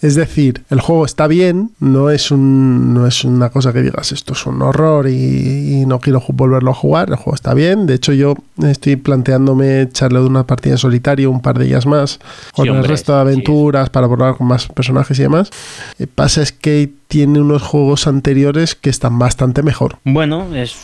Es 0.00 0.16
decir, 0.16 0.64
el 0.70 0.80
juego 0.80 1.04
está 1.04 1.28
bien, 1.28 1.70
no 1.78 2.10
es 2.10 2.32
un 2.32 2.92
no 2.92 3.06
es 3.06 3.24
una 3.24 3.50
cosa 3.50 3.72
que 3.72 3.82
digas 3.82 4.10
esto 4.10 4.32
es 4.32 4.46
un 4.46 4.62
horror 4.62 5.08
y, 5.08 5.84
no 5.86 6.00
quiero 6.00 6.22
volverlo 6.28 6.70
a 6.70 6.74
jugar. 6.74 7.08
El 7.10 7.16
juego 7.16 7.34
está 7.34 7.54
bien. 7.54 7.86
De 7.86 7.94
hecho, 7.94 8.12
yo 8.12 8.34
estoy 8.62 8.96
planteándome 8.96 9.82
echarle 9.82 10.20
de 10.20 10.26
una 10.26 10.44
partida 10.44 10.74
en 10.74 10.78
solitario, 10.78 11.30
un 11.30 11.40
par 11.40 11.58
de 11.58 11.66
ellas 11.66 11.86
más, 11.86 12.18
con 12.52 12.68
el 12.68 12.84
resto 12.84 13.14
de 13.14 13.20
aventuras 13.20 13.90
para 13.90 14.08
probar 14.08 14.36
con 14.36 14.46
más 14.46 14.66
personajes 14.68 15.18
y 15.18 15.22
demás. 15.22 15.50
El 15.98 16.08
pasa 16.08 16.42
es 16.42 16.52
que 16.52 16.90
tiene 17.12 17.42
unos 17.42 17.60
juegos 17.60 18.06
anteriores 18.06 18.74
que 18.74 18.88
están 18.88 19.18
bastante 19.18 19.62
mejor. 19.62 19.98
Bueno, 20.02 20.56
es 20.56 20.74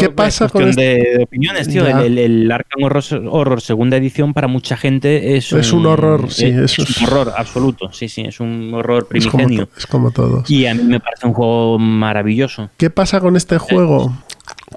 ¿Qué 0.00 0.10
pasa 0.10 0.48
con 0.48 0.68
este? 0.68 0.82
de, 0.82 1.22
opiniones, 1.22 1.68
tío. 1.68 1.86
El, 1.86 2.18
el, 2.18 2.50
Arkham 2.50 2.82
horror, 2.82 3.60
segunda 3.60 3.96
edición 3.96 4.34
para 4.34 4.48
mucha 4.48 4.76
gente 4.76 5.36
es, 5.36 5.52
es 5.52 5.72
un, 5.72 5.86
horror, 5.86 6.32
sí, 6.32 6.46
es, 6.46 6.76
un 6.76 7.06
horror 7.06 7.32
absoluto, 7.36 7.92
sí, 7.92 8.08
sí, 8.08 8.22
es 8.22 8.40
un 8.40 8.74
horror 8.74 9.06
primigenio. 9.06 9.68
Es 9.78 9.86
como, 9.86 10.10
todos. 10.10 10.50
Y 10.50 10.66
a 10.66 10.74
mí 10.74 10.82
me 10.82 10.98
parece 10.98 11.28
un 11.28 11.34
juego 11.34 11.78
maravilloso. 11.78 12.68
¿Qué 12.76 12.90
pasa 12.90 13.20
con 13.20 13.36
este 13.36 13.58
juego? 13.58 14.12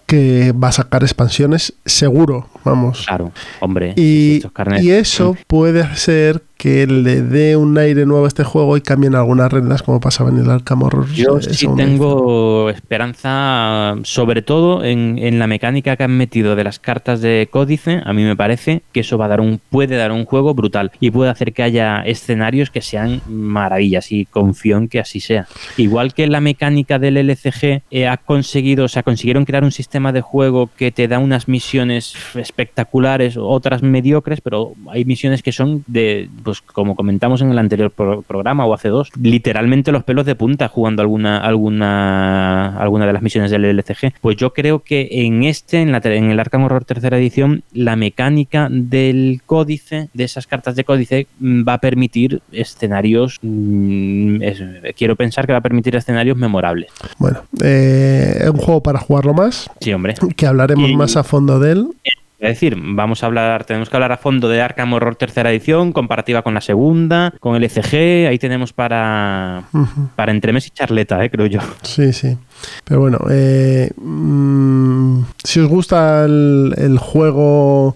Que 0.06 0.52
va 0.52 0.70
a 0.70 0.72
sacar 0.72 1.04
expansiones 1.04 1.74
seguro, 1.86 2.48
vamos. 2.64 3.06
Claro, 3.08 3.32
hombre. 3.60 3.94
Y, 3.96 4.42
y 4.82 4.92
eso 4.92 5.36
puede 5.48 5.96
ser 5.96 6.42
que 6.64 6.88
le 6.88 7.22
dé 7.22 7.58
un 7.58 7.78
aire 7.78 8.06
nuevo 8.06 8.24
a 8.24 8.28
este 8.30 8.46
juego 8.46 8.78
y 8.78 8.82
cambien 8.82 9.16
algunas 9.16 9.52
reglas 9.52 9.84
como 9.84 10.00
pasaba 10.00 10.30
en 10.30 10.38
el 10.38 10.50
Arkham 10.50 10.84
Horror. 10.84 11.12
Yo 11.12 11.42
sí 11.42 11.68
tengo 11.76 12.70
esperanza, 12.70 13.96
sobre 14.04 14.42
todo 14.44 14.82
en, 14.86 15.18
en, 15.20 15.40
la 15.40 15.48
mecánica 15.48 15.98
que 15.98 16.04
han 16.06 16.16
metido 16.16 16.56
de 16.56 16.64
las 16.64 16.80
cartas 16.80 17.20
de 17.20 17.50
códice. 17.52 18.02
A 18.06 18.14
mí 18.14 18.24
me 18.24 18.38
parece 18.38 18.82
que 18.94 19.02
eso 19.02 19.18
va 19.18 19.26
a 19.26 19.28
dar 19.28 19.42
un, 19.42 19.60
puede 19.70 19.98
dar 19.98 20.14
un 20.14 20.24
juego 20.24 20.54
brutal 20.54 20.94
y 21.02 21.12
puede 21.12 21.32
hacer 21.32 21.52
que 21.52 21.64
haya 21.64 22.02
escenarios 22.06 22.70
que 22.70 22.80
sean 22.80 23.22
maravillas 23.28 24.14
y 24.14 24.24
confío 24.24 24.78
en 24.78 24.88
que 24.88 25.02
así 25.02 25.20
sea. 25.20 25.48
Igual 25.76 26.14
que 26.14 26.28
la 26.28 26.40
mecánica 26.40 26.98
del 26.98 27.18
LCG 27.18 27.82
eh, 27.92 28.08
ha 28.08 28.16
conseguido, 28.16 28.86
o 28.86 28.88
sea, 28.88 29.04
consiguieron 29.04 29.44
crear 29.44 29.66
un 29.66 29.72
sistema 29.74 29.93
de 29.94 30.22
juego 30.22 30.70
que 30.76 30.92
te 30.92 31.08
da 31.08 31.20
unas 31.20 31.48
misiones 31.48 32.16
espectaculares, 32.36 33.38
otras 33.38 33.84
mediocres, 33.84 34.42
pero 34.42 34.74
hay 34.90 35.06
misiones 35.06 35.44
que 35.44 35.52
son 35.52 35.84
de, 35.88 36.30
pues 36.44 36.62
como 36.62 36.96
comentamos 36.96 37.42
en 37.42 37.52
el 37.52 37.60
anterior 37.60 37.92
programa 37.92 38.66
o 38.66 38.74
hace 38.74 38.90
dos, 38.90 39.12
literalmente 39.22 39.92
los 39.92 40.04
pelos 40.04 40.26
de 40.26 40.36
punta 40.36 40.68
jugando 40.68 41.02
alguna, 41.02 41.38
alguna, 41.38 42.78
alguna 42.78 43.06
de 43.06 43.14
las 43.14 43.22
misiones 43.22 43.52
del 43.52 43.66
LCG. 43.66 44.14
Pues 44.20 44.36
yo 44.36 44.54
creo 44.54 44.80
que 44.80 45.08
en 45.12 45.44
este, 45.44 45.82
en, 45.82 45.92
la, 45.92 46.00
en 46.04 46.32
el 46.32 46.40
Arkham 46.40 46.64
Horror 46.64 46.86
tercera 46.86 47.18
edición, 47.18 47.64
la 47.72 47.96
mecánica 47.96 48.68
del 48.72 49.42
códice, 49.46 50.10
de 50.14 50.24
esas 50.24 50.48
cartas 50.48 50.76
de 50.76 50.84
códice, 50.84 51.28
mm, 51.40 51.64
va 51.68 51.74
a 51.74 51.78
permitir 51.78 52.42
escenarios, 52.52 53.40
mm, 53.44 54.38
quiero 54.98 55.16
pensar 55.16 55.46
que 55.46 55.52
va 55.52 55.60
a 55.60 55.62
permitir 55.62 55.96
escenarios 55.96 56.36
memorables. 56.36 56.92
Bueno, 57.20 57.44
eh, 57.64 58.40
es 58.42 58.50
un 58.50 58.58
juego 58.58 58.82
para 58.82 59.00
jugarlo 59.00 59.34
más. 59.34 59.70
Sí, 59.84 59.94
hombre. 59.94 60.16
Que 60.36 60.48
hablaremos 60.48 60.92
más 60.94 61.18
a 61.18 61.24
fondo 61.24 61.60
de 61.60 61.72
él. 61.74 61.88
Es 62.44 62.50
decir, 62.50 62.76
vamos 62.78 63.24
a 63.24 63.28
hablar, 63.28 63.64
tenemos 63.64 63.90
que 63.90 63.96
hablar 63.96 64.12
a 64.12 64.18
fondo 64.18 64.50
de 64.50 64.62
Arkham 64.62 64.92
Horror 64.92 65.16
tercera 65.16 65.50
edición, 65.50 65.94
comparativa 65.94 66.42
con 66.42 66.54
la 66.54 66.60
segunda, 66.60 67.34
con 67.40 67.56
el 67.56 67.64
ECG, 67.64 68.28
ahí 68.28 68.38
tenemos 68.38 68.74
para, 68.74 69.64
para 70.18 70.34
entremes 70.34 70.68
y 70.68 70.72
charleta, 70.72 71.24
eh, 71.24 71.30
creo 71.30 71.46
yo. 71.46 71.62
Sí, 71.84 72.12
sí. 72.12 72.38
Pero 72.84 73.00
bueno, 73.00 73.20
eh, 73.30 73.92
mm, 73.98 75.22
si 75.44 75.60
os 75.60 75.68
gusta 75.68 76.26
el 76.26 76.98
juego 77.00 77.96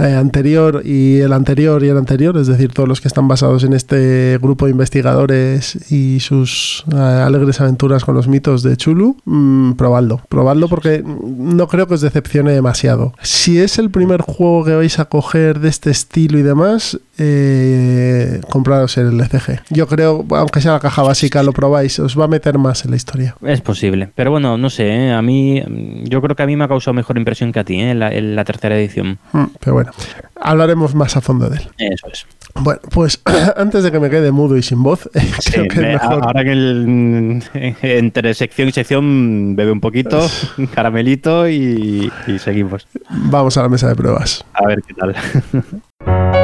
eh, 0.00 0.14
anterior 0.14 0.80
y 0.82 1.18
el 1.20 1.34
anterior 1.34 1.84
y 1.84 1.88
el 1.88 1.98
anterior, 1.98 2.38
es 2.38 2.46
decir, 2.46 2.72
todos 2.72 2.88
los 2.88 3.02
que 3.02 3.08
están 3.08 3.28
basados 3.28 3.64
en 3.64 3.74
este 3.74 4.38
grupo 4.40 4.64
de 4.64 4.70
investigadores 4.70 5.92
y 5.92 6.20
sus 6.20 6.84
eh, 6.90 6.96
alegres 6.96 7.60
aventuras 7.60 8.06
con 8.06 8.14
los 8.14 8.26
mitos 8.26 8.62
de 8.62 8.78
Chulu, 8.78 9.18
mm, 9.26 9.72
probadlo, 9.72 10.22
probadlo 10.30 10.68
porque 10.68 11.04
no 11.04 11.68
creo 11.68 11.86
que 11.86 11.94
os 11.94 12.00
decepcione 12.00 12.52
demasiado. 12.52 13.12
Si 13.20 13.60
es 13.60 13.78
el 13.78 13.90
primer 13.90 14.22
juego 14.22 14.64
que 14.64 14.74
vais 14.74 14.98
a 14.98 15.04
coger 15.04 15.60
de 15.60 15.68
este 15.68 15.90
estilo 15.90 16.38
y 16.38 16.42
demás, 16.42 16.98
eh, 17.20 18.40
compraros 18.48 18.96
el 18.96 19.18
LCG. 19.18 19.62
Yo 19.70 19.86
creo, 19.86 20.24
aunque 20.30 20.60
sea 20.60 20.72
la 20.72 20.80
caja 20.80 21.02
básica, 21.02 21.42
lo 21.42 21.52
probáis, 21.52 21.98
os 21.98 22.18
va 22.18 22.24
a 22.24 22.28
meter 22.28 22.58
más 22.58 22.84
en 22.84 22.90
la 22.90 22.96
historia. 22.96 23.36
Es 23.42 23.60
posible, 23.60 24.08
pero 24.14 24.30
bueno, 24.30 24.56
no 24.56 24.70
sé, 24.70 24.88
¿eh? 24.88 25.12
a 25.12 25.22
mí, 25.22 25.62
yo 26.04 26.20
creo 26.22 26.34
que 26.34 26.42
a 26.42 26.46
mí 26.46 26.56
me 26.56 26.64
ha 26.64 26.68
causado 26.68 26.94
mejor 26.94 27.18
impresión 27.18 27.52
que 27.52 27.60
a 27.60 27.64
ti 27.64 27.80
¿eh? 27.80 27.90
en, 27.90 28.34
la, 28.34 28.44
tercera 28.44 28.78
edición. 28.78 29.18
Mm, 29.32 29.44
pero 29.60 29.74
bueno, 29.74 29.92
hablaremos 30.40 30.94
más 30.94 31.16
a 31.16 31.20
fondo 31.20 31.48
de 31.48 31.58
él. 31.58 31.68
Eso 31.78 32.08
es. 32.10 32.26
Bueno, 32.54 32.80
pues 32.90 33.22
antes 33.56 33.82
de 33.82 33.92
que 33.92 34.00
me 34.00 34.10
quede 34.10 34.32
mudo 34.32 34.56
y 34.56 34.62
sin 34.62 34.82
voz, 34.82 35.08
creo 35.52 35.68
que 35.68 35.80
mejor. 35.80 36.24
Ahora 36.24 36.44
que 36.44 36.50
entre 37.98 38.34
sección 38.34 38.68
y 38.68 38.72
sección 38.72 39.54
bebe 39.56 39.72
un 39.72 39.80
poquito, 39.80 40.26
caramelito 40.74 41.48
y 41.48 42.10
seguimos. 42.38 42.86
Vamos 43.10 43.56
a 43.56 43.62
la 43.62 43.68
mesa 43.68 43.88
de 43.88 43.96
pruebas. 43.96 44.44
A 44.54 44.66
ver 44.66 44.82
qué 44.86 44.94
tal. 44.94 46.39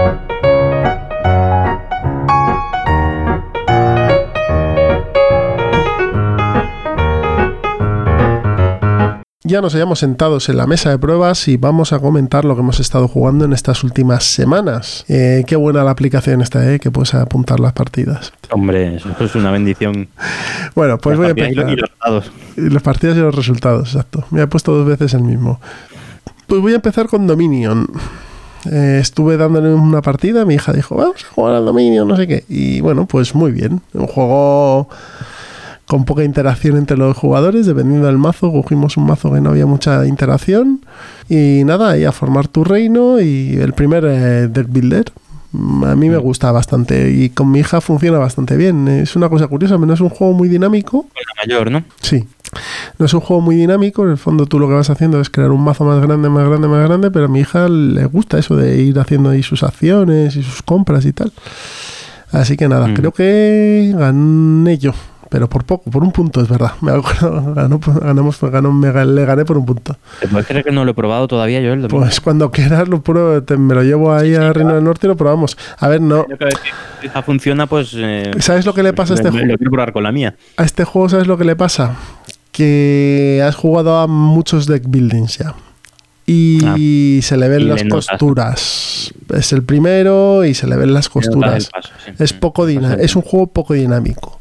Ya 9.46 9.60
nos 9.60 9.76
hayamos 9.76 10.00
sentados 10.00 10.48
en 10.48 10.56
la 10.56 10.66
mesa 10.66 10.90
de 10.90 10.98
pruebas 10.98 11.46
y 11.46 11.56
vamos 11.56 11.92
a 11.92 12.00
comentar 12.00 12.44
lo 12.44 12.56
que 12.56 12.62
hemos 12.62 12.80
estado 12.80 13.06
jugando 13.06 13.44
en 13.44 13.52
estas 13.52 13.84
últimas 13.84 14.24
semanas. 14.24 15.04
Eh, 15.06 15.44
qué 15.46 15.54
buena 15.54 15.84
la 15.84 15.92
aplicación 15.92 16.42
esta, 16.42 16.68
eh, 16.68 16.80
que 16.80 16.90
puedes 16.90 17.14
apuntar 17.14 17.60
las 17.60 17.72
partidas. 17.72 18.32
Hombre, 18.50 18.96
eso 18.96 19.14
es 19.20 19.34
una 19.36 19.52
bendición. 19.52 20.08
Bueno, 20.74 20.98
pues 20.98 21.16
voy 21.16 21.28
a 21.28 21.30
empezar. 21.30 21.52
Y 21.52 21.76
los 21.76 21.80
resultados. 21.80 22.32
Las 22.56 22.82
partidas 22.82 23.16
y 23.16 23.20
los 23.20 23.34
resultados, 23.36 23.88
exacto. 23.90 24.24
Me 24.32 24.42
he 24.42 24.46
puesto 24.48 24.72
dos 24.72 24.84
veces 24.84 25.14
el 25.14 25.22
mismo. 25.22 25.60
Pues 26.48 26.60
voy 26.60 26.72
a 26.72 26.76
empezar 26.76 27.06
con 27.06 27.28
Dominion. 27.28 27.86
Eh, 28.72 28.98
estuve 29.00 29.36
dándole 29.36 29.72
una 29.72 30.02
partida, 30.02 30.44
mi 30.44 30.54
hija 30.54 30.72
dijo, 30.72 30.96
vamos 30.96 31.24
a 31.24 31.32
jugar 31.32 31.54
al 31.54 31.64
Dominion, 31.64 32.08
no 32.08 32.16
sé 32.16 32.26
qué. 32.26 32.42
Y 32.48 32.80
bueno, 32.80 33.06
pues 33.06 33.32
muy 33.36 33.52
bien. 33.52 33.80
Un 33.92 34.08
juego 34.08 34.88
con 35.86 36.04
poca 36.04 36.24
interacción 36.24 36.76
entre 36.76 36.96
los 36.96 37.16
jugadores, 37.16 37.64
dependiendo 37.66 38.08
del 38.08 38.18
mazo, 38.18 38.50
cogimos 38.50 38.96
un 38.96 39.06
mazo 39.06 39.32
que 39.32 39.40
no 39.40 39.50
había 39.50 39.66
mucha 39.66 40.04
interacción 40.06 40.84
y 41.28 41.62
nada, 41.64 41.90
ahí 41.90 42.04
a 42.04 42.12
formar 42.12 42.48
tu 42.48 42.64
reino 42.64 43.20
y 43.20 43.56
el 43.56 43.72
primer 43.72 44.04
eh, 44.04 44.48
deck 44.48 44.66
builder. 44.68 45.12
A 45.54 45.94
mí 45.94 46.10
me 46.10 46.18
mm. 46.18 46.22
gusta 46.22 46.50
bastante 46.52 47.10
y 47.10 47.30
con 47.30 47.50
mi 47.50 47.60
hija 47.60 47.80
funciona 47.80 48.18
bastante 48.18 48.56
bien. 48.56 48.88
Es 48.88 49.16
una 49.16 49.28
cosa 49.28 49.46
curiosa, 49.46 49.78
no 49.78 49.94
es 49.94 50.00
un 50.00 50.10
juego 50.10 50.34
muy 50.34 50.48
dinámico. 50.48 51.02
Con 51.02 51.10
la 51.14 51.42
mayor, 51.44 51.70
¿no? 51.70 51.84
Sí. 52.02 52.24
No 52.98 53.06
es 53.06 53.14
un 53.14 53.20
juego 53.20 53.40
muy 53.40 53.56
dinámico, 53.56 54.04
en 54.04 54.10
el 54.10 54.18
fondo 54.18 54.46
tú 54.46 54.58
lo 54.58 54.68
que 54.68 54.74
vas 54.74 54.90
haciendo 54.90 55.20
es 55.20 55.30
crear 55.30 55.50
un 55.50 55.62
mazo 55.62 55.84
más 55.84 56.00
grande, 56.02 56.28
más 56.28 56.48
grande, 56.48 56.68
más 56.68 56.86
grande, 56.86 57.10
pero 57.10 57.26
a 57.26 57.28
mi 57.28 57.40
hija 57.40 57.68
le 57.68 58.04
gusta 58.06 58.38
eso 58.38 58.56
de 58.56 58.82
ir 58.82 58.98
haciendo 58.98 59.30
ahí 59.30 59.42
sus 59.42 59.62
acciones 59.62 60.36
y 60.36 60.42
sus 60.42 60.62
compras 60.62 61.04
y 61.06 61.12
tal. 61.12 61.32
Así 62.32 62.56
que 62.56 62.68
nada, 62.68 62.88
mm. 62.88 62.94
creo 62.94 63.12
que 63.12 63.94
gané 63.96 64.78
yo 64.78 64.92
pero 65.28 65.48
por 65.48 65.64
poco, 65.64 65.90
por 65.90 66.02
un 66.02 66.12
punto, 66.12 66.40
es 66.40 66.48
verdad. 66.48 66.72
Me 66.80 66.92
ganó, 66.92 67.78
ganamos, 67.78 68.40
ganó, 68.40 68.72
me, 68.72 69.04
le 69.04 69.24
gané 69.24 69.44
por 69.44 69.58
un 69.58 69.66
punto. 69.66 69.96
¿Te 70.20 70.28
puedes 70.28 70.46
creer 70.46 70.64
que 70.64 70.72
no 70.72 70.84
lo 70.84 70.92
he 70.92 70.94
probado 70.94 71.26
todavía 71.28 71.60
yo 71.60 71.72
el 71.72 71.86
Pues 71.88 72.20
cuando 72.20 72.50
quieras 72.50 72.88
lo 72.88 73.02
pruebo, 73.02 73.42
me 73.58 73.74
lo 73.74 73.82
llevo 73.82 74.12
ahí 74.12 74.34
a 74.34 74.52
Reino 74.52 74.74
del 74.74 74.84
Norte 74.84 75.06
y 75.06 75.08
lo 75.08 75.16
probamos. 75.16 75.56
A 75.78 75.88
ver, 75.88 76.00
no. 76.00 76.26
Si 77.00 77.08
funciona, 77.22 77.66
pues. 77.66 77.92
Eh, 77.96 78.30
¿Sabes 78.38 78.66
lo 78.66 78.74
que 78.74 78.82
le 78.82 78.92
pasa 78.92 79.14
a 79.14 79.16
este 79.16 79.30
juego? 79.30 79.46
Lo 79.46 79.58
quiero 79.58 79.70
probar 79.70 79.92
con 79.92 80.02
la 80.02 80.12
mía. 80.12 80.36
A 80.56 80.64
este 80.64 80.84
juego, 80.84 81.08
¿sabes 81.08 81.26
lo 81.26 81.36
que 81.36 81.44
le 81.44 81.56
pasa? 81.56 81.96
Que 82.52 83.42
has 83.46 83.54
jugado 83.54 83.98
a 83.98 84.06
muchos 84.06 84.66
deck 84.66 84.84
buildings 84.86 85.38
ya. 85.38 85.54
Y 86.26 87.18
ah. 87.20 87.22
se 87.22 87.36
le 87.36 87.48
ven 87.48 87.68
las 87.68 87.84
costuras. 87.84 89.14
Es 89.32 89.52
el 89.52 89.62
primero 89.62 90.44
y 90.44 90.54
se 90.54 90.66
le 90.66 90.76
ven 90.76 90.92
las 90.92 91.08
costuras. 91.08 91.70
Es 92.18 92.32
poco 92.32 92.66
es 92.66 93.16
un 93.16 93.22
juego 93.22 93.46
poco 93.46 93.74
dinámico. 93.74 94.40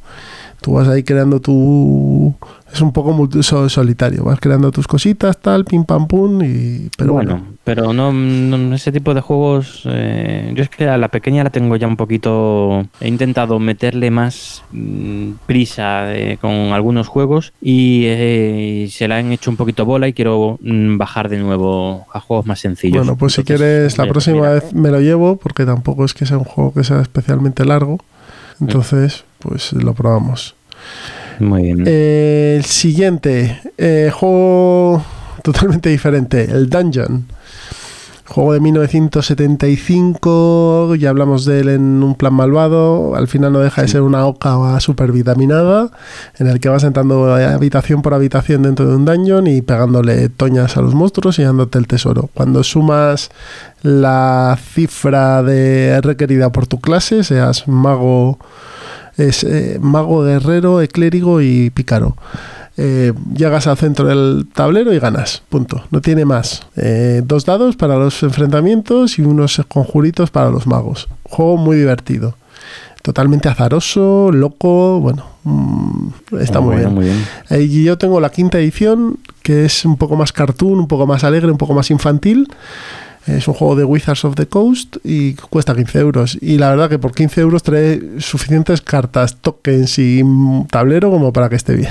Tú 0.61 0.73
vas 0.73 0.88
ahí 0.88 1.03
creando 1.03 1.40
tu... 1.40 2.34
Es 2.73 2.82
un 2.82 2.91
poco 2.91 3.15
solitario, 3.41 4.26
vas 4.26 4.40
creando 4.40 4.69
tus 4.72 4.88
cositas, 4.88 5.38
tal, 5.38 5.64
pim 5.64 5.86
pam 5.86 6.07
pum, 6.07 6.41
y... 6.44 6.90
Pero 6.98 7.14
bueno, 7.14 7.41
pero 7.64 7.94
no, 7.94 8.76
ese 8.76 8.91
tipo 8.91 9.14
de 9.14 9.22
juegos... 9.22 9.84
Eh, 9.86 10.52
yo 10.56 10.64
es 10.64 10.69
que 10.69 10.90
a 10.90 10.98
la 10.98 11.07
pequeña 11.07 11.44
la 11.44 11.52
tengo 11.52 11.76
ya 11.76 11.88
un 11.88 11.95
poquito... 11.95 12.86
He 12.99 13.07
intentado 13.07 13.60
meterle 13.60 14.11
más 14.11 14.64
mm, 14.72 15.32
prisa 15.45 16.14
eh, 16.15 16.38
con 16.41 16.52
algunos 16.52 17.07
juegos 17.07 17.53
eh, 17.61 18.86
y 18.86 18.90
se 18.90 19.07
la 19.07 19.18
han 19.18 19.32
hecho 19.32 19.52
un 19.52 19.57
poquito 19.57 19.86
bola 19.86 20.07
y 20.07 20.14
quiero 20.14 20.57
mm, 20.61 20.98
bajar 20.98 21.30
de 21.30 21.40
nuevo 21.40 22.06
a 22.11 22.19
juegos 22.19 22.45
más 22.45 22.60
sencillos. 22.60 23.06
Bueno, 23.06 23.18
pues 23.18 23.34
si 23.34 23.44
quieres 23.44 23.98
la 23.98 24.07
próxima 24.07 24.49
vez 24.49 24.73
me 24.73 24.90
lo 24.90 24.99
llevo 24.99 25.38
porque 25.38 25.65
tampoco 25.65 26.06
es 26.06 26.14
que 26.14 26.26
sea 26.26 26.38
un 26.38 26.44
juego 26.44 26.73
que 26.73 26.84
sea 26.84 27.02
especialmente 27.02 27.65
largo. 27.65 27.99
Entonces, 28.60 29.25
pues 29.40 29.74
lo 29.74 29.94
probamos. 29.94 30.56
Muy 31.40 31.64
bien. 31.64 31.88
el 31.88 32.64
siguiente, 32.64 33.60
eh, 33.78 34.12
juego 34.14 35.03
totalmente 35.44 35.90
diferente, 35.90 36.44
el 36.44 36.70
Dungeon. 36.70 37.26
Juego 38.28 38.53
de 38.53 38.60
1975, 38.60 40.95
ya 40.95 41.12
hablamos 41.12 41.45
de 41.45 41.60
él 41.60 41.70
en 41.70 42.02
un 42.02 42.16
plan 42.16 42.34
malvado, 42.34 43.16
al 43.16 43.28
final 43.28 43.53
no 43.53 43.60
deja 43.60 43.84
de 43.84 43.88
ser 43.88 44.02
una 44.02 44.26
oca 44.26 44.80
super 44.80 45.12
vitaminada, 45.12 45.91
en 46.40 46.48
el 46.48 46.60
que 46.60 46.70
vas 46.70 46.84
entrando 46.84 47.36
habitación 47.36 48.02
por 48.02 48.16
habitación 48.16 48.64
dentro 48.64 48.88
de 48.88 48.95
un 48.95 49.06
dungeon 49.06 49.45
y 49.45 49.62
pegándole 49.62 50.30
toñas 50.30 50.76
a 50.76 50.82
los 50.82 50.95
monstruos 50.95 51.38
y 51.38 51.44
dándote 51.44 51.78
el 51.78 51.86
tesoro. 51.86 52.32
Cuando 52.34 52.64
sumas 52.64 53.30
la 53.84 54.57
cifra 54.74 55.44
de 55.44 56.02
requerida 56.02 56.52
por 56.52 56.66
tu 56.66 56.82
clase, 56.82 57.24
seas 57.24 57.68
mago 57.68 58.40
es 59.18 59.44
eh, 59.44 59.78
mago, 59.82 60.24
guerrero, 60.24 60.82
eclérigo 60.82 61.42
y 61.42 61.70
pícaro. 61.70 62.16
Eh, 62.78 63.14
llegas 63.34 63.68
al 63.68 63.78
centro 63.78 64.08
del 64.08 64.48
tablero 64.54 64.94
y 64.94 65.00
ganas, 65.00 65.44
punto. 65.48 65.84
No 65.92 66.02
tiene 66.02 66.26
más. 66.26 66.68
Eh, 66.76 67.22
dos 67.26 67.46
dados 67.46 67.78
para 67.78 67.96
los 67.96 68.22
enfrentamientos 68.24 69.18
y 69.18 69.22
unos 69.22 69.62
conjuritos 69.68 70.30
para 70.30 70.50
los 70.50 70.68
magos. 70.68 71.08
Juego 71.24 71.58
muy 71.58 71.78
divertido. 71.78 72.36
Totalmente 73.02 73.48
azaroso, 73.48 74.32
loco, 74.32 75.00
bueno, 75.00 75.26
mm, 75.44 76.08
está 76.42 76.60
muy, 76.60 76.78
bien. 76.78 76.94
muy 76.94 77.06
bien. 77.06 77.24
y 77.52 77.84
yo 77.84 78.00
tengo 78.00 78.20
la 78.20 78.32
quinta 78.32 78.58
edición, 78.58 79.20
que 79.44 79.66
es 79.66 79.86
un 79.86 79.96
poco 79.96 80.16
más 80.16 80.34
cartoon, 80.34 80.80
un 80.80 80.88
poco 80.88 81.06
más 81.06 81.24
alegre, 81.24 81.52
un 81.52 81.58
poco 81.60 81.76
más 81.76 81.92
infantil. 81.92 82.48
Es 83.28 83.48
un 83.48 83.54
juego 83.56 83.76
de 83.76 83.84
Wizards 83.84 84.24
of 84.26 84.36
the 84.36 84.46
Coast 84.46 84.98
y 85.04 85.34
cuesta 85.34 85.76
15 85.76 86.00
euros. 86.00 86.38
Y 86.42 86.58
la 86.58 86.70
verdad 86.70 86.90
que 86.90 87.00
por 87.00 87.12
15 87.14 87.42
euros 87.42 87.64
trae 87.64 88.00
suficientes 88.20 88.82
cartas, 88.82 89.38
tokens 89.42 89.98
y 89.98 90.24
tablero 90.70 91.10
como 91.10 91.34
para 91.34 91.50
que 91.50 91.56
esté 91.56 91.76
bien. 91.76 91.90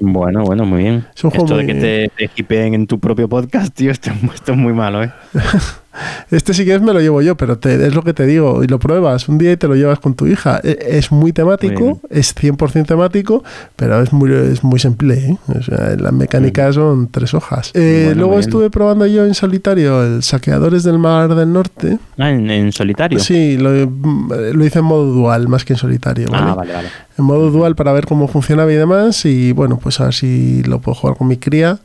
Bueno, 0.00 0.44
bueno, 0.44 0.64
muy 0.64 0.84
bien. 0.84 1.06
Esto 1.14 1.56
de 1.56 1.66
que 1.66 1.74
te, 1.74 2.42
te 2.44 2.66
en 2.66 2.86
tu 2.86 3.00
propio 3.00 3.28
podcast, 3.28 3.74
tío, 3.74 3.90
esto, 3.90 4.10
esto 4.32 4.52
es 4.52 4.58
muy 4.58 4.72
malo, 4.72 5.02
¿eh? 5.02 5.12
Este 6.30 6.54
si 6.54 6.64
quieres 6.64 6.82
me 6.82 6.92
lo 6.92 7.00
llevo 7.00 7.22
yo, 7.22 7.36
pero 7.36 7.58
es 7.62 7.94
lo 7.94 8.02
que 8.02 8.14
te 8.14 8.26
digo, 8.26 8.62
y 8.62 8.66
lo 8.66 8.78
pruebas 8.78 9.28
un 9.28 9.38
día 9.38 9.52
y 9.52 9.56
te 9.56 9.68
lo 9.68 9.74
llevas 9.74 9.98
con 9.98 10.14
tu 10.14 10.26
hija. 10.26 10.60
E, 10.62 10.76
es 10.98 11.12
muy 11.12 11.32
temático, 11.32 12.00
es 12.10 12.34
100% 12.34 12.86
temático, 12.86 13.44
pero 13.76 14.00
es 14.02 14.12
muy, 14.12 14.32
es 14.32 14.64
muy 14.64 14.78
simple. 14.78 15.14
¿eh? 15.14 15.96
las 15.98 16.12
mecánicas 16.12 16.74
son 16.74 17.08
tres 17.08 17.34
hojas. 17.34 17.70
Eh, 17.74 18.12
luego 18.16 18.38
estuve 18.38 18.70
probando 18.70 19.06
yo 19.06 19.24
en 19.24 19.34
solitario 19.34 20.02
el 20.04 20.22
Saqueadores 20.22 20.82
del 20.82 20.98
Mar 20.98 21.34
del 21.34 21.52
Norte. 21.52 21.98
Ah, 22.18 22.30
¿en, 22.30 22.72
solitario? 22.72 23.18
Sí, 23.18 23.56
lo, 23.56 23.70
lo, 23.72 24.64
hice 24.64 24.80
en 24.80 24.84
modo 24.84 25.06
dual 25.06 25.48
más 25.48 25.64
que 25.64 25.74
en 25.74 25.78
solitario. 25.78 26.28
Ah, 26.32 26.54
vale, 26.54 26.72
vale. 26.72 26.88
En 27.18 27.24
modo 27.24 27.50
dual 27.50 27.74
para 27.74 27.92
ver 27.92 28.06
cómo 28.06 28.28
funcionaba 28.28 28.72
y 28.72 28.76
demás, 28.76 29.24
y 29.24 29.52
bueno, 29.52 29.78
pues 29.82 30.00
a 30.00 30.04
ver 30.04 30.14
si 30.14 30.62
lo 30.62 30.80
puedo 30.80 30.94
jugar 30.94 31.16
con 31.16 31.26
mi 31.26 31.36
cría, 31.36 31.80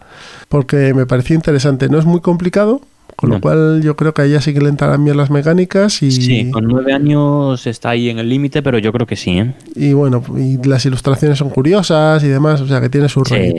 porque 0.47 0.93
me 0.93 1.05
pareció 1.07 1.35
interesante. 1.35 1.89
No 1.89 1.97
es 1.97 2.05
muy 2.05 2.21
complicado, 2.21 2.81
con 3.23 3.29
lo 3.29 3.39
cual 3.39 3.81
yo 3.81 3.95
creo 3.95 4.13
que 4.13 4.21
a 4.21 4.25
ella 4.25 4.41
sí 4.41 4.53
que 4.53 4.59
le 4.59 4.67
entrarán 4.67 5.05
bien 5.05 5.15
las 5.15 5.29
mecánicas 5.29 6.03
y... 6.03 6.11
Sí, 6.11 6.51
con 6.51 6.65
nueve 6.67 6.91
años 6.91 7.65
está 7.67 7.91
ahí 7.91 8.09
en 8.09 8.19
el 8.19 8.27
límite, 8.27 8.61
pero 8.61 8.79
yo 8.79 8.91
creo 8.91 9.07
que 9.07 9.15
sí. 9.15 9.39
¿eh? 9.39 9.53
Y 9.77 9.93
bueno, 9.93 10.21
y 10.37 10.61
las 10.67 10.85
ilustraciones 10.85 11.37
son 11.37 11.49
curiosas 11.49 12.21
y 12.25 12.27
demás, 12.27 12.59
o 12.59 12.67
sea 12.67 12.81
que 12.81 12.89
tiene 12.89 13.07
su 13.07 13.23
sí, 13.23 13.53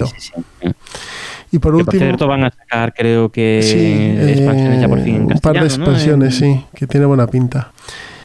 y 1.51 1.59
por 1.59 1.75
último... 1.75 1.93
Por 1.93 1.99
cierto 1.99 2.29
van 2.29 2.45
a 2.45 2.51
sacar 2.51 2.93
creo 2.93 3.31
que 3.31 3.61
expansiones 4.33 4.81
ya 4.83 4.89
por 4.89 5.01
fin 5.01 5.15
en 5.15 5.23
Un 5.33 5.39
par 5.39 5.59
de 5.59 5.65
expansiones, 5.65 6.35
sí, 6.35 6.61
que 6.75 6.87
tiene 6.87 7.07
buena 7.07 7.27
pinta. 7.27 7.73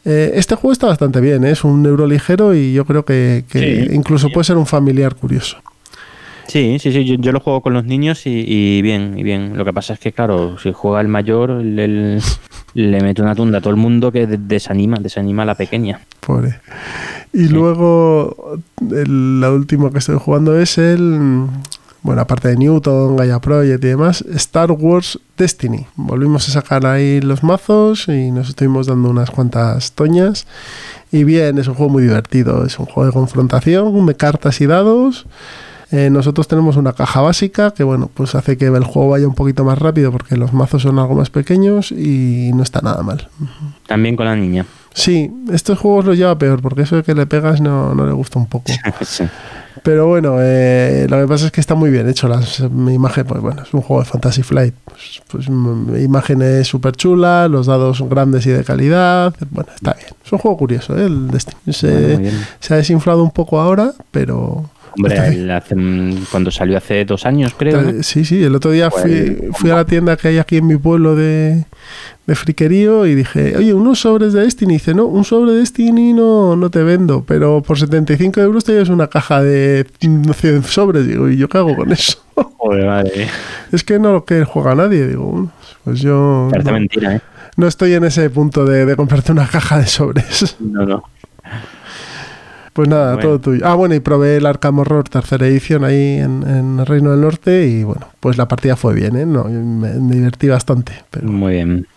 Eh, 0.04 0.32
este 0.36 0.56
juego 0.56 0.74
está 0.74 0.88
bastante 0.88 1.22
bien, 1.22 1.46
¿eh? 1.46 1.52
es 1.52 1.64
un 1.64 1.86
euro 1.86 2.06
ligero 2.06 2.54
y 2.54 2.74
yo 2.74 2.84
creo 2.84 3.06
que, 3.06 3.46
incluso 3.94 4.28
puede 4.30 4.44
ser 4.44 4.58
un 4.58 4.66
familiar 4.66 5.16
curioso. 5.16 5.58
Sí, 6.50 6.78
sí, 6.80 6.92
sí, 6.92 7.06
yo, 7.06 7.32
lo 7.32 7.40
juego 7.40 7.62
con 7.62 7.74
los 7.74 7.86
niños 7.86 8.26
y, 8.26 8.82
bien, 8.82 9.14
y 9.20 9.22
bien. 9.22 9.56
Lo 9.56 9.64
que 9.66 9.72
pasa 9.72 9.94
es 9.94 10.00
que, 10.00 10.12
claro, 10.12 10.58
si 10.58 10.74
juega 10.74 11.00
el 11.00 11.08
mayor, 11.08 11.52
le 11.52 12.22
mete 12.74 13.22
una 13.22 13.36
tunda 13.36 13.60
a 13.60 13.62
todo 13.62 13.70
el 13.70 13.80
mundo 13.80 14.12
que 14.12 14.26
desanima, 14.26 14.98
desanima 14.98 15.44
a 15.44 15.46
la 15.46 15.54
pequeña. 15.54 16.02
Pobre. 16.22 16.60
Y 17.34 17.50
luego, 17.50 18.58
la 18.82 19.52
última 19.52 19.92
que 19.92 20.00
estoy 20.00 20.18
jugando 20.18 20.60
es 20.60 20.80
el, 20.80 21.46
bueno, 22.02 22.22
aparte 22.22 22.48
de 22.48 22.58
Newton, 22.58 23.16
Gaia 23.16 23.38
Project 23.40 23.84
y 23.84 23.88
demás, 23.88 24.26
Star 24.34 24.72
Wars 24.72 25.20
Destiny. 25.38 25.86
Volvimos 25.98 26.50
a 26.50 26.52
sacar 26.52 26.88
ahí 26.88 27.22
los 27.22 27.44
mazos 27.44 28.08
y 28.08 28.32
nos 28.32 28.50
estuvimos 28.50 28.88
dando 28.88 29.12
unas 29.12 29.30
cuantas 29.30 29.92
toñas. 29.92 30.48
Y 31.12 31.26
bien, 31.26 31.60
es 31.60 31.68
un 31.68 31.76
juego 31.76 31.92
muy 31.92 32.02
divertido, 32.02 32.66
es 32.66 32.80
un 32.80 32.88
juego 32.88 33.06
de 33.06 33.14
confrontación, 33.14 34.08
de 34.08 34.16
cartas 34.16 34.62
y 34.62 34.66
dados 34.66 35.28
eh, 35.92 36.10
nosotros 36.12 36.48
tenemos 36.48 36.78
una 36.78 36.94
caja 36.94 37.22
básica 37.22 37.72
que, 37.72 37.84
bueno, 37.84 38.10
pues 38.14 38.36
hace 38.36 38.58
que 38.58 38.68
el 38.68 38.84
juego 38.84 39.10
vaya 39.10 39.28
un 39.28 39.34
poquito 39.34 39.64
más 39.64 39.80
rápido 39.80 40.12
porque 40.12 40.38
los 40.38 40.54
mazos 40.54 40.84
son 40.84 41.00
algo 41.00 41.16
más 41.16 41.30
pequeños 41.30 41.92
y 41.92 42.52
no 42.54 42.62
está 42.62 42.82
nada 42.82 43.02
mal. 43.02 43.28
También 43.88 44.16
con 44.16 44.26
la 44.26 44.36
niña. 44.36 44.66
Sí, 44.94 45.32
estos 45.52 45.80
juegos 45.80 46.06
los 46.06 46.18
lleva 46.18 46.38
peor 46.38 46.62
porque 46.62 46.84
eso 46.84 46.98
de 46.98 47.04
que 47.04 47.16
le 47.16 47.26
pegas 47.26 47.62
no, 47.62 47.96
le 47.96 48.12
gusta 48.12 48.38
un 48.38 48.48
poco. 48.48 48.72
Pero 49.84 50.08
bueno, 50.08 50.36
eh, 50.40 51.08
lo 51.10 51.22
que 51.22 51.28
pasa 51.28 51.46
es 51.46 51.52
que 51.54 51.62
está 51.62 51.74
muy 51.74 51.90
bien 51.90 52.08
hecho. 52.10 52.28
Las 52.28 52.60
imagen, 52.60 53.26
pues 53.26 53.42
bueno, 53.42 53.64
es 53.64 53.74
un 53.74 53.82
juego 53.82 54.04
de 54.04 54.10
Fantasy 54.10 54.44
Flight. 54.44 54.76
Pues, 54.84 55.22
pues 55.28 55.48
imágenes 55.48 56.68
súper 56.68 56.96
chulas, 56.96 57.50
los 57.50 57.68
dados 57.68 57.98
son 57.98 58.10
grandes 58.10 58.46
y 58.46 58.50
de 58.50 58.64
calidad. 58.64 59.34
Bueno, 59.50 59.70
está 59.74 59.94
bien. 59.94 60.10
Es 60.24 60.32
un 60.34 60.40
juego 60.40 60.58
curioso, 60.58 60.98
¿eh? 60.98 61.06
el 61.06 61.30
Destiny. 61.30 61.74
se 62.60 62.74
ha 62.74 62.76
desinflado 62.78 63.24
un 63.24 63.32
poco 63.32 63.60
ahora, 63.60 63.94
pero, 64.12 64.70
Hombre, 64.96 66.22
cuando 66.32 66.52
salió 66.52 66.78
hace 66.78 67.06
dos 67.06 67.26
años, 67.26 67.54
creo. 67.58 68.04
Sí, 68.04 68.26
sí, 68.26 68.44
el 68.44 68.56
otro 68.56 68.72
día 68.72 68.92
fui, 68.92 69.38
pues, 69.40 69.58
fui 69.58 69.70
a 69.70 69.76
la 69.76 69.86
tienda 69.86 70.18
que 70.18 70.30
hay 70.30 70.38
aquí 70.38 70.58
en 70.58 70.68
mi 70.68 70.78
pueblo 70.78 71.16
de, 71.16 71.66
de 72.26 72.36
friquerío 72.36 73.06
y 73.06 73.16
dije, 73.16 73.56
oye, 73.58 73.74
unos 73.74 74.02
sobres 74.02 74.34
de 74.34 74.42
Destiny. 74.42 74.74
Y 74.74 74.78
dice, 74.78 74.94
no, 74.94 75.06
un 75.06 75.24
sobre 75.24 75.54
de 75.54 75.60
Destiny 75.60 76.14
no, 76.14 76.56
no 76.56 76.70
te 76.70 76.84
vendo, 76.84 77.24
pero 77.26 77.62
por 77.62 77.78
75 77.78 78.40
euros 78.42 78.64
te 78.64 78.74
llevas 78.74 78.90
una 78.90 79.08
caja 79.08 79.42
de 79.42 79.86
100 80.00 80.64
sobres. 80.64 81.08
Digo, 81.08 81.30
¿y 81.30 81.38
yo 81.38 81.48
qué 81.50 81.58
hago 81.58 81.76
con 81.76 81.92
eso? 81.92 82.20
Es 83.72 83.84
que 83.84 84.00
no 84.00 84.14
lo 84.14 84.26
que 84.26 84.44
juega 84.46 84.76
nadie, 84.76 85.08
digo, 85.08 85.52
pues 85.84 86.00
yo... 86.00 86.48
Parece 86.52 86.72
mentira, 86.72 87.16
¿eh? 87.16 87.22
No 87.58 87.68
estoy 87.68 87.94
en 87.94 88.06
ese 88.06 88.30
punto 88.30 88.66
de, 88.66 88.86
de 88.86 88.96
comprarte 88.96 89.32
una 89.32 89.48
caja 89.48 89.80
de 89.80 89.88
sobres. 89.88 90.56
No, 90.60 90.86
no. 90.86 91.04
Pues 92.74 92.88
nada, 92.88 93.20
todo 93.20 93.40
tuyo. 93.40 93.66
Ah, 93.66 93.76
bueno, 93.76 93.96
y 93.96 94.00
probé 94.00 94.38
el 94.38 94.46
Arkham 94.46 94.80
Horror 94.80 95.10
tercera 95.10 95.48
edición 95.48 95.84
ahí 95.84 96.18
en, 96.18 96.44
en, 96.48 96.86
Reino 96.86 97.12
del 97.12 97.22
Norte 97.22 97.68
y 97.68 97.84
bueno, 97.84 98.08
pues 98.20 98.38
la 98.38 98.48
partida 98.48 98.76
fue 98.76 98.94
bien, 98.94 99.16
¿eh? 99.16 99.26
No, 99.26 99.46
me, 99.46 99.92
divertí 100.16 100.48
bastante. 100.48 100.94
Pero... 101.10 101.28
Muy 101.28 101.54
bien. 101.54 101.88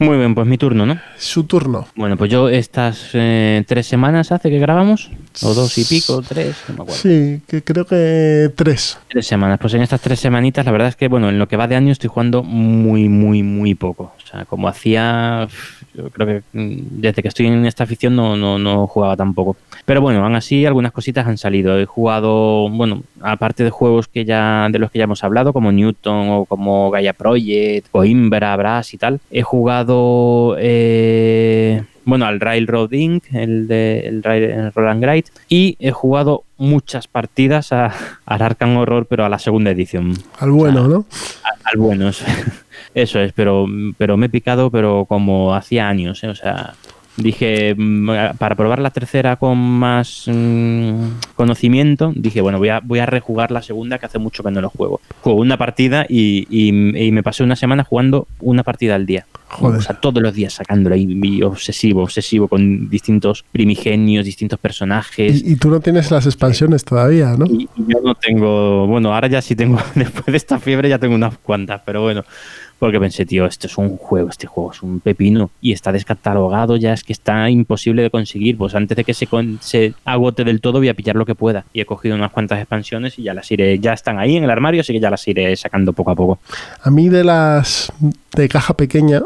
Muy 0.00 0.16
bien, 0.16 0.32
pues 0.32 0.46
mi 0.46 0.56
turno, 0.58 0.86
¿no? 0.86 1.00
Su 1.16 1.44
turno. 1.44 1.88
Bueno, 1.96 2.16
pues 2.16 2.30
yo 2.30 2.48
estas 2.48 3.10
eh, 3.14 3.64
tres 3.66 3.84
semanas 3.84 4.30
hace 4.30 4.48
que 4.48 4.60
grabamos, 4.60 5.10
o 5.42 5.54
dos 5.54 5.76
y 5.76 5.84
pico, 5.84 6.22
tres, 6.22 6.54
no 6.68 6.74
me 6.74 6.82
acuerdo. 6.82 7.02
Sí, 7.02 7.42
que 7.48 7.64
creo 7.64 7.84
que 7.84 8.52
tres. 8.54 8.96
Tres 9.08 9.26
semanas. 9.26 9.58
Pues 9.60 9.74
en 9.74 9.82
estas 9.82 10.00
tres 10.00 10.20
semanitas, 10.20 10.64
la 10.64 10.70
verdad 10.70 10.88
es 10.88 10.94
que, 10.94 11.08
bueno, 11.08 11.28
en 11.28 11.40
lo 11.40 11.48
que 11.48 11.56
va 11.56 11.66
de 11.66 11.74
año 11.74 11.90
estoy 11.90 12.08
jugando 12.08 12.44
muy, 12.44 13.08
muy, 13.08 13.42
muy 13.42 13.74
poco. 13.74 14.12
O 14.16 14.26
sea, 14.30 14.44
como 14.44 14.68
hacía 14.68 15.48
yo 15.98 16.10
creo 16.10 16.26
que 16.26 16.42
mm, 16.58 17.00
desde 17.00 17.22
que 17.22 17.28
estoy 17.28 17.46
en 17.46 17.66
esta 17.66 17.84
afición 17.84 18.14
no, 18.14 18.36
no, 18.36 18.58
no 18.58 18.86
jugaba 18.86 19.16
tampoco. 19.16 19.56
Pero 19.84 20.00
bueno, 20.00 20.24
aún 20.24 20.34
así 20.34 20.64
algunas 20.64 20.92
cositas 20.92 21.26
han 21.26 21.38
salido. 21.38 21.78
He 21.78 21.86
jugado, 21.86 22.68
bueno, 22.70 23.02
aparte 23.20 23.64
de 23.64 23.70
juegos 23.70 24.08
que 24.08 24.24
ya 24.24 24.68
de 24.70 24.78
los 24.78 24.90
que 24.90 24.98
ya 24.98 25.04
hemos 25.04 25.24
hablado, 25.24 25.52
como 25.52 25.72
Newton 25.72 26.28
o 26.30 26.44
como 26.44 26.90
Gaia 26.90 27.12
Project, 27.12 27.88
o 27.92 28.04
Imbra, 28.04 28.56
Brass 28.56 28.94
y 28.94 28.98
tal, 28.98 29.20
he 29.30 29.42
jugado... 29.42 30.56
Eh, 30.58 31.82
bueno, 32.04 32.24
al 32.24 32.40
Railroad 32.40 32.90
Inc., 32.92 33.24
el 33.34 33.68
de 33.68 34.00
el, 34.08 34.72
Roland 34.72 35.02
Great, 35.02 35.26
y 35.46 35.76
he 35.78 35.90
jugado 35.90 36.44
muchas 36.56 37.06
partidas 37.06 37.70
a, 37.70 37.92
al 38.24 38.40
Arkham 38.40 38.78
Horror, 38.78 39.04
pero 39.04 39.26
a 39.26 39.28
la 39.28 39.38
segunda 39.38 39.72
edición. 39.72 40.14
Al 40.38 40.50
bueno, 40.50 40.88
¿no? 40.88 41.04
al 41.64 41.78
bueno, 41.78 42.10
eso 42.94 43.20
es, 43.20 43.32
pero, 43.32 43.66
pero 43.96 44.16
me 44.16 44.26
he 44.26 44.30
picado, 44.30 44.70
pero 44.70 45.04
como 45.06 45.54
hacía 45.54 45.88
años, 45.88 46.22
¿eh? 46.24 46.28
o 46.28 46.34
sea, 46.34 46.74
dije, 47.18 47.74
mm, 47.76 48.36
para 48.38 48.54
probar 48.54 48.78
la 48.78 48.90
tercera 48.90 49.36
con 49.36 49.58
más 49.58 50.24
mm, 50.26 51.34
conocimiento, 51.34 52.12
dije, 52.14 52.40
bueno, 52.40 52.58
voy 52.58 52.70
a, 52.70 52.80
voy 52.80 53.00
a 53.00 53.06
rejugar 53.06 53.50
la 53.50 53.62
segunda 53.62 53.98
que 53.98 54.06
hace 54.06 54.18
mucho 54.18 54.42
que 54.42 54.50
no 54.50 54.60
lo 54.60 54.70
juego. 54.70 55.00
Juego 55.20 55.40
una 55.40 55.58
partida 55.58 56.06
y, 56.08 56.46
y, 56.50 56.72
me 56.72 57.22
pasé 57.22 57.42
una 57.42 57.56
semana 57.56 57.84
jugando 57.84 58.26
una 58.40 58.62
partida 58.62 58.94
al 58.94 59.06
día. 59.06 59.26
O 59.60 59.80
sea, 59.80 59.98
todos 59.98 60.22
los 60.22 60.34
días 60.34 60.52
sacándola 60.52 60.96
y, 60.96 61.42
obsesivo, 61.42 62.02
obsesivo 62.02 62.48
con 62.48 62.90
distintos 62.90 63.44
primigenios, 63.50 64.24
distintos 64.24 64.58
personajes. 64.58 65.42
Y, 65.44 65.56
tú 65.56 65.70
no 65.70 65.80
tienes 65.80 66.10
las 66.10 66.26
expansiones 66.26 66.84
todavía, 66.84 67.34
¿no? 67.36 67.46
Y, 67.46 67.68
yo 67.76 68.00
no 68.02 68.14
tengo, 68.14 68.86
bueno, 68.86 69.14
ahora 69.14 69.28
ya 69.28 69.42
sí 69.42 69.56
tengo, 69.56 69.78
después 69.94 70.26
de 70.26 70.36
esta 70.36 70.58
fiebre 70.58 70.88
ya 70.88 70.98
tengo 70.98 71.14
unas 71.14 71.38
cuantas, 71.38 71.80
pero 71.84 72.02
bueno, 72.02 72.24
porque 72.78 73.00
pensé, 73.00 73.26
tío, 73.26 73.46
esto 73.46 73.66
es 73.66 73.76
un 73.76 73.96
juego, 73.96 74.28
este 74.28 74.46
juego 74.46 74.72
es 74.72 74.82
un 74.82 75.00
pepino 75.00 75.50
y 75.60 75.72
está 75.72 75.90
descatalogado, 75.90 76.76
ya 76.76 76.92
es 76.92 77.02
que 77.02 77.12
está 77.12 77.50
imposible 77.50 78.02
de 78.02 78.10
conseguir. 78.10 78.56
Pues 78.56 78.74
antes 78.74 78.96
de 78.96 79.04
que 79.04 79.14
se, 79.14 79.28
se 79.60 79.94
agote 80.04 80.44
del 80.44 80.60
todo, 80.60 80.78
voy 80.78 80.88
a 80.88 80.94
pillar 80.94 81.16
lo 81.16 81.26
que 81.26 81.34
pueda. 81.34 81.64
Y 81.72 81.80
he 81.80 81.86
cogido 81.86 82.14
unas 82.14 82.30
cuantas 82.30 82.58
expansiones 82.58 83.18
y 83.18 83.24
ya 83.24 83.34
las 83.34 83.50
iré, 83.50 83.78
ya 83.78 83.92
están 83.92 84.18
ahí 84.18 84.36
en 84.36 84.44
el 84.44 84.50
armario, 84.50 84.80
así 84.80 84.92
que 84.92 85.00
ya 85.00 85.10
las 85.10 85.26
iré 85.26 85.56
sacando 85.56 85.92
poco 85.92 86.12
a 86.12 86.14
poco. 86.14 86.38
A 86.82 86.90
mí 86.90 87.08
de 87.08 87.24
las 87.24 87.92
de 88.34 88.48
caja 88.48 88.74
pequeña, 88.74 89.22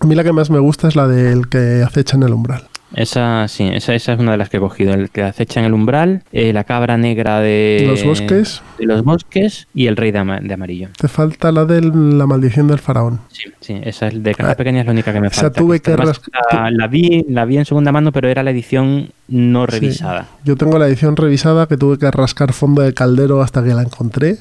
a 0.00 0.06
mí 0.06 0.14
la 0.14 0.24
que 0.24 0.32
más 0.32 0.50
me 0.50 0.58
gusta 0.58 0.88
es 0.88 0.96
la 0.96 1.08
del 1.08 1.48
que 1.48 1.82
acecha 1.82 2.16
en 2.16 2.24
el 2.24 2.34
umbral. 2.34 2.64
Esa 2.94 3.48
sí, 3.48 3.68
esa, 3.68 3.94
esa, 3.94 4.14
es 4.14 4.18
una 4.18 4.32
de 4.32 4.38
las 4.38 4.48
que 4.48 4.56
he 4.56 4.60
cogido. 4.60 4.94
El 4.94 5.10
que 5.10 5.22
acecha 5.22 5.60
en 5.60 5.66
el 5.66 5.74
umbral, 5.74 6.22
eh, 6.32 6.52
la 6.52 6.64
cabra 6.64 6.96
negra 6.96 7.40
de 7.40 7.84
los 7.86 8.04
bosques. 8.04 8.62
De 8.78 8.86
los 8.86 9.04
bosques 9.04 9.66
y 9.74 9.86
el 9.86 9.96
rey 9.96 10.10
de, 10.10 10.18
amarillo. 10.18 10.88
Te 10.96 11.08
falta 11.08 11.52
la 11.52 11.64
de 11.64 11.82
la 11.82 12.26
maldición 12.26 12.68
del 12.68 12.78
faraón. 12.78 13.20
Sí, 13.28 13.44
sí, 13.60 13.80
esa 13.82 14.08
es 14.08 14.22
de 14.22 14.34
caja 14.34 14.52
ah, 14.52 14.56
pequeña 14.56 14.80
es 14.80 14.86
la 14.86 14.92
única 14.92 15.12
que 15.12 15.20
me 15.20 15.30
falta. 15.30 15.58
tuve 15.58 15.80
que, 15.80 15.96
la, 15.96 16.86
vi, 16.86 17.24
la 17.28 17.44
vi 17.44 17.58
en 17.58 17.64
segunda 17.64 17.92
mano, 17.92 18.12
pero 18.12 18.28
era 18.28 18.42
la 18.42 18.50
edición 18.50 19.10
no 19.28 19.66
revisada. 19.66 20.26
Yo 20.44 20.56
tengo 20.56 20.78
la 20.78 20.86
edición 20.86 21.16
revisada 21.16 21.66
que 21.66 21.76
tuve 21.76 21.98
que 21.98 22.10
rascar 22.10 22.52
fondo 22.52 22.82
de 22.82 22.94
caldero 22.94 23.42
hasta 23.42 23.62
que 23.62 23.74
la 23.74 23.82
encontré. 23.82 24.38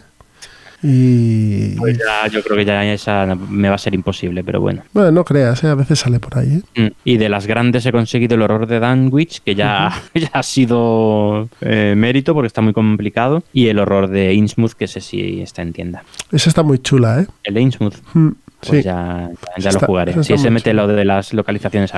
Y. 0.84 1.76
Pues 1.76 1.98
ya, 1.98 2.28
yo 2.28 2.44
creo 2.44 2.56
que 2.56 2.66
ya 2.66 2.84
esa 2.94 3.36
me 3.36 3.70
va 3.70 3.76
a 3.76 3.80
ser 3.80 3.96
imposible, 3.96 4.44
pero 4.44 4.62
bueno. 4.62 4.84
Bueno, 4.94 5.12
no 5.12 5.24
creas, 5.26 5.64
¿eh? 5.64 5.68
a 5.68 5.76
veces 5.76 6.00
sale 6.00 6.20
por 6.20 6.38
ahí. 6.38 6.62
¿eh? 6.76 6.82
Mm, 6.82 6.94
y 7.04 7.18
de 7.18 7.30
las 7.30 7.48
grandes 7.48 7.86
he 7.86 7.92
conseguido 7.92 8.36
el 8.36 8.42
horror 8.44 8.68
de 8.68 8.80
Danwich, 8.80 9.42
que 9.42 9.56
ya, 9.56 10.04
ya 10.14 10.30
ha 10.34 10.44
sido 10.44 11.50
eh, 11.62 11.96
mérito 11.98 12.34
porque 12.34 12.48
está 12.48 12.62
muy 12.62 12.74
complicado. 12.74 13.44
Y 13.54 13.68
el 13.68 13.80
horror 13.80 14.08
de 14.08 14.34
Innsmouth, 14.34 14.74
que 14.74 14.86
ese 14.86 15.02
sí 15.02 15.42
está 15.42 15.62
en 15.64 15.74
tienda. 15.74 16.04
Esa 16.32 16.50
está 16.50 16.62
muy 16.62 16.80
chula, 16.80 17.22
¿eh? 17.22 17.28
El 17.44 17.56
de 17.56 17.62
Innsmouth. 17.62 17.96
Mm. 18.14 18.30
pues 18.68 18.84
ya, 18.84 19.30
ya 19.58 19.72
lo 19.72 19.80
jugaré. 19.80 20.24
Si 20.24 20.38
se 20.38 20.50
mete 20.52 20.74
lo 20.74 20.88
de 20.88 21.06
las 21.06 21.34
localizaciones 21.34 21.92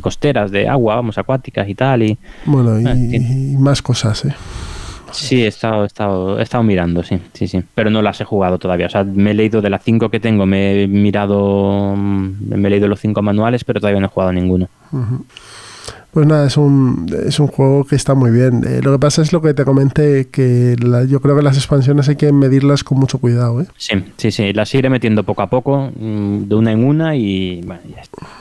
costeras 0.00 0.50
de 0.50 0.68
agua, 0.68 0.96
vamos, 0.96 1.18
acuáticas 1.18 1.68
y 1.68 1.74
tal. 1.74 2.02
Y, 2.02 2.18
bueno, 2.46 2.80
y, 2.80 3.16
y 3.16 3.56
más 3.58 3.82
cosas, 3.82 4.24
¿eh? 4.24 4.34
Sí, 5.18 5.42
he 5.42 5.46
estado, 5.48 5.84
he 5.84 5.86
estado, 5.86 6.38
he 6.38 6.42
estado 6.42 6.62
mirando, 6.62 7.02
sí, 7.02 7.18
sí, 7.32 7.48
sí. 7.48 7.62
Pero 7.74 7.90
no 7.90 8.02
las 8.02 8.20
he 8.20 8.24
jugado 8.24 8.58
todavía. 8.58 8.86
O 8.86 8.90
sea, 8.90 9.04
me 9.04 9.32
he 9.32 9.34
leído 9.34 9.60
de 9.60 9.70
las 9.70 9.82
cinco 9.82 10.10
que 10.10 10.20
tengo, 10.20 10.46
me 10.46 10.84
he 10.84 10.86
mirado, 10.86 11.94
me 11.96 12.68
he 12.68 12.70
leído 12.70 12.88
los 12.88 13.00
cinco 13.00 13.22
manuales, 13.22 13.64
pero 13.64 13.80
todavía 13.80 14.00
no 14.00 14.06
he 14.06 14.10
jugado 14.10 14.32
ninguno. 14.32 14.68
Pues 16.10 16.26
nada, 16.26 16.46
es 16.46 16.56
un, 16.56 17.06
es 17.26 17.38
un 17.38 17.48
juego 17.48 17.84
que 17.84 17.94
está 17.94 18.14
muy 18.14 18.30
bien. 18.30 18.64
Eh, 18.66 18.80
lo 18.82 18.92
que 18.92 18.98
pasa 18.98 19.22
es 19.22 19.32
lo 19.32 19.42
que 19.42 19.54
te 19.54 19.64
comenté, 19.64 20.28
que 20.30 20.74
yo 21.08 21.20
creo 21.20 21.36
que 21.36 21.42
las 21.42 21.56
expansiones 21.56 22.08
hay 22.08 22.16
que 22.16 22.32
medirlas 22.32 22.82
con 22.82 22.98
mucho 22.98 23.18
cuidado. 23.18 23.60
¿eh? 23.60 23.66
Sí, 23.76 23.94
sí, 24.16 24.30
sí, 24.30 24.52
las 24.52 24.74
iré 24.74 24.88
metiendo 24.88 25.22
poco 25.22 25.42
a 25.42 25.50
poco, 25.50 25.92
mm, 25.94 26.48
de 26.48 26.54
una 26.54 26.72
en 26.72 26.84
una 26.84 27.14
y, 27.14 27.60
bueno, 27.62 27.82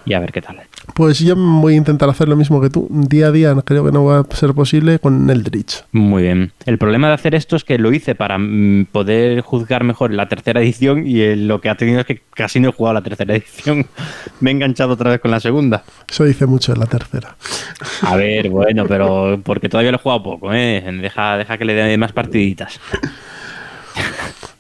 y 0.05 0.13
a 0.13 0.19
ver 0.19 0.31
qué 0.31 0.41
tal. 0.41 0.61
Pues 0.93 1.19
yo 1.19 1.35
voy 1.35 1.73
a 1.73 1.77
intentar 1.77 2.09
hacer 2.09 2.29
lo 2.29 2.35
mismo 2.35 2.61
que 2.61 2.69
tú. 2.69 2.87
Día 2.89 3.27
a 3.27 3.31
día 3.31 3.53
creo 3.63 3.83
que 3.85 3.91
no 3.91 4.05
va 4.05 4.19
a 4.19 4.35
ser 4.35 4.53
posible 4.53 4.99
con 4.99 5.29
Eldritch. 5.29 5.83
Muy 5.91 6.23
bien. 6.23 6.53
El 6.65 6.77
problema 6.77 7.09
de 7.09 7.13
hacer 7.13 7.35
esto 7.35 7.55
es 7.55 7.63
que 7.63 7.77
lo 7.77 7.91
hice 7.91 8.15
para 8.15 8.37
mm, 8.37 8.87
poder 8.91 9.41
juzgar 9.41 9.83
mejor 9.83 10.13
la 10.13 10.29
tercera 10.29 10.61
edición 10.61 11.05
y 11.05 11.35
lo 11.35 11.61
que 11.61 11.69
ha 11.69 11.75
tenido 11.75 11.99
es 11.99 12.05
que 12.05 12.21
casi 12.33 12.59
no 12.59 12.69
he 12.69 12.71
jugado 12.71 12.95
la 12.95 13.03
tercera 13.03 13.35
edición. 13.35 13.85
Me 14.39 14.51
he 14.51 14.53
enganchado 14.53 14.93
otra 14.93 15.11
vez 15.11 15.19
con 15.19 15.31
la 15.31 15.39
segunda. 15.39 15.83
Eso 16.09 16.23
dice 16.23 16.45
mucho 16.45 16.73
de 16.73 16.79
la 16.79 16.85
tercera. 16.85 17.35
A 18.01 18.15
ver, 18.15 18.49
bueno, 18.49 18.85
pero 18.87 19.39
porque 19.43 19.69
todavía 19.69 19.91
lo 19.91 19.97
he 19.97 20.01
jugado 20.01 20.23
poco, 20.23 20.53
¿eh? 20.53 20.83
Deja, 21.01 21.37
deja 21.37 21.57
que 21.57 21.65
le 21.65 21.73
dé 21.73 21.97
más 21.97 22.11
partiditas. 22.11 22.79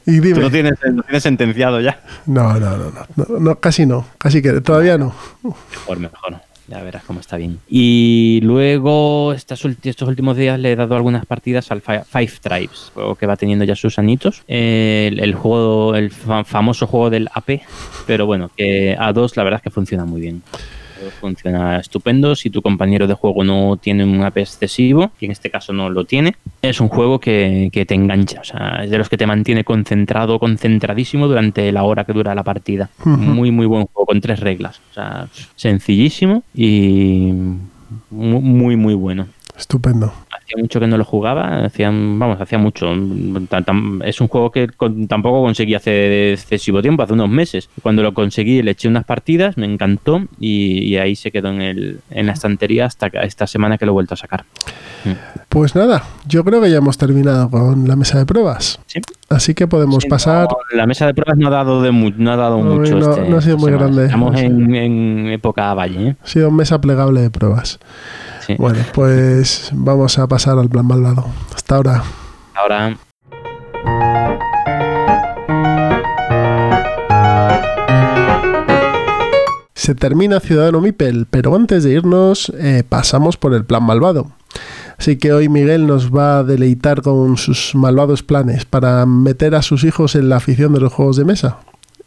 Y 0.05 0.21
dime. 0.21 0.35
¿Tú 0.35 0.41
lo 0.41 0.49
tienes, 0.49 0.73
sentenciado 1.19 1.81
ya? 1.81 1.99
No, 2.25 2.57
no, 2.57 2.77
no, 2.77 3.39
no, 3.39 3.59
casi 3.59 3.85
no, 3.85 4.05
casi 4.17 4.41
que 4.41 4.61
todavía 4.61 4.97
no. 4.97 5.13
Mejor, 5.43 5.99
mejor. 5.99 6.37
Ya 6.69 6.81
verás 6.81 7.03
cómo 7.03 7.19
está 7.19 7.35
bien. 7.35 7.59
Y 7.67 8.39
luego, 8.43 9.33
estos, 9.33 9.65
estos 9.83 10.07
últimos 10.07 10.37
días 10.37 10.59
le 10.59 10.71
he 10.71 10.75
dado 10.77 10.95
algunas 10.95 11.25
partidas 11.25 11.71
al 11.71 11.81
Five 11.81 12.31
Tribes, 12.41 12.91
juego 12.93 13.15
que 13.15 13.25
va 13.25 13.35
teniendo 13.35 13.65
ya 13.65 13.75
sus 13.75 13.99
anitos. 13.99 14.43
el, 14.47 15.35
juego, 15.35 15.95
el 15.95 16.11
famoso 16.11 16.87
juego 16.87 17.09
del 17.09 17.29
AP, 17.33 17.61
pero 18.05 18.25
bueno, 18.25 18.49
que 18.55 18.95
a 18.97 19.11
dos 19.11 19.35
la 19.35 19.43
verdad 19.43 19.59
es 19.59 19.63
que 19.63 19.71
funciona 19.71 20.05
muy 20.05 20.21
bien 20.21 20.41
funciona 21.19 21.79
estupendo. 21.79 22.35
Si 22.35 22.49
tu 22.49 22.61
compañero 22.61 23.07
de 23.07 23.13
juego 23.13 23.43
no 23.43 23.77
tiene 23.77 24.03
un 24.03 24.23
AP 24.23 24.37
excesivo, 24.37 25.11
y 25.19 25.25
en 25.25 25.31
este 25.31 25.49
caso 25.49 25.73
no 25.73 25.89
lo 25.89 26.05
tiene, 26.05 26.35
es 26.61 26.79
un 26.79 26.87
juego 26.87 27.19
que, 27.19 27.69
te 27.71 27.95
engancha. 27.95 28.41
O 28.41 28.43
sea, 28.43 28.83
es 28.83 28.89
de 28.89 28.97
los 28.97 29.09
que 29.09 29.17
te 29.17 29.27
mantiene 29.27 29.63
concentrado, 29.63 30.39
concentradísimo 30.39 31.27
durante 31.27 31.71
la 31.71 31.83
hora 31.83 32.03
que 32.03 32.13
dura 32.13 32.35
la 32.35 32.43
partida. 32.43 32.89
Muy, 33.03 33.51
muy 33.51 33.65
buen 33.65 33.85
juego, 33.85 34.05
con 34.05 34.21
tres 34.21 34.39
reglas. 34.39 34.81
O 34.91 34.93
sea, 34.93 35.27
sencillísimo 35.55 36.43
y 36.53 37.31
muy, 38.09 38.75
muy 38.75 38.93
bueno. 38.93 39.27
Estupendo 39.57 40.13
hacía 40.47 40.61
mucho 40.61 40.79
que 40.79 40.87
no 40.87 40.97
lo 40.97 41.03
jugaba, 41.03 41.65
hacían, 41.65 42.17
vamos, 42.17 42.39
hacía 42.39 42.57
mucho. 42.57 42.93
Es 44.05 44.21
un 44.21 44.27
juego 44.27 44.51
que 44.51 44.69
tampoco 45.07 45.43
conseguí 45.43 45.75
hace 45.75 46.33
excesivo 46.33 46.81
tiempo, 46.81 47.03
hace 47.03 47.13
unos 47.13 47.29
meses. 47.29 47.69
Cuando 47.81 48.01
lo 48.01 48.13
conseguí, 48.13 48.61
le 48.61 48.71
eché 48.71 48.87
unas 48.87 49.03
partidas, 49.03 49.57
me 49.57 49.65
encantó 49.65 50.23
y, 50.39 50.95
ahí 50.97 51.15
se 51.15 51.31
quedó 51.31 51.49
en, 51.49 51.61
el, 51.61 51.99
en 52.09 52.27
la 52.27 52.33
estantería 52.33 52.85
hasta 52.85 53.07
esta 53.07 53.45
semana 53.45 53.77
que 53.77 53.85
lo 53.85 53.91
he 53.91 53.93
vuelto 53.93 54.13
a 54.13 54.17
sacar. 54.17 54.45
Pues 55.49 55.75
nada, 55.75 56.03
yo 56.25 56.43
creo 56.43 56.61
que 56.61 56.71
ya 56.71 56.77
hemos 56.77 56.97
terminado 56.97 57.49
con 57.49 57.87
la 57.87 57.95
mesa 57.95 58.17
de 58.17 58.25
pruebas. 58.25 58.79
Así 59.29 59.53
que 59.53 59.67
podemos 59.67 60.05
pasar. 60.05 60.47
la 60.71 60.87
mesa 60.87 61.05
de 61.05 61.13
pruebas 61.13 61.37
no 61.37 61.47
ha 61.47 61.51
dado, 61.51 61.81
de 61.81 61.91
no 61.91 62.31
ha 62.31 62.35
dado 62.37 62.59
mucho. 62.59 62.95
No, 62.95 63.11
este 63.11 63.29
no 63.29 63.37
ha 63.37 63.41
sido 63.41 63.57
muy 63.57 63.71
grande. 63.71 64.05
Estamos 64.05 64.39
en, 64.39 65.27
época 65.27 65.73
valle. 65.73 66.09
¿eh? 66.09 66.15
Ha 66.23 66.27
sido 66.27 66.49
mesa 66.49 66.79
plegable 66.79 67.21
de 67.21 67.29
pruebas. 67.29 67.79
Bueno, 68.57 68.79
pues 68.93 69.71
vamos 69.73 70.17
a 70.17 70.27
pasar 70.27 70.57
al 70.57 70.69
plan 70.69 70.85
malvado. 70.85 71.25
Hasta 71.53 71.75
ahora. 71.75 72.03
Ahora. 72.55 72.95
Se 79.73 79.95
termina 79.95 80.39
Ciudadano 80.39 80.79
Mipel, 80.79 81.27
pero 81.29 81.53
antes 81.53 81.83
de 81.83 81.91
irnos 81.91 82.51
eh, 82.57 82.83
pasamos 82.87 83.35
por 83.35 83.53
el 83.53 83.65
plan 83.65 83.83
malvado. 83.83 84.31
Así 84.97 85.17
que 85.17 85.33
hoy 85.33 85.49
Miguel 85.49 85.85
nos 85.85 86.15
va 86.15 86.39
a 86.39 86.43
deleitar 86.43 87.01
con 87.01 87.37
sus 87.37 87.75
malvados 87.75 88.23
planes 88.23 88.65
para 88.65 89.05
meter 89.05 89.55
a 89.55 89.61
sus 89.61 89.83
hijos 89.83 90.15
en 90.15 90.29
la 90.29 90.37
afición 90.37 90.73
de 90.73 90.79
los 90.79 90.93
juegos 90.93 91.17
de 91.17 91.25
mesa. 91.25 91.57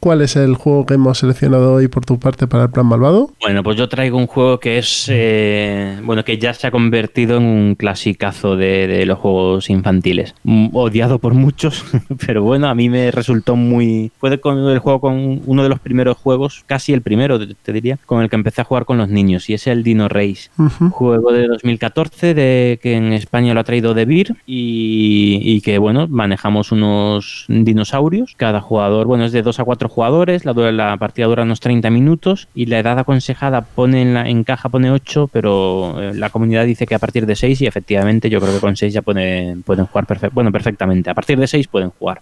¿Cuál 0.00 0.22
es 0.22 0.34
el 0.34 0.54
juego 0.54 0.86
que 0.86 0.94
hemos 0.94 1.18
seleccionado 1.18 1.74
hoy 1.74 1.88
por 1.88 2.06
tu 2.06 2.18
parte 2.18 2.46
para 2.46 2.64
el 2.64 2.70
plan 2.70 2.86
malvado? 2.86 3.32
Bueno, 3.38 3.62
pues 3.62 3.76
yo 3.76 3.86
traigo 3.86 4.16
un 4.16 4.26
juego 4.26 4.58
que 4.58 4.78
es, 4.78 5.06
eh, 5.10 6.00
bueno, 6.02 6.24
que 6.24 6.38
ya 6.38 6.54
se 6.54 6.66
ha 6.66 6.70
convertido 6.70 7.36
en 7.36 7.42
un 7.42 7.74
clasicazo 7.74 8.56
de, 8.56 9.04
los 9.04 9.18
juegos 9.18 9.68
infantiles. 9.68 10.34
Mm, 10.42 10.68
odiado 10.72 11.18
por 11.18 11.34
muchos, 11.34 11.84
pero 12.26 12.42
bueno, 12.42 12.68
a 12.68 12.74
mí 12.74 12.88
me 12.88 13.10
resultó 13.10 13.56
muy... 13.56 14.10
Fue 14.18 14.30
el 14.30 14.78
juego 14.78 15.00
con 15.02 15.42
uno 15.44 15.62
de 15.62 15.68
los 15.68 15.80
primeros 15.80 16.16
juegos, 16.16 16.64
casi 16.66 16.94
el 16.94 17.02
primero, 17.02 17.38
te 17.38 17.72
diría, 17.74 17.98
con 18.06 18.22
el 18.22 18.30
que 18.30 18.36
empecé 18.36 18.62
a 18.62 18.64
jugar 18.64 18.86
con 18.86 18.96
los 18.96 19.10
niños, 19.10 19.50
y 19.50 19.54
es 19.54 19.66
el 19.66 19.82
Dino 19.82 20.08
Race. 20.08 20.48
Juego 20.92 21.30
de 21.30 21.46
2014, 21.46 22.32
de, 22.32 22.78
que 22.82 22.94
en 22.94 23.12
España 23.12 23.52
lo 23.52 23.60
ha 23.60 23.64
traído 23.64 23.92
De 23.92 24.06
Beer, 24.06 24.34
y, 24.46 25.40
y 25.42 25.60
que, 25.60 25.76
bueno, 25.76 26.08
manejamos 26.08 26.72
unos 26.72 27.44
dinosaurios. 27.48 28.32
Cada 28.38 28.62
jugador, 28.62 29.06
bueno, 29.06 29.26
es 29.26 29.32
de 29.32 29.42
2 29.42 29.60
a 29.60 29.64
4 29.64 29.89
jugadores, 29.90 30.44
la, 30.44 30.96
partida 30.96 31.26
dura 31.26 31.42
unos 31.42 31.60
30 31.60 31.90
minutos 31.90 32.48
y 32.54 32.66
la 32.66 32.78
edad 32.78 32.98
aconsejada 32.98 33.62
pone 33.62 34.02
en, 34.02 34.14
la, 34.14 34.28
en 34.28 34.44
caja 34.44 34.68
pone 34.68 34.90
8, 34.90 35.28
pero 35.32 36.00
eh, 36.00 36.14
la 36.14 36.30
comunidad 36.30 36.64
dice 36.64 36.86
que 36.86 36.94
a 36.94 36.98
partir 36.98 37.26
de 37.26 37.36
6 37.36 37.60
y 37.60 37.66
efectivamente 37.66 38.30
yo 38.30 38.40
creo 38.40 38.54
que 38.54 38.60
con 38.60 38.76
6 38.76 38.92
ya 38.92 39.02
pueden, 39.02 39.62
pueden 39.62 39.86
jugar 39.86 40.06
bueno, 40.32 40.52
perfectamente. 40.52 41.10
A 41.10 41.14
partir 41.14 41.38
de 41.38 41.46
6 41.46 41.68
pueden 41.68 41.90
jugar 41.90 42.20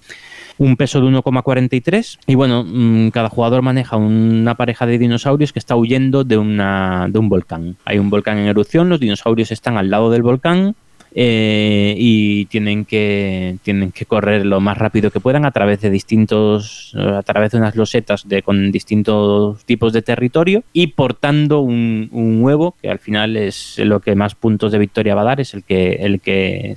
un 0.59 0.77
peso 0.77 1.01
de 1.01 1.07
1,43 1.07 2.19
y 2.27 2.35
bueno, 2.35 2.65
mm, 2.67 3.11
cada 3.11 3.29
jugador 3.29 3.63
maneja 3.63 3.97
una 3.97 4.57
pareja 4.57 4.87
de 4.87 4.99
dinosaurios 4.99 5.53
que 5.53 5.59
está 5.59 5.77
huyendo 5.77 6.25
de, 6.25 6.37
una, 6.37 7.07
de 7.09 7.19
un 7.19 7.29
volcán. 7.29 7.77
Hay 7.85 7.99
un 7.99 8.11
volcán 8.11 8.39
en 8.39 8.47
erupción, 8.47 8.89
los 8.89 9.01
dinosaurios 9.01 9.53
están 9.53 9.77
al 9.77 9.91
lado 9.91 10.11
del 10.11 10.23
volcán, 10.23 10.75
eh, 11.21 11.97
y 11.99 12.45
tienen 12.45 12.85
que, 12.85 13.57
tienen 13.65 13.91
que 13.91 14.07
correr 14.07 14.47
lo 14.47 14.61
más 14.61 14.79
rápido 14.79 15.11
que 15.11 15.19
puedan 15.19 15.45
a 15.45 15.51
través 15.51 15.81
de 15.81 15.91
distintos, 15.91 16.95
a 16.97 17.25
través 17.25 17.51
de 17.51 17.59
unas 17.59 17.75
losetas 17.75 18.29
de, 18.29 18.43
con 18.43 18.71
distintos 18.71 19.65
tipos 19.65 19.93
de 19.93 20.03
territorio 20.03 20.63
y 20.73 20.87
portando 20.89 21.59
un, 21.59 22.09
huevo 22.41 22.77
que 22.81 22.89
al 22.89 23.01
final 23.01 23.37
es 23.37 23.81
lo 23.81 23.99
que 23.99 24.15
más 24.15 24.37
puntos 24.37 24.71
de 24.71 24.79
victoria 24.79 25.17
va 25.17 25.23
a 25.23 25.25
dar, 25.25 25.41
es 25.41 25.55
el 25.55 25.65
que, 25.65 25.95
el 25.95 26.21
que, 26.21 26.77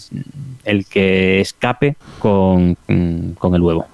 el 0.66 0.88
que 0.88 1.40
escape 1.40 1.96
con, 2.18 2.76
con 3.38 3.54
el 3.54 3.62
huevo. 3.62 3.86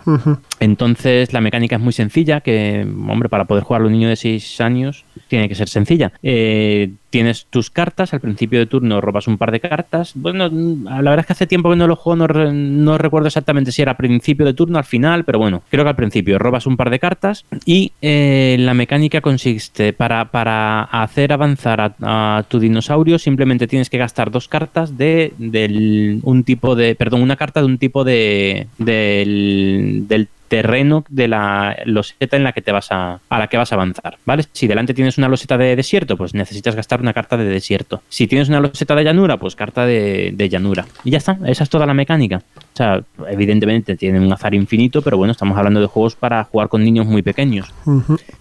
Entonces 0.62 1.34
la 1.34 1.42
mecánica 1.42 1.76
es 1.76 1.82
muy 1.82 1.92
sencilla, 1.92 2.40
que 2.40 2.88
hombre, 3.10 3.28
para 3.28 3.44
poder 3.44 3.66
jugar 3.66 3.82
a 3.82 3.86
un 3.86 3.92
niño 3.92 4.08
de 4.08 4.16
6 4.16 4.62
años 4.62 5.04
tiene 5.28 5.50
que 5.50 5.56
ser 5.56 5.68
sencilla. 5.68 6.14
Eh, 6.24 6.92
tienes 7.18 7.48
tus 7.48 7.72
cartas, 7.72 8.14
al 8.14 8.20
principio 8.20 8.60
de 8.60 8.68
turno 8.68 9.02
robas 9.02 9.28
un 9.28 9.40
par 9.40 9.52
de 9.52 9.60
cartas. 9.60 10.12
Bueno, 10.14 10.50
la 10.52 11.02
verdad 11.02 11.22
es 11.22 11.26
que 11.26 11.34
hace 11.34 11.48
tiempo 11.48 11.72
que 11.72 11.76
no 11.76 11.88
lo 11.88 11.96
juego, 11.96 12.28
no, 12.28 12.98
recuerdo 13.00 13.26
exactamente 13.26 13.72
si 13.72 13.82
era 13.82 13.94
a 13.94 13.98
principio 13.98 14.46
de 14.46 14.54
turno, 14.54 14.78
al 14.78 14.84
final, 14.84 15.24
pero 15.24 15.40
bueno, 15.40 15.64
creo 15.72 15.84
que 15.84 15.90
al 15.90 15.96
principio 15.96 16.38
robas 16.38 16.68
un 16.68 16.78
par 16.78 16.92
de 16.92 17.00
cartas 17.00 17.44
y 17.66 17.92
eh, 18.04 18.58
la 18.60 18.76
mecánica 18.76 19.20
consiste 19.22 19.94
para, 19.94 20.26
para 20.26 20.84
hacer 20.84 21.34
avanzar 21.34 21.96
a, 22.04 22.44
tu 22.50 22.60
dinosaurio 22.60 23.18
simplemente 23.18 23.66
tienes 23.66 23.90
que 23.90 23.98
gastar 23.98 24.30
dos 24.30 24.48
cartas 24.48 24.96
de 24.96 25.34
del, 25.40 26.20
un 26.22 26.44
tipo 26.44 26.76
de, 26.76 26.94
perdón, 26.94 27.24
una 27.24 27.36
carta 27.36 27.62
de 27.62 27.66
un 27.66 27.80
tipo 27.80 28.04
de 28.04 28.68
del, 28.78 30.04
del 30.08 30.28
terreno 30.48 31.04
de 31.10 31.28
la 31.28 31.78
loseta 31.86 32.38
en 32.38 32.44
la 32.44 32.52
que 32.52 32.62
te 32.62 32.72
vas 32.72 32.92
a, 32.92 33.20
a 33.30 33.40
la 33.40 33.48
que 33.48 33.58
vas 33.58 33.72
a 33.72 33.76
avanzar, 33.76 34.18
¿vale? 34.26 34.44
Si 34.52 34.68
delante 34.68 34.94
tienes 34.94 35.18
una 35.18 35.28
loseta 35.28 35.58
de 35.58 35.76
desierto, 35.76 36.18
pues 36.18 36.34
necesitas 36.34 36.76
gastar 36.76 37.02
una 37.02 37.14
carta 37.14 37.38
de 37.38 37.46
desierto. 37.46 38.02
Si 38.10 38.28
tienes 38.28 38.50
una 38.50 38.60
loseta 38.60 38.96
de 38.96 39.04
llanura, 39.04 39.38
pues 39.38 39.56
carta 39.56 39.86
de, 39.86 40.50
llanura. 40.50 40.86
Y 41.04 41.12
ya 41.12 41.18
está, 41.18 41.38
esa 41.46 41.64
es 41.64 41.70
toda 41.70 41.86
la 41.86 41.94
mecánica. 41.94 42.42
O 42.58 42.78
sea, 42.78 43.02
evidentemente 43.30 43.96
tiene 43.96 44.20
un 44.20 44.32
azar 44.32 44.54
infinito, 44.54 45.02
pero 45.02 45.18
bueno, 45.18 45.32
estamos 45.32 45.58
hablando 45.58 45.82
de 45.82 45.88
juegos 45.88 46.16
para 46.16 46.44
jugar 46.44 46.70
con 46.70 46.84
niños 46.84 47.06
muy 47.06 47.22
pequeños. 47.22 47.74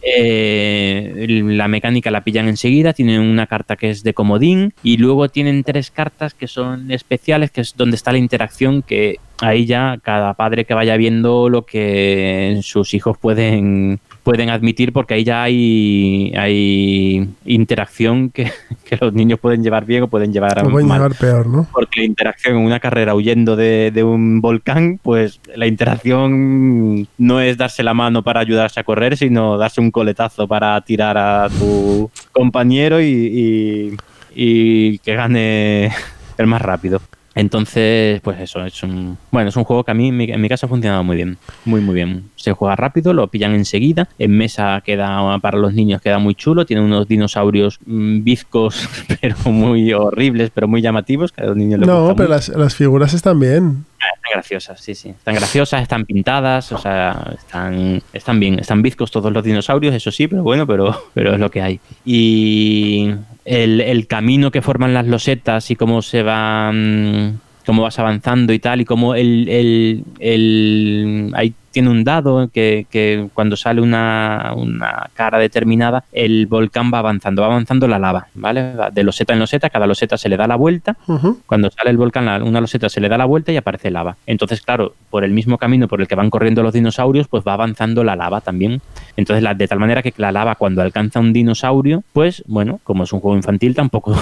Eh, 0.03 1.27
la 1.29 1.69
mecánica 1.69 2.11
la 2.11 2.23
pillan 2.23 2.49
enseguida, 2.49 2.93
tienen 2.93 3.21
una 3.21 3.47
carta 3.47 3.77
que 3.77 3.91
es 3.91 4.03
de 4.03 4.15
comodín 4.15 4.75
y 4.83 4.99
luego 4.99 5.29
tienen 5.29 5.65
tres 5.65 5.91
cartas 5.91 6.35
que 6.35 6.47
son 6.47 6.91
especiales, 6.91 7.51
que 7.51 7.63
es 7.63 7.77
donde 7.77 7.97
está 7.97 8.13
la 8.13 8.19
interacción 8.19 8.83
que 8.83 9.19
ahí 9.41 9.67
ya 9.67 9.99
cada 10.03 10.35
padre 10.35 10.65
que 10.65 10.75
vaya 10.75 10.97
viendo 10.97 11.49
lo 11.49 11.67
que 11.67 12.61
sus 12.63 12.95
hijos 12.95 13.19
pueden 13.19 14.01
pueden 14.27 14.51
admitir 14.51 14.93
porque 14.93 15.15
ahí 15.15 15.23
ya 15.23 15.45
hay, 15.45 16.33
hay 16.37 17.29
interacción 17.45 18.31
que, 18.31 18.51
los 19.01 19.13
niños 19.13 19.39
pueden 19.39 19.63
llevar 19.63 19.85
bien 19.85 20.03
o 20.03 20.09
pueden 20.09 20.33
llevar 20.33 20.67
o 20.67 20.69
pueden 20.69 20.89
llevar 20.89 21.15
peor, 21.15 21.47
¿no? 21.47 21.69
Porque 21.73 22.01
la 22.01 22.07
interacción 22.07 22.57
en 22.57 22.65
una 22.65 22.81
carrera 22.81 23.15
huyendo 23.15 23.55
de, 23.55 23.93
de, 23.95 24.03
un 24.03 24.41
volcán, 24.41 24.99
pues 25.01 25.39
la 25.55 25.69
interacción 25.69 27.07
no 27.19 27.41
es 27.41 27.57
darse 27.57 27.85
la 27.85 27.95
mano 27.95 28.25
para 28.25 28.41
ayudarse 28.41 28.81
a 28.81 28.83
correr, 28.83 29.17
sino 29.17 29.59
darse 29.59 29.81
un 29.81 29.93
coletazo 29.93 30.49
para 30.49 30.81
tirar 30.81 31.17
a 31.17 31.49
tu 31.49 32.11
compañero 32.33 33.01
y, 33.01 33.97
y 34.35 34.99
que 34.99 35.15
gane 35.15 35.93
el 36.37 36.47
más 36.49 36.63
rápido. 36.63 37.01
Entonces, 37.37 38.23
pues 38.23 38.41
eso, 38.41 38.65
es 38.65 38.83
un, 38.83 39.19
bueno, 39.31 39.51
es 39.51 39.57
un 39.57 39.65
juego 39.65 39.85
que 39.85 39.91
a 39.91 39.95
mí 39.95 40.09
en 40.09 40.41
mi, 40.41 40.49
casa 40.49 40.65
ha 40.65 40.69
funcionado 40.71 41.05
muy 41.05 41.17
bien, 41.17 41.37
muy 41.67 41.83
muy 41.83 41.95
bien. 41.95 42.31
Se 42.35 42.53
juega 42.53 42.77
rápido, 42.77 43.13
lo 43.13 43.29
pillan 43.29 43.55
enseguida, 43.55 44.09
en 44.19 44.31
mesa 44.31 44.83
queda 44.83 45.39
para 45.41 45.59
los 45.59 45.75
niños 45.75 46.01
queda 46.01 46.19
muy 46.19 46.35
chulo, 46.35 46.65
tiene 46.65 46.83
unos 46.83 47.07
dinosaurios 47.07 47.79
mm, 47.85 48.25
bizcos, 48.25 48.89
pero 49.21 49.37
muy 49.45 49.93
horribles, 49.93 50.51
pero 50.53 50.67
muy 50.67 50.81
llamativos, 50.81 51.31
que 51.31 51.43
a 51.43 51.47
los 51.49 51.57
niños 51.57 51.81
No, 51.81 52.15
pero 52.17 52.31
las, 52.31 52.49
las, 52.49 52.75
figuras 52.75 53.13
están 53.13 53.39
bien. 53.39 53.85
Están 53.99 54.33
graciosas, 54.33 54.81
sí, 54.81 54.95
sí. 54.95 55.11
Están 55.11 55.35
graciosas, 55.35 55.83
están 55.83 56.05
pintadas, 56.05 56.71
o 56.73 56.79
sea, 56.79 57.33
están, 57.37 58.03
están 58.13 58.41
bien. 58.41 58.59
Están 58.59 58.83
bizcos 58.83 59.11
todos 59.11 59.33
los 59.33 59.43
dinosaurios, 59.43 59.95
eso 59.95 60.11
sí, 60.11 60.29
pero 60.29 60.43
bueno, 60.43 60.67
pero, 60.67 61.05
pero 61.15 61.35
es 61.35 61.41
lo 61.41 61.51
que 61.51 61.63
hay. 61.63 61.81
Y 62.05 63.11
el, 63.45 64.07
camino 64.07 64.51
que 64.51 64.63
forman 64.63 64.95
las 64.95 65.07
losetas 65.07 65.71
y 65.71 65.77
cómo 65.77 66.03
se 66.03 66.23
van 66.23 67.41
cómo 67.67 67.83
vas 67.83 67.99
avanzando 67.99 68.53
y 68.53 68.59
tal, 68.59 68.81
y 68.81 68.85
cómo 68.85 69.15
el, 69.15 69.49
el, 69.49 70.05
el 70.21 71.33
ahí 71.35 71.53
tiene 71.77 71.91
un 71.91 72.05
dado 72.05 72.49
que, 72.49 72.87
que 72.89 73.29
cuando 73.35 73.55
sale 73.55 73.83
una, 73.83 74.55
una, 74.57 75.11
cara 75.13 75.39
determinada, 75.39 76.05
el 76.11 76.47
volcán 76.47 76.91
va 76.91 77.01
avanzando, 77.01 77.43
va 77.43 77.49
avanzando 77.49 77.87
la 77.87 77.99
lava, 77.99 78.29
¿vale? 78.35 78.73
De 78.95 79.03
loseta 79.03 79.35
en 79.35 79.41
loseta, 79.41 79.69
cada 79.69 79.87
loseta 79.87 80.17
se 80.17 80.31
le 80.31 80.39
da 80.39 80.47
la 80.47 80.57
vuelta, 80.57 80.97
cuando 81.45 81.71
sale 81.71 81.91
el 81.91 81.99
volcán, 81.99 82.43
una 82.43 82.63
loseta 82.63 82.89
se 82.89 82.99
le 83.03 83.11
da 83.11 83.19
la 83.19 83.27
vuelta 83.27 83.53
y 83.53 83.59
aparece 83.59 83.91
lava. 83.91 84.17
Entonces, 84.25 84.63
claro, 84.63 84.95
por 85.11 85.23
el 85.23 85.33
mismo 85.33 85.59
camino 85.59 85.87
por 85.87 86.01
el 86.01 86.09
que 86.09 86.15
van 86.15 86.31
corriendo 86.31 86.63
los 86.63 86.73
dinosaurios, 86.73 87.29
pues 87.29 87.45
va 87.47 87.53
avanzando 87.53 88.05
la 88.05 88.17
lava 88.17 88.41
también. 88.41 88.81
Entonces, 89.19 89.43
la, 89.43 89.53
de 89.53 89.69
tal 89.69 89.79
manera 89.79 90.01
que 90.01 90.15
la 90.17 90.33
lava 90.33 90.55
cuando 90.55 90.81
alcanza 90.81 91.21
un 91.21 91.35
dinosaurio, 91.35 92.05
pues 92.15 92.43
bueno, 92.47 92.81
como 92.85 93.05
es 93.05 93.13
un 93.13 93.21
juego 93.21 93.37
infantil, 93.37 93.75
tampoco 93.75 94.17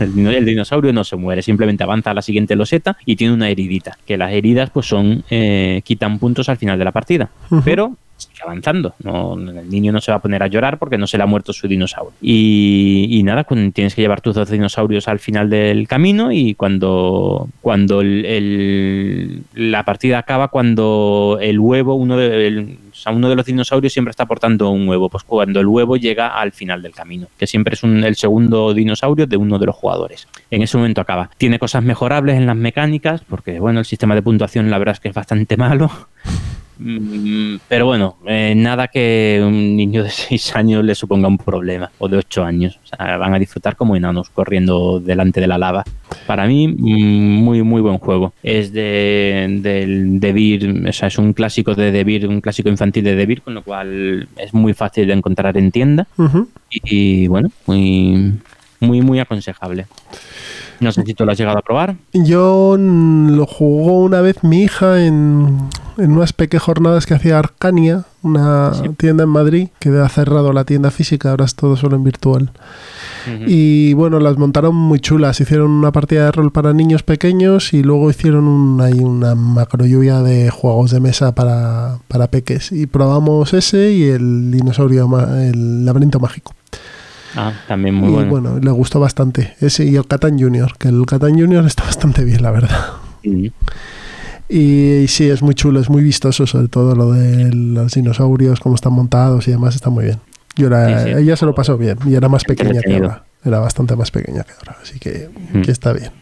el, 0.00 0.44
dinosaurio 0.44 0.92
no 0.92 1.04
se 1.04 1.16
muere, 1.16 1.42
simplemente 1.42 1.84
avanza 1.84 2.10
a 2.10 2.14
la 2.14 2.22
siguiente 2.22 2.56
loseta 2.56 2.96
y 3.04 3.16
tiene 3.16 3.34
una 3.34 3.48
heridita. 3.48 3.98
Que 4.06 4.16
las 4.16 4.32
heridas 4.32 4.70
pues 4.70 4.86
son 4.86 5.24
eh, 5.30 5.82
quitan 5.84 6.18
puntos 6.18 6.48
al 6.48 6.56
final 6.56 6.78
de 6.78 6.84
la 6.84 6.92
partida. 6.92 7.30
Pero 7.64 7.96
sigue 8.22 8.42
avanzando. 8.42 8.94
No, 9.02 9.34
el 9.34 9.68
niño 9.68 9.92
no 9.92 10.00
se 10.00 10.12
va 10.12 10.18
a 10.18 10.22
poner 10.22 10.42
a 10.42 10.46
llorar 10.46 10.78
porque 10.78 10.98
no 10.98 11.06
se 11.06 11.16
le 11.16 11.24
ha 11.24 11.26
muerto 11.26 11.52
su 11.52 11.68
dinosaurio. 11.68 12.12
Y, 12.20 13.20
nada, 13.24 13.44
tienes 13.72 13.94
que 13.94 14.02
llevar 14.02 14.20
tus 14.20 14.34
dos 14.34 14.50
dinosaurios 14.50 15.08
al 15.08 15.18
final 15.18 15.50
del 15.50 15.88
camino 15.88 16.32
y 16.32 16.54
cuando, 16.54 17.48
cuando 17.60 18.02
la 18.02 19.84
partida 19.84 20.18
acaba, 20.18 20.48
cuando 20.48 21.38
el 21.40 21.58
huevo, 21.58 21.94
uno 21.94 22.16
de, 22.16 22.76
uno 23.10 23.28
de 23.28 23.36
los 23.36 23.46
dinosaurios 23.46 23.92
siempre 23.92 24.10
está 24.10 24.22
aportando 24.24 24.70
un 24.70 24.88
huevo, 24.88 25.08
pues 25.08 25.24
cuando 25.24 25.60
el 25.60 25.66
huevo 25.66 25.96
llega 25.96 26.28
al 26.28 26.52
final 26.52 26.82
del 26.82 26.92
camino, 26.92 27.26
que 27.36 27.46
siempre 27.46 27.74
es 27.74 27.82
el 27.82 28.16
segundo 28.16 28.72
dinosaurio 28.74 29.26
de 29.26 29.36
uno 29.36 29.58
de 29.58 29.66
los 29.66 29.74
jugadores. 29.74 30.28
En 30.50 30.62
ese 30.62 30.76
momento 30.76 31.00
acaba. 31.00 31.30
Tiene 31.36 31.58
cosas 31.58 31.82
mejorables 31.82 32.36
en 32.36 32.46
las 32.46 32.56
mecánicas, 32.56 33.22
porque 33.28 33.58
bueno, 33.58 33.80
el 33.80 33.86
sistema 33.86 34.14
de 34.14 34.22
puntuación 34.22 34.70
la 34.70 34.78
verdad 34.78 34.94
es 34.94 35.00
que 35.00 35.08
es 35.08 35.14
bastante 35.14 35.56
malo. 35.58 35.90
Mm, 36.78 37.56
pero 37.68 37.86
bueno, 37.86 38.16
eh, 38.26 38.54
nada 38.56 38.88
que 38.88 39.42
un 39.44 39.76
niño 39.76 40.02
de 40.02 40.10
6 40.30 40.56
años 40.56 40.84
le 40.84 40.94
suponga 40.94 41.28
un 41.28 41.38
problema, 41.38 41.90
o 41.98 42.08
de 42.08 42.16
8 42.18 42.44
años. 42.44 42.78
O 42.84 42.86
sea, 42.86 43.16
van 43.16 43.34
a 43.34 43.38
disfrutar 43.38 43.76
como 43.76 43.96
enanos 43.96 44.30
corriendo 44.30 45.00
delante 45.00 45.40
de 45.40 45.46
la 45.46 45.58
lava. 45.58 45.84
Para 46.26 46.46
mí, 46.46 46.68
mm, 46.68 47.42
muy, 47.42 47.62
muy 47.62 47.80
buen 47.80 47.98
juego. 47.98 48.32
Es 48.42 48.72
de, 48.72 49.58
del 49.60 50.20
Debir, 50.20 50.88
o 50.88 50.92
sea, 50.92 51.08
es 51.08 51.18
un 51.18 51.32
clásico 51.32 51.74
de 51.74 51.92
Debir, 51.92 52.26
un 52.26 52.40
clásico 52.40 52.68
infantil 52.68 53.04
de 53.04 53.16
Debir, 53.16 53.42
con 53.42 53.54
lo 53.54 53.62
cual 53.62 54.28
es 54.36 54.54
muy 54.54 54.74
fácil 54.74 55.06
de 55.06 55.12
encontrar 55.12 55.56
en 55.56 55.70
tienda. 55.70 56.06
y, 56.70 57.24
y, 57.24 57.26
bueno, 57.28 57.50
muy, 57.66 58.32
muy, 58.80 59.00
muy 59.00 59.18
aconsejable. 59.20 59.86
No 60.82 60.92
sé 60.92 61.02
si 61.04 61.14
tú 61.14 61.24
lo 61.24 61.32
has 61.32 61.38
llegado 61.38 61.58
a 61.58 61.62
probar. 61.62 61.96
Yo 62.12 62.76
lo 62.78 63.46
jugó 63.46 64.00
una 64.00 64.20
vez 64.20 64.42
mi 64.42 64.62
hija 64.62 65.04
en, 65.04 65.68
en 65.96 66.12
unas 66.12 66.32
pequeñas 66.32 66.64
jornadas 66.64 67.06
que 67.06 67.14
hacía 67.14 67.38
Arcania, 67.38 68.04
una 68.22 68.72
tienda 68.96 69.24
en 69.24 69.30
Madrid, 69.30 69.68
que 69.78 69.90
ha 69.90 70.08
cerrado 70.08 70.52
la 70.52 70.64
tienda 70.64 70.90
física, 70.90 71.30
ahora 71.30 71.44
es 71.44 71.54
todo 71.54 71.76
solo 71.76 71.96
en 71.96 72.04
virtual. 72.04 72.50
Y 73.46 73.94
bueno, 73.94 74.18
las 74.18 74.36
montaron 74.36 74.74
muy 74.74 74.98
chulas. 74.98 75.40
Hicieron 75.40 75.70
una 75.70 75.92
partida 75.92 76.24
de 76.24 76.32
rol 76.32 76.50
para 76.50 76.72
niños 76.72 77.04
pequeños 77.04 77.72
y 77.72 77.84
luego 77.84 78.10
hicieron 78.10 78.80
ahí 78.80 78.98
una 78.98 79.36
macro 79.36 79.86
lluvia 79.86 80.22
de 80.22 80.50
juegos 80.50 80.90
de 80.90 80.98
mesa 80.98 81.32
para, 81.32 81.98
para 82.08 82.26
peques. 82.28 82.72
Y 82.72 82.86
probamos 82.86 83.54
ese 83.54 83.92
y 83.92 84.04
el 84.04 84.50
dinosaurio, 84.50 85.08
el 85.38 85.84
laberinto 85.84 86.18
mágico. 86.18 86.52
Ah, 87.36 87.52
también 87.66 87.94
muy 87.94 88.08
y, 88.22 88.24
bueno. 88.26 88.58
le 88.58 88.70
gustó 88.70 89.00
bastante. 89.00 89.54
Ese 89.60 89.84
y 89.84 89.96
el 89.96 90.06
Catan 90.06 90.38
Junior, 90.38 90.76
que 90.78 90.88
el 90.88 91.04
Catan 91.06 91.38
Junior 91.38 91.64
está 91.66 91.84
bastante 91.84 92.24
bien, 92.24 92.42
la 92.42 92.50
verdad. 92.50 92.86
Y, 94.48 95.06
sí, 95.08 95.30
es 95.30 95.42
muy 95.42 95.54
chulo, 95.54 95.80
es 95.80 95.88
muy 95.88 96.02
vistoso, 96.02 96.46
sobre 96.46 96.68
todo 96.68 96.94
lo 96.94 97.12
de 97.12 97.52
los 97.54 97.94
dinosaurios, 97.94 98.60
cómo 98.60 98.74
están 98.74 98.92
montados 98.92 99.48
y 99.48 99.52
demás, 99.52 99.74
está 99.74 99.90
muy 99.90 100.04
bien. 100.04 100.18
Yo 100.56 100.68
Ella 100.68 101.36
se 101.36 101.46
lo 101.46 101.54
pasó 101.54 101.78
bien 101.78 101.98
y 102.04 102.14
era 102.14 102.28
más 102.28 102.44
pequeña 102.44 102.80
que 102.82 102.94
ahora. 102.94 103.24
Era 103.44 103.58
bastante 103.58 103.96
más 103.96 104.10
pequeña 104.10 104.44
que 104.44 104.52
ahora, 104.52 104.76
así 104.82 104.98
que, 104.98 105.30
que 105.64 105.70
está 105.70 105.94
bien. 105.94 106.12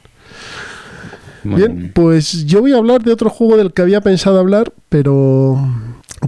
bien, 1.43 1.91
pues 1.93 2.47
yo 2.47 2.61
voy 2.61 2.73
a 2.73 2.77
hablar 2.77 3.03
de 3.03 3.12
otro 3.12 3.28
juego 3.31 3.57
del 3.57 3.73
que 3.73 3.82
había 3.82 4.01
pensado 4.01 4.39
hablar, 4.39 4.73
pero 4.89 5.59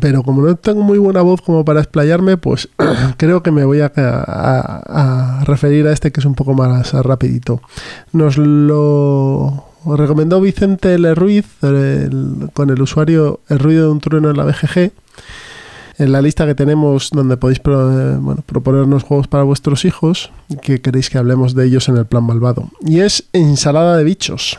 pero 0.01 0.23
como 0.23 0.43
no 0.43 0.57
tengo 0.57 0.83
muy 0.83 0.99
buena 0.99 1.23
voz 1.23 1.43
como 1.43 1.65
para 1.65 1.81
explayarme, 1.81 2.37
pues 2.37 2.69
creo 3.17 3.43
que 3.43 3.51
me 3.51 3.65
voy 3.65 3.81
a, 3.81 5.43
referir 5.45 5.87
a 5.87 5.93
este 5.93 6.13
que 6.13 6.21
es 6.21 6.27
un 6.27 6.35
poco 6.35 6.55
más 6.55 6.93
rapidito. 6.93 7.61
Nos 8.13 8.39
lo 8.39 9.65
recomendó 9.85 10.41
Vicente 10.41 10.95
L. 10.95 11.15
Ruiz 11.15 11.47
con 12.53 12.71
el 12.71 12.81
usuario 12.81 13.41
El 13.49 13.59
ruido 13.59 13.87
de 13.87 13.93
un 13.93 14.01
trueno 14.01 14.31
en 14.31 14.37
la 14.37 14.45
BGG. 14.45 14.93
En 15.99 16.11
la 16.11 16.23
lista 16.23 16.47
que 16.47 16.55
tenemos 16.55 17.11
donde 17.13 17.37
podéis 17.37 17.61
proponernos 17.61 19.03
juegos 19.03 19.29
para 19.29 19.43
vuestros 19.45 19.85
hijos, 19.85 20.33
que 20.63 20.81
queréis 20.81 21.11
que 21.11 21.19
hablemos 21.19 21.55
de 21.55 21.67
ellos 21.67 21.89
en 21.89 21.99
el 21.99 22.07
plan 22.07 22.25
malvado. 22.25 22.71
Y 22.81 23.01
es 23.01 23.29
Ensalada 23.33 23.99
de 23.99 24.05
Bichos. 24.05 24.59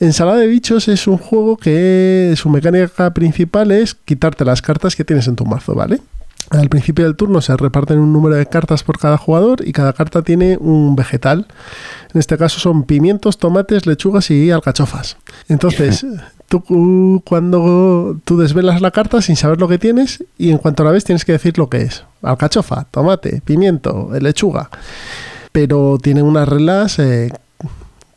Ensalada 0.00 0.38
de 0.38 0.46
bichos 0.46 0.88
es 0.88 1.06
un 1.06 1.18
juego 1.18 1.58
que 1.58 2.32
su 2.36 2.48
mecánica 2.48 3.12
principal 3.12 3.70
es 3.70 3.94
quitarte 3.94 4.46
las 4.46 4.62
cartas 4.62 4.96
que 4.96 5.04
tienes 5.04 5.28
en 5.28 5.36
tu 5.36 5.44
mazo, 5.44 5.74
¿vale? 5.74 6.00
Al 6.48 6.70
principio 6.70 7.04
del 7.04 7.16
turno 7.16 7.42
se 7.42 7.54
reparten 7.54 7.98
un 7.98 8.10
número 8.12 8.34
de 8.34 8.46
cartas 8.46 8.82
por 8.82 8.98
cada 8.98 9.18
jugador 9.18 9.66
y 9.66 9.72
cada 9.72 9.92
carta 9.92 10.22
tiene 10.22 10.56
un 10.56 10.96
vegetal. 10.96 11.46
En 12.14 12.18
este 12.18 12.38
caso 12.38 12.58
son 12.58 12.84
pimientos, 12.84 13.36
tomates, 13.36 13.86
lechugas 13.86 14.30
y 14.30 14.50
alcachofas. 14.50 15.18
Entonces, 15.48 16.04
tú 16.48 17.22
cuando 17.24 18.18
tú 18.24 18.38
desvelas 18.38 18.80
la 18.80 18.90
carta 18.90 19.20
sin 19.20 19.36
saber 19.36 19.60
lo 19.60 19.68
que 19.68 19.78
tienes 19.78 20.24
y 20.38 20.50
en 20.50 20.58
cuanto 20.58 20.82
la 20.82 20.92
ves 20.92 21.04
tienes 21.04 21.26
que 21.26 21.32
decir 21.32 21.58
lo 21.58 21.68
que 21.68 21.82
es. 21.82 22.04
Alcachofa, 22.22 22.86
tomate, 22.90 23.42
pimiento, 23.44 24.10
lechuga. 24.18 24.70
Pero 25.52 25.98
tiene 26.02 26.22
unas 26.22 26.48
reglas 26.48 26.98
eh, 26.98 27.30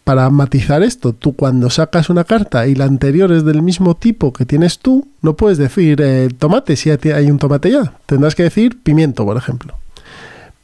para 0.04 0.30
matizar 0.30 0.84
esto, 0.84 1.14
tú 1.14 1.34
cuando 1.34 1.70
sacas 1.70 2.10
una 2.10 2.26
carta 2.26 2.68
y 2.68 2.76
la 2.76 2.86
anterior 2.86 3.32
es 3.32 3.46
del 3.46 3.62
mismo 3.62 3.96
tipo 3.96 4.34
que 4.34 4.46
tienes 4.46 4.80
tú, 4.80 5.08
no 5.22 5.36
puedes 5.36 5.58
decir 5.58 6.02
eh, 6.02 6.30
tomate 6.38 6.76
si 6.76 6.90
hay 6.90 7.32
un 7.32 7.40
tomate 7.40 7.72
ya. 7.72 7.94
Tendrás 8.06 8.36
que 8.36 8.44
decir 8.44 8.82
pimiento, 8.84 9.24
por 9.24 9.38
ejemplo. 9.38 9.76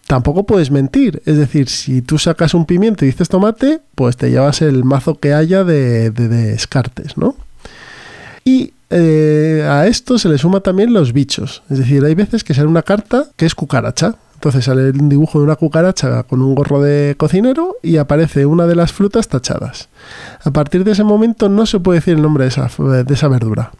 Tampoco 0.08 0.44
puedes 0.44 0.72
mentir. 0.72 1.22
Es 1.26 1.38
decir, 1.38 1.70
si 1.70 2.02
tú 2.02 2.18
sacas 2.18 2.54
un 2.54 2.66
pimiento 2.66 3.06
y 3.06 3.10
dices 3.10 3.30
tomate, 3.30 3.80
pues 3.96 4.18
te 4.18 4.30
llevas 4.30 4.62
el 4.62 4.84
mazo 4.84 5.20
que 5.20 5.34
haya 5.34 5.64
de, 5.64 6.10
descartes, 6.10 7.16
¿no? 7.16 7.36
Y 8.44 8.74
eh, 8.90 9.66
a 9.70 9.86
esto 9.88 10.18
se 10.18 10.28
le 10.28 10.38
suma 10.38 10.62
también 10.62 10.94
los 10.94 11.14
bichos. 11.14 11.62
Es 11.70 11.78
decir, 11.78 12.04
hay 12.04 12.16
veces 12.16 12.44
que 12.44 12.56
sale 12.56 12.68
una 12.68 12.82
carta 12.82 13.28
que 13.38 13.46
es 13.46 13.56
cucaracha. 13.56 14.16
Entonces 14.40 14.64
sale 14.64 14.92
un 14.92 15.10
dibujo 15.10 15.40
de 15.40 15.44
una 15.44 15.58
cucaracha 15.58 16.24
con 16.24 16.42
un 16.42 16.56
gorro 16.56 16.82
de 16.82 17.16
cocinero 17.18 17.76
y 17.84 17.98
aparece 17.98 18.46
una 18.46 18.68
de 18.68 18.76
las 18.76 18.94
frutas 18.94 19.28
tachadas. 19.28 19.90
A 20.42 20.52
partir 20.52 20.86
de 20.86 20.94
ese 20.94 21.04
momento 21.04 21.50
no 21.50 21.66
se 21.66 21.82
puede 21.82 22.00
decir 22.00 22.16
el 22.16 22.22
nombre 22.22 22.46
de 22.46 22.48
esa, 22.48 22.70
de 23.04 23.14
esa 23.14 23.28
verdura. 23.28 23.74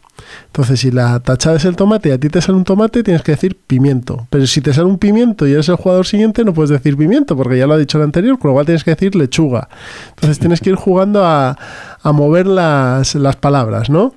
Entonces, 0.48 0.82
si 0.82 0.92
la 0.92 1.22
tachada 1.22 1.56
es 1.56 1.64
el 1.64 1.78
tomate 1.78 2.10
y 2.10 2.12
a 2.12 2.20
ti 2.20 2.28
te 2.28 2.42
sale 2.42 2.58
un 2.58 2.66
tomate, 2.66 3.04
tienes 3.04 3.22
que 3.22 3.32
decir 3.32 3.56
pimiento. 3.56 4.28
Pero 4.30 4.46
si 4.48 4.60
te 4.60 4.74
sale 4.74 4.88
un 4.88 4.98
pimiento 4.98 5.48
y 5.48 5.54
eres 5.54 5.70
el 5.70 5.78
jugador 5.78 6.06
siguiente, 6.06 6.44
no 6.44 6.54
puedes 6.54 6.72
decir 6.72 6.98
pimiento, 6.98 7.38
porque 7.38 7.58
ya 7.58 7.66
lo 7.66 7.76
ha 7.76 7.78
dicho 7.78 7.98
el 7.98 8.04
anterior, 8.04 8.38
con 8.38 8.50
lo 8.50 8.56
cual 8.56 8.66
tienes 8.66 8.84
que 8.84 8.92
decir 8.92 9.16
lechuga. 9.16 9.70
Entonces 10.10 10.40
tienes 10.40 10.60
que 10.60 10.72
ir 10.72 10.76
jugando 10.76 11.26
a, 11.26 11.58
a 12.04 12.12
mover 12.12 12.48
las, 12.48 13.16
las 13.16 13.38
palabras, 13.38 13.90
¿no? 13.90 14.14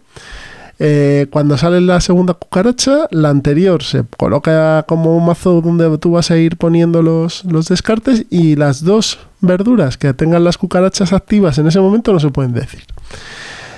Eh, 0.84 1.28
cuando 1.30 1.56
sale 1.56 1.80
la 1.80 2.00
segunda 2.00 2.34
cucaracha, 2.34 3.06
la 3.12 3.28
anterior 3.28 3.84
se 3.84 4.02
coloca 4.16 4.82
como 4.82 5.16
un 5.16 5.24
mazo 5.24 5.60
donde 5.60 5.96
tú 5.98 6.10
vas 6.10 6.32
a 6.32 6.38
ir 6.38 6.56
poniendo 6.56 7.02
los, 7.02 7.44
los 7.44 7.68
descartes 7.68 8.26
y 8.30 8.56
las 8.56 8.82
dos 8.82 9.20
verduras 9.40 9.96
que 9.96 10.12
tengan 10.12 10.42
las 10.42 10.58
cucarachas 10.58 11.12
activas 11.12 11.56
en 11.58 11.68
ese 11.68 11.78
momento 11.78 12.12
no 12.12 12.18
se 12.18 12.30
pueden 12.30 12.52
decir. 12.52 12.82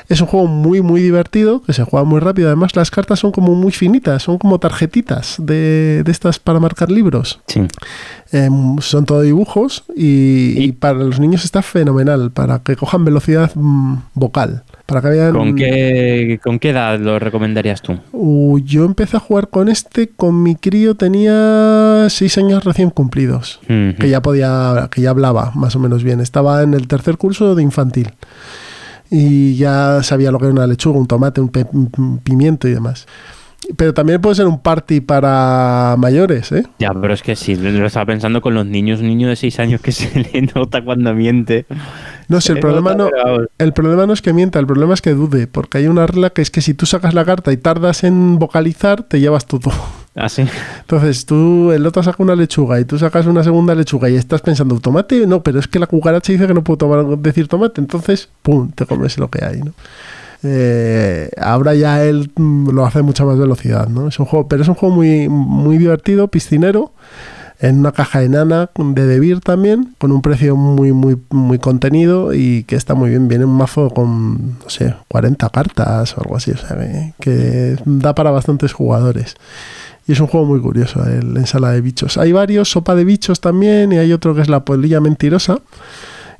Es 0.08 0.20
un 0.20 0.26
juego 0.26 0.46
muy, 0.46 0.82
muy 0.82 1.00
divertido, 1.00 1.62
que 1.62 1.72
se 1.72 1.82
juega 1.82 2.04
muy 2.04 2.20
rápido. 2.20 2.48
Además, 2.48 2.76
las 2.76 2.90
cartas 2.90 3.20
son 3.20 3.32
como 3.32 3.54
muy 3.54 3.72
finitas, 3.72 4.22
son 4.22 4.38
como 4.38 4.58
tarjetitas 4.58 5.36
de, 5.38 6.02
de 6.04 6.12
estas 6.12 6.38
para 6.38 6.60
marcar 6.60 6.90
libros. 6.90 7.40
Sí. 7.46 7.62
Em, 8.32 8.78
son 8.80 9.06
todo 9.06 9.22
dibujos 9.22 9.84
y, 9.94 10.72
para 10.72 10.98
los 10.98 11.20
niños 11.20 11.44
está 11.44 11.62
fenomenal, 11.62 12.32
para 12.32 12.58
que 12.58 12.74
cojan 12.74 13.04
velocidad 13.04 13.52
mm, 13.54 13.94
vocal. 14.14 14.64
Para 14.86 15.00
que 15.00 15.08
vean... 15.08 15.32
¿Con 15.32 15.54
qué, 15.54 16.40
¿Con 16.42 16.58
qué 16.58 16.70
edad 16.70 16.98
lo 16.98 17.18
recomendarías 17.18 17.80
tú? 17.80 17.98
Uh, 18.12 18.58
yo 18.58 18.84
empecé 18.84 19.16
a 19.16 19.20
jugar 19.20 19.48
con 19.48 19.68
este, 19.68 20.08
con 20.08 20.42
mi 20.42 20.56
crío 20.56 20.96
tenía 20.96 22.06
seis 22.10 22.36
años 22.36 22.64
recién 22.64 22.90
cumplidos, 22.90 23.60
que 23.66 24.08
ya 24.08 24.20
podía, 24.20 24.88
que 24.90 25.00
ya 25.00 25.10
hablaba 25.10 25.52
más 25.54 25.74
o 25.76 25.78
menos 25.78 26.02
bien. 26.02 26.20
Estaba 26.20 26.62
en 26.62 26.74
el 26.74 26.88
tercer 26.88 27.16
curso 27.16 27.54
de 27.54 27.62
infantil 27.62 28.10
y 29.10 29.56
ya 29.56 30.02
sabía 30.02 30.30
lo 30.30 30.38
que 30.38 30.46
era 30.46 30.52
una 30.52 30.66
lechuga, 30.66 30.98
un 30.98 31.06
tomate, 31.06 31.40
un, 31.40 32.20
pimiento 32.22 32.68
y 32.68 32.72
demás. 32.72 33.06
Pero 33.76 33.94
también 33.94 34.20
puede 34.20 34.36
ser 34.36 34.46
un 34.46 34.60
party 34.60 35.00
para 35.00 35.94
mayores, 35.96 36.52
¿eh? 36.52 36.64
Ya, 36.78 36.92
pero 36.92 37.14
es 37.14 37.22
que 37.22 37.34
sí, 37.34 37.56
lo 37.56 37.86
estaba 37.86 38.04
pensando 38.04 38.42
con 38.42 38.52
los 38.52 38.66
niños, 38.66 39.00
un 39.00 39.06
niño 39.06 39.28
de 39.28 39.36
6 39.36 39.58
años 39.58 39.80
que 39.80 39.92
se 39.92 40.20
le 40.20 40.42
nota 40.54 40.84
cuando 40.84 41.14
miente. 41.14 41.64
No 42.28 42.40
sé, 42.40 42.52
el 42.52 42.60
problema 42.60 42.94
no, 42.94 43.08
el 43.58 43.72
problema 43.72 44.06
no 44.06 44.12
es 44.12 44.20
que 44.20 44.32
mienta, 44.32 44.58
el 44.58 44.66
problema 44.66 44.92
es 44.92 45.00
que 45.00 45.14
dude, 45.14 45.46
porque 45.46 45.78
hay 45.78 45.86
una 45.86 46.06
regla 46.06 46.30
que 46.30 46.42
es 46.42 46.50
que 46.50 46.60
si 46.60 46.74
tú 46.74 46.84
sacas 46.84 47.14
la 47.14 47.24
carta 47.24 47.52
y 47.52 47.56
tardas 47.56 48.04
en 48.04 48.38
vocalizar, 48.38 49.02
te 49.02 49.20
llevas 49.20 49.46
todo. 49.46 49.72
¿Ah? 50.16 50.28
Entonces 50.80 51.26
tú, 51.26 51.72
el 51.72 51.84
otro 51.86 52.02
saca 52.02 52.22
una 52.22 52.36
lechuga 52.36 52.78
y 52.78 52.84
tú 52.84 52.98
sacas 52.98 53.26
una 53.26 53.42
segunda 53.42 53.74
lechuga 53.74 54.08
y 54.08 54.14
estás 54.14 54.42
pensando, 54.42 54.78
¿tomate? 54.78 55.26
No, 55.26 55.42
pero 55.42 55.58
es 55.58 55.66
que 55.66 55.80
la 55.80 55.88
cucaracha 55.88 56.32
dice 56.32 56.46
que 56.46 56.54
no 56.54 56.62
puedo 56.62 56.78
tomar, 56.78 57.18
decir 57.18 57.48
tomate, 57.48 57.80
entonces, 57.80 58.28
¡pum!, 58.42 58.70
te 58.70 58.86
comes 58.86 59.18
lo 59.18 59.28
que 59.28 59.44
hay, 59.44 59.60
¿no? 59.60 59.72
Eh, 60.46 61.30
ahora 61.40 61.74
ya 61.74 62.04
él 62.04 62.30
mm, 62.36 62.68
lo 62.70 62.84
hace 62.84 62.98
a 63.00 63.02
mucha 63.02 63.24
más 63.24 63.38
velocidad, 63.38 63.88
¿no? 63.88 64.08
Es 64.08 64.18
un 64.20 64.26
juego, 64.26 64.46
pero 64.46 64.62
es 64.62 64.68
un 64.68 64.74
juego 64.74 64.94
muy, 64.94 65.28
muy 65.28 65.78
divertido, 65.78 66.28
piscinero, 66.28 66.92
en 67.58 67.78
una 67.78 67.92
caja 67.92 68.22
enana 68.22 68.70
de 68.76 69.06
Debir 69.06 69.40
también, 69.40 69.94
con 69.98 70.12
un 70.12 70.22
precio 70.22 70.54
muy, 70.54 70.92
muy, 70.92 71.18
muy 71.30 71.58
contenido 71.58 72.34
y 72.34 72.64
que 72.64 72.76
está 72.76 72.94
muy 72.94 73.10
bien. 73.10 73.26
Viene 73.26 73.46
un 73.46 73.56
mazo 73.56 73.90
con, 73.90 74.58
no 74.58 74.68
sé, 74.68 74.94
40 75.08 75.48
cartas 75.48 76.16
o 76.16 76.20
algo 76.20 76.36
así, 76.36 76.50
o 76.50 76.58
sea, 76.58 76.76
que, 77.20 77.76
da 77.84 78.14
para 78.14 78.30
bastantes 78.30 78.72
jugadores. 78.72 79.36
Y 80.06 80.12
es 80.12 80.20
un 80.20 80.26
juego 80.26 80.46
muy 80.46 80.60
curioso, 80.60 81.02
el 81.04 81.36
ensalada 81.36 81.74
de 81.74 81.80
bichos. 81.80 82.18
Hay 82.18 82.32
varios, 82.32 82.70
sopa 82.70 82.94
de 82.94 83.04
bichos 83.04 83.40
también, 83.40 83.92
y 83.92 83.98
hay 83.98 84.12
otro 84.12 84.34
que 84.34 84.42
es 84.42 84.48
la 84.48 84.64
polilla 84.64 85.00
mentirosa 85.00 85.60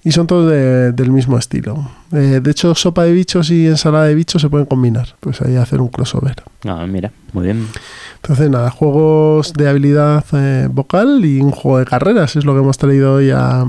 y 0.06 0.12
son 0.12 0.26
todos 0.26 0.50
del 0.50 1.10
mismo 1.10 1.38
estilo. 1.38 1.90
Eh, 2.12 2.40
de 2.42 2.50
hecho, 2.50 2.74
sopa 2.74 3.04
de 3.04 3.12
bichos 3.12 3.50
y 3.50 3.66
ensalada 3.66 4.04
de 4.04 4.14
bichos 4.14 4.42
se 4.42 4.50
pueden 4.50 4.66
combinar. 4.66 5.08
Pues 5.18 5.40
ahí 5.40 5.56
hacer 5.56 5.80
un 5.80 5.88
crossover. 5.88 6.36
Ah, 6.66 6.86
mira, 6.86 7.10
muy 7.32 7.44
bien. 7.44 7.66
Entonces, 8.16 8.50
nada, 8.50 8.70
juegos 8.70 9.54
de 9.54 9.66
habilidad 9.66 10.22
eh, 10.34 10.68
vocal 10.70 11.24
y 11.24 11.40
un 11.40 11.52
juego 11.52 11.78
de 11.78 11.86
carreras 11.86 12.36
es 12.36 12.44
lo 12.44 12.52
que 12.52 12.60
hemos 12.60 12.76
traído 12.76 13.14
hoy 13.14 13.30
a 13.30 13.64